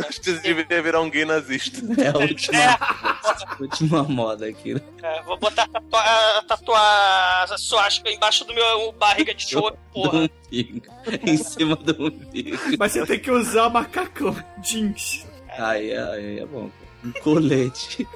Acho 0.06 0.20
que 0.20 0.30
você 0.32 0.40
deveria 0.40 0.82
virar 0.82 1.00
um 1.00 1.08
gay 1.10 1.24
nazista. 1.24 1.80
É 2.00 2.08
a 2.08 2.18
última, 2.18 2.58
a 2.78 3.56
última 3.58 4.02
moda 4.04 4.46
aqui. 4.46 4.74
né? 4.74 4.80
É, 5.02 5.22
vou 5.22 5.38
botar 5.38 5.66
a 5.92 7.56
suástica 7.58 8.10
embaixo 8.10 8.44
do 8.44 8.54
meu 8.54 8.92
barriga 8.92 9.34
de 9.34 9.54
Do 9.54 9.72
porra. 9.92 10.28
umbigo. 10.50 10.86
em 11.22 11.36
cima 11.38 11.76
do 11.76 12.06
umbigo. 12.08 12.58
Mas 12.78 12.92
você 12.92 13.06
tem 13.06 13.18
que 13.18 13.30
usar 13.30 13.68
macacão 13.70 14.36
jeans. 14.62 15.26
Aí, 15.48 15.96
aí 15.96 16.40
é 16.40 16.46
bom. 16.46 16.70
Um 17.04 17.12
colete. 17.20 18.08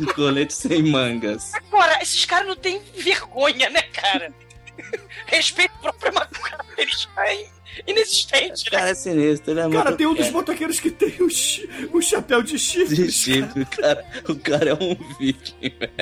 Um 0.00 0.06
colete 0.06 0.52
sem 0.54 0.82
mangas. 0.82 1.52
Agora, 1.54 2.02
esses 2.02 2.24
caras 2.24 2.48
não 2.48 2.56
têm 2.56 2.80
vergonha, 2.96 3.70
né, 3.70 3.82
cara? 3.82 4.32
Respeito 5.26 5.72
própria 5.80 6.10
ma- 6.12 6.26
característica 6.26 7.20
é 7.24 7.46
inexistente, 7.86 8.64
né? 8.64 8.78
cara 8.78 8.90
é 8.90 8.94
sinistro, 8.94 9.52
ele 9.52 9.60
é 9.60 9.70
Cara, 9.70 9.92
tem 9.96 10.06
um 10.06 10.14
dos 10.14 10.30
motoqueiro. 10.30 10.32
motoqueiros 10.32 10.80
que 10.80 10.90
tem 10.90 11.22
o, 11.22 11.30
chi- 11.30 11.68
o 11.92 12.00
chapéu 12.02 12.42
de 12.42 12.58
chifre. 12.58 12.96
De 12.96 13.12
chifre, 13.12 13.62
o 13.62 13.66
cara, 13.66 14.04
o 14.28 14.34
cara 14.36 14.70
é 14.70 14.74
um 14.74 14.94
viking, 15.18 15.74
velho. 15.78 15.92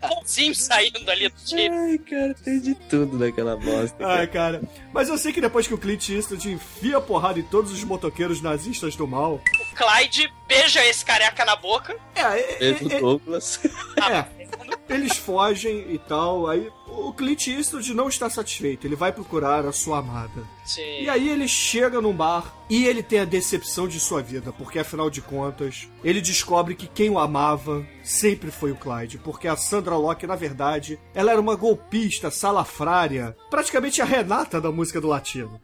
Pãozinho 0.00 0.54
saindo 0.54 1.10
ali 1.10 1.28
do 1.28 1.40
tipo. 1.44 1.74
Ai, 1.74 1.98
cara, 1.98 2.34
tem 2.34 2.60
de 2.60 2.74
tudo 2.74 3.18
naquela 3.18 3.56
bosta. 3.56 4.06
Ai, 4.06 4.26
cara. 4.26 4.62
Mas 4.92 5.08
eu 5.08 5.18
sei 5.18 5.32
que 5.32 5.40
depois 5.40 5.66
que 5.66 5.74
o 5.74 5.78
Clint 5.78 6.08
Eastwood 6.08 6.52
enfia 6.52 6.96
a 6.96 7.00
porrada 7.00 7.38
em 7.38 7.42
todos 7.42 7.72
os 7.72 7.82
motoqueiros 7.84 8.40
nazistas 8.40 8.96
do 8.96 9.06
mal. 9.06 9.34
O 9.60 9.74
Clyde 9.74 10.32
beija 10.46 10.84
esse 10.84 11.04
careca 11.04 11.44
na 11.44 11.56
boca. 11.56 11.96
É, 12.14 12.20
é, 12.20 12.74
Pedro 12.74 12.92
é, 12.92 13.00
Douglas. 13.00 13.60
é, 13.96 14.39
eles 14.88 15.16
fogem 15.16 15.92
e 15.92 15.98
tal. 15.98 16.48
Aí 16.48 16.70
o 16.86 17.12
Clint 17.12 17.46
Eastwood 17.48 17.94
não 17.94 18.08
está 18.08 18.28
satisfeito. 18.28 18.86
Ele 18.86 18.96
vai 18.96 19.12
procurar 19.12 19.64
a 19.64 19.72
sua 19.72 19.98
amada. 19.98 20.44
Sim. 20.64 21.02
E 21.02 21.08
aí 21.08 21.28
ele 21.28 21.48
chega 21.48 22.00
num 22.00 22.12
bar 22.12 22.54
e 22.68 22.86
ele 22.86 23.02
tem 23.02 23.20
a 23.20 23.24
decepção 23.24 23.88
de 23.88 23.98
sua 23.98 24.22
vida, 24.22 24.52
porque 24.52 24.78
afinal 24.78 25.10
de 25.10 25.20
contas, 25.20 25.88
ele 26.04 26.20
descobre 26.20 26.74
que 26.74 26.86
quem 26.86 27.10
o 27.10 27.18
amava 27.18 27.84
sempre 28.04 28.50
foi 28.50 28.70
o 28.70 28.76
Clyde, 28.76 29.18
porque 29.18 29.48
a 29.48 29.56
Sandra 29.56 29.96
Locke, 29.96 30.26
na 30.26 30.36
verdade, 30.36 30.98
ela 31.12 31.32
era 31.32 31.40
uma 31.40 31.56
golpista, 31.56 32.30
salafrária, 32.30 33.36
praticamente 33.50 34.00
a 34.00 34.04
Renata 34.04 34.60
da 34.60 34.70
música 34.70 35.00
do 35.00 35.08
latino. 35.08 35.60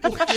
Porque 0.00 0.32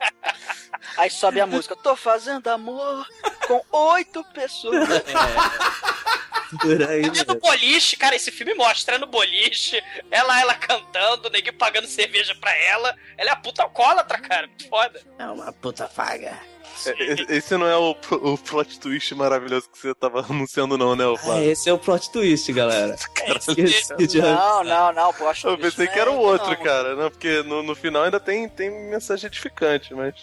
Aí 0.96 1.10
sobe 1.10 1.40
a 1.40 1.46
música. 1.46 1.74
Tô 1.76 1.96
fazendo 1.96 2.46
amor 2.48 3.06
com 3.46 3.62
oito 3.70 4.24
pessoas. 4.32 4.88
Por 6.60 6.82
aí, 6.88 7.02
É 7.02 7.06
no 7.08 7.12
velho. 7.14 7.40
boliche, 7.40 7.96
cara, 7.96 8.14
esse 8.14 8.30
filme 8.30 8.54
mostra 8.54 8.94
é 8.94 8.98
no 8.98 9.06
boliche, 9.06 9.82
ela, 10.10 10.38
ela 10.40 10.54
cantando, 10.54 11.26
o 11.26 11.30
neguinho 11.30 11.54
pagando 11.58 11.88
cerveja 11.88 12.34
pra 12.36 12.54
ela. 12.56 12.94
Ela 13.16 13.30
é 13.30 13.32
a 13.32 13.36
puta 13.36 13.62
alcoólatra, 13.62 14.18
cara. 14.20 14.46
Muito 14.46 14.68
foda. 14.68 15.00
É 15.18 15.26
uma 15.26 15.52
puta 15.52 15.88
faga. 15.88 16.38
É, 16.86 17.14
Esse 17.36 17.56
não 17.56 17.66
é 17.66 17.76
o, 17.76 17.90
o 18.10 18.38
plot 18.38 18.78
twist 18.80 19.14
maravilhoso 19.14 19.68
que 19.70 19.78
você 19.78 19.94
tava 19.94 20.20
anunciando, 20.28 20.76
não, 20.78 20.94
né, 20.96 21.04
Ah, 21.04 21.16
Flávio? 21.18 21.50
esse 21.50 21.68
é 21.68 21.72
o 21.72 21.78
plot 21.78 22.10
twist, 22.10 22.52
galera. 22.52 22.96
Não, 24.22 24.64
não, 24.64 24.92
não, 24.92 25.12
pô, 25.12 25.28
acho 25.28 25.46
Eu 25.48 25.58
pensei 25.58 25.86
que 25.86 25.98
era 25.98 26.10
o 26.10 26.14
não 26.16 26.22
é- 26.22 26.26
outro, 26.32 26.50
não. 26.50 26.56
cara, 26.62 26.94
né? 26.96 27.10
Porque 27.10 27.42
no, 27.42 27.62
no 27.62 27.74
final 27.74 28.02
ainda 28.04 28.18
tem, 28.20 28.48
tem 28.48 28.70
mensagem 28.90 29.26
edificante, 29.26 29.94
mas. 29.94 30.14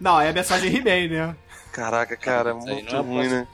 Não, 0.00 0.20
é 0.20 0.28
a 0.28 0.32
mensagem 0.32 0.74
He-Man, 0.76 1.08
né? 1.08 1.36
Caraca, 1.74 2.16
cara, 2.16 2.52
aí 2.52 2.56
muito 2.56 2.92
não 2.92 3.00
é 3.00 3.02
ruim, 3.02 3.28
né? 3.28 3.40
né? 3.40 3.48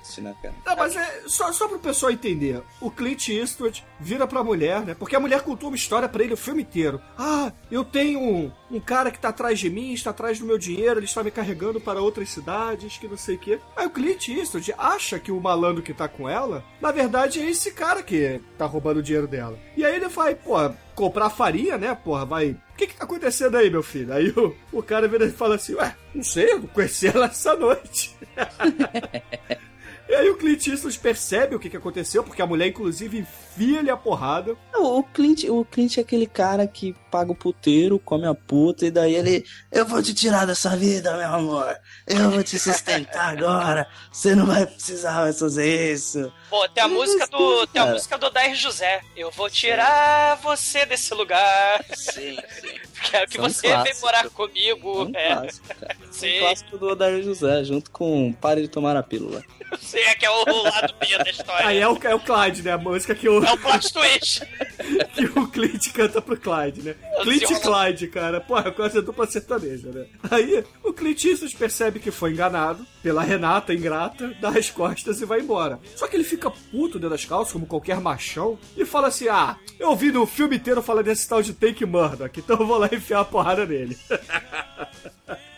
Não, 0.67 0.77
mas 0.77 0.95
é 0.95 1.23
só, 1.27 1.51
só 1.53 1.67
pro 1.67 1.79
pessoal 1.79 2.13
entender. 2.13 2.63
O 2.79 2.91
Clint 2.91 3.29
Eastwood 3.29 3.83
vira 3.99 4.27
pra 4.27 4.45
mulher, 4.45 4.83
né? 4.83 4.95
Porque 4.95 5.17
a 5.17 5.21
mulher 5.21 5.41
contou 5.41 5.71
uma 5.71 5.77
história 5.77 6.07
pra 6.07 6.23
ele 6.23 6.35
o 6.35 6.37
filme 6.37 6.61
inteiro. 6.61 7.01
Ah, 7.17 7.51
eu 7.71 7.83
tenho 7.83 8.21
um, 8.21 8.53
um 8.71 8.79
cara 8.79 9.11
que 9.11 9.19
tá 9.19 9.31
atrás 9.31 9.59
de 9.59 9.71
mim, 9.71 9.95
está 9.95 10.11
atrás 10.11 10.39
do 10.39 10.45
meu 10.45 10.59
dinheiro, 10.59 10.99
ele 10.99 11.07
está 11.07 11.25
me 11.25 11.31
carregando 11.31 11.81
para 11.81 12.03
outras 12.03 12.29
cidades, 12.29 12.99
que 12.99 13.09
não 13.09 13.17
sei 13.17 13.37
o 13.37 13.39
quê. 13.39 13.59
Aí 13.75 13.87
o 13.87 13.91
Clint 13.91 14.29
Eastwood 14.29 14.75
acha 14.77 15.19
que 15.19 15.33
o 15.33 15.41
malandro 15.41 15.83
que 15.83 15.95
tá 15.95 16.07
com 16.07 16.29
ela, 16.29 16.63
na 16.79 16.93
verdade 16.93 17.41
é 17.41 17.49
esse 17.49 17.73
cara 17.73 18.03
que 18.03 18.39
tá 18.59 18.67
roubando 18.67 18.99
o 18.99 19.03
dinheiro 19.03 19.27
dela. 19.27 19.59
E 19.75 19.83
aí 19.83 19.97
ele 19.97 20.09
vai, 20.09 20.35
pô, 20.35 20.57
comprar 20.95 21.31
farinha, 21.31 21.79
né, 21.79 21.95
porra, 21.95 22.27
vai... 22.27 22.55
Que 22.81 22.87
que 22.87 22.97
tá 22.97 23.05
acontecendo 23.05 23.59
aí, 23.59 23.69
meu 23.69 23.83
filho? 23.83 24.11
Aí 24.11 24.31
o, 24.31 24.57
o 24.73 24.83
cara 24.83 25.07
vira 25.07 25.27
e 25.27 25.31
fala 25.31 25.57
assim, 25.57 25.75
ué, 25.75 25.95
não 26.15 26.23
sei, 26.25 26.51
eu 26.51 26.63
conheci 26.69 27.09
ela 27.09 27.27
essa 27.27 27.55
noite. 27.55 28.17
E 30.11 30.15
aí 30.15 30.29
o 30.29 30.37
Clint 30.37 30.67
Eastwood 30.67 30.99
percebe 30.99 31.55
o 31.55 31.59
que, 31.61 31.71
que 31.71 31.77
aconteceu, 31.77 32.25
porque 32.25 32.43
a 32.43 32.47
mulher, 32.47 32.67
inclusive, 32.67 33.19
enfia-lhe 33.21 33.89
a 33.91 33.97
porrada. 33.97 34.57
O 34.75 34.99
o 34.99 35.05
Clint, 35.05 35.45
o 35.45 35.65
Clint 35.65 35.99
é 35.99 36.01
aquele 36.01 36.27
cara 36.27 36.67
que 36.67 36.97
paga 37.13 37.31
o 37.31 37.35
puteiro, 37.35 37.97
come 38.01 38.27
a 38.27 38.35
puta, 38.35 38.85
e 38.87 38.91
daí 38.91 39.15
ele. 39.15 39.45
Eu 39.71 39.87
vou 39.87 40.03
te 40.03 40.13
tirar 40.13 40.47
dessa 40.47 40.77
vida, 40.77 41.17
meu 41.17 41.29
amor. 41.33 41.77
Eu 42.09 42.29
vou 42.29 42.43
te 42.43 42.59
sustentar 42.59 43.39
agora. 43.39 43.87
Você 44.11 44.35
não 44.35 44.47
vai 44.47 44.67
precisar 44.67 45.13
mais 45.21 45.39
fazer 45.39 45.93
isso. 45.93 46.33
Pô, 46.49 46.69
tem 46.69 46.83
a 46.83 46.89
Que 46.89 46.95
música 46.95 47.27
do. 47.29 47.67
Tem 47.69 47.81
a 47.81 47.87
música 47.87 48.19
do 48.19 48.27
Odair 48.27 48.57
José. 48.57 49.01
Eu 49.17 49.31
vou 49.31 49.49
tirar 49.49 50.37
você 50.43 50.85
desse 50.87 51.15
lugar. 51.15 51.85
Sim, 51.95 52.37
sim. 52.61 52.81
Quero 53.11 53.29
que 53.29 53.39
é 53.39 53.43
um 53.43 53.49
você 53.49 53.69
venha 53.69 53.85
clássico. 53.85 54.07
morar 54.07 54.31
comigo. 54.31 55.05
Um 55.05 55.13
É, 55.15 55.37
clássico, 55.37 55.69
cara. 55.69 55.97
Um 56.09 56.13
sim, 56.13 56.39
clássico 56.41 56.79
do 56.79 56.89
Odair 56.89 57.23
José, 57.23 57.63
junto 57.65 57.91
com 57.93 58.33
Pare 58.33 58.63
de 58.63 58.69
Tomar 58.69 58.97
a 58.97 59.03
Pílula. 59.03 59.45
sim, 59.81 59.99
é 59.99 60.15
que 60.15 60.27
é 60.27 60.31
o 60.31 60.63
lado 60.63 60.95
B 60.99 61.19
da 61.19 61.31
história. 61.31 61.67
Aí 61.67 61.79
é 61.79 61.89
o, 61.89 61.99
é 62.03 62.15
o 62.15 62.21
Clyde, 62.21 62.63
né? 62.63 62.73
A 62.73 62.79
música 62.79 63.15
que 63.15 63.29
o, 63.29 63.45
É 63.45 63.53
o 63.53 63.59
plot 63.59 63.93
twist. 63.93 64.43
que 65.15 65.25
o 65.39 65.47
Clint 65.49 65.93
canta 65.93 66.21
pro 66.21 66.37
Clyde, 66.37 66.83
né? 66.83 66.95
Clint 67.23 67.51
e 67.51 67.61
Clyde, 67.61 68.09
cara. 68.09 68.41
Porra, 68.41 68.71
quase 68.71 68.99
a 68.99 69.01
dupla 69.01 69.27
sertaneja, 69.27 69.91
né? 69.91 70.07
Aí 70.31 70.65
o 70.83 70.93
Clint 70.93 71.25
Eastwood 71.25 71.57
percebe 71.57 71.99
que 72.01 72.11
foi 72.11 72.33
enganado 72.33 72.85
pela 73.03 73.23
Renata 73.23 73.73
ingrata, 73.75 74.35
dá 74.41 74.51
as 74.51 74.71
costas 74.71 75.21
e 75.21 75.25
vai 75.25 75.41
embora. 75.41 75.79
Só 75.97 76.07
que 76.07 76.17
ele 76.17 76.25
fica 76.25 76.51
puto 76.51 76.99
dentro 76.99 77.11
das 77.11 77.25
calças, 77.25 77.53
como 77.53 77.67
qualquer 77.67 78.01
machão, 78.01 78.59
e 78.77 78.85
fala 78.85 79.09
assim: 79.09 79.29
Ah, 79.29 79.57
eu 79.79 79.95
vi 79.97 80.11
no 80.13 80.27
filme 80.27 80.57
inteiro 80.57 80.83
falar 80.83 81.03
desse 81.03 81.29
tal 81.29 81.43
de 81.43 81.53
Take 81.53 81.85
Murdoch, 81.87 82.39
então 82.39 82.59
eu 82.59 82.67
vou 82.67 82.79
lá 82.79 82.89
enfiar 82.93 83.21
a 83.21 83.25
porrada 83.25 83.65
nele. 83.67 83.97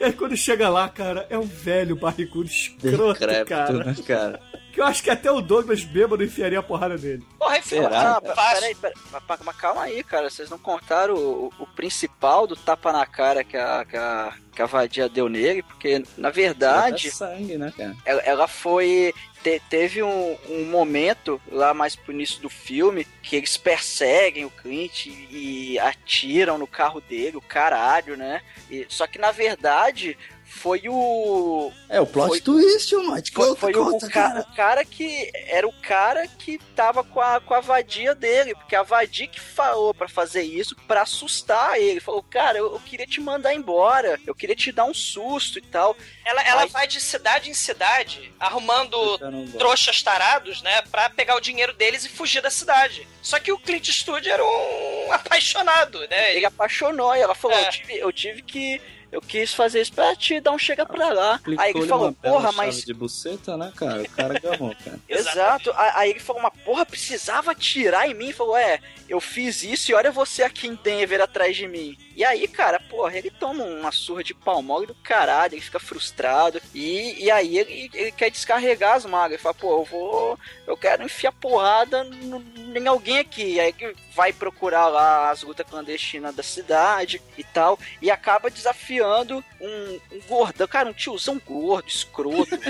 E 0.00 0.04
aí 0.04 0.12
quando 0.12 0.36
chega 0.36 0.68
lá, 0.68 0.88
cara, 0.88 1.26
é 1.30 1.38
um 1.38 1.46
velho 1.46 1.94
barrigudo 1.94 2.48
escroto, 2.48 3.20
Decrépito, 3.20 3.46
cara. 3.46 3.84
né, 3.84 3.94
cara? 4.04 4.40
Eu 4.82 4.86
acho 4.88 5.02
que 5.02 5.10
até 5.10 5.30
o 5.30 5.40
Douglas 5.40 5.84
bêbado 5.84 6.24
enfiaria 6.24 6.58
a 6.58 6.62
porrada 6.62 6.96
nele. 6.96 7.22
Porra, 7.38 7.62
Será? 7.62 8.16
Ah, 8.16 8.20
peraí, 8.20 8.74
peraí. 8.74 8.94
Mas, 9.12 9.22
mas- 9.28 9.40
mas 9.44 9.56
calma 9.56 9.82
aí, 9.82 10.02
cara. 10.02 10.28
Vocês 10.28 10.50
não 10.50 10.58
contaram 10.58 11.14
o, 11.14 11.52
o 11.58 11.66
principal 11.66 12.46
do 12.46 12.56
tapa 12.56 12.92
na 12.92 13.06
cara 13.06 13.44
que 13.44 13.56
a, 13.56 13.84
que 13.84 13.96
a, 13.96 14.32
que 14.54 14.60
a 14.62 14.66
vadia 14.66 15.08
deu 15.08 15.28
nele, 15.28 15.62
porque, 15.62 16.02
na 16.16 16.30
verdade, 16.30 17.08
É 17.08 17.10
sangue, 17.10 17.56
né, 17.56 17.72
cara? 17.76 17.94
ela, 18.04 18.20
ela 18.22 18.48
foi. 18.48 19.14
te- 19.42 19.60
teve 19.70 20.02
um, 20.02 20.36
um 20.48 20.64
momento 20.66 21.40
lá 21.50 21.72
mais 21.72 21.94
pro 21.96 22.12
início 22.12 22.40
do 22.40 22.48
filme 22.48 23.06
que 23.22 23.36
eles 23.36 23.56
perseguem 23.56 24.44
o 24.44 24.50
Clint 24.50 25.06
e, 25.06 25.72
e 25.74 25.78
atiram 25.78 26.58
no 26.58 26.66
carro 26.66 27.00
dele, 27.00 27.36
o 27.36 27.40
caralho, 27.42 28.16
né? 28.16 28.42
E- 28.70 28.86
só 28.88 29.06
que 29.06 29.18
na 29.18 29.30
verdade 29.30 30.16
foi 30.54 30.82
o. 30.86 31.72
É 31.88 32.00
o 32.00 32.06
plot 32.06 32.28
Foi- 32.28 32.40
twist, 32.40 32.94
o 32.94 33.02
Mate. 33.04 33.32
Foi, 33.32 33.48
Conta, 33.48 33.60
foi 33.60 33.72
o, 33.72 33.84
conta, 33.84 34.06
o 34.06 34.10
ca- 34.10 34.28
cara. 34.28 34.40
o 34.40 34.54
cara 34.54 34.84
que. 34.84 35.30
Era 35.48 35.66
o 35.66 35.72
cara 35.72 36.28
que 36.28 36.58
tava 36.76 37.02
com 37.02 37.20
a, 37.20 37.40
com 37.40 37.54
a 37.54 37.60
vadia 37.60 38.14
dele. 38.14 38.54
Porque 38.54 38.76
a 38.76 38.82
vadia 38.82 39.26
que 39.26 39.40
falou 39.40 39.92
pra 39.94 40.08
fazer 40.08 40.42
isso 40.42 40.76
pra 40.86 41.02
assustar 41.02 41.80
ele. 41.80 41.98
Falou, 42.00 42.22
cara, 42.22 42.58
eu, 42.58 42.72
eu 42.74 42.80
queria 42.80 43.06
te 43.06 43.20
mandar 43.20 43.54
embora. 43.54 44.20
Eu 44.26 44.34
queria 44.34 44.54
te 44.54 44.70
dar 44.70 44.84
um 44.84 44.94
susto 44.94 45.58
e 45.58 45.62
tal. 45.62 45.96
Ela, 46.24 46.42
ela 46.42 46.62
Ai. 46.62 46.68
vai 46.68 46.86
de 46.86 47.00
cidade 47.00 47.50
em 47.50 47.54
cidade, 47.54 48.32
arrumando 48.38 49.18
trouxas 49.58 50.02
tarados, 50.02 50.62
né, 50.62 50.82
pra 50.90 51.10
pegar 51.10 51.34
o 51.36 51.40
dinheiro 51.40 51.72
deles 51.72 52.04
e 52.04 52.08
fugir 52.08 52.40
da 52.40 52.50
cidade. 52.50 53.08
Só 53.20 53.38
que 53.40 53.50
o 53.50 53.58
Clint 53.58 53.88
Eastwood 53.88 54.28
era 54.28 54.44
um 54.44 55.12
apaixonado, 55.12 55.98
né? 56.08 56.36
Ele 56.36 56.46
apaixonou 56.46 57.14
e 57.16 57.20
ela 57.20 57.34
falou: 57.34 57.56
É. 57.56 57.66
eu, 57.66 57.70
tive, 57.70 57.98
eu 57.98 58.12
tive 58.12 58.42
que. 58.42 58.80
Eu 59.12 59.20
quis 59.20 59.52
fazer 59.52 59.82
isso 59.82 59.92
pra 59.92 60.16
te 60.16 60.40
dar 60.40 60.52
um 60.52 60.58
chega 60.58 60.86
pra 60.86 61.10
lá. 61.12 61.38
Aí 61.58 61.70
ele 61.70 61.86
falou, 61.86 62.12
porra, 62.14 62.44
chave 62.46 62.56
mas. 62.56 62.82
de 62.82 62.94
buceta, 62.94 63.58
né, 63.58 63.70
cara? 63.76 64.00
O 64.02 64.08
cara 64.08 64.38
gamou, 64.40 64.74
cara. 64.82 64.98
Exato. 65.06 65.70
Aí 65.76 66.10
ele 66.10 66.18
falou, 66.20 66.40
uma 66.40 66.50
porra, 66.50 66.86
precisava 66.86 67.50
atirar 67.52 68.08
em 68.08 68.14
mim. 68.14 68.32
Falou, 68.32 68.56
é, 68.56 68.80
eu 69.10 69.20
fiz 69.20 69.62
isso 69.62 69.90
e 69.90 69.94
olha 69.94 70.10
você 70.10 70.42
aqui 70.42 70.66
em 70.66 70.74
Denver 70.74 71.20
atrás 71.20 71.54
de 71.54 71.68
mim. 71.68 71.94
E 72.16 72.24
aí, 72.24 72.48
cara, 72.48 72.80
porra, 72.80 73.16
ele 73.18 73.30
toma 73.30 73.62
uma 73.64 73.92
surra 73.92 74.24
de 74.24 74.32
pau 74.32 74.62
mole 74.62 74.86
do 74.86 74.94
caralho, 74.94 75.54
ele 75.54 75.60
fica 75.60 75.78
frustrado. 75.78 76.58
E, 76.74 77.22
e 77.24 77.30
aí 77.30 77.58
ele, 77.58 77.90
ele 77.92 78.12
quer 78.12 78.30
descarregar 78.30 78.94
as 78.94 79.04
mágoas. 79.04 79.32
Ele 79.32 79.42
fala, 79.42 79.54
pô, 79.54 79.78
eu 79.80 79.84
vou. 79.84 80.38
Eu 80.66 80.76
quero 80.76 81.02
enfiar 81.04 81.32
porrada 81.32 82.02
no- 82.02 82.42
em 82.74 82.86
alguém 82.86 83.18
aqui. 83.18 83.42
E 83.56 83.60
aí 83.60 83.74
vai 84.14 84.32
procurar 84.32 84.88
lá 84.88 85.30
as 85.30 85.42
lutas 85.42 85.66
clandestinas 85.68 86.34
da 86.34 86.42
cidade 86.42 87.20
e 87.36 87.44
tal. 87.44 87.78
E 88.00 88.10
acaba 88.10 88.50
desafiando 88.50 89.44
um, 89.60 90.00
um 90.12 90.20
gordão, 90.28 90.66
cara, 90.66 90.88
um 90.88 90.92
tiozão 90.92 91.40
gordo, 91.44 91.88
escroto. 91.88 92.58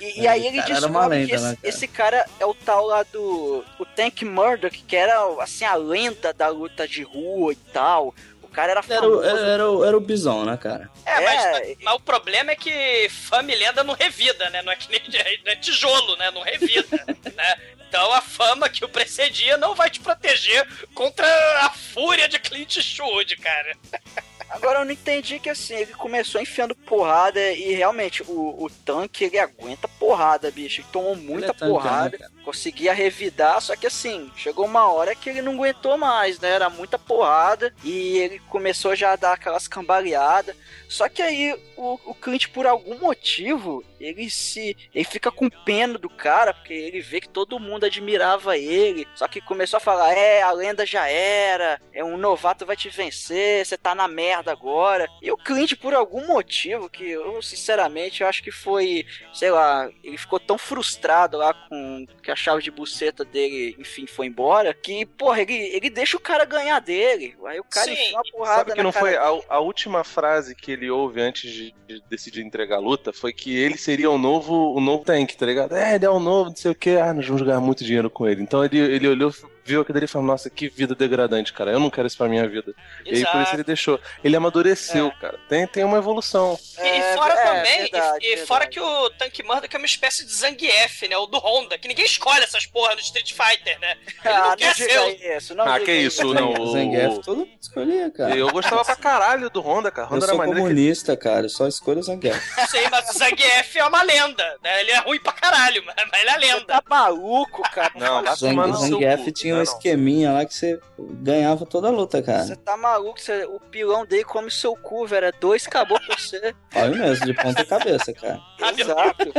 E, 0.00 0.22
e 0.22 0.26
aí 0.26 0.46
ele 0.46 0.56
cara 0.58 0.74
descobre 0.74 1.26
que 1.26 1.32
lenda, 1.32 1.34
esse, 1.34 1.44
né, 1.44 1.56
cara? 1.56 1.68
esse 1.68 1.88
cara 1.88 2.26
é 2.38 2.46
o 2.46 2.54
tal 2.54 2.86
lá 2.86 3.02
do. 3.02 3.64
O 3.78 3.84
Tank 3.84 4.24
Murdoch, 4.24 4.82
que 4.82 4.96
era 4.96 5.20
assim 5.42 5.64
a 5.64 5.74
lenda 5.74 6.32
da 6.32 6.48
luta 6.48 6.88
de 6.88 7.02
rua 7.02 7.52
e 7.52 7.56
tal. 7.56 8.14
O 8.50 8.52
cara 8.52 8.72
era 8.72 8.80
Era, 8.88 9.08
o- 9.08 9.22
famoso. 9.22 9.22
era, 9.28 9.40
era 9.52 9.70
o, 9.70 9.84
era 9.84 9.96
o 9.96 10.00
Bison, 10.00 10.44
né, 10.44 10.56
cara? 10.56 10.90
É, 11.06 11.20
mas, 11.20 11.44
É. 11.44 11.76
mas 11.82 11.94
o 11.94 12.00
problema 12.00 12.50
é 12.50 12.56
que 12.56 13.08
fama 13.08 13.52
e 13.52 13.54
lenda 13.54 13.84
não 13.84 13.94
revida, 13.94 14.50
né? 14.50 14.60
Não 14.62 14.72
é 14.72 14.76
que 14.76 14.90
nem 14.90 15.00
não 15.44 15.52
é 15.52 15.56
tijolo, 15.56 16.16
né? 16.16 16.30
Não 16.32 16.42
revida, 16.42 16.96
né? 17.36 17.56
Então 17.88 18.12
a 18.12 18.20
fama 18.20 18.68
que 18.68 18.84
o 18.84 18.88
precedia 18.88 19.56
não 19.56 19.74
vai 19.74 19.88
te 19.90 20.00
proteger 20.00 20.66
contra 20.94 21.26
a 21.60 21.70
fúria 21.70 22.28
de 22.28 22.38
Clint 22.38 22.76
Eastwood, 22.76 23.36
cara. 23.36 23.76
Agora 24.50 24.80
eu 24.80 24.84
não 24.84 24.90
entendi 24.92 25.38
que 25.38 25.48
assim, 25.48 25.74
ele 25.76 25.92
começou 25.92 26.40
enfiando 26.40 26.74
porrada 26.74 27.40
e 27.52 27.72
realmente 27.72 28.20
o, 28.24 28.64
o 28.64 28.68
tanque 28.84 29.24
ele 29.24 29.38
aguenta 29.38 29.86
porrada, 29.86 30.50
bicho. 30.50 30.80
Ele 30.80 30.88
tomou 30.92 31.14
muita 31.14 31.50
é 31.50 31.52
tanque, 31.52 31.72
porrada, 31.72 32.10
né, 32.10 32.18
cara? 32.18 32.30
Conseguia 32.44 32.92
revidar, 32.92 33.60
só 33.60 33.76
que 33.76 33.86
assim, 33.86 34.30
chegou 34.36 34.66
uma 34.66 34.90
hora 34.90 35.14
que 35.14 35.28
ele 35.28 35.42
não 35.42 35.54
aguentou 35.54 35.96
mais, 35.96 36.38
né? 36.40 36.50
Era 36.50 36.70
muita 36.70 36.98
porrada 36.98 37.72
e 37.84 38.18
ele 38.18 38.38
começou 38.48 38.94
já 38.94 39.12
a 39.12 39.16
dar 39.16 39.32
aquelas 39.34 39.68
cambaleadas. 39.68 40.56
Só 40.88 41.08
que 41.08 41.22
aí 41.22 41.54
o, 41.76 41.98
o 42.04 42.14
Clint, 42.14 42.48
por 42.48 42.66
algum 42.66 42.98
motivo, 42.98 43.84
ele 44.00 44.28
se. 44.28 44.76
ele 44.94 45.04
fica 45.04 45.30
com 45.30 45.48
pena 45.48 45.98
do 45.98 46.08
cara, 46.08 46.52
porque 46.52 46.72
ele 46.72 47.00
vê 47.00 47.20
que 47.20 47.28
todo 47.28 47.60
mundo 47.60 47.86
admirava 47.86 48.58
ele. 48.58 49.06
Só 49.14 49.28
que 49.28 49.40
começou 49.40 49.76
a 49.76 49.80
falar: 49.80 50.12
é, 50.12 50.42
a 50.42 50.50
lenda 50.50 50.84
já 50.84 51.08
era, 51.08 51.80
é 51.92 52.02
um 52.02 52.16
novato 52.16 52.66
vai 52.66 52.76
te 52.76 52.88
vencer, 52.88 53.64
você 53.64 53.78
tá 53.78 53.94
na 53.94 54.08
merda 54.08 54.50
agora. 54.50 55.08
E 55.22 55.30
o 55.30 55.36
Clint, 55.36 55.76
por 55.76 55.94
algum 55.94 56.26
motivo, 56.26 56.90
que 56.90 57.04
eu 57.04 57.40
sinceramente 57.40 58.22
eu 58.22 58.28
acho 58.28 58.42
que 58.42 58.50
foi, 58.50 59.06
sei 59.32 59.50
lá, 59.50 59.88
ele 60.02 60.18
ficou 60.18 60.40
tão 60.40 60.58
frustrado 60.58 61.36
lá 61.36 61.54
com 61.54 62.06
que 62.30 62.32
a 62.32 62.36
chave 62.36 62.62
de 62.62 62.70
buceta 62.70 63.24
dele, 63.24 63.76
enfim, 63.78 64.06
foi 64.06 64.26
embora, 64.26 64.72
que, 64.72 65.04
porra, 65.04 65.42
ele, 65.42 65.54
ele 65.54 65.90
deixa 65.90 66.16
o 66.16 66.20
cara 66.20 66.44
ganhar 66.44 66.78
dele. 66.80 67.34
Aí 67.44 67.58
o 67.58 67.64
cara 67.64 67.86
Sim, 67.86 67.92
enfia 67.92 68.12
uma 68.14 68.22
porrada 68.32 68.58
Sabe 68.58 68.72
que 68.74 68.82
não 68.82 68.92
foi 68.92 69.16
a, 69.16 69.26
a 69.48 69.58
última 69.58 70.04
frase 70.04 70.54
que 70.54 70.72
ele 70.72 70.90
ouve 70.90 71.20
antes 71.20 71.50
de, 71.50 71.74
de 71.88 72.02
decidir 72.08 72.42
entregar 72.42 72.76
a 72.76 72.80
luta 72.80 73.12
foi 73.12 73.32
que 73.32 73.56
ele 73.56 73.76
seria 73.76 74.10
o 74.10 74.18
novo 74.18 74.74
o 74.74 74.80
novo 74.80 75.04
Tank, 75.04 75.34
tá 75.34 75.46
ligado? 75.46 75.74
É, 75.74 75.96
ele 75.96 76.04
é 76.04 76.10
o 76.10 76.20
novo, 76.20 76.50
não 76.50 76.56
sei 76.56 76.70
o 76.70 76.74
que, 76.74 76.90
ah, 76.90 77.12
nós 77.12 77.26
vamos 77.26 77.42
ganhar 77.42 77.60
muito 77.60 77.84
dinheiro 77.84 78.08
com 78.08 78.28
ele. 78.28 78.42
Então 78.42 78.64
ele, 78.64 78.78
ele 78.78 79.08
olhou, 79.08 79.32
viu 79.70 79.80
aquilo 79.82 79.94
dele 79.94 80.04
e 80.04 80.08
falou, 80.08 80.26
nossa, 80.26 80.50
que 80.50 80.68
vida 80.68 80.94
degradante, 80.94 81.52
cara, 81.52 81.70
eu 81.70 81.80
não 81.80 81.90
quero 81.90 82.06
isso 82.06 82.16
pra 82.16 82.28
minha 82.28 82.46
vida. 82.48 82.74
E 83.04 83.14
aí 83.16 83.24
por 83.26 83.40
isso 83.42 83.54
ele 83.54 83.64
deixou. 83.64 84.00
Ele 84.22 84.36
amadureceu, 84.36 85.10
cara. 85.20 85.38
Tem, 85.48 85.66
tem 85.66 85.84
uma 85.84 85.98
evolução. 85.98 86.58
E, 86.78 86.80
É, 86.80 87.12
e 87.12 87.16
fora 87.16 87.34
é, 87.34 87.44
também, 87.44 87.76
e- 87.78 87.90
verdade, 87.90 88.24
e, 88.24 88.28
verdade. 88.28 88.46
fora 88.46 88.66
que 88.66 88.80
o 88.80 89.10
Tank 89.10 89.38
Murdoch 89.44 89.74
é 89.74 89.78
uma 89.78 89.86
espécie 89.86 90.24
de 90.26 90.32
Zangief, 90.32 91.08
né? 91.08 91.16
O 91.16 91.26
do 91.26 91.38
Honda, 91.38 91.78
que 91.78 91.88
ninguém 91.88 92.04
escolhe 92.04 92.42
essas 92.42 92.66
porra 92.66 92.94
no 92.94 93.00
Street 93.00 93.32
Fighter, 93.32 93.78
né? 93.80 93.96
Ele 94.24 94.34
Ah, 94.34 94.40
não 94.40 94.48
não 94.50 94.56
quer 94.56 94.74
ser. 94.74 95.36
isso, 95.36 95.54
não 95.54 95.64
Ah, 95.64 95.80
que 95.80 95.92
isso, 95.92 96.22
não. 96.34 96.52
O 96.54 96.72
Zangief 96.72 97.18
todo 97.24 97.38
mundo 97.38 97.50
escolhia, 97.60 98.10
cara. 98.10 98.36
eu 98.36 98.48
gostava 98.50 98.84
pra 98.84 98.96
caralho 98.96 99.48
do 99.50 99.60
Honda, 99.60 99.90
cara. 99.90 100.06
Eu 100.08 100.12
Honda 100.12 100.24
era 100.26 100.30
sou 100.32 100.38
maneiro 100.38 100.60
que 100.60 100.66
comunista, 100.68 101.16
cara. 101.16 101.46
Eu 101.46 101.50
só 101.50 101.66
escolho 101.68 102.00
o 102.00 102.02
Zangief. 102.02 102.40
Não 102.56 102.66
sei, 102.66 102.88
mas 102.90 103.08
o 103.10 103.18
Zangief 103.18 103.76
é 103.76 103.84
uma 103.84 104.02
lenda, 104.02 104.58
né? 104.62 104.80
Ele 104.80 104.90
é 104.90 104.98
ruim 104.98 105.20
pra 105.20 105.32
caralho, 105.32 105.82
mas 105.84 105.96
ele 106.20 106.30
é 106.30 106.32
Você 106.32 106.38
lenda. 106.54 106.64
tá 106.66 106.82
maluco, 106.88 107.62
cara? 107.70 107.92
Não, 107.94 108.22
Zang- 108.34 108.36
seu 108.72 108.78
Zangief 108.90 109.32
tinha 109.32 109.54
Não, 109.56 109.59
um 109.60 109.64
esqueminha 109.64 110.32
lá 110.32 110.44
que 110.44 110.54
você 110.54 110.78
ganhava 110.98 111.64
toda 111.66 111.88
a 111.88 111.90
luta, 111.90 112.18
Você 112.18 112.22
cara. 112.24 112.56
tá 112.56 112.76
maluco? 112.76 113.20
Você- 113.20 113.44
o 113.46 113.58
pilão 113.60 114.04
dele 114.06 114.24
come 114.24 114.50
seu 114.50 114.74
cu, 114.76 115.06
velho. 115.06 115.26
É 115.26 115.32
dois 115.32 115.66
acabou 115.66 115.98
pra 116.00 116.16
você. 116.16 116.54
Olha 116.74 116.96
mesmo, 116.96 117.26
de 117.26 117.34
ponta 117.34 117.64
cabeça, 117.64 118.12
cara. 118.12 118.40
Exato. 118.76 119.32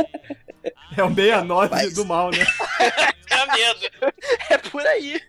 É 0.96 1.02
o 1.02 1.12
69 1.14 1.68
Mas- 1.70 1.94
do 1.94 2.04
mal, 2.04 2.30
né? 2.30 2.44
Tenha 3.28 3.46
medo. 3.46 4.12
É 4.50 4.58
por 4.58 4.86
aí. 4.86 5.20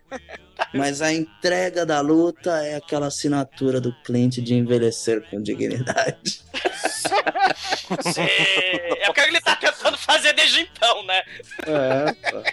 Mas 0.73 1.01
a 1.01 1.11
entrega 1.11 1.85
da 1.85 2.01
luta 2.01 2.63
é 2.65 2.75
aquela 2.75 3.07
assinatura 3.07 3.79
do 3.81 3.93
cliente 4.03 4.41
de 4.41 4.53
envelhecer 4.53 5.21
com 5.29 5.41
dignidade. 5.41 6.41
Sim. 8.13 8.27
É 9.03 9.09
o 9.09 9.13
que 9.13 9.19
ele 9.19 9.41
tá 9.41 9.55
tentando 9.57 9.97
fazer 9.97 10.31
desde 10.33 10.61
então, 10.61 11.03
né? 11.05 11.21
É, 11.67 12.31
pô. 12.31 12.43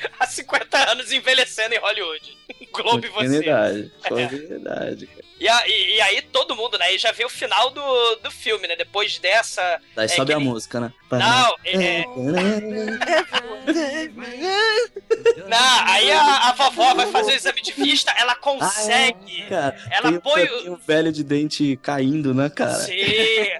Há 0.20 0.26
50 0.26 0.90
anos 0.92 1.12
envelhecendo 1.12 1.74
em 1.74 1.78
Hollywood. 1.78 2.36
Globo 2.72 3.04
e 3.06 3.10
você. 3.10 3.28
dignidade. 3.28 3.92
Com 4.08 4.26
dignidade, 4.26 5.06
cara. 5.06 5.26
E, 5.38 5.46
a- 5.48 5.68
e- 5.68 5.96
e 5.96 6.00
aí 6.00 6.22
todo 6.22 6.56
mundo, 6.56 6.78
né? 6.78 6.94
E 6.94 6.98
já 6.98 7.12
vê 7.12 7.24
o 7.24 7.28
final 7.28 7.70
do, 7.70 8.16
do 8.16 8.30
filme, 8.30 8.66
né? 8.66 8.74
Depois 8.76 9.18
dessa. 9.18 9.80
Daí 9.94 10.06
É 10.06 10.08
sobe 10.08 10.32
a 10.32 10.38
nem- 10.38 10.46
música, 10.48 10.80
né? 10.80 10.92
Não, 11.10 11.56
é, 11.64 12.00
é- 12.00 12.04
não, 15.48 15.86
aí 15.86 16.10
a, 16.10 16.48
a 16.48 16.52
vovó 16.52 16.94
vai 16.94 17.06
fazer 17.10 17.32
o 17.32 17.34
exame 17.34 17.60
de 17.62 17.72
vista, 17.72 18.12
ela 18.18 18.34
consegue. 18.36 19.42
Cara, 19.48 19.76
Ela 19.90 20.10
tem, 20.10 20.20
põe 20.20 20.44
o- 20.44 20.62
tem 20.62 20.70
um 20.70 20.76
velho 20.76 21.12
de 21.12 21.22
dente 21.24 21.76
caindo, 21.82 22.34
né, 22.34 22.48
cara? 22.50 22.74
Sim, 22.74 22.94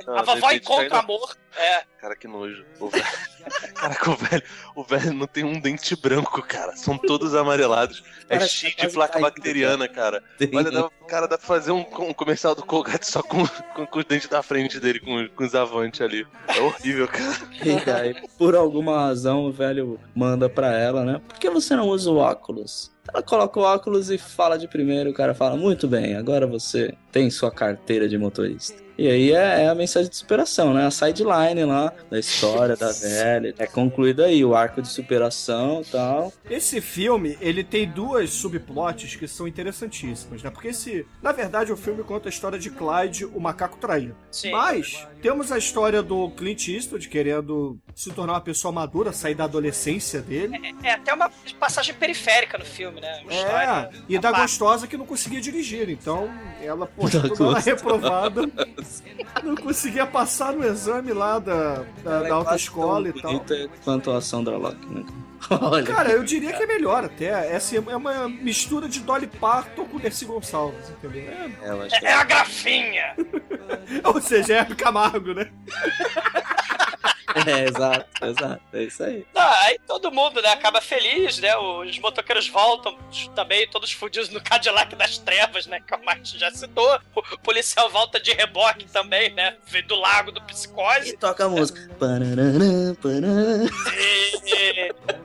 Não, 0.07 0.19
a 0.19 0.23
vovó 0.23 0.51
encontra 0.51 0.97
o 0.97 0.99
amor. 0.99 1.37
É, 1.57 1.85
Cara, 2.07 2.15
que 2.15 2.29
nojo. 2.29 2.65
O 2.79 2.89
velho... 2.89 3.05
Caraca, 3.75 4.11
o 4.11 4.17
velho, 4.17 4.43
o 4.77 4.85
velho 4.85 5.13
não 5.13 5.27
tem 5.27 5.43
um 5.45 5.59
dente 5.59 5.97
branco, 5.97 6.41
cara. 6.43 6.77
São 6.77 6.97
todos 6.97 7.35
amarelados. 7.35 8.03
É 8.29 8.37
Parece 8.37 8.55
cheio 8.55 8.77
tá 8.77 8.87
de 8.87 8.93
placa 8.93 9.19
bacteriana, 9.19 9.89
cara. 9.89 10.23
Tem- 10.39 10.51
Olha, 10.55 10.71
dá, 10.71 10.89
cara, 11.09 11.27
dá 11.27 11.37
pra 11.39 11.47
fazer 11.47 11.73
um, 11.73 11.81
um 11.81 12.13
comercial 12.13 12.55
do 12.55 12.65
Colgate 12.65 13.07
só 13.07 13.23
com, 13.23 13.47
com, 13.75 13.87
com 13.87 13.99
os 13.99 14.05
dentes 14.05 14.29
da 14.29 14.43
frente 14.43 14.79
dele, 14.79 15.01
com, 15.01 15.29
com 15.35 15.45
os 15.45 15.55
avantes 15.55 16.01
ali. 16.01 16.27
É 16.47 16.61
horrível, 16.61 17.09
cara. 17.09 17.37
E 17.65 17.85
daí, 17.85 18.15
por 18.39 18.55
alguma 18.55 19.01
razão, 19.01 19.45
o 19.47 19.53
velho 19.53 19.99
manda 20.15 20.49
pra 20.49 20.73
ela, 20.79 21.05
né? 21.05 21.21
Por 21.27 21.39
que 21.39 21.51
você 21.51 21.75
não 21.75 21.89
usa 21.89 22.11
o 22.11 22.19
óculos? 22.19 22.93
Ela 23.13 23.23
coloca 23.23 23.59
o 23.59 23.63
óculos 23.63 24.11
e 24.11 24.19
fala 24.19 24.59
de 24.59 24.69
primeiro, 24.69 25.11
o 25.11 25.15
cara 25.15 25.35
fala, 25.35 25.57
muito 25.57 25.89
bem, 25.89 26.17
agora 26.17 26.47
você 26.47 26.95
tem 27.11 27.31
sua 27.31 27.51
carteira 27.51 28.09
de 28.09 28.19
motorista. 28.19 28.86
E 28.99 29.09
aí 29.09 29.33
é, 29.33 29.65
é 29.65 29.69
a 29.69 29.75
mensagem 29.75 30.09
de 30.09 30.17
superação, 30.17 30.73
né? 30.73 30.87
A 30.87 30.91
sideline 30.91 31.65
lá 31.65 31.93
da 32.11 32.19
história 32.19 32.77
da 32.77 32.91
velha. 32.93 33.55
É 33.59 33.67
concluído 33.67 34.23
aí 34.25 34.45
o 34.45 34.55
arco 34.57 34.81
de 34.81 34.89
superação 34.89 35.83
e 35.83 35.85
tal. 35.85 36.33
Esse 36.49 36.81
filme, 36.81 37.37
ele 37.41 37.63
tem 37.63 37.87
duas 37.89 38.31
subplots 38.31 39.17
que 39.17 39.29
são 39.29 39.47
interessantíssimas, 39.47 40.43
né? 40.43 40.51
Porque 40.51 40.69
esse, 40.69 41.07
na 41.23 41.33
verdade, 41.33 41.73
o 41.73 41.77
filme 41.77 42.03
conta 42.03 42.29
a 42.29 42.31
história 42.31 42.59
de 42.59 42.71
Clyde, 42.71 43.25
o 43.27 43.39
macaco 43.41 43.77
traído. 43.79 44.17
sim. 44.31 44.51
Mas 44.51 45.07
temos 45.21 45.53
a 45.53 45.59
história 45.59 46.03
do 46.03 46.31
Clint 46.31 46.69
Eastwood 46.69 47.09
querendo 47.09 47.79
se 47.95 48.11
tornar 48.11 48.35
uma 48.35 48.41
pessoa 48.41 48.73
madura, 48.73 49.13
sair 49.13 49.35
da 49.35 49.45
adolescência 49.45 50.21
dele. 50.23 50.59
É 50.83 50.93
até 50.93 51.13
uma 51.13 51.31
passagem 51.59 51.95
periférica 51.95 52.57
no 52.59 52.65
filme, 52.65 53.01
né? 53.01 53.21
Uma 53.23 53.33
É, 53.33 53.37
história. 53.37 53.91
e 54.09 54.19
da 54.19 54.31
parte. 54.31 54.43
gostosa 54.43 54.87
que 54.87 54.97
não 54.97 55.05
conseguia 55.07 55.41
dirigir. 55.41 55.89
Então, 55.91 56.31
ela, 56.63 56.87
poxa, 56.87 57.23
ela 57.39 57.59
reprovada, 57.59 58.43
não 59.43 59.55
conseguia 59.57 60.07
passar 60.07 60.53
no 60.53 60.65
exame 60.65 61.13
lá 61.13 61.39
da, 61.39 61.85
da, 62.03 62.25
é 62.25 62.29
da 62.29 62.35
autoescola 62.35 63.09
tão 63.13 63.19
e 63.19 63.23
tal. 63.23 63.33
bonita 63.33 63.71
quanto 63.85 64.11
a 64.11 64.21
Sandra 64.21 64.57
Locke, 64.57 64.87
né? 64.87 65.05
Olha. 65.61 65.85
Cara, 65.85 66.11
eu 66.11 66.25
diria 66.25 66.53
que 66.53 66.63
é 66.63 66.67
melhor 66.67 67.05
até. 67.05 67.27
É, 67.27 67.57
assim, 67.57 67.77
é 67.77 67.97
uma 67.97 68.29
mistura 68.29 68.89
de 68.89 69.01
Dolly 69.01 69.27
Parton 69.27 69.85
com 69.85 69.99
Dercy 69.99 70.25
Gonçalves, 70.25 70.89
entendeu? 70.91 71.23
É- 71.23 71.87
É, 71.87 71.99
que 71.99 72.07
É 72.07 72.13
a 72.15 72.25
grafinha. 72.25 73.15
ou 74.05 74.21
seja, 74.21 74.55
é 74.59 74.65
Camargo, 74.65 75.35
né? 75.35 75.51
é, 77.47 77.69
exato, 77.69 78.25
exato. 78.25 78.63
É 78.73 78.83
isso 78.83 79.03
aí. 79.03 79.27
Não, 79.35 79.43
aí 79.43 79.79
todo 79.87 80.11
mundo, 80.11 80.41
né, 80.41 80.49
acaba 80.49 80.81
feliz, 80.81 81.39
né? 81.39 81.55
Os 81.57 81.99
motoqueiros 81.99 82.49
voltam 82.49 82.97
também, 83.35 83.69
todos 83.69 83.93
fudidos 83.93 84.31
no 84.31 84.41
Cadillac 84.41 84.95
das 84.97 85.19
Trevas, 85.19 85.67
né? 85.67 85.81
Que 85.87 85.95
o 85.95 86.05
Martin 86.05 86.39
já 86.39 86.51
citou. 86.51 86.99
O 87.15 87.39
policial 87.39 87.91
volta 87.91 88.19
de 88.19 88.33
reboque 88.33 88.87
também, 88.87 89.33
né? 89.33 89.57
Veio 89.67 89.87
do 89.87 89.97
lago 89.97 90.33
do 90.33 90.41
psicose. 90.43 91.11
E 91.11 91.17
toca 91.17 91.45
a 91.45 91.49
música. 91.49 91.79
Parará, 91.99 92.43
parará. 93.03 93.67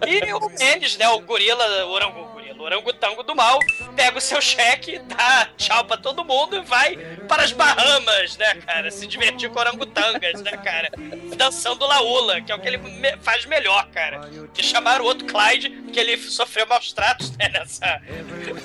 E, 0.07 0.27
e 0.27 0.33
o 0.33 0.49
Mendes, 0.49 0.97
né? 0.97 1.07
O 1.09 1.19
gorila, 1.21 1.85
o 1.85 1.91
orango, 1.91 2.25
gorila, 2.25 2.30
o 2.30 2.30
orangotango 2.61 3.23
do 3.23 3.35
mal, 3.35 3.59
pega 3.95 4.17
o 4.17 4.21
seu 4.21 4.41
cheque, 4.41 4.99
dá 4.99 5.47
tchau 5.57 5.85
pra 5.85 5.97
todo 5.97 6.23
mundo 6.23 6.57
e 6.57 6.61
vai 6.61 6.95
para 7.27 7.43
as 7.43 7.51
Bahamas, 7.51 8.37
né, 8.37 8.55
cara? 8.55 8.91
Se 8.91 9.07
divertir 9.07 9.49
com 9.49 9.59
orangotangas, 9.59 10.41
né, 10.41 10.51
cara? 10.57 10.89
Dançando 11.35 11.85
laula, 11.85 12.41
que 12.41 12.51
é 12.51 12.55
o 12.55 12.59
que 12.59 12.67
ele 12.67 12.79
faz 13.21 13.45
melhor, 13.45 13.87
cara. 13.89 14.21
Que 14.53 14.63
chamaram 14.63 15.03
o 15.05 15.07
outro 15.07 15.25
Clyde, 15.25 15.69
que 15.91 15.99
ele 15.99 16.17
sofreu 16.17 16.67
maus 16.67 16.91
tratos, 16.93 17.31
né, 17.37 17.49
nessa, 17.49 18.01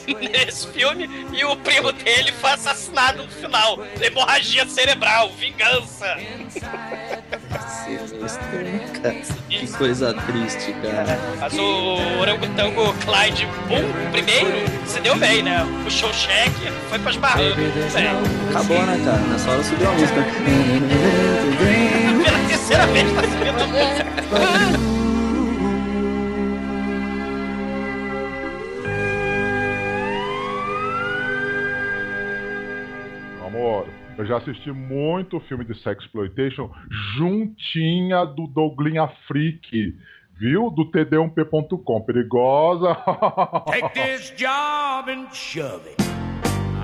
nesse 0.31 0.69
filme, 0.69 1.09
e 1.33 1.45
o 1.45 1.57
primo 1.57 1.93
dele 1.93 2.33
foi 2.33 2.51
assassinado 2.51 3.23
no 3.25 3.31
final. 3.31 3.79
Hemorragia 4.01 4.67
cerebral, 4.67 5.31
vingança. 5.31 6.17
Que 9.49 9.67
coisa 9.79 10.13
triste, 10.13 10.75
cara. 10.83 11.19
Mas 11.39 11.55
o 11.55 12.19
orangotango 12.21 12.93
Clyde 13.05 13.47
Boom, 13.69 14.11
primeiro, 14.11 14.65
se 14.87 15.01
deu 15.01 15.17
bem, 15.17 15.43
né? 15.43 15.65
Puxou 15.85 16.11
o 16.11 16.15
cheque, 16.15 16.69
foi 16.91 16.99
pras. 16.99 17.17
Bem, 17.17 17.55
Acabou, 18.51 18.83
né, 18.83 19.01
cara? 19.05 19.19
Nessa 19.19 19.51
hora 19.51 19.63
subiu 19.63 19.89
a 19.89 19.93
música. 19.93 20.25
pela 22.25 22.39
terceira 22.49 22.87
vez 22.89 23.13
tá 23.13 23.23
subindo 23.23 23.63
a 23.63 23.67
música. 23.67 24.07
eu 34.19 34.25
já 34.25 34.39
assisti 34.39 34.73
muito 34.73 35.41
filme 35.41 35.65
de 35.65 35.75
sexploitation 35.83 36.71
juntinha 37.17 38.25
do 38.25 38.47
Douglinha 38.47 39.09
Freak, 39.27 39.95
viu? 40.39 40.71
Do 40.71 40.91
td1p.com. 40.91 42.01
Perigosa. 42.03 42.95
Take 43.69 43.95
this 43.95 44.31
job 44.37 45.11
and 45.11 45.29
shove 45.33 45.87
it. 45.87 45.97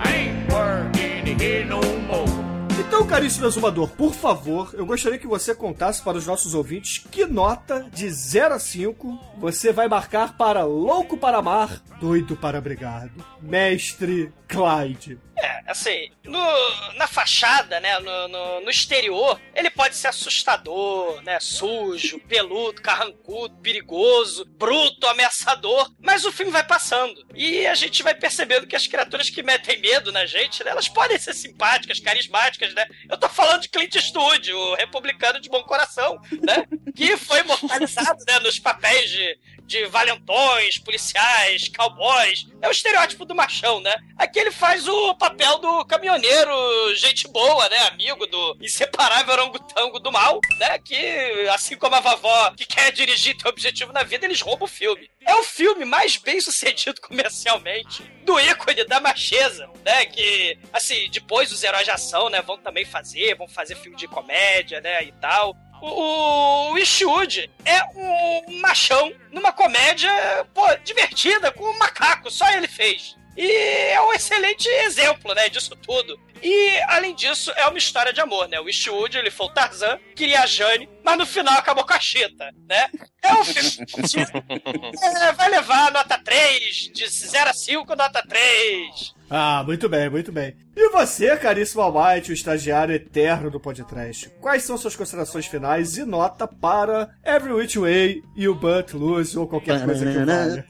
I 0.05 0.29
ain't 0.29 0.53
working 0.53 1.41
here 1.41 1.65
no 1.65 1.81
more. 2.07 2.53
Então, 2.79 3.07
caríssimo 3.07 3.47
exumador, 3.47 3.89
por 3.89 4.13
favor, 4.13 4.71
eu 4.75 4.85
gostaria 4.85 5.19
que 5.19 5.27
você 5.27 5.55
contasse 5.55 6.03
para 6.03 6.19
os 6.19 6.27
nossos 6.27 6.55
ouvintes 6.55 6.99
que 7.11 7.25
nota 7.25 7.87
de 7.93 8.09
0 8.09 8.55
a 8.55 8.59
5 8.59 9.19
você 9.39 9.73
vai 9.73 9.89
marcar 9.89 10.37
para 10.37 10.65
Louco 10.65 11.17
para 11.17 11.39
Amar, 11.39 11.81
Doido 12.01 12.37
para 12.37 12.61
Brigar, 12.61 13.09
Mestre 13.41 14.33
Clyde. 14.49 15.19
É, 15.37 15.63
assim, 15.67 16.11
no- 16.25 16.93
na 16.95 17.07
fachada, 17.07 17.81
né, 17.81 17.99
no, 17.99 18.29
no- 18.29 18.61
no 18.61 18.71
exterior, 18.71 19.41
ele 19.55 19.71
pode 19.71 19.97
ser 19.97 20.09
assustador, 20.09 21.21
né, 21.23 21.41
sujo, 21.41 22.19
peludo, 22.29 22.81
carrancudo, 22.83 23.57
perigoso, 23.59 24.45
bruto, 24.45 25.07
ameaçador, 25.07 25.91
mas 26.01 26.25
o 26.25 26.33
filme 26.33 26.53
vai 26.53 26.65
passando. 26.65 27.27
E 27.35 27.67
a 27.67 27.75
gente 27.75 28.03
vai 28.03 28.15
percebendo 28.15 28.67
que 28.67 28.77
as 28.77 28.87
criaturas 28.87 29.31
que 29.31 29.43
metem 29.43 29.81
medo 29.81 30.13
na 30.13 30.27
gente, 30.27 30.63
né, 30.63 30.71
elas 30.71 30.89
podem 30.89 31.19
ser 31.19 31.35
simpáticas, 31.35 31.99
carismáticas, 31.99 32.73
né? 32.75 32.87
Eu 33.09 33.17
tô 33.19 33.29
falando 33.29 33.63
de 33.63 33.69
Clint 33.69 33.95
Eastwood, 33.95 34.53
o 34.53 34.75
republicano 34.75 35.41
de 35.41 35.49
bom 35.49 35.63
coração, 35.63 36.21
né? 36.43 36.65
Que 36.95 37.17
foi 37.17 37.41
imortalizado, 37.41 38.23
né, 38.29 38.39
nos 38.41 38.59
papéis 38.59 39.11
de, 39.11 39.39
de 39.65 39.87
valentões, 39.87 40.79
policiais, 40.79 41.69
cowboys. 41.75 42.47
É 42.61 42.69
o 42.69 42.73
estereótipo 42.73 43.25
do 43.25 43.35
machão, 43.35 43.81
né? 43.81 43.95
Aqui 44.17 44.39
ele 44.39 44.51
faz 44.53 44.87
o 44.87 45.15
papel 45.15 45.32
do 45.59 45.85
caminhoneiro, 45.85 46.95
gente 46.95 47.29
boa, 47.29 47.69
né? 47.69 47.79
Amigo 47.89 48.27
do 48.27 48.57
inseparável 48.61 49.33
orangotango 49.33 49.99
do 49.99 50.13
mal, 50.13 50.41
né? 50.59 50.79
Que, 50.79 51.49
assim 51.51 51.77
como 51.77 51.95
a 51.95 52.01
vovó 52.01 52.51
que 52.57 52.67
quer 52.67 52.93
dirigir 52.93 53.37
tem 53.37 53.51
objetivo 53.51 53.93
na 53.93 54.03
vida, 54.03 54.25
eles 54.27 54.41
roubam 54.41 54.65
o 54.65 54.71
filme. 54.71 55.11
É 55.21 55.35
o 55.35 55.43
filme 55.43 55.85
mais 55.85 56.17
bem 56.17 56.41
sucedido 56.41 57.01
comercialmente 57.03 58.03
do 58.25 58.39
ícone 58.41 58.85
da 58.85 59.01
macheza, 59.01 59.69
né? 59.85 60.07
Que, 60.07 60.59
assim, 60.73 61.09
depois 61.11 61.53
os 61.53 61.63
heróis 61.63 61.85
de 61.85 61.91
ação, 61.91 62.29
né? 62.29 62.43
Vão 62.43 62.59
também 62.59 62.85
fazer, 62.85 63.37
vão 63.37 63.49
fazer 63.49 63.77
filme 63.77 63.97
de 63.97 64.09
comédia, 64.09 64.81
né? 64.81 65.05
E 65.05 65.13
tal. 65.13 65.57
O, 65.81 66.73
o 66.73 66.79
é 66.79 67.85
um 67.97 68.61
machão 68.61 69.13
numa 69.33 69.53
comédia, 69.53 70.11
pô, 70.55 70.65
divertida, 70.85 71.51
com 71.51 71.65
um 71.65 71.79
macaco, 71.79 72.31
só 72.31 72.49
ele 72.53 72.69
fez. 72.69 73.17
E 73.37 73.47
é 73.47 74.01
um 74.03 74.13
excelente 74.13 74.69
exemplo, 74.69 75.35
né, 75.35 75.49
disso 75.49 75.75
tudo. 75.77 76.19
E, 76.43 76.81
além 76.89 77.15
disso, 77.15 77.53
é 77.53 77.67
uma 77.67 77.79
história 77.79 78.13
de 78.13 78.21
amor, 78.21 78.49
né? 78.49 78.59
O 78.61 78.69
Eastwood, 78.69 79.17
ele 79.17 79.31
foi 79.31 79.47
o 79.47 79.51
Tarzan, 79.51 79.99
queria 80.17 80.43
a 80.43 80.47
Jane, 80.47 80.89
mas 81.05 81.17
no 81.17 81.25
final 81.25 81.55
acabou 81.57 81.87
com 81.87 81.93
a 81.93 82.01
Chita, 82.01 82.51
né? 82.69 82.91
É 83.23 83.33
um 83.33 83.45
filme... 83.45 83.71
É, 85.23 85.33
vai 85.33 85.49
levar 85.49 85.93
nota 85.93 86.19
3, 86.19 86.91
de 86.93 87.07
0 87.07 87.51
a 87.51 87.53
5, 87.53 87.95
nota 87.95 88.23
3. 88.27 89.15
Ah, 89.35 89.63
muito 89.65 89.89
bem, 89.89 90.11
muito 90.11 90.31
bem. 90.31 90.55
E 90.77 90.91
você, 90.91 91.35
caríssimo 91.39 91.81
Almighty, 91.81 92.31
o 92.31 92.35
estagiário 92.35 92.95
eterno 92.95 93.51
do 93.51 93.59
podcast, 93.59 94.29
quais 94.43 94.63
são 94.63 94.77
suas 94.77 94.95
considerações 94.95 95.47
finais 95.47 95.97
e 95.97 96.05
nota 96.05 96.47
para 96.47 97.09
Every 97.25 97.55
Which 97.55 97.79
Way 97.79 98.23
e 98.37 98.47
o 98.47 98.55
But 98.55 98.93
Lose 98.93 99.39
ou 99.39 99.49
qualquer 99.49 99.83
coisa 99.87 100.05
que 100.05 100.19
valha? 100.19 100.67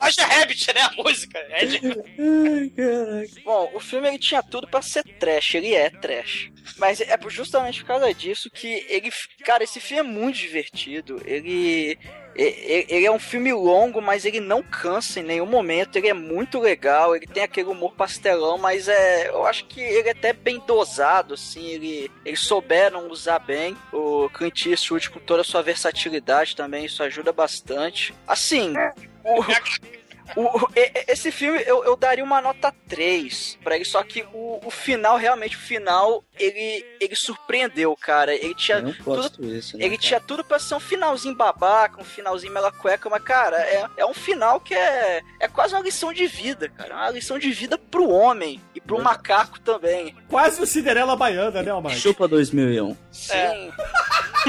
Roger 0.00 0.28
Rabbit, 0.28 0.74
né? 0.74 0.80
A 0.82 1.02
música. 1.02 1.38
É 1.50 1.66
de... 1.66 1.80
Bom, 3.44 3.70
o 3.74 3.80
filme 3.80 4.08
ele 4.08 4.18
tinha 4.18 4.42
tudo 4.42 4.68
pra 4.68 4.82
ser 4.82 5.02
trash, 5.18 5.54
ele 5.54 5.74
é 5.74 5.90
trash. 5.90 6.50
Mas 6.78 7.00
é 7.00 7.16
por- 7.16 7.30
justamente 7.30 7.80
por 7.80 7.88
causa 7.88 8.12
disso 8.14 8.50
que 8.50 8.84
ele. 8.88 9.10
Cara, 9.44 9.64
esse 9.64 9.80
filme 9.80 10.00
é 10.00 10.12
muito 10.12 10.36
divertido. 10.36 11.20
Ele. 11.24 11.98
Ele 12.34 13.06
é 13.06 13.10
um 13.10 13.18
filme 13.18 13.52
longo, 13.52 14.02
mas 14.02 14.24
ele 14.24 14.40
não 14.40 14.62
cansa 14.62 15.20
em 15.20 15.22
nenhum 15.22 15.46
momento. 15.46 15.96
Ele 15.96 16.08
é 16.08 16.14
muito 16.14 16.58
legal. 16.58 17.14
Ele 17.14 17.26
tem 17.26 17.42
aquele 17.42 17.68
humor 17.68 17.94
pastelão, 17.94 18.58
mas 18.58 18.88
é. 18.88 19.28
Eu 19.28 19.46
acho 19.46 19.64
que 19.66 19.80
ele 19.80 20.08
é 20.08 20.12
até 20.12 20.32
bem 20.32 20.60
dosado, 20.66 21.34
assim. 21.34 21.66
Ele, 21.66 22.10
eles 22.24 22.40
souberam 22.40 23.08
usar 23.08 23.38
bem 23.38 23.76
o 23.92 24.28
Clint 24.30 24.66
Eastwood 24.66 25.10
com 25.10 25.20
toda 25.20 25.42
a 25.42 25.44
sua 25.44 25.62
versatilidade 25.62 26.56
também. 26.56 26.84
Isso 26.84 27.02
ajuda 27.02 27.32
bastante. 27.32 28.14
Assim. 28.26 28.74
O, 29.24 29.42
o- 30.36 30.68
esse 31.08 31.30
filme 31.30 31.62
eu, 31.66 31.84
eu 31.84 31.96
daria 31.96 32.24
uma 32.24 32.40
nota 32.40 32.72
3 32.88 33.58
pra 33.62 33.76
ele, 33.76 33.84
só 33.84 34.02
que 34.02 34.22
o, 34.32 34.60
o 34.64 34.70
final, 34.70 35.16
realmente, 35.16 35.56
o 35.56 35.60
final, 35.60 36.24
ele, 36.38 36.84
ele 37.00 37.14
surpreendeu, 37.14 37.94
cara. 37.96 38.34
Ele 38.34 38.54
tinha 38.54 38.78
Eu 38.78 38.94
tudo, 39.04 39.44
isso, 39.46 39.76
né, 39.76 39.84
ele 39.84 39.96
cara? 39.96 40.08
tinha 40.08 40.20
tudo 40.20 40.44
pra 40.44 40.58
ser 40.58 40.74
um 40.74 40.80
finalzinho 40.80 41.34
babaca, 41.34 42.00
um 42.00 42.04
finalzinho 42.04 42.52
mela 42.52 42.72
cueca, 42.72 43.08
mas, 43.10 43.22
cara, 43.22 43.56
é, 43.58 43.86
é 43.98 44.06
um 44.06 44.14
final 44.14 44.60
que 44.60 44.74
é, 44.74 45.22
é 45.40 45.48
quase 45.48 45.74
uma 45.74 45.82
lição 45.82 46.12
de 46.12 46.26
vida, 46.26 46.68
cara. 46.68 46.90
É 46.90 46.96
uma 46.96 47.10
lição 47.10 47.38
de 47.38 47.50
vida 47.50 47.76
pro 47.78 48.08
homem 48.08 48.60
e 48.74 48.80
pro 48.80 49.02
macaco 49.02 49.60
também. 49.60 50.14
Quase 50.34 50.60
o 50.60 50.66
Cinderela 50.66 51.14
Baiana, 51.14 51.62
né, 51.62 51.70
Almighty? 51.70 52.00
Chupa 52.00 52.26
2001. 52.26 52.96
Sim. 53.12 53.70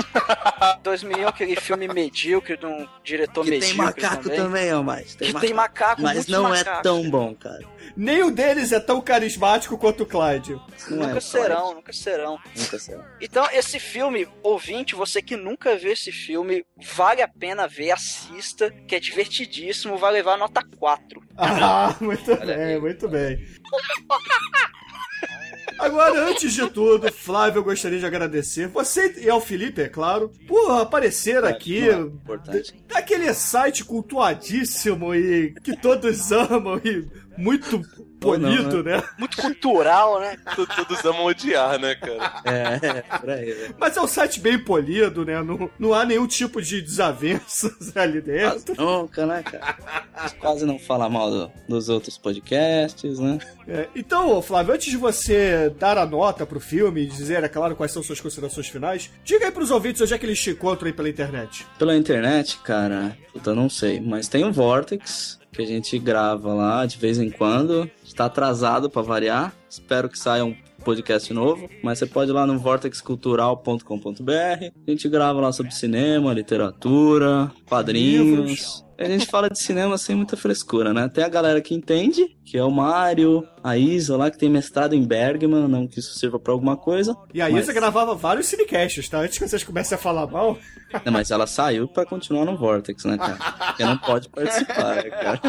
2001, 0.81 1.27
aquele 1.27 1.55
filme 1.55 1.87
medíocre 1.87 2.57
de 2.57 2.65
um 2.65 2.87
diretor 3.03 3.43
Que 3.43 3.51
tem 3.51 3.59
medíocre 3.59 4.01
macaco 4.01 4.29
também. 4.31 4.73
ó, 4.73 4.81
mais. 4.81 5.13
Que 5.13 5.31
tem 5.35 5.53
macaco, 5.53 6.01
Mas 6.01 6.27
não 6.27 6.47
é 6.47 6.57
macacos. 6.57 6.81
tão 6.81 7.07
bom, 7.07 7.35
cara. 7.35 7.63
Nenhum 7.95 8.31
deles 8.31 8.71
é 8.71 8.79
tão 8.79 8.99
carismático 8.99 9.77
quanto 9.77 10.01
o 10.01 10.05
Clyde. 10.07 10.59
Não 10.89 10.97
Nunca 11.05 11.17
é, 11.17 11.21
serão, 11.21 11.75
nunca 11.75 11.93
serão. 11.93 12.39
Nunca 12.57 12.79
será. 12.79 13.05
Então, 13.21 13.47
esse 13.53 13.79
filme, 13.79 14.27
ouvinte, 14.41 14.95
você 14.95 15.21
que 15.21 15.37
nunca 15.37 15.77
viu 15.77 15.91
esse 15.91 16.11
filme, 16.11 16.65
vale 16.95 17.21
a 17.21 17.27
pena 17.27 17.67
ver, 17.67 17.91
assista, 17.91 18.71
que 18.87 18.95
é 18.95 18.99
divertidíssimo, 18.99 19.99
vai 19.99 20.11
levar 20.11 20.35
nota 20.35 20.63
4. 20.79 21.21
Ah, 21.37 21.95
muito 22.01 22.35
bem, 22.37 22.81
muito 22.81 23.05
bem. 23.07 23.37
Agora, 25.80 26.30
antes 26.30 26.53
de 26.53 26.69
tudo, 26.69 27.11
Flávio, 27.11 27.60
eu 27.60 27.64
gostaria 27.64 27.99
de 27.99 28.06
agradecer 28.06 28.68
você 28.68 29.14
e 29.18 29.30
ao 29.30 29.41
Felipe, 29.41 29.81
é 29.81 29.89
claro, 29.89 30.31
por 30.47 30.72
aparecer 30.72 31.43
aqui. 31.43 31.81
não 31.81 31.88
é 31.88 32.02
importante. 32.02 32.73
Daquele 32.88 33.34
site 33.34 33.84
cultuadíssimo 33.84 35.14
e 35.14 35.53
que 35.64 35.76
todos 35.76 36.31
amam 36.34 36.80
e 36.84 37.07
muito 37.37 37.75
Ou 38.23 38.37
não, 38.37 38.49
polido, 38.55 38.83
né? 38.83 39.03
Muito 39.19 39.37
cultural, 39.37 40.19
né? 40.19 40.37
Todos 40.55 41.03
amam 41.05 41.25
odiar, 41.25 41.79
né, 41.79 41.95
cara? 41.95 42.41
É, 42.45 43.01
por 43.19 43.29
aí, 43.29 43.51
velho. 43.51 43.75
Mas 43.79 43.97
é 43.97 44.01
um 44.01 44.07
site 44.07 44.39
bem 44.39 44.57
polido, 44.57 45.25
né? 45.25 45.41
Não, 45.43 45.69
não 45.77 45.93
há 45.93 46.05
nenhum 46.05 46.25
tipo 46.27 46.61
de 46.61 46.81
desavenças 46.81 47.95
ali 47.95 48.21
dentro. 48.21 48.75
Nunca, 48.77 49.25
né, 49.25 49.43
cara? 49.43 49.75
A 50.13 50.27
gente 50.27 50.37
quase 50.39 50.65
não 50.65 50.79
fala 50.79 51.09
mal 51.09 51.29
do- 51.29 51.51
dos 51.67 51.89
outros 51.89 52.17
podcasts, 52.17 53.19
né? 53.19 53.37
É, 53.67 53.87
então, 53.95 54.29
ô, 54.31 54.41
Flávio, 54.41 54.73
antes 54.73 54.89
de 54.91 54.97
você 54.97 55.73
dar 55.79 55.97
a 55.97 56.05
nota 56.05 56.45
pro 56.45 56.59
filme 56.59 57.01
e 57.01 57.05
dizer, 57.07 57.43
é 57.43 57.47
claro, 57.49 57.75
quais 57.75 57.91
são 57.91 58.03
suas 58.03 58.19
considerações 58.21 58.67
finais, 58.67 59.11
diga 59.23 59.45
aí 59.45 59.51
pros 59.51 59.71
ouvintes 59.71 60.01
onde 60.01 60.13
é 60.13 60.17
que 60.17 60.25
eles 60.25 60.39
te 60.39 60.51
encontram 60.51 60.87
aí 60.87 60.93
pela 60.93 61.09
internet. 61.09 61.65
Pela 61.77 61.95
internet, 61.95 62.57
cara, 62.63 63.17
puta, 63.33 63.51
eu 63.51 63.55
não 63.55 63.69
sei. 63.69 63.99
Mas 63.99 64.27
tem 64.27 64.43
o 64.45 64.51
Vortex, 64.53 65.39
que 65.56 65.64
a 65.64 65.65
gente 65.65 65.98
grava 65.98 66.53
lá 66.53 66.86
de 66.86 66.98
vez 66.98 67.18
em 67.18 67.30
quando. 67.30 67.90
Está 68.03 68.26
atrasado 68.26 68.90
pra 68.90 69.02
variar. 69.02 69.53
Espero 69.69 70.10
que 70.10 70.19
saia 70.19 70.44
um 70.44 70.56
podcast 70.84 71.34
novo. 71.34 71.69
Mas 71.82 71.99
você 71.99 72.06
pode 72.06 72.32
ir 72.32 72.34
lá 72.34 72.45
no 72.45 72.60
vortexcultural.com.br. 72.60 74.32
A 74.88 74.91
gente 74.91 75.10
grava 75.10 75.41
lá 75.41 75.52
sobre 75.52 75.73
cinema, 75.73 76.34
literatura, 76.34 77.52
quadrinhos. 77.68 78.27
Livros. 78.27 78.84
A 78.97 79.03
gente 79.05 79.26
fala 79.27 79.49
de 79.49 79.59
cinema 79.59 79.97
sem 79.97 80.15
muita 80.15 80.38
frescura, 80.38 80.93
né? 80.93 81.09
Tem 81.09 81.23
a 81.23 81.27
galera 81.30 81.59
que 81.61 81.76
entende, 81.76 82.26
que 82.45 82.57
é 82.57 82.63
o 82.63 82.72
Mário, 82.72 83.45
a 83.61 83.77
Isa 83.77 84.15
lá, 84.15 84.31
que 84.31 84.38
tem 84.38 84.49
mestrado 84.49 84.93
em 84.95 85.03
Bergman, 85.05 85.67
não 85.67 85.85
que 85.85 85.99
isso 85.99 86.17
sirva 86.17 86.39
pra 86.39 86.53
alguma 86.53 86.77
coisa. 86.77 87.15
E 87.34 87.41
a 87.41 87.49
Mas- 87.49 87.63
Isa 87.65 87.73
gravava 87.73 88.15
vários 88.15 88.47
cinecasts, 88.47 89.09
tá? 89.09 89.19
Antes 89.19 89.38
que 89.38 89.47
vocês 89.47 89.63
comecem 89.65 89.95
a 89.95 89.99
falar 89.99 90.26
mal. 90.27 90.57
Não, 91.03 91.11
mas 91.11 91.30
ela 91.30 91.45
saiu 91.45 91.88
pra 91.89 92.05
continuar 92.05 92.45
no 92.45 92.55
Vortex, 92.57 93.03
né, 93.03 93.17
cara? 93.17 93.35
Porque 93.67 93.84
não 93.84 93.97
pode 93.97 94.30
participar, 94.30 94.95
né, 94.95 95.09
cara? 95.09 95.41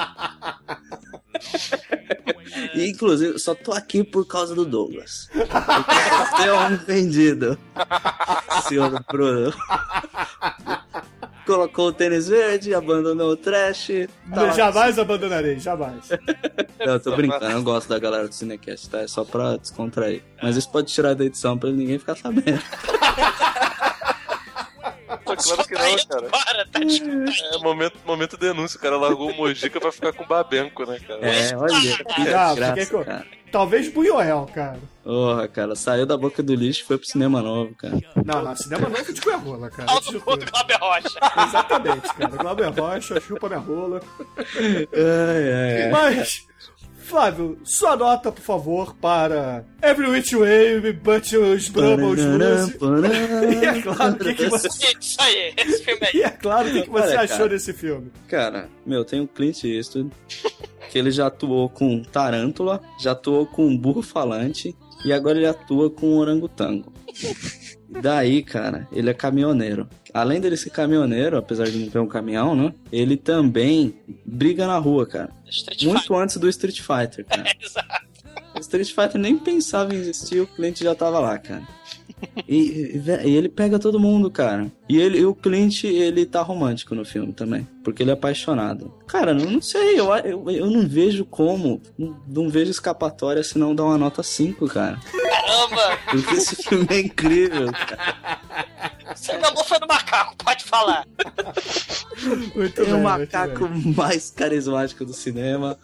E, 2.75 2.89
inclusive, 2.89 3.39
só 3.39 3.55
tô 3.55 3.73
aqui 3.73 4.03
por 4.03 4.27
causa 4.27 4.55
do 4.57 4.65
Douglas. 4.65 5.29
Porque 5.33 6.43
é 6.49 6.53
um 6.53 6.77
vendido. 6.79 7.57
Senhor 8.67 9.05
Bruno. 9.09 9.53
Colocou 11.47 11.89
o 11.89 11.93
tênis 11.93 12.29
verde, 12.29 12.75
abandonou 12.75 13.31
o 13.31 13.37
trash. 13.37 14.09
tá 14.35 14.51
jamais 14.51 14.99
abandonarei, 14.99 15.59
jamais. 15.61 16.09
Não, 16.85 16.95
eu 16.95 17.01
tô 17.01 17.15
brincando, 17.15 17.47
eu 17.47 17.63
gosto 17.63 17.89
da 17.89 17.99
galera 17.99 18.27
do 18.27 18.35
Cinecast, 18.35 18.91
tá? 18.91 18.99
É 18.99 19.07
só 19.07 19.25
pra 19.25 19.57
descontrair. 19.57 20.23
Mas 20.43 20.57
isso 20.57 20.71
pode 20.71 20.93
tirar 20.93 21.15
da 21.15 21.25
edição 21.25 21.57
pra 21.57 21.71
ninguém 21.71 21.99
ficar 21.99 22.17
sabendo. 22.17 22.61
Claro 25.43 25.65
que 25.69 25.75
não, 25.75 25.97
cara. 26.09 26.29
Para, 26.29 26.67
tá 26.67 26.81
É 26.81 27.59
momento, 27.59 27.99
momento 28.07 28.37
denúncia. 28.37 28.79
O 28.79 28.81
cara 28.81 28.97
largou 28.97 29.31
o 29.31 29.35
Mojica 29.37 29.81
pra 29.81 29.93
ficar 29.93 30.13
com 30.13 30.25
o 30.25 30.27
Babenco, 30.27 30.85
né, 30.87 30.99
cara? 31.07 31.21
É, 31.27 31.57
olha, 31.57 31.81
que 32.15 32.29
Ah, 32.35 32.55
fiquei 32.69 32.87
com- 32.87 33.05
cara. 33.05 33.27
Talvez 33.53 33.89
Buñuel, 33.89 34.51
cara. 34.53 34.79
Porra, 35.05 35.47
cara, 35.49 35.75
saiu 35.77 36.05
da 36.05 36.17
boca 36.17 36.43
do 36.43 36.53
lixo 36.55 36.83
e 36.83 36.85
foi 36.85 36.99
pro 36.99 37.07
cinema 37.07 37.41
novo, 37.41 37.75
cara. 37.77 37.95
Não, 38.25 38.43
não, 38.43 38.57
cinema 38.57 38.89
novo 38.89 39.13
de 39.13 39.21
Cuerrola, 39.21 39.71
cara. 39.71 39.91
Alto 39.91 40.13
do 40.13 40.21
Glauber 40.21 40.79
Rocha. 40.81 41.19
Exatamente, 41.47 42.13
cara. 42.15 42.37
Glauber 42.37 42.69
Rocha, 42.79 43.21
chupa 43.21 43.49
minha 43.49 43.61
rola. 43.61 44.01
Ai, 44.39 44.89
ai, 44.93 45.83
ai. 45.85 45.91
Mas, 45.91 46.45
Flávio, 47.07 47.59
sua 47.63 47.97
nota, 47.97 48.33
por 48.33 48.43
favor, 48.43 48.97
para 48.97 49.65
Every 49.81 50.11
Which 50.11 50.35
Way, 50.35 50.93
But 50.95 51.33
Os 51.33 51.69
Brumbles 51.69 52.25
Lose. 52.25 52.77
E 53.63 53.65
é 53.65 53.83
claro, 53.83 54.15
o 54.15 54.19
que, 54.19 54.35
que 54.35 54.49
você... 54.49 54.69
Isso 55.01 55.17
aí, 55.21 55.55
esse 55.57 55.85
filme 55.85 56.01
aí. 56.03 56.11
E 56.15 56.23
é 56.23 56.31
claro, 56.31 56.69
o 56.69 56.73
que, 56.73 56.83
que 56.83 56.91
você 56.91 57.09
Olha, 57.09 57.21
achou 57.21 57.37
cara. 57.39 57.49
desse 57.51 57.73
filme? 57.73 58.11
Cara, 58.27 58.69
meu, 58.85 59.05
tem 59.05 59.21
o 59.21 59.29
Clint 59.29 59.63
Eastwood, 59.63 60.11
que 60.91 60.99
ele 60.99 61.13
já 61.13 61.29
atuou 61.29 61.69
com 61.69 62.03
Tarântula, 62.03 62.83
já 63.01 63.13
atuou 63.13 63.47
com 63.47 63.77
Burro 63.77 64.03
Falante, 64.03 64.77
e 65.05 65.13
agora 65.13 65.39
ele 65.39 65.47
atua 65.47 65.89
com 65.89 66.17
Orangotango. 66.17 66.93
Daí, 67.89 68.43
cara, 68.43 68.89
ele 68.93 69.11
é 69.11 69.15
caminhoneiro. 69.15 69.89
Além 70.13 70.41
dele 70.41 70.57
ser 70.57 70.71
caminhoneiro, 70.71 71.37
apesar 71.37 71.65
de 71.67 71.79
não 71.79 71.89
ter 71.89 71.99
um 71.99 72.07
caminhão, 72.07 72.55
né? 72.55 72.73
Ele 72.91 73.17
também 73.17 73.95
briga 74.25 74.67
na 74.67 74.79
rua, 74.79 75.07
cara. 75.07 75.31
Street 75.49 75.85
Muito 75.85 76.15
antes 76.15 76.37
do 76.37 76.49
Street 76.49 76.81
Fighter, 76.81 77.25
cara. 77.25 77.45
Exato. 77.61 78.07
O 78.55 78.61
Street 78.61 78.89
Fighter 78.89 79.21
nem 79.21 79.37
pensava 79.37 79.95
em 79.95 79.99
existir, 79.99 80.41
o 80.41 80.47
Clint 80.47 80.81
já 80.83 80.95
tava 80.95 81.19
lá, 81.19 81.39
cara. 81.39 81.63
E, 82.49 83.01
e 83.25 83.37
ele 83.37 83.49
pega 83.49 83.79
todo 83.79 84.01
mundo, 84.01 84.31
cara. 84.31 84.71
E, 84.89 84.97
ele, 84.99 85.19
e 85.19 85.27
o 85.27 85.35
Clint, 85.35 85.85
ele 85.85 86.25
tá 86.25 86.41
romântico 86.41 86.95
no 86.95 87.05
filme 87.05 87.33
também. 87.33 87.69
Porque 87.85 88.03
ele 88.03 88.11
é 88.11 88.15
apaixonado. 88.15 88.93
Cara, 89.07 89.33
eu 89.33 89.51
não 89.51 89.61
sei, 89.61 90.01
eu, 90.01 90.15
eu, 90.17 90.51
eu 90.51 90.71
não 90.71 90.89
vejo 90.89 91.25
como. 91.25 91.81
Não, 91.99 92.17
não 92.27 92.49
vejo 92.49 92.71
escapatória 92.71 93.43
se 93.43 93.59
não 93.59 93.75
dar 93.75 93.85
uma 93.85 93.99
nota 93.99 94.23
5, 94.23 94.67
cara. 94.69 94.99
Caramba! 95.47 95.99
Porque 96.11 96.35
esse 96.35 96.57
filme 96.57 96.87
é 96.91 97.01
incrível, 97.01 97.73
cara. 97.73 98.41
Seu 99.15 99.35
amor 99.45 99.65
foi 99.65 99.79
do 99.79 99.87
macaco, 99.87 100.37
pode 100.37 100.65
falar. 100.65 101.07
Muito 102.55 102.75
Tem 102.75 102.85
bem, 102.85 102.95
o 102.95 102.99
muito 102.99 103.03
macaco 103.05 103.69
mais 103.97 104.31
carismático 104.31 105.05
do 105.05 105.13
cinema. 105.13 105.79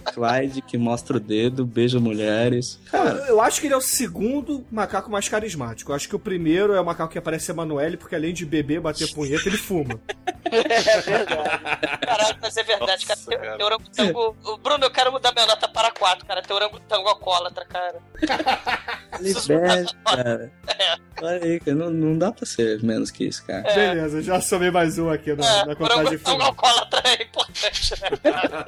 Clyde, 0.00 0.62
que 0.62 0.76
mostra 0.78 1.16
o 1.16 1.20
dedo, 1.20 1.64
beija 1.64 2.00
mulheres. 2.00 2.80
Cara, 2.90 3.10
Eu, 3.10 3.24
eu 3.26 3.40
acho 3.40 3.60
que 3.60 3.66
ele 3.66 3.74
é 3.74 3.76
o 3.76 3.80
segundo 3.80 4.64
macaco 4.70 5.10
mais 5.10 5.28
carismático. 5.28 5.90
Eu 5.92 5.96
acho 5.96 6.08
que 6.08 6.16
o 6.16 6.18
primeiro 6.18 6.72
é 6.74 6.80
o 6.80 6.84
macaco 6.84 7.12
que 7.12 7.18
aparece 7.18 7.50
a 7.50 7.54
Emanuele, 7.54 7.96
porque 7.96 8.14
além 8.14 8.32
de 8.34 8.44
beber 8.44 8.76
e 8.76 8.80
bater 8.80 9.12
punheta, 9.14 9.48
ele 9.48 9.56
fuma. 9.58 9.98
É 10.52 11.00
verdade. 11.00 11.60
Caralho, 12.04 12.36
mas 12.42 12.56
é 12.56 12.62
verdade, 12.64 13.06
cara. 13.06 13.20
Nossa, 13.20 13.38
cara. 13.38 13.64
orangotango. 13.64 14.36
O 14.42 14.56
Bruno, 14.58 14.84
eu 14.84 14.90
quero 14.90 15.12
mudar 15.12 15.32
minha 15.32 15.46
nota 15.46 15.68
para 15.68 15.92
4, 15.92 16.26
cara. 16.26 16.42
Tem 16.42 16.56
orangotango 16.56 17.08
alcoólatra, 17.08 17.64
cara. 17.66 17.98
bebe, 19.46 19.90
cara. 20.04 20.52
Olha 21.22 21.44
aí, 21.44 21.60
cara, 21.60 21.76
não, 21.76 21.90
não 21.90 22.18
dá 22.18 22.32
pra 22.32 22.46
ser 22.46 22.82
menos 22.82 23.10
que 23.12 23.24
isso, 23.28 23.46
cara. 23.46 23.62
Beleza, 23.62 24.22
já 24.22 24.40
somei 24.40 24.70
mais 24.72 24.98
um 24.98 25.08
aqui 25.10 25.34
na, 25.34 25.46
É, 25.46 25.66
na 25.66 25.76
contagem 25.76 26.06
orangotango 26.06 26.42
alcoólatra 26.42 27.02
é 27.04 27.22
importante, 27.22 27.94
né? 28.00 28.32
cara? 28.32 28.66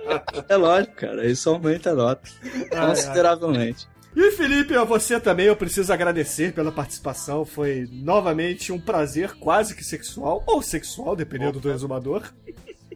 É 0.48 0.56
lógico, 0.56 0.94
cara, 0.94 1.21
isso 1.30 1.48
aumenta 1.48 1.90
a 1.90 1.94
nota 1.94 2.28
consideravelmente. 2.70 3.86
E 4.14 4.30
Felipe, 4.32 4.76
a 4.76 4.84
você 4.84 5.18
também 5.18 5.46
eu 5.46 5.56
preciso 5.56 5.90
agradecer 5.90 6.52
pela 6.52 6.70
participação. 6.70 7.46
Foi 7.46 7.88
novamente 7.90 8.70
um 8.70 8.78
prazer 8.78 9.32
quase 9.38 9.74
que 9.74 9.82
sexual, 9.82 10.42
ou 10.46 10.60
sexual, 10.60 11.16
dependendo 11.16 11.58
do 11.58 11.70
exumador. 11.70 12.30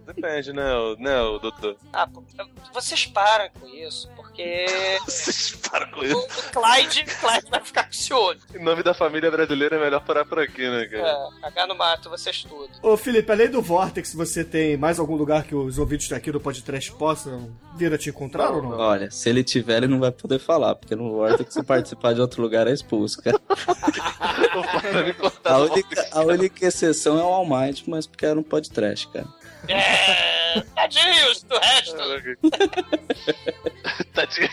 Depende, 0.07 0.53
né, 0.53 0.75
o, 0.75 0.97
né, 0.97 1.17
doutor? 1.41 1.77
Ah, 1.93 2.07
pô, 2.07 2.23
vocês 2.73 3.07
param 3.07 3.49
com 3.61 3.67
isso, 3.67 4.09
porque 4.15 4.67
Vocês 5.05 5.57
param 5.69 5.91
com 5.91 6.05
isso. 6.05 6.17
o 6.17 6.53
Clyde, 6.53 7.05
Clyde 7.05 7.51
vai 7.51 7.61
ficar 7.61 7.85
com 7.85 7.93
ciúme. 7.93 8.41
Em 8.55 8.63
nome 8.63 8.83
da 8.83 8.95
família 8.95 9.31
brasileira 9.31 9.77
é 9.77 9.81
melhor 9.81 10.05
parar 10.05 10.25
por 10.25 10.39
aqui, 10.39 10.69
né, 10.69 10.87
cara? 10.87 11.31
É, 11.37 11.41
cagar 11.41 11.67
no 11.67 11.75
mato, 11.75 12.09
vocês 12.09 12.45
tudo. 12.45 12.71
Ô 12.83 12.97
Felipe, 12.97 13.31
além 13.33 13.51
do 13.51 13.61
Vortex, 13.61 14.15
você 14.15 14.45
tem 14.45 14.77
mais 14.77 14.99
algum 14.99 15.17
lugar 15.17 15.45
que 15.45 15.55
os 15.55 15.79
ouvintes 15.79 16.13
aqui 16.13 16.31
do 16.31 16.41
podcast 16.41 16.93
possam 16.93 17.51
vir 17.75 17.93
a 17.93 17.99
te 17.99 18.11
encontrar 18.11 18.53
ou 18.53 18.63
não? 18.63 18.79
Olha, 18.79 19.11
se 19.11 19.29
ele 19.29 19.43
tiver, 19.43 19.79
ele 19.79 19.89
não 19.89 19.99
vai 19.99 20.13
poder 20.13 20.39
falar, 20.39 20.75
porque 20.77 20.95
no 20.95 21.11
Vortex, 21.11 21.53
se 21.53 21.63
participar 21.63 22.15
de 22.15 22.21
outro 22.21 22.41
lugar, 22.43 22.67
é 22.67 22.73
expulso, 22.73 23.21
cara. 23.23 23.41
A 25.45 25.59
única, 25.59 26.09
a 26.13 26.23
única 26.23 26.67
exceção 26.67 27.19
é 27.19 27.23
o 27.23 27.27
All 27.27 27.47
Might, 27.47 27.89
mas 27.89 28.07
porque 28.07 28.27
era 28.27 28.39
um 28.39 28.43
podcast, 28.43 29.09
cara. 29.09 29.27
É, 29.69 30.61
tadinhos 30.75 31.43
do 31.43 31.59
resto. 31.59 31.97
Tadinho. 34.13 34.49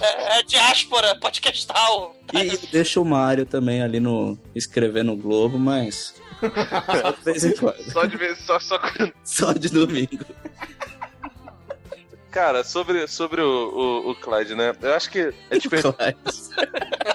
É, 0.00 0.38
é 0.38 0.42
diáspora 0.42 1.14
podcastal. 1.16 2.16
E 2.32 2.56
deixa 2.68 3.00
o 3.00 3.04
Mário 3.04 3.46
também 3.46 3.82
ali 3.82 3.98
no. 3.98 4.38
escrever 4.54 5.02
no 5.02 5.16
Globo, 5.16 5.58
mas. 5.58 6.14
Só 6.40 7.10
de 7.12 7.24
vez 7.24 7.44
em 7.44 7.56
quando. 7.56 7.92
Só 7.92 8.04
de 8.04 8.16
vez, 8.16 8.38
só, 8.38 8.58
só 8.58 8.80
Só 9.24 9.52
de 9.52 9.68
domingo. 9.68 10.24
Cara, 12.30 12.64
sobre, 12.64 13.06
sobre 13.08 13.42
o, 13.42 13.46
o, 13.46 14.10
o 14.10 14.14
Clyde, 14.14 14.54
né? 14.54 14.74
Eu 14.80 14.94
acho 14.94 15.10
que 15.10 15.34
a 15.50 15.54
gente 15.54 15.68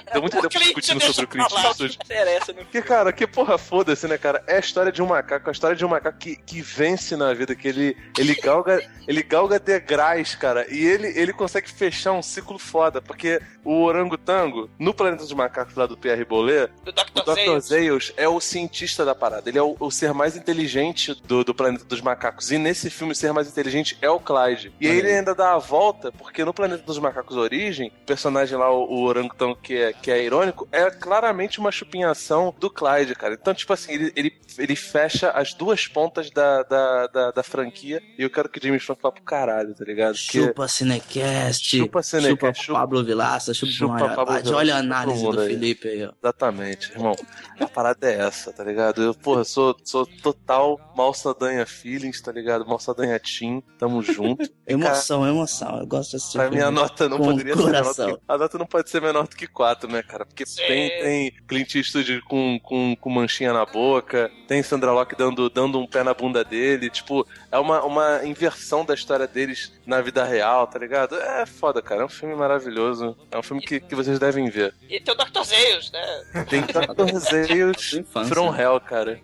perdeu 0.08 0.22
muito 0.22 0.48
tempo 0.48 0.58
discutindo 0.58 1.00
sobre 1.00 1.24
o 1.24 1.28
Clint. 1.28 1.50
Eastwood. 1.50 1.98
Interessa, 2.04 2.52
né? 2.52 2.62
Porque, 2.62 2.82
cara, 2.82 3.12
que 3.12 3.26
porra 3.26 3.58
foda-se, 3.58 4.06
né, 4.06 4.18
cara? 4.18 4.42
É 4.46 4.56
a 4.56 4.60
história 4.60 4.92
de 4.92 5.02
um 5.02 5.06
macaco, 5.06 5.48
a 5.48 5.52
história 5.52 5.76
de 5.76 5.84
um 5.84 5.88
macaco 5.88 6.18
que, 6.18 6.36
que 6.36 6.60
vence 6.60 7.16
na 7.16 7.32
vida, 7.34 7.54
que 7.54 7.68
ele, 7.68 7.96
ele 8.16 8.34
galga 8.34 8.80
ele 9.08 9.22
galga 9.22 9.58
degraus, 9.58 10.34
cara, 10.34 10.66
e 10.70 10.84
ele, 10.84 11.08
ele 11.18 11.32
consegue 11.32 11.70
fechar 11.70 12.12
um 12.12 12.22
ciclo 12.22 12.58
foda, 12.58 13.00
porque 13.00 13.40
o 13.64 13.82
orangotango, 13.82 14.68
no 14.78 14.92
Planeta 14.92 15.22
dos 15.22 15.32
Macacos 15.32 15.74
lá 15.74 15.86
do 15.86 15.96
Pierre 15.96 16.26
Bollet, 16.26 16.70
Do 16.84 16.90
o 16.90 16.92
Dr. 16.92 17.32
Dr. 17.32 17.58
Zayos 17.60 18.12
é 18.18 18.28
o 18.28 18.38
cientista 18.38 19.06
da 19.06 19.14
parada, 19.14 19.48
ele 19.48 19.58
é 19.58 19.62
o, 19.62 19.74
o 19.80 19.90
ser 19.90 20.12
mais 20.12 20.36
inteligente 20.36 21.14
do, 21.24 21.42
do 21.42 21.54
Planeta 21.54 21.86
dos 21.86 22.02
Macacos, 22.02 22.50
e 22.50 22.58
nesse 22.58 22.90
filme 22.90 23.14
o 23.14 23.16
ser 23.16 23.32
mais 23.32 23.48
inteligente 23.48 23.96
é 24.02 24.10
o 24.10 24.20
Clyde. 24.20 24.74
E 24.78 24.86
aí 24.86 24.98
ele 24.98 25.08
aí. 25.08 25.14
ainda 25.14 25.34
dá 25.34 25.54
a 25.54 25.58
volta, 25.58 26.12
porque 26.12 26.44
no 26.44 26.52
Planeta 26.52 26.82
dos 26.82 26.98
Macacos 26.98 27.38
Origem, 27.38 27.90
o 28.02 28.04
personagem 28.04 28.58
lá, 28.58 28.70
o, 28.70 28.92
o 28.92 29.04
orangotango 29.04 29.56
que 29.56 29.74
é, 29.74 29.94
que 29.98 30.08
que 30.08 30.12
é 30.12 30.24
irônico, 30.24 30.66
é 30.72 30.90
claramente 30.90 31.60
uma 31.60 31.70
chupinhação 31.70 32.54
do 32.58 32.70
Clyde, 32.70 33.14
cara. 33.14 33.34
Então, 33.34 33.52
tipo 33.52 33.74
assim, 33.74 33.92
ele, 33.92 34.12
ele, 34.16 34.32
ele 34.56 34.74
fecha 34.74 35.30
as 35.32 35.52
duas 35.52 35.86
pontas 35.86 36.30
da, 36.30 36.62
da, 36.62 37.06
da, 37.08 37.30
da 37.30 37.42
franquia 37.42 38.02
e 38.18 38.22
eu 38.22 38.30
quero 38.30 38.48
que 38.48 38.58
James 38.58 38.82
Franco 38.82 39.02
vá 39.02 39.12
pro 39.12 39.22
caralho, 39.22 39.74
tá 39.74 39.84
ligado? 39.84 40.16
Chupa 40.16 40.66
Cinecast. 40.66 41.76
Chupa 41.76 42.02
Cinecast, 42.02 42.64
Chupa 42.64 42.78
Pablo 42.80 43.04
Vilaça. 43.04 43.52
Chupa, 43.52 43.72
Chupa 43.72 44.08
Pablo. 44.14 44.34
Vilaça, 44.34 44.56
Olha 44.56 44.76
a 44.76 44.82
chupa 44.82 44.94
análise 44.96 45.22
do 45.22 45.40
aí. 45.40 45.48
Felipe 45.48 45.88
aí, 45.88 46.06
ó. 46.06 46.12
Exatamente, 46.22 46.92
irmão. 46.92 47.14
A 47.60 47.66
parada 47.66 48.10
é 48.10 48.20
essa, 48.20 48.50
tá 48.50 48.64
ligado? 48.64 49.02
Eu, 49.02 49.14
porra, 49.14 49.44
sou, 49.44 49.76
sou 49.84 50.06
total 50.06 50.80
Malsadanha 50.96 51.66
Feelings, 51.66 52.20
tá 52.22 52.32
ligado? 52.32 52.66
Malsadanha 52.66 53.20
Team, 53.20 53.62
tamo 53.78 54.00
junto. 54.00 54.42
E, 54.44 54.48
cara, 54.78 54.88
Emoção, 54.88 55.26
emoção. 55.26 55.80
Eu 55.80 55.86
gosto 55.86 56.10
de 56.12 56.16
assistir 56.16 56.38
Pra 56.38 56.50
mim 56.50 56.58
a 56.58 56.62
filme 56.62 56.80
nota 56.80 57.08
não 57.08 57.18
poderia 57.18 57.54
ser 57.54 57.66
menor 57.66 57.94
do 57.94 57.94
que, 57.94 58.22
A 58.26 58.38
nota 58.38 58.58
não 58.58 58.66
pode 58.66 58.90
ser 58.90 59.02
menor 59.02 59.28
do 59.28 59.36
que 59.36 59.46
4, 59.46 59.87
né, 59.88 60.02
cara? 60.02 60.24
Porque 60.24 60.44
tem, 60.44 60.88
tem 60.88 61.32
Clint 61.46 61.74
Eastwood 61.74 62.20
com, 62.22 62.58
com, 62.62 62.96
com 62.96 63.10
manchinha 63.10 63.52
na 63.52 63.64
boca, 63.64 64.30
tem 64.46 64.62
Sandra 64.62 64.92
Locke 64.92 65.16
dando, 65.16 65.48
dando 65.50 65.78
um 65.78 65.86
pé 65.86 66.02
na 66.02 66.14
bunda 66.14 66.44
dele. 66.44 66.90
Tipo, 66.90 67.26
é 67.50 67.58
uma, 67.58 67.82
uma 67.84 68.24
inversão 68.24 68.84
da 68.84 68.94
história 68.94 69.26
deles 69.26 69.72
na 69.86 70.00
vida 70.00 70.24
real, 70.24 70.66
tá 70.66 70.78
ligado? 70.78 71.16
É 71.16 71.46
foda, 71.46 71.80
cara. 71.80 72.02
É 72.02 72.04
um 72.04 72.08
filme 72.08 72.34
maravilhoso. 72.34 73.16
É 73.30 73.38
um 73.38 73.42
filme 73.42 73.62
que, 73.62 73.80
que 73.80 73.94
vocês 73.94 74.18
devem 74.18 74.48
ver. 74.50 74.74
E 74.88 75.00
tem 75.00 75.14
o 75.14 75.16
Dr. 75.16 75.42
Zeus, 75.42 75.90
né? 75.92 76.44
Tem 76.48 76.62
14 76.62 77.18
Zeus 77.18 78.00
From 78.28 78.54
Hell, 78.54 78.80
cara. 78.80 79.20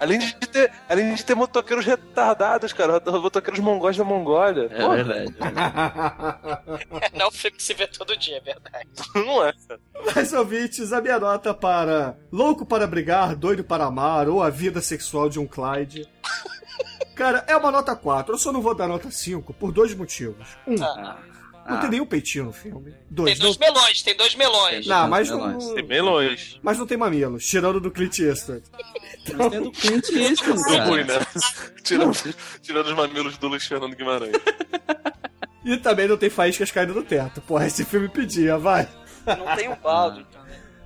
Além 0.00 0.18
de 0.18 0.34
ter, 0.34 0.72
além 0.88 1.14
de 1.14 1.24
ter 1.24 1.34
motoqueiros 1.34 1.84
retardados, 1.84 2.72
cara. 2.72 3.00
Motoqueiros 3.00 3.60
mongóis 3.60 3.96
da 3.96 4.04
Mongólia. 4.04 4.68
É 4.70 4.80
Porra. 4.80 4.96
verdade. 4.96 5.34
Não 7.12 7.26
é 7.26 7.28
um 7.28 7.30
filme 7.30 7.56
que 7.56 7.62
se 7.62 7.74
vê 7.74 7.86
todo 7.86 8.16
dia, 8.16 8.36
é 8.36 8.40
verdade. 8.40 8.88
Não 9.14 9.44
é, 9.44 9.52
cara. 9.68 9.80
Mas, 10.14 10.32
ouvintes, 10.32 10.92
a 10.92 11.00
minha 11.00 11.18
nota 11.18 11.54
para 11.54 12.16
Louco 12.30 12.66
para 12.66 12.86
Brigar, 12.86 13.34
Doido 13.36 13.64
para 13.64 13.84
Amar 13.84 14.28
ou 14.28 14.42
A 14.42 14.50
Vida 14.50 14.80
Sexual 14.80 15.28
de 15.28 15.38
um 15.38 15.46
Clyde. 15.46 16.06
Cara, 17.14 17.44
é 17.46 17.56
uma 17.56 17.70
nota 17.70 17.94
4. 17.94 18.34
Eu 18.34 18.38
só 18.38 18.52
não 18.52 18.60
vou 18.60 18.74
dar 18.74 18.88
nota 18.88 19.10
5 19.10 19.54
por 19.54 19.72
dois 19.72 19.94
motivos. 19.94 20.48
Um, 20.66 20.74
não 21.66 21.80
tem 21.80 21.90
nenhum 21.90 22.04
peitinho 22.06 22.46
no 22.46 22.52
filme. 22.52 22.90
Tem 22.90 23.00
Dois, 23.10 23.38
dois 23.38 23.58
não... 23.58 23.66
melões, 23.66 24.02
tem 24.02 24.16
dois 24.16 24.34
melões. 24.34 24.86
Não, 24.86 25.08
mas 25.08 25.30
não, 25.30 25.74
Tem 25.74 25.86
melões. 25.86 26.58
mas 26.62 26.78
não 26.78 26.86
tem 26.86 26.98
mamilos, 26.98 27.46
tirando 27.46 27.80
do 27.80 27.90
Clint 27.90 28.18
Eastwood. 28.18 28.62
Mas 29.34 29.50
tem 29.50 29.62
do 29.62 29.70
Clint 29.72 30.08
Eastwood, 30.10 30.62
cara. 30.64 30.84
Ruim, 30.84 31.04
né? 31.04 31.14
tirando, 31.82 32.34
tirando 32.60 32.86
os 32.88 32.94
mamilos 32.94 33.38
do 33.38 33.48
Luiz 33.48 33.64
Fernando 33.64 33.96
Guimarães. 33.96 34.36
E 35.64 35.78
também 35.78 36.06
não 36.06 36.18
tem 36.18 36.28
faíscas 36.28 36.70
caindo 36.70 36.92
do 36.92 37.02
teto. 37.02 37.40
Porra, 37.40 37.66
esse 37.66 37.84
filme 37.84 38.08
pedia, 38.08 38.58
vai. 38.58 38.86
Não 39.26 39.56
tem 39.56 39.68
o 39.68 39.76
baldo. 39.76 40.26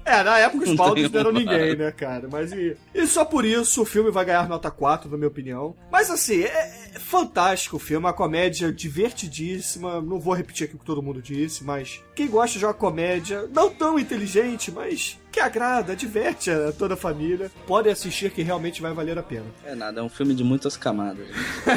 É, 0.09 0.23
na 0.23 0.39
época 0.39 0.65
os 0.65 0.75
baldos 0.75 1.11
não 1.11 1.21
eram 1.21 1.33
ninguém, 1.33 1.77
né, 1.77 1.93
cara? 1.93 2.27
Mas 2.33 2.51
e, 2.51 2.75
e 2.95 3.07
só 3.07 3.27
por 3.27 3.45
isso 3.45 3.83
o 3.83 3.85
filme 3.85 4.11
vai 4.11 4.25
ganhar 4.25 4.49
nota 4.49 4.71
4, 4.71 5.11
na 5.11 5.19
minha 5.19 5.29
opinião. 5.29 5.77
Mas 5.93 6.11
assim, 6.11 6.45
é, 6.45 6.91
é 6.95 6.99
fantástico 6.99 7.77
o 7.77 7.79
filme, 7.79 8.07
uma 8.07 8.13
comédia 8.15 8.73
divertidíssima. 8.73 10.01
Não 10.01 10.19
vou 10.19 10.33
repetir 10.33 10.65
aqui 10.65 10.77
o 10.77 10.79
que 10.79 10.85
todo 10.85 11.03
mundo 11.03 11.21
disse, 11.21 11.63
mas 11.63 12.03
quem 12.15 12.27
gosta 12.27 12.59
de 12.59 12.65
uma 12.65 12.73
comédia 12.73 13.47
não 13.53 13.69
tão 13.69 13.99
inteligente, 13.99 14.73
mas 14.73 15.19
que 15.39 15.41
agrada, 15.41 15.95
diverte 15.95 16.51
a 16.51 16.73
toda 16.73 16.95
a 16.95 16.97
família, 16.97 17.49
pode 17.65 17.89
assistir 17.89 18.33
que 18.33 18.43
realmente 18.43 18.83
vai 18.83 18.93
valer 18.93 19.17
a 19.19 19.23
pena. 19.23 19.47
É 19.65 19.75
nada, 19.75 20.01
é 20.01 20.03
um 20.03 20.09
filme 20.09 20.35
de 20.35 20.43
muitas 20.43 20.77
camadas. 20.77 21.29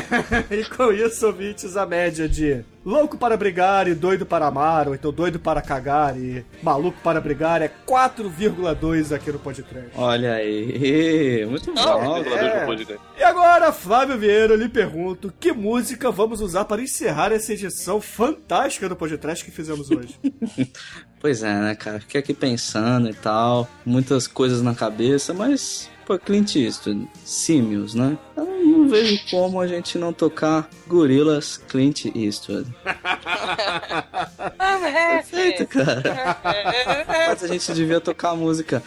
e 0.49 0.65
com 0.65 0.91
isso, 0.91 1.27
ouvintes, 1.27 1.77
a 1.77 1.85
média 1.85 2.27
de 2.27 2.65
louco 2.83 3.19
para 3.19 3.38
brigar 3.38 3.88
e 3.88 3.93
doido 3.93 4.25
para 4.25 4.47
amar, 4.47 4.88
ou 4.88 4.95
então 4.95 5.13
doido 5.13 5.39
para 5.39 5.61
cagar 5.61 6.17
e 6.17 6.43
maluco 6.63 6.97
para 7.03 7.21
brigar 7.21 7.61
é 7.61 7.71
4,2 7.88 9.15
aqui 9.15 9.31
no 9.31 9.38
podcast. 9.38 9.91
Olha 9.95 10.33
aí, 10.33 11.45
muito 11.45 11.71
bom. 11.71 12.17
É. 12.17 13.19
E 13.19 13.23
agora, 13.23 13.71
Flávio 13.71 14.17
Vieira, 14.17 14.53
eu 14.53 14.57
lhe 14.57 14.69
pergunto 14.69 15.31
que 15.39 15.51
música 15.51 16.09
vamos 16.09 16.41
usar 16.41 16.65
para 16.65 16.81
encerrar 16.81 17.31
essa 17.31 17.53
edição 17.53 18.01
fantástica 18.01 18.89
do 18.89 18.95
podcast 18.95 19.45
que 19.45 19.51
fizemos 19.51 19.91
hoje? 19.91 20.19
Pois 21.22 21.43
é, 21.43 21.53
né, 21.53 21.76
cara? 21.76 21.99
Fiquei 21.99 22.19
aqui 22.19 22.34
pensando 22.34 23.07
e 23.07 23.14
tal, 23.14 23.69
muitas 23.85 24.26
coisas 24.26 24.64
na 24.64 24.73
cabeça, 24.73 25.35
mas, 25.35 25.88
pô, 26.03 26.18
Clint 26.18 26.56
Eastwood, 26.56 27.07
símios, 27.23 27.93
né? 27.93 28.18
Eu 28.35 28.45
não 28.45 28.89
vejo 28.89 29.19
como 29.30 29.61
a 29.61 29.68
gente 29.68 29.99
não 29.99 30.11
tocar 30.11 30.68
Gorilas 30.88 31.57
Clint 31.57 32.06
Eastwood. 32.15 32.73
Perfeito, 34.80 35.68
cara. 35.68 36.02
Mas 37.27 37.43
a 37.43 37.48
gente 37.48 37.72
devia 37.73 38.02
tocar 38.02 38.31
a 38.31 38.35
música. 38.35 38.81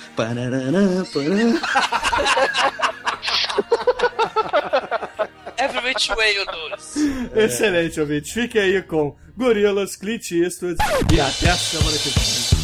Which 5.95 6.11
way 6.11 6.35
you 6.35 6.45
lose. 6.45 7.31
Excelente, 7.37 8.01
ouvintes. 8.01 8.33
Fique 8.33 8.59
aí 8.59 8.83
com 8.83 9.15
Gorilas, 9.37 9.95
Clint 9.95 10.33
Eastwood 10.33 10.77
e 11.15 11.21
até 11.21 11.51
a 11.51 11.57
semana 11.57 11.97
que 11.99 12.09
vem. 12.09 12.55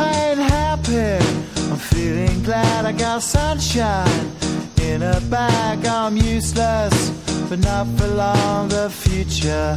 I 0.00 0.30
ain't 0.30 0.40
happy. 0.40 1.18
I'm 1.70 1.76
feeling 1.76 2.42
glad 2.44 2.86
I 2.86 2.92
got 2.92 3.22
sunshine 3.22 4.30
in 4.80 5.02
a 5.02 5.20
bag. 5.28 5.84
I'm 5.86 6.16
useless, 6.16 7.10
but 7.50 7.58
not 7.58 7.86
for 7.98 8.06
long. 8.08 8.68
The 8.68 8.88
future 8.88 9.76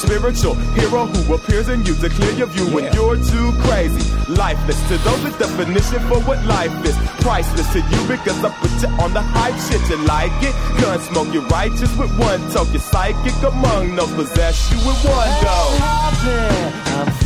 spiritual 0.00 0.54
hero 0.76 1.06
who 1.06 1.34
appears 1.34 1.68
in 1.68 1.84
you 1.84 1.94
to 1.94 2.08
clear 2.08 2.32
your 2.32 2.46
view 2.46 2.66
when 2.74 2.92
you're 2.94 3.16
too 3.16 3.52
crazy. 3.60 4.02
Lifeless 4.32 4.80
to 4.88 4.96
those 4.98 5.22
the 5.24 5.30
definition 5.38 6.00
for 6.08 6.20
what 6.20 6.44
life 6.46 6.72
is. 6.84 6.96
Priceless 7.20 7.70
to 7.72 7.80
you 7.80 8.00
because 8.08 8.42
I 8.42 8.50
put 8.60 8.72
you 8.82 8.88
on 9.02 9.12
the 9.12 9.22
hype 9.22 9.58
shit. 9.68 9.82
You 9.90 9.98
like 10.06 10.32
it? 10.42 10.54
Gun 10.80 11.00
smoke, 11.00 11.32
you're 11.32 11.46
righteous 11.48 11.94
with 11.96 12.12
one 12.18 12.40
toke. 12.50 12.72
You're 12.72 12.80
psychic 12.80 13.36
among 13.42 13.94
no 13.94 14.06
possess 14.06 14.70
you 14.70 14.78
with 14.78 15.04
one 15.04 15.30
go. 15.42 15.58
happy. 15.78 16.89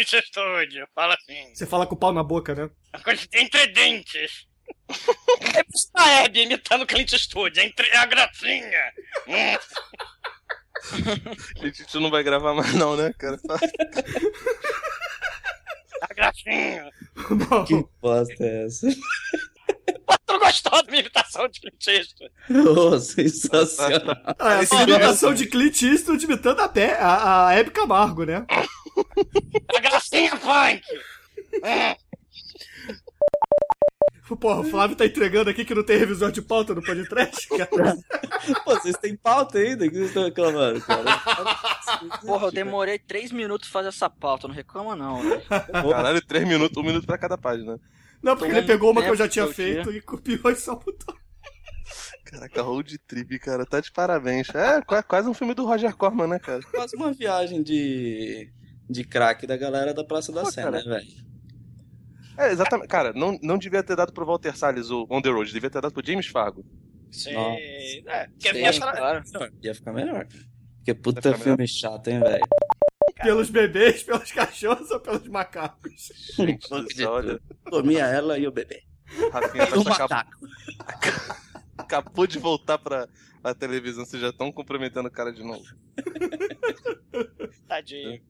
Clint 0.00 0.12
Eastwood. 0.14 0.78
Eu 0.78 0.86
falo 0.94 1.12
assim. 1.12 1.54
Você 1.54 1.66
fala 1.66 1.86
com 1.86 1.94
o 1.94 1.98
pau 1.98 2.12
na 2.12 2.22
boca, 2.22 2.54
né? 2.54 2.70
Entre 3.34 3.66
dentes. 3.68 4.46
É 5.54 5.62
Pista 5.64 6.02
Hebe 6.02 6.42
imitando 6.42 6.86
Clint 6.86 7.12
Eastwood. 7.12 7.60
Entre 7.60 7.86
é 7.88 7.96
a 7.98 8.06
gracinha. 8.06 8.92
Gente, 11.60 11.84
tu 11.84 12.00
não 12.00 12.10
vai 12.10 12.22
gravar 12.22 12.54
mais 12.54 12.72
não, 12.74 12.96
né, 12.96 13.12
cara? 13.18 13.38
A 16.02 16.14
gracinha. 16.14 16.90
Que 17.66 17.84
bosta 18.00 18.42
é 18.42 18.64
essa? 18.64 18.86
Tu 20.26 20.38
gostou 20.38 20.82
da 20.82 20.90
minha 20.90 21.00
imitação 21.00 21.46
de 21.46 21.60
Clint 21.60 21.86
Eastwood? 21.86 22.32
Ô, 22.66 22.98
sensacional. 22.98 24.16
Ah, 24.38 24.62
essa 24.62 24.76
é 24.76 24.78
a 24.78 24.82
imitação 24.84 25.34
de 25.34 25.46
Clint 25.46 25.82
Eastwood 25.82 26.24
imitando 26.24 26.60
até 26.60 26.94
a, 26.98 27.48
a 27.48 27.54
Hebe 27.54 27.70
Camargo, 27.70 28.24
né? 28.24 28.46
Punk. 30.50 30.82
Hum. 31.54 31.94
Porra, 34.36 34.60
o 34.60 34.64
Flávio 34.64 34.96
tá 34.96 35.04
entregando 35.04 35.50
aqui 35.50 35.64
que 35.64 35.74
não 35.74 35.84
tem 35.84 35.98
revisor 35.98 36.30
de 36.30 36.40
pauta 36.40 36.72
no 36.74 36.82
podcast, 36.82 37.48
cara. 37.48 37.96
Pô, 38.64 38.74
vocês 38.76 38.96
têm 38.96 39.16
pauta 39.16 39.58
ainda? 39.58 39.84
O 39.84 39.88
que 39.88 39.94
vocês 39.96 40.08
estão 40.08 40.24
reclamando, 40.24 40.80
cara? 40.82 41.18
Porra, 42.24 42.46
eu 42.46 42.52
demorei 42.52 42.98
três 42.98 43.32
minutos 43.32 43.68
pra 43.68 43.80
fazer 43.80 43.88
essa 43.88 44.08
pauta, 44.08 44.46
não 44.46 44.54
reclama 44.54 44.94
não, 44.94 45.20
velho. 45.22 45.42
Caralho, 45.48 46.24
três 46.24 46.46
minutos, 46.46 46.76
um 46.76 46.86
minuto 46.86 47.06
pra 47.06 47.18
cada 47.18 47.36
página. 47.36 47.78
Não, 48.22 48.36
porque 48.36 48.52
ele 48.52 48.66
pegou 48.66 48.92
uma 48.92 49.02
que 49.02 49.08
eu 49.10 49.16
já 49.16 49.28
tinha 49.28 49.46
feito 49.48 49.90
e 49.92 50.00
copiou 50.00 50.50
e 50.50 50.56
só 50.56 50.76
botou. 50.76 51.14
Caraca, 52.24 52.62
road 52.62 52.98
trip, 52.98 53.36
cara, 53.40 53.66
tá 53.66 53.80
de 53.80 53.90
parabéns. 53.90 54.48
É 54.54 54.80
qua- 54.82 55.02
quase 55.02 55.28
um 55.28 55.34
filme 55.34 55.54
do 55.54 55.64
Roger 55.66 55.96
Corman, 55.96 56.28
né, 56.28 56.38
cara? 56.38 56.62
Quase 56.70 56.94
uma 56.94 57.12
viagem 57.12 57.62
de, 57.64 58.48
de 58.90 59.04
crack 59.04 59.46
da 59.46 59.56
galera 59.56 59.94
da 59.94 60.04
Praça 60.04 60.32
da 60.32 60.44
Sé, 60.44 60.62
cara. 60.62 60.78
né, 60.78 60.82
velho? 60.84 61.30
É, 62.36 62.50
exatamente. 62.52 62.88
Cara, 62.88 63.12
não, 63.12 63.38
não 63.42 63.56
devia 63.58 63.82
ter 63.82 63.94
dado 63.96 64.12
pro 64.12 64.26
Walter 64.26 64.56
Salles 64.56 64.90
o 64.90 65.06
On 65.10 65.20
The 65.22 65.28
Road, 65.30 65.52
devia 65.52 65.70
ter 65.70 65.80
dado 65.80 65.92
pro 65.92 66.04
James 66.06 66.26
Fargo. 66.26 66.64
Sim. 67.10 67.34
É, 67.36 68.28
Sim, 68.38 68.56
ia 68.58 68.72
claro. 68.80 69.22
falar- 69.26 69.50
Ia 69.62 69.74
ficar 69.74 69.92
melhor. 69.92 70.26
Porque 70.76 70.94
puta 70.94 71.20
ficar 71.20 71.38
filme 71.38 71.66
chato, 71.68 72.08
hein, 72.08 72.20
velho? 72.20 72.44
Pelos 73.22 73.50
bebês, 73.50 74.02
pelos 74.02 74.32
cachorros 74.32 74.90
ou 74.90 74.98
pelos 75.00 75.28
macacos? 75.28 76.10
Gente, 76.36 77.04
olha. 77.04 77.38
Comia 77.68 78.06
ela 78.06 78.38
e 78.38 78.46
o 78.46 78.52
bebê. 78.52 78.82
Rafinha 79.32 79.66
tá 79.66 79.74
com 79.76 79.88
a 79.88 79.96
capa- 79.98 80.26
macaco. 80.78 81.40
acabou 81.76 82.26
de 82.26 82.38
voltar 82.38 82.78
pra, 82.78 83.08
pra 83.42 83.54
televisão, 83.54 84.04
vocês 84.06 84.22
já 84.22 84.30
estão 84.30 84.50
cumprimentando 84.52 85.08
o 85.08 85.12
cara 85.12 85.32
de 85.32 85.42
novo. 85.42 85.64
Tadinho. 87.68 88.22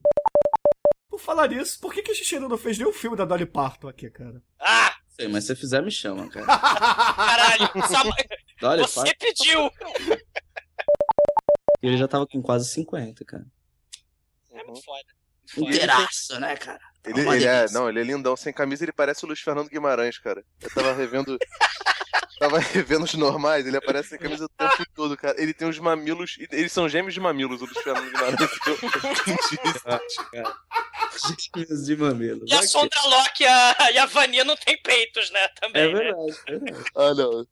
Por 1.11 1.19
falar 1.19 1.49
nisso, 1.49 1.77
por 1.81 1.93
que, 1.93 2.01
que 2.01 2.11
a 2.11 2.13
gente 2.13 2.33
ainda 2.35 2.47
não 2.47 2.57
fez 2.57 2.77
nenhum 2.77 2.93
filme 2.93 3.17
da 3.17 3.25
Dolly 3.25 3.45
Parton 3.45 3.89
aqui, 3.89 4.09
cara? 4.09 4.41
Ah! 4.57 4.95
Sei, 5.09 5.27
mas 5.27 5.45
se 5.45 5.53
fizer, 5.57 5.81
me 5.83 5.91
chama, 5.91 6.29
cara. 6.29 6.45
Caralho! 6.47 7.69
Olha, 8.63 8.83
Você 8.87 8.93
faz- 9.01 9.13
pediu! 9.19 9.69
Ele 11.83 11.97
já 11.97 12.07
tava 12.07 12.25
com 12.25 12.41
quase 12.41 12.71
50, 12.71 13.25
cara. 13.25 13.45
É 14.51 14.63
muito 14.63 14.81
foda. 14.83 15.03
Inteiraço, 15.57 16.39
né, 16.39 16.55
cara? 16.55 16.79
Ele, 17.03 17.19
ele 17.27 17.45
é, 17.45 17.69
não, 17.71 17.89
ele 17.89 17.99
é 17.99 18.03
lindão 18.03 18.37
sem 18.37 18.53
camisa, 18.53 18.85
ele 18.85 18.93
parece 18.93 19.25
o 19.25 19.27
Luiz 19.27 19.41
Fernando 19.41 19.67
Guimarães, 19.69 20.17
cara. 20.17 20.45
Eu 20.61 20.69
tava 20.73 20.93
revendo. 20.93 21.37
Tava 22.41 22.57
revendo 22.73 23.05
os 23.05 23.13
normais, 23.13 23.67
ele 23.67 23.77
aparece 23.77 24.09
sem 24.09 24.17
camisa 24.17 24.45
o 24.45 24.49
tempo 24.49 24.83
todo, 24.95 25.15
cara. 25.15 25.39
Ele 25.39 25.53
tem 25.53 25.67
uns 25.67 25.77
mamilos. 25.77 26.37
Eles 26.51 26.71
são 26.71 26.89
gêmeos 26.89 27.13
de 27.13 27.19
mamilos, 27.19 27.61
o 27.61 27.65
Luiz 27.65 27.77
Fernando 27.77 28.05
Guimarães. 28.05 28.49
Gêmeos 31.55 31.85
de 31.85 31.95
mamilo. 31.95 32.45
E 32.47 32.53
a 32.53 32.63
Sondra 32.63 32.99
Locke 33.05 33.43
e 33.43 33.47
a, 33.47 33.91
e 33.91 33.97
a 33.99 34.05
Vania 34.07 34.43
não 34.43 34.55
tem 34.55 34.75
peitos, 34.81 35.29
né? 35.31 35.47
Também. 35.59 35.83
É 35.83 35.93
né? 35.93 35.93
verdade, 35.93 36.41
é 36.47 36.57
verdade. 36.57 36.85
Ah, 36.95 37.13
não. 37.13 37.45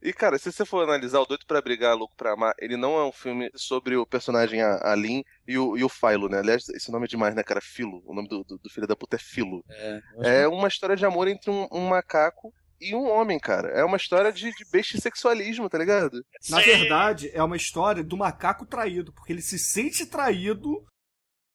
E, 0.00 0.12
cara, 0.12 0.38
se 0.38 0.50
você 0.50 0.64
for 0.64 0.82
analisar 0.84 1.20
o 1.20 1.26
Doido 1.26 1.44
pra 1.46 1.60
Brigar, 1.60 1.96
Louco 1.96 2.14
pra 2.16 2.32
Amar, 2.32 2.54
ele 2.58 2.76
não 2.76 2.96
é 2.98 3.04
um 3.04 3.12
filme 3.12 3.50
sobre 3.54 3.96
o 3.96 4.06
personagem 4.06 4.62
a, 4.62 4.92
a 4.92 4.94
Lin 4.94 5.24
e 5.46 5.58
o, 5.58 5.76
e 5.76 5.82
o 5.82 5.88
Philo, 5.88 6.28
né? 6.28 6.38
Aliás, 6.38 6.68
esse 6.68 6.90
nome 6.90 7.04
é 7.04 7.08
demais, 7.08 7.34
né, 7.34 7.42
cara? 7.42 7.60
Filo. 7.60 8.02
O 8.06 8.14
nome 8.14 8.28
do, 8.28 8.44
do, 8.44 8.58
do 8.58 8.70
filho 8.70 8.86
da 8.86 8.96
puta 8.96 9.16
é 9.16 9.18
Filo. 9.18 9.64
É, 9.68 10.00
É 10.42 10.48
uma 10.48 10.68
história 10.68 10.96
de 10.96 11.04
amor 11.04 11.26
entre 11.28 11.50
um, 11.50 11.68
um 11.72 11.88
macaco 11.88 12.52
e 12.80 12.94
um 12.94 13.08
homem, 13.08 13.38
cara. 13.38 13.68
É 13.70 13.84
uma 13.84 13.96
história 13.96 14.32
de, 14.32 14.50
de 14.52 14.64
bestissexualismo, 14.70 15.68
tá 15.68 15.78
ligado? 15.78 16.24
Na 16.48 16.60
verdade, 16.60 17.30
é 17.34 17.42
uma 17.42 17.56
história 17.56 18.02
do 18.04 18.16
macaco 18.16 18.64
traído, 18.66 19.12
porque 19.12 19.32
ele 19.32 19.42
se 19.42 19.58
sente 19.58 20.06
traído 20.06 20.84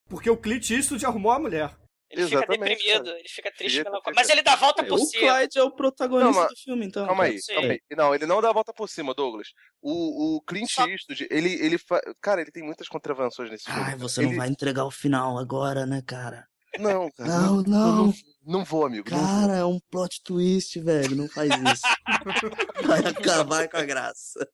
porque 0.09 0.29
o 0.29 0.37
Clint 0.37 0.69
Eastwood 0.69 1.05
arrumou 1.05 1.31
a 1.31 1.39
mulher. 1.39 1.75
Ele 2.09 2.27
fica 2.27 2.41
deprimido, 2.45 3.09
ele 3.09 3.27
fica 3.27 3.51
triste, 3.51 3.77
Fica, 3.79 3.89
melancólico. 3.89 4.09
fica. 4.11 4.21
Mas 4.21 4.29
ele 4.29 4.43
dá 4.43 4.53
a 4.53 4.57
volta 4.57 4.83
É, 4.83 4.85
por 4.85 4.99
o 4.99 5.05
cima. 5.05 5.33
Clyde 5.35 5.57
é 5.57 5.63
o 5.63 5.71
protagonista 5.71 6.31
Não, 6.31 6.39
mas- 6.41 6.49
do 6.49 6.55
filme, 6.57 6.85
então. 6.85 7.05
Calma 7.07 7.23
cara. 7.23 7.33
aí, 7.33 7.41
Sim. 7.41 7.53
calma 7.55 7.69
aí. 7.71 7.79
Não, 7.97 8.13
ele 8.15 8.25
não 8.27 8.39
dá 8.41 8.49
a 8.49 8.53
volta 8.53 8.71
por 8.71 8.87
cima, 8.87 9.15
Douglas. 9.15 9.47
O, 9.81 10.35
o 10.37 10.41
Clint 10.43 10.77
Eastwood, 10.77 11.27
ele, 11.31 11.53
ele 11.53 11.79
fa... 11.79 11.99
Cara, 12.21 12.41
ele 12.41 12.51
tem 12.51 12.61
muitas 12.61 12.87
contravenções 12.87 13.49
nesse 13.49 13.63
filme. 13.63 13.79
Ai, 13.81 13.95
você 13.95 14.21
Ele- 14.21 14.29
não 14.29 14.37
vai 14.37 14.47
entregar 14.47 14.85
o 14.85 14.91
final 14.91 15.39
agora, 15.39 15.87
né, 15.87 16.03
cara? 16.05 16.45
Não, 16.77 17.09
cara. 17.17 17.29
Não, 17.29 17.63
não. 17.63 18.05
não, 18.07 18.13
não 18.45 18.63
vou, 18.63 18.85
amigo. 18.85 19.09
Cara, 19.09 19.53
é 19.53 19.65
um 19.65 19.79
plot 19.91 20.21
twist, 20.23 20.79
velho. 20.79 21.15
Não 21.15 21.27
faz 21.27 21.49
isso. 21.51 21.83
Vai 22.85 22.99
acabar 22.99 23.67
com 23.69 23.77
a 23.77 23.83
graça. 23.83 24.47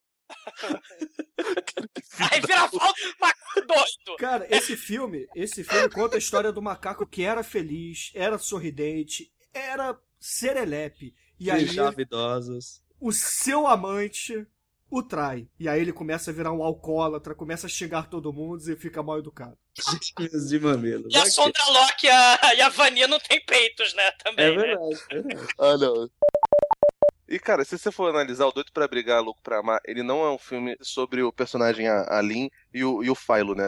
Aí 2.31 2.41
vira 2.41 2.63
a 2.63 2.67
volta 2.67 3.01
do 3.01 3.19
macaco 3.19 3.67
doido. 3.67 4.17
Cara, 4.19 4.47
esse 4.49 4.75
filme, 4.75 5.27
esse 5.35 5.63
filme 5.63 5.89
conta 5.89 6.15
a 6.15 6.19
história 6.19 6.51
do 6.51 6.61
macaco 6.61 7.07
que 7.07 7.23
era 7.23 7.43
feliz, 7.43 8.11
era 8.13 8.37
sorridente, 8.37 9.31
era 9.53 9.97
serelepe. 10.19 11.15
E 11.39 11.49
aí 11.49 11.65
idosos. 11.97 12.83
o 12.99 13.11
seu 13.11 13.65
amante 13.65 14.45
o 14.89 15.03
trai. 15.03 15.47
E 15.59 15.67
aí 15.67 15.81
ele 15.81 15.93
começa 15.93 16.31
a 16.31 16.33
virar 16.33 16.51
um 16.51 16.63
alcoólatra, 16.63 17.35
começa 17.35 17.67
a 17.67 17.69
xingar 17.69 18.09
todo 18.09 18.33
mundo 18.33 18.61
e 18.71 18.75
fica 18.75 19.03
mal 19.03 19.19
educado. 19.19 19.57
De 20.47 20.59
mamilo. 20.59 21.07
E 21.09 21.17
a 21.17 21.23
que- 21.23 21.31
Sondra 21.31 21.63
Locke 21.69 22.07
e 22.07 22.09
a, 22.09 22.55
e 22.55 22.61
a 22.61 22.69
Vania 22.69 23.07
não 23.07 23.19
tem 23.19 23.43
peitos, 23.45 23.93
né? 23.93 24.11
Também. 24.23 24.45
É 24.45 24.49
né? 24.51 24.57
verdade, 24.57 24.99
é 25.11 25.21
verdade. 25.21 25.53
Ah, 25.59 25.77
não. 25.77 26.09
E, 27.31 27.37
cara, 27.37 27.63
se 27.63 27.77
você 27.77 27.91
for 27.91 28.09
analisar 28.09 28.47
o 28.47 28.51
Doido 28.51 28.71
pra 28.73 28.87
Brigar, 28.87 29.21
Louco 29.21 29.39
pra 29.43 29.59
Amar, 29.59 29.79
ele 29.85 30.01
não 30.01 30.25
é 30.25 30.31
um 30.31 30.37
filme 30.39 30.75
sobre 30.81 31.21
o 31.21 31.31
personagem 31.31 31.87
a, 31.87 32.17
a 32.17 32.21
Lin 32.21 32.49
e 32.73 32.83
o, 32.83 33.03
e 33.03 33.09
o 33.09 33.13
Philo, 33.13 33.53
né? 33.53 33.67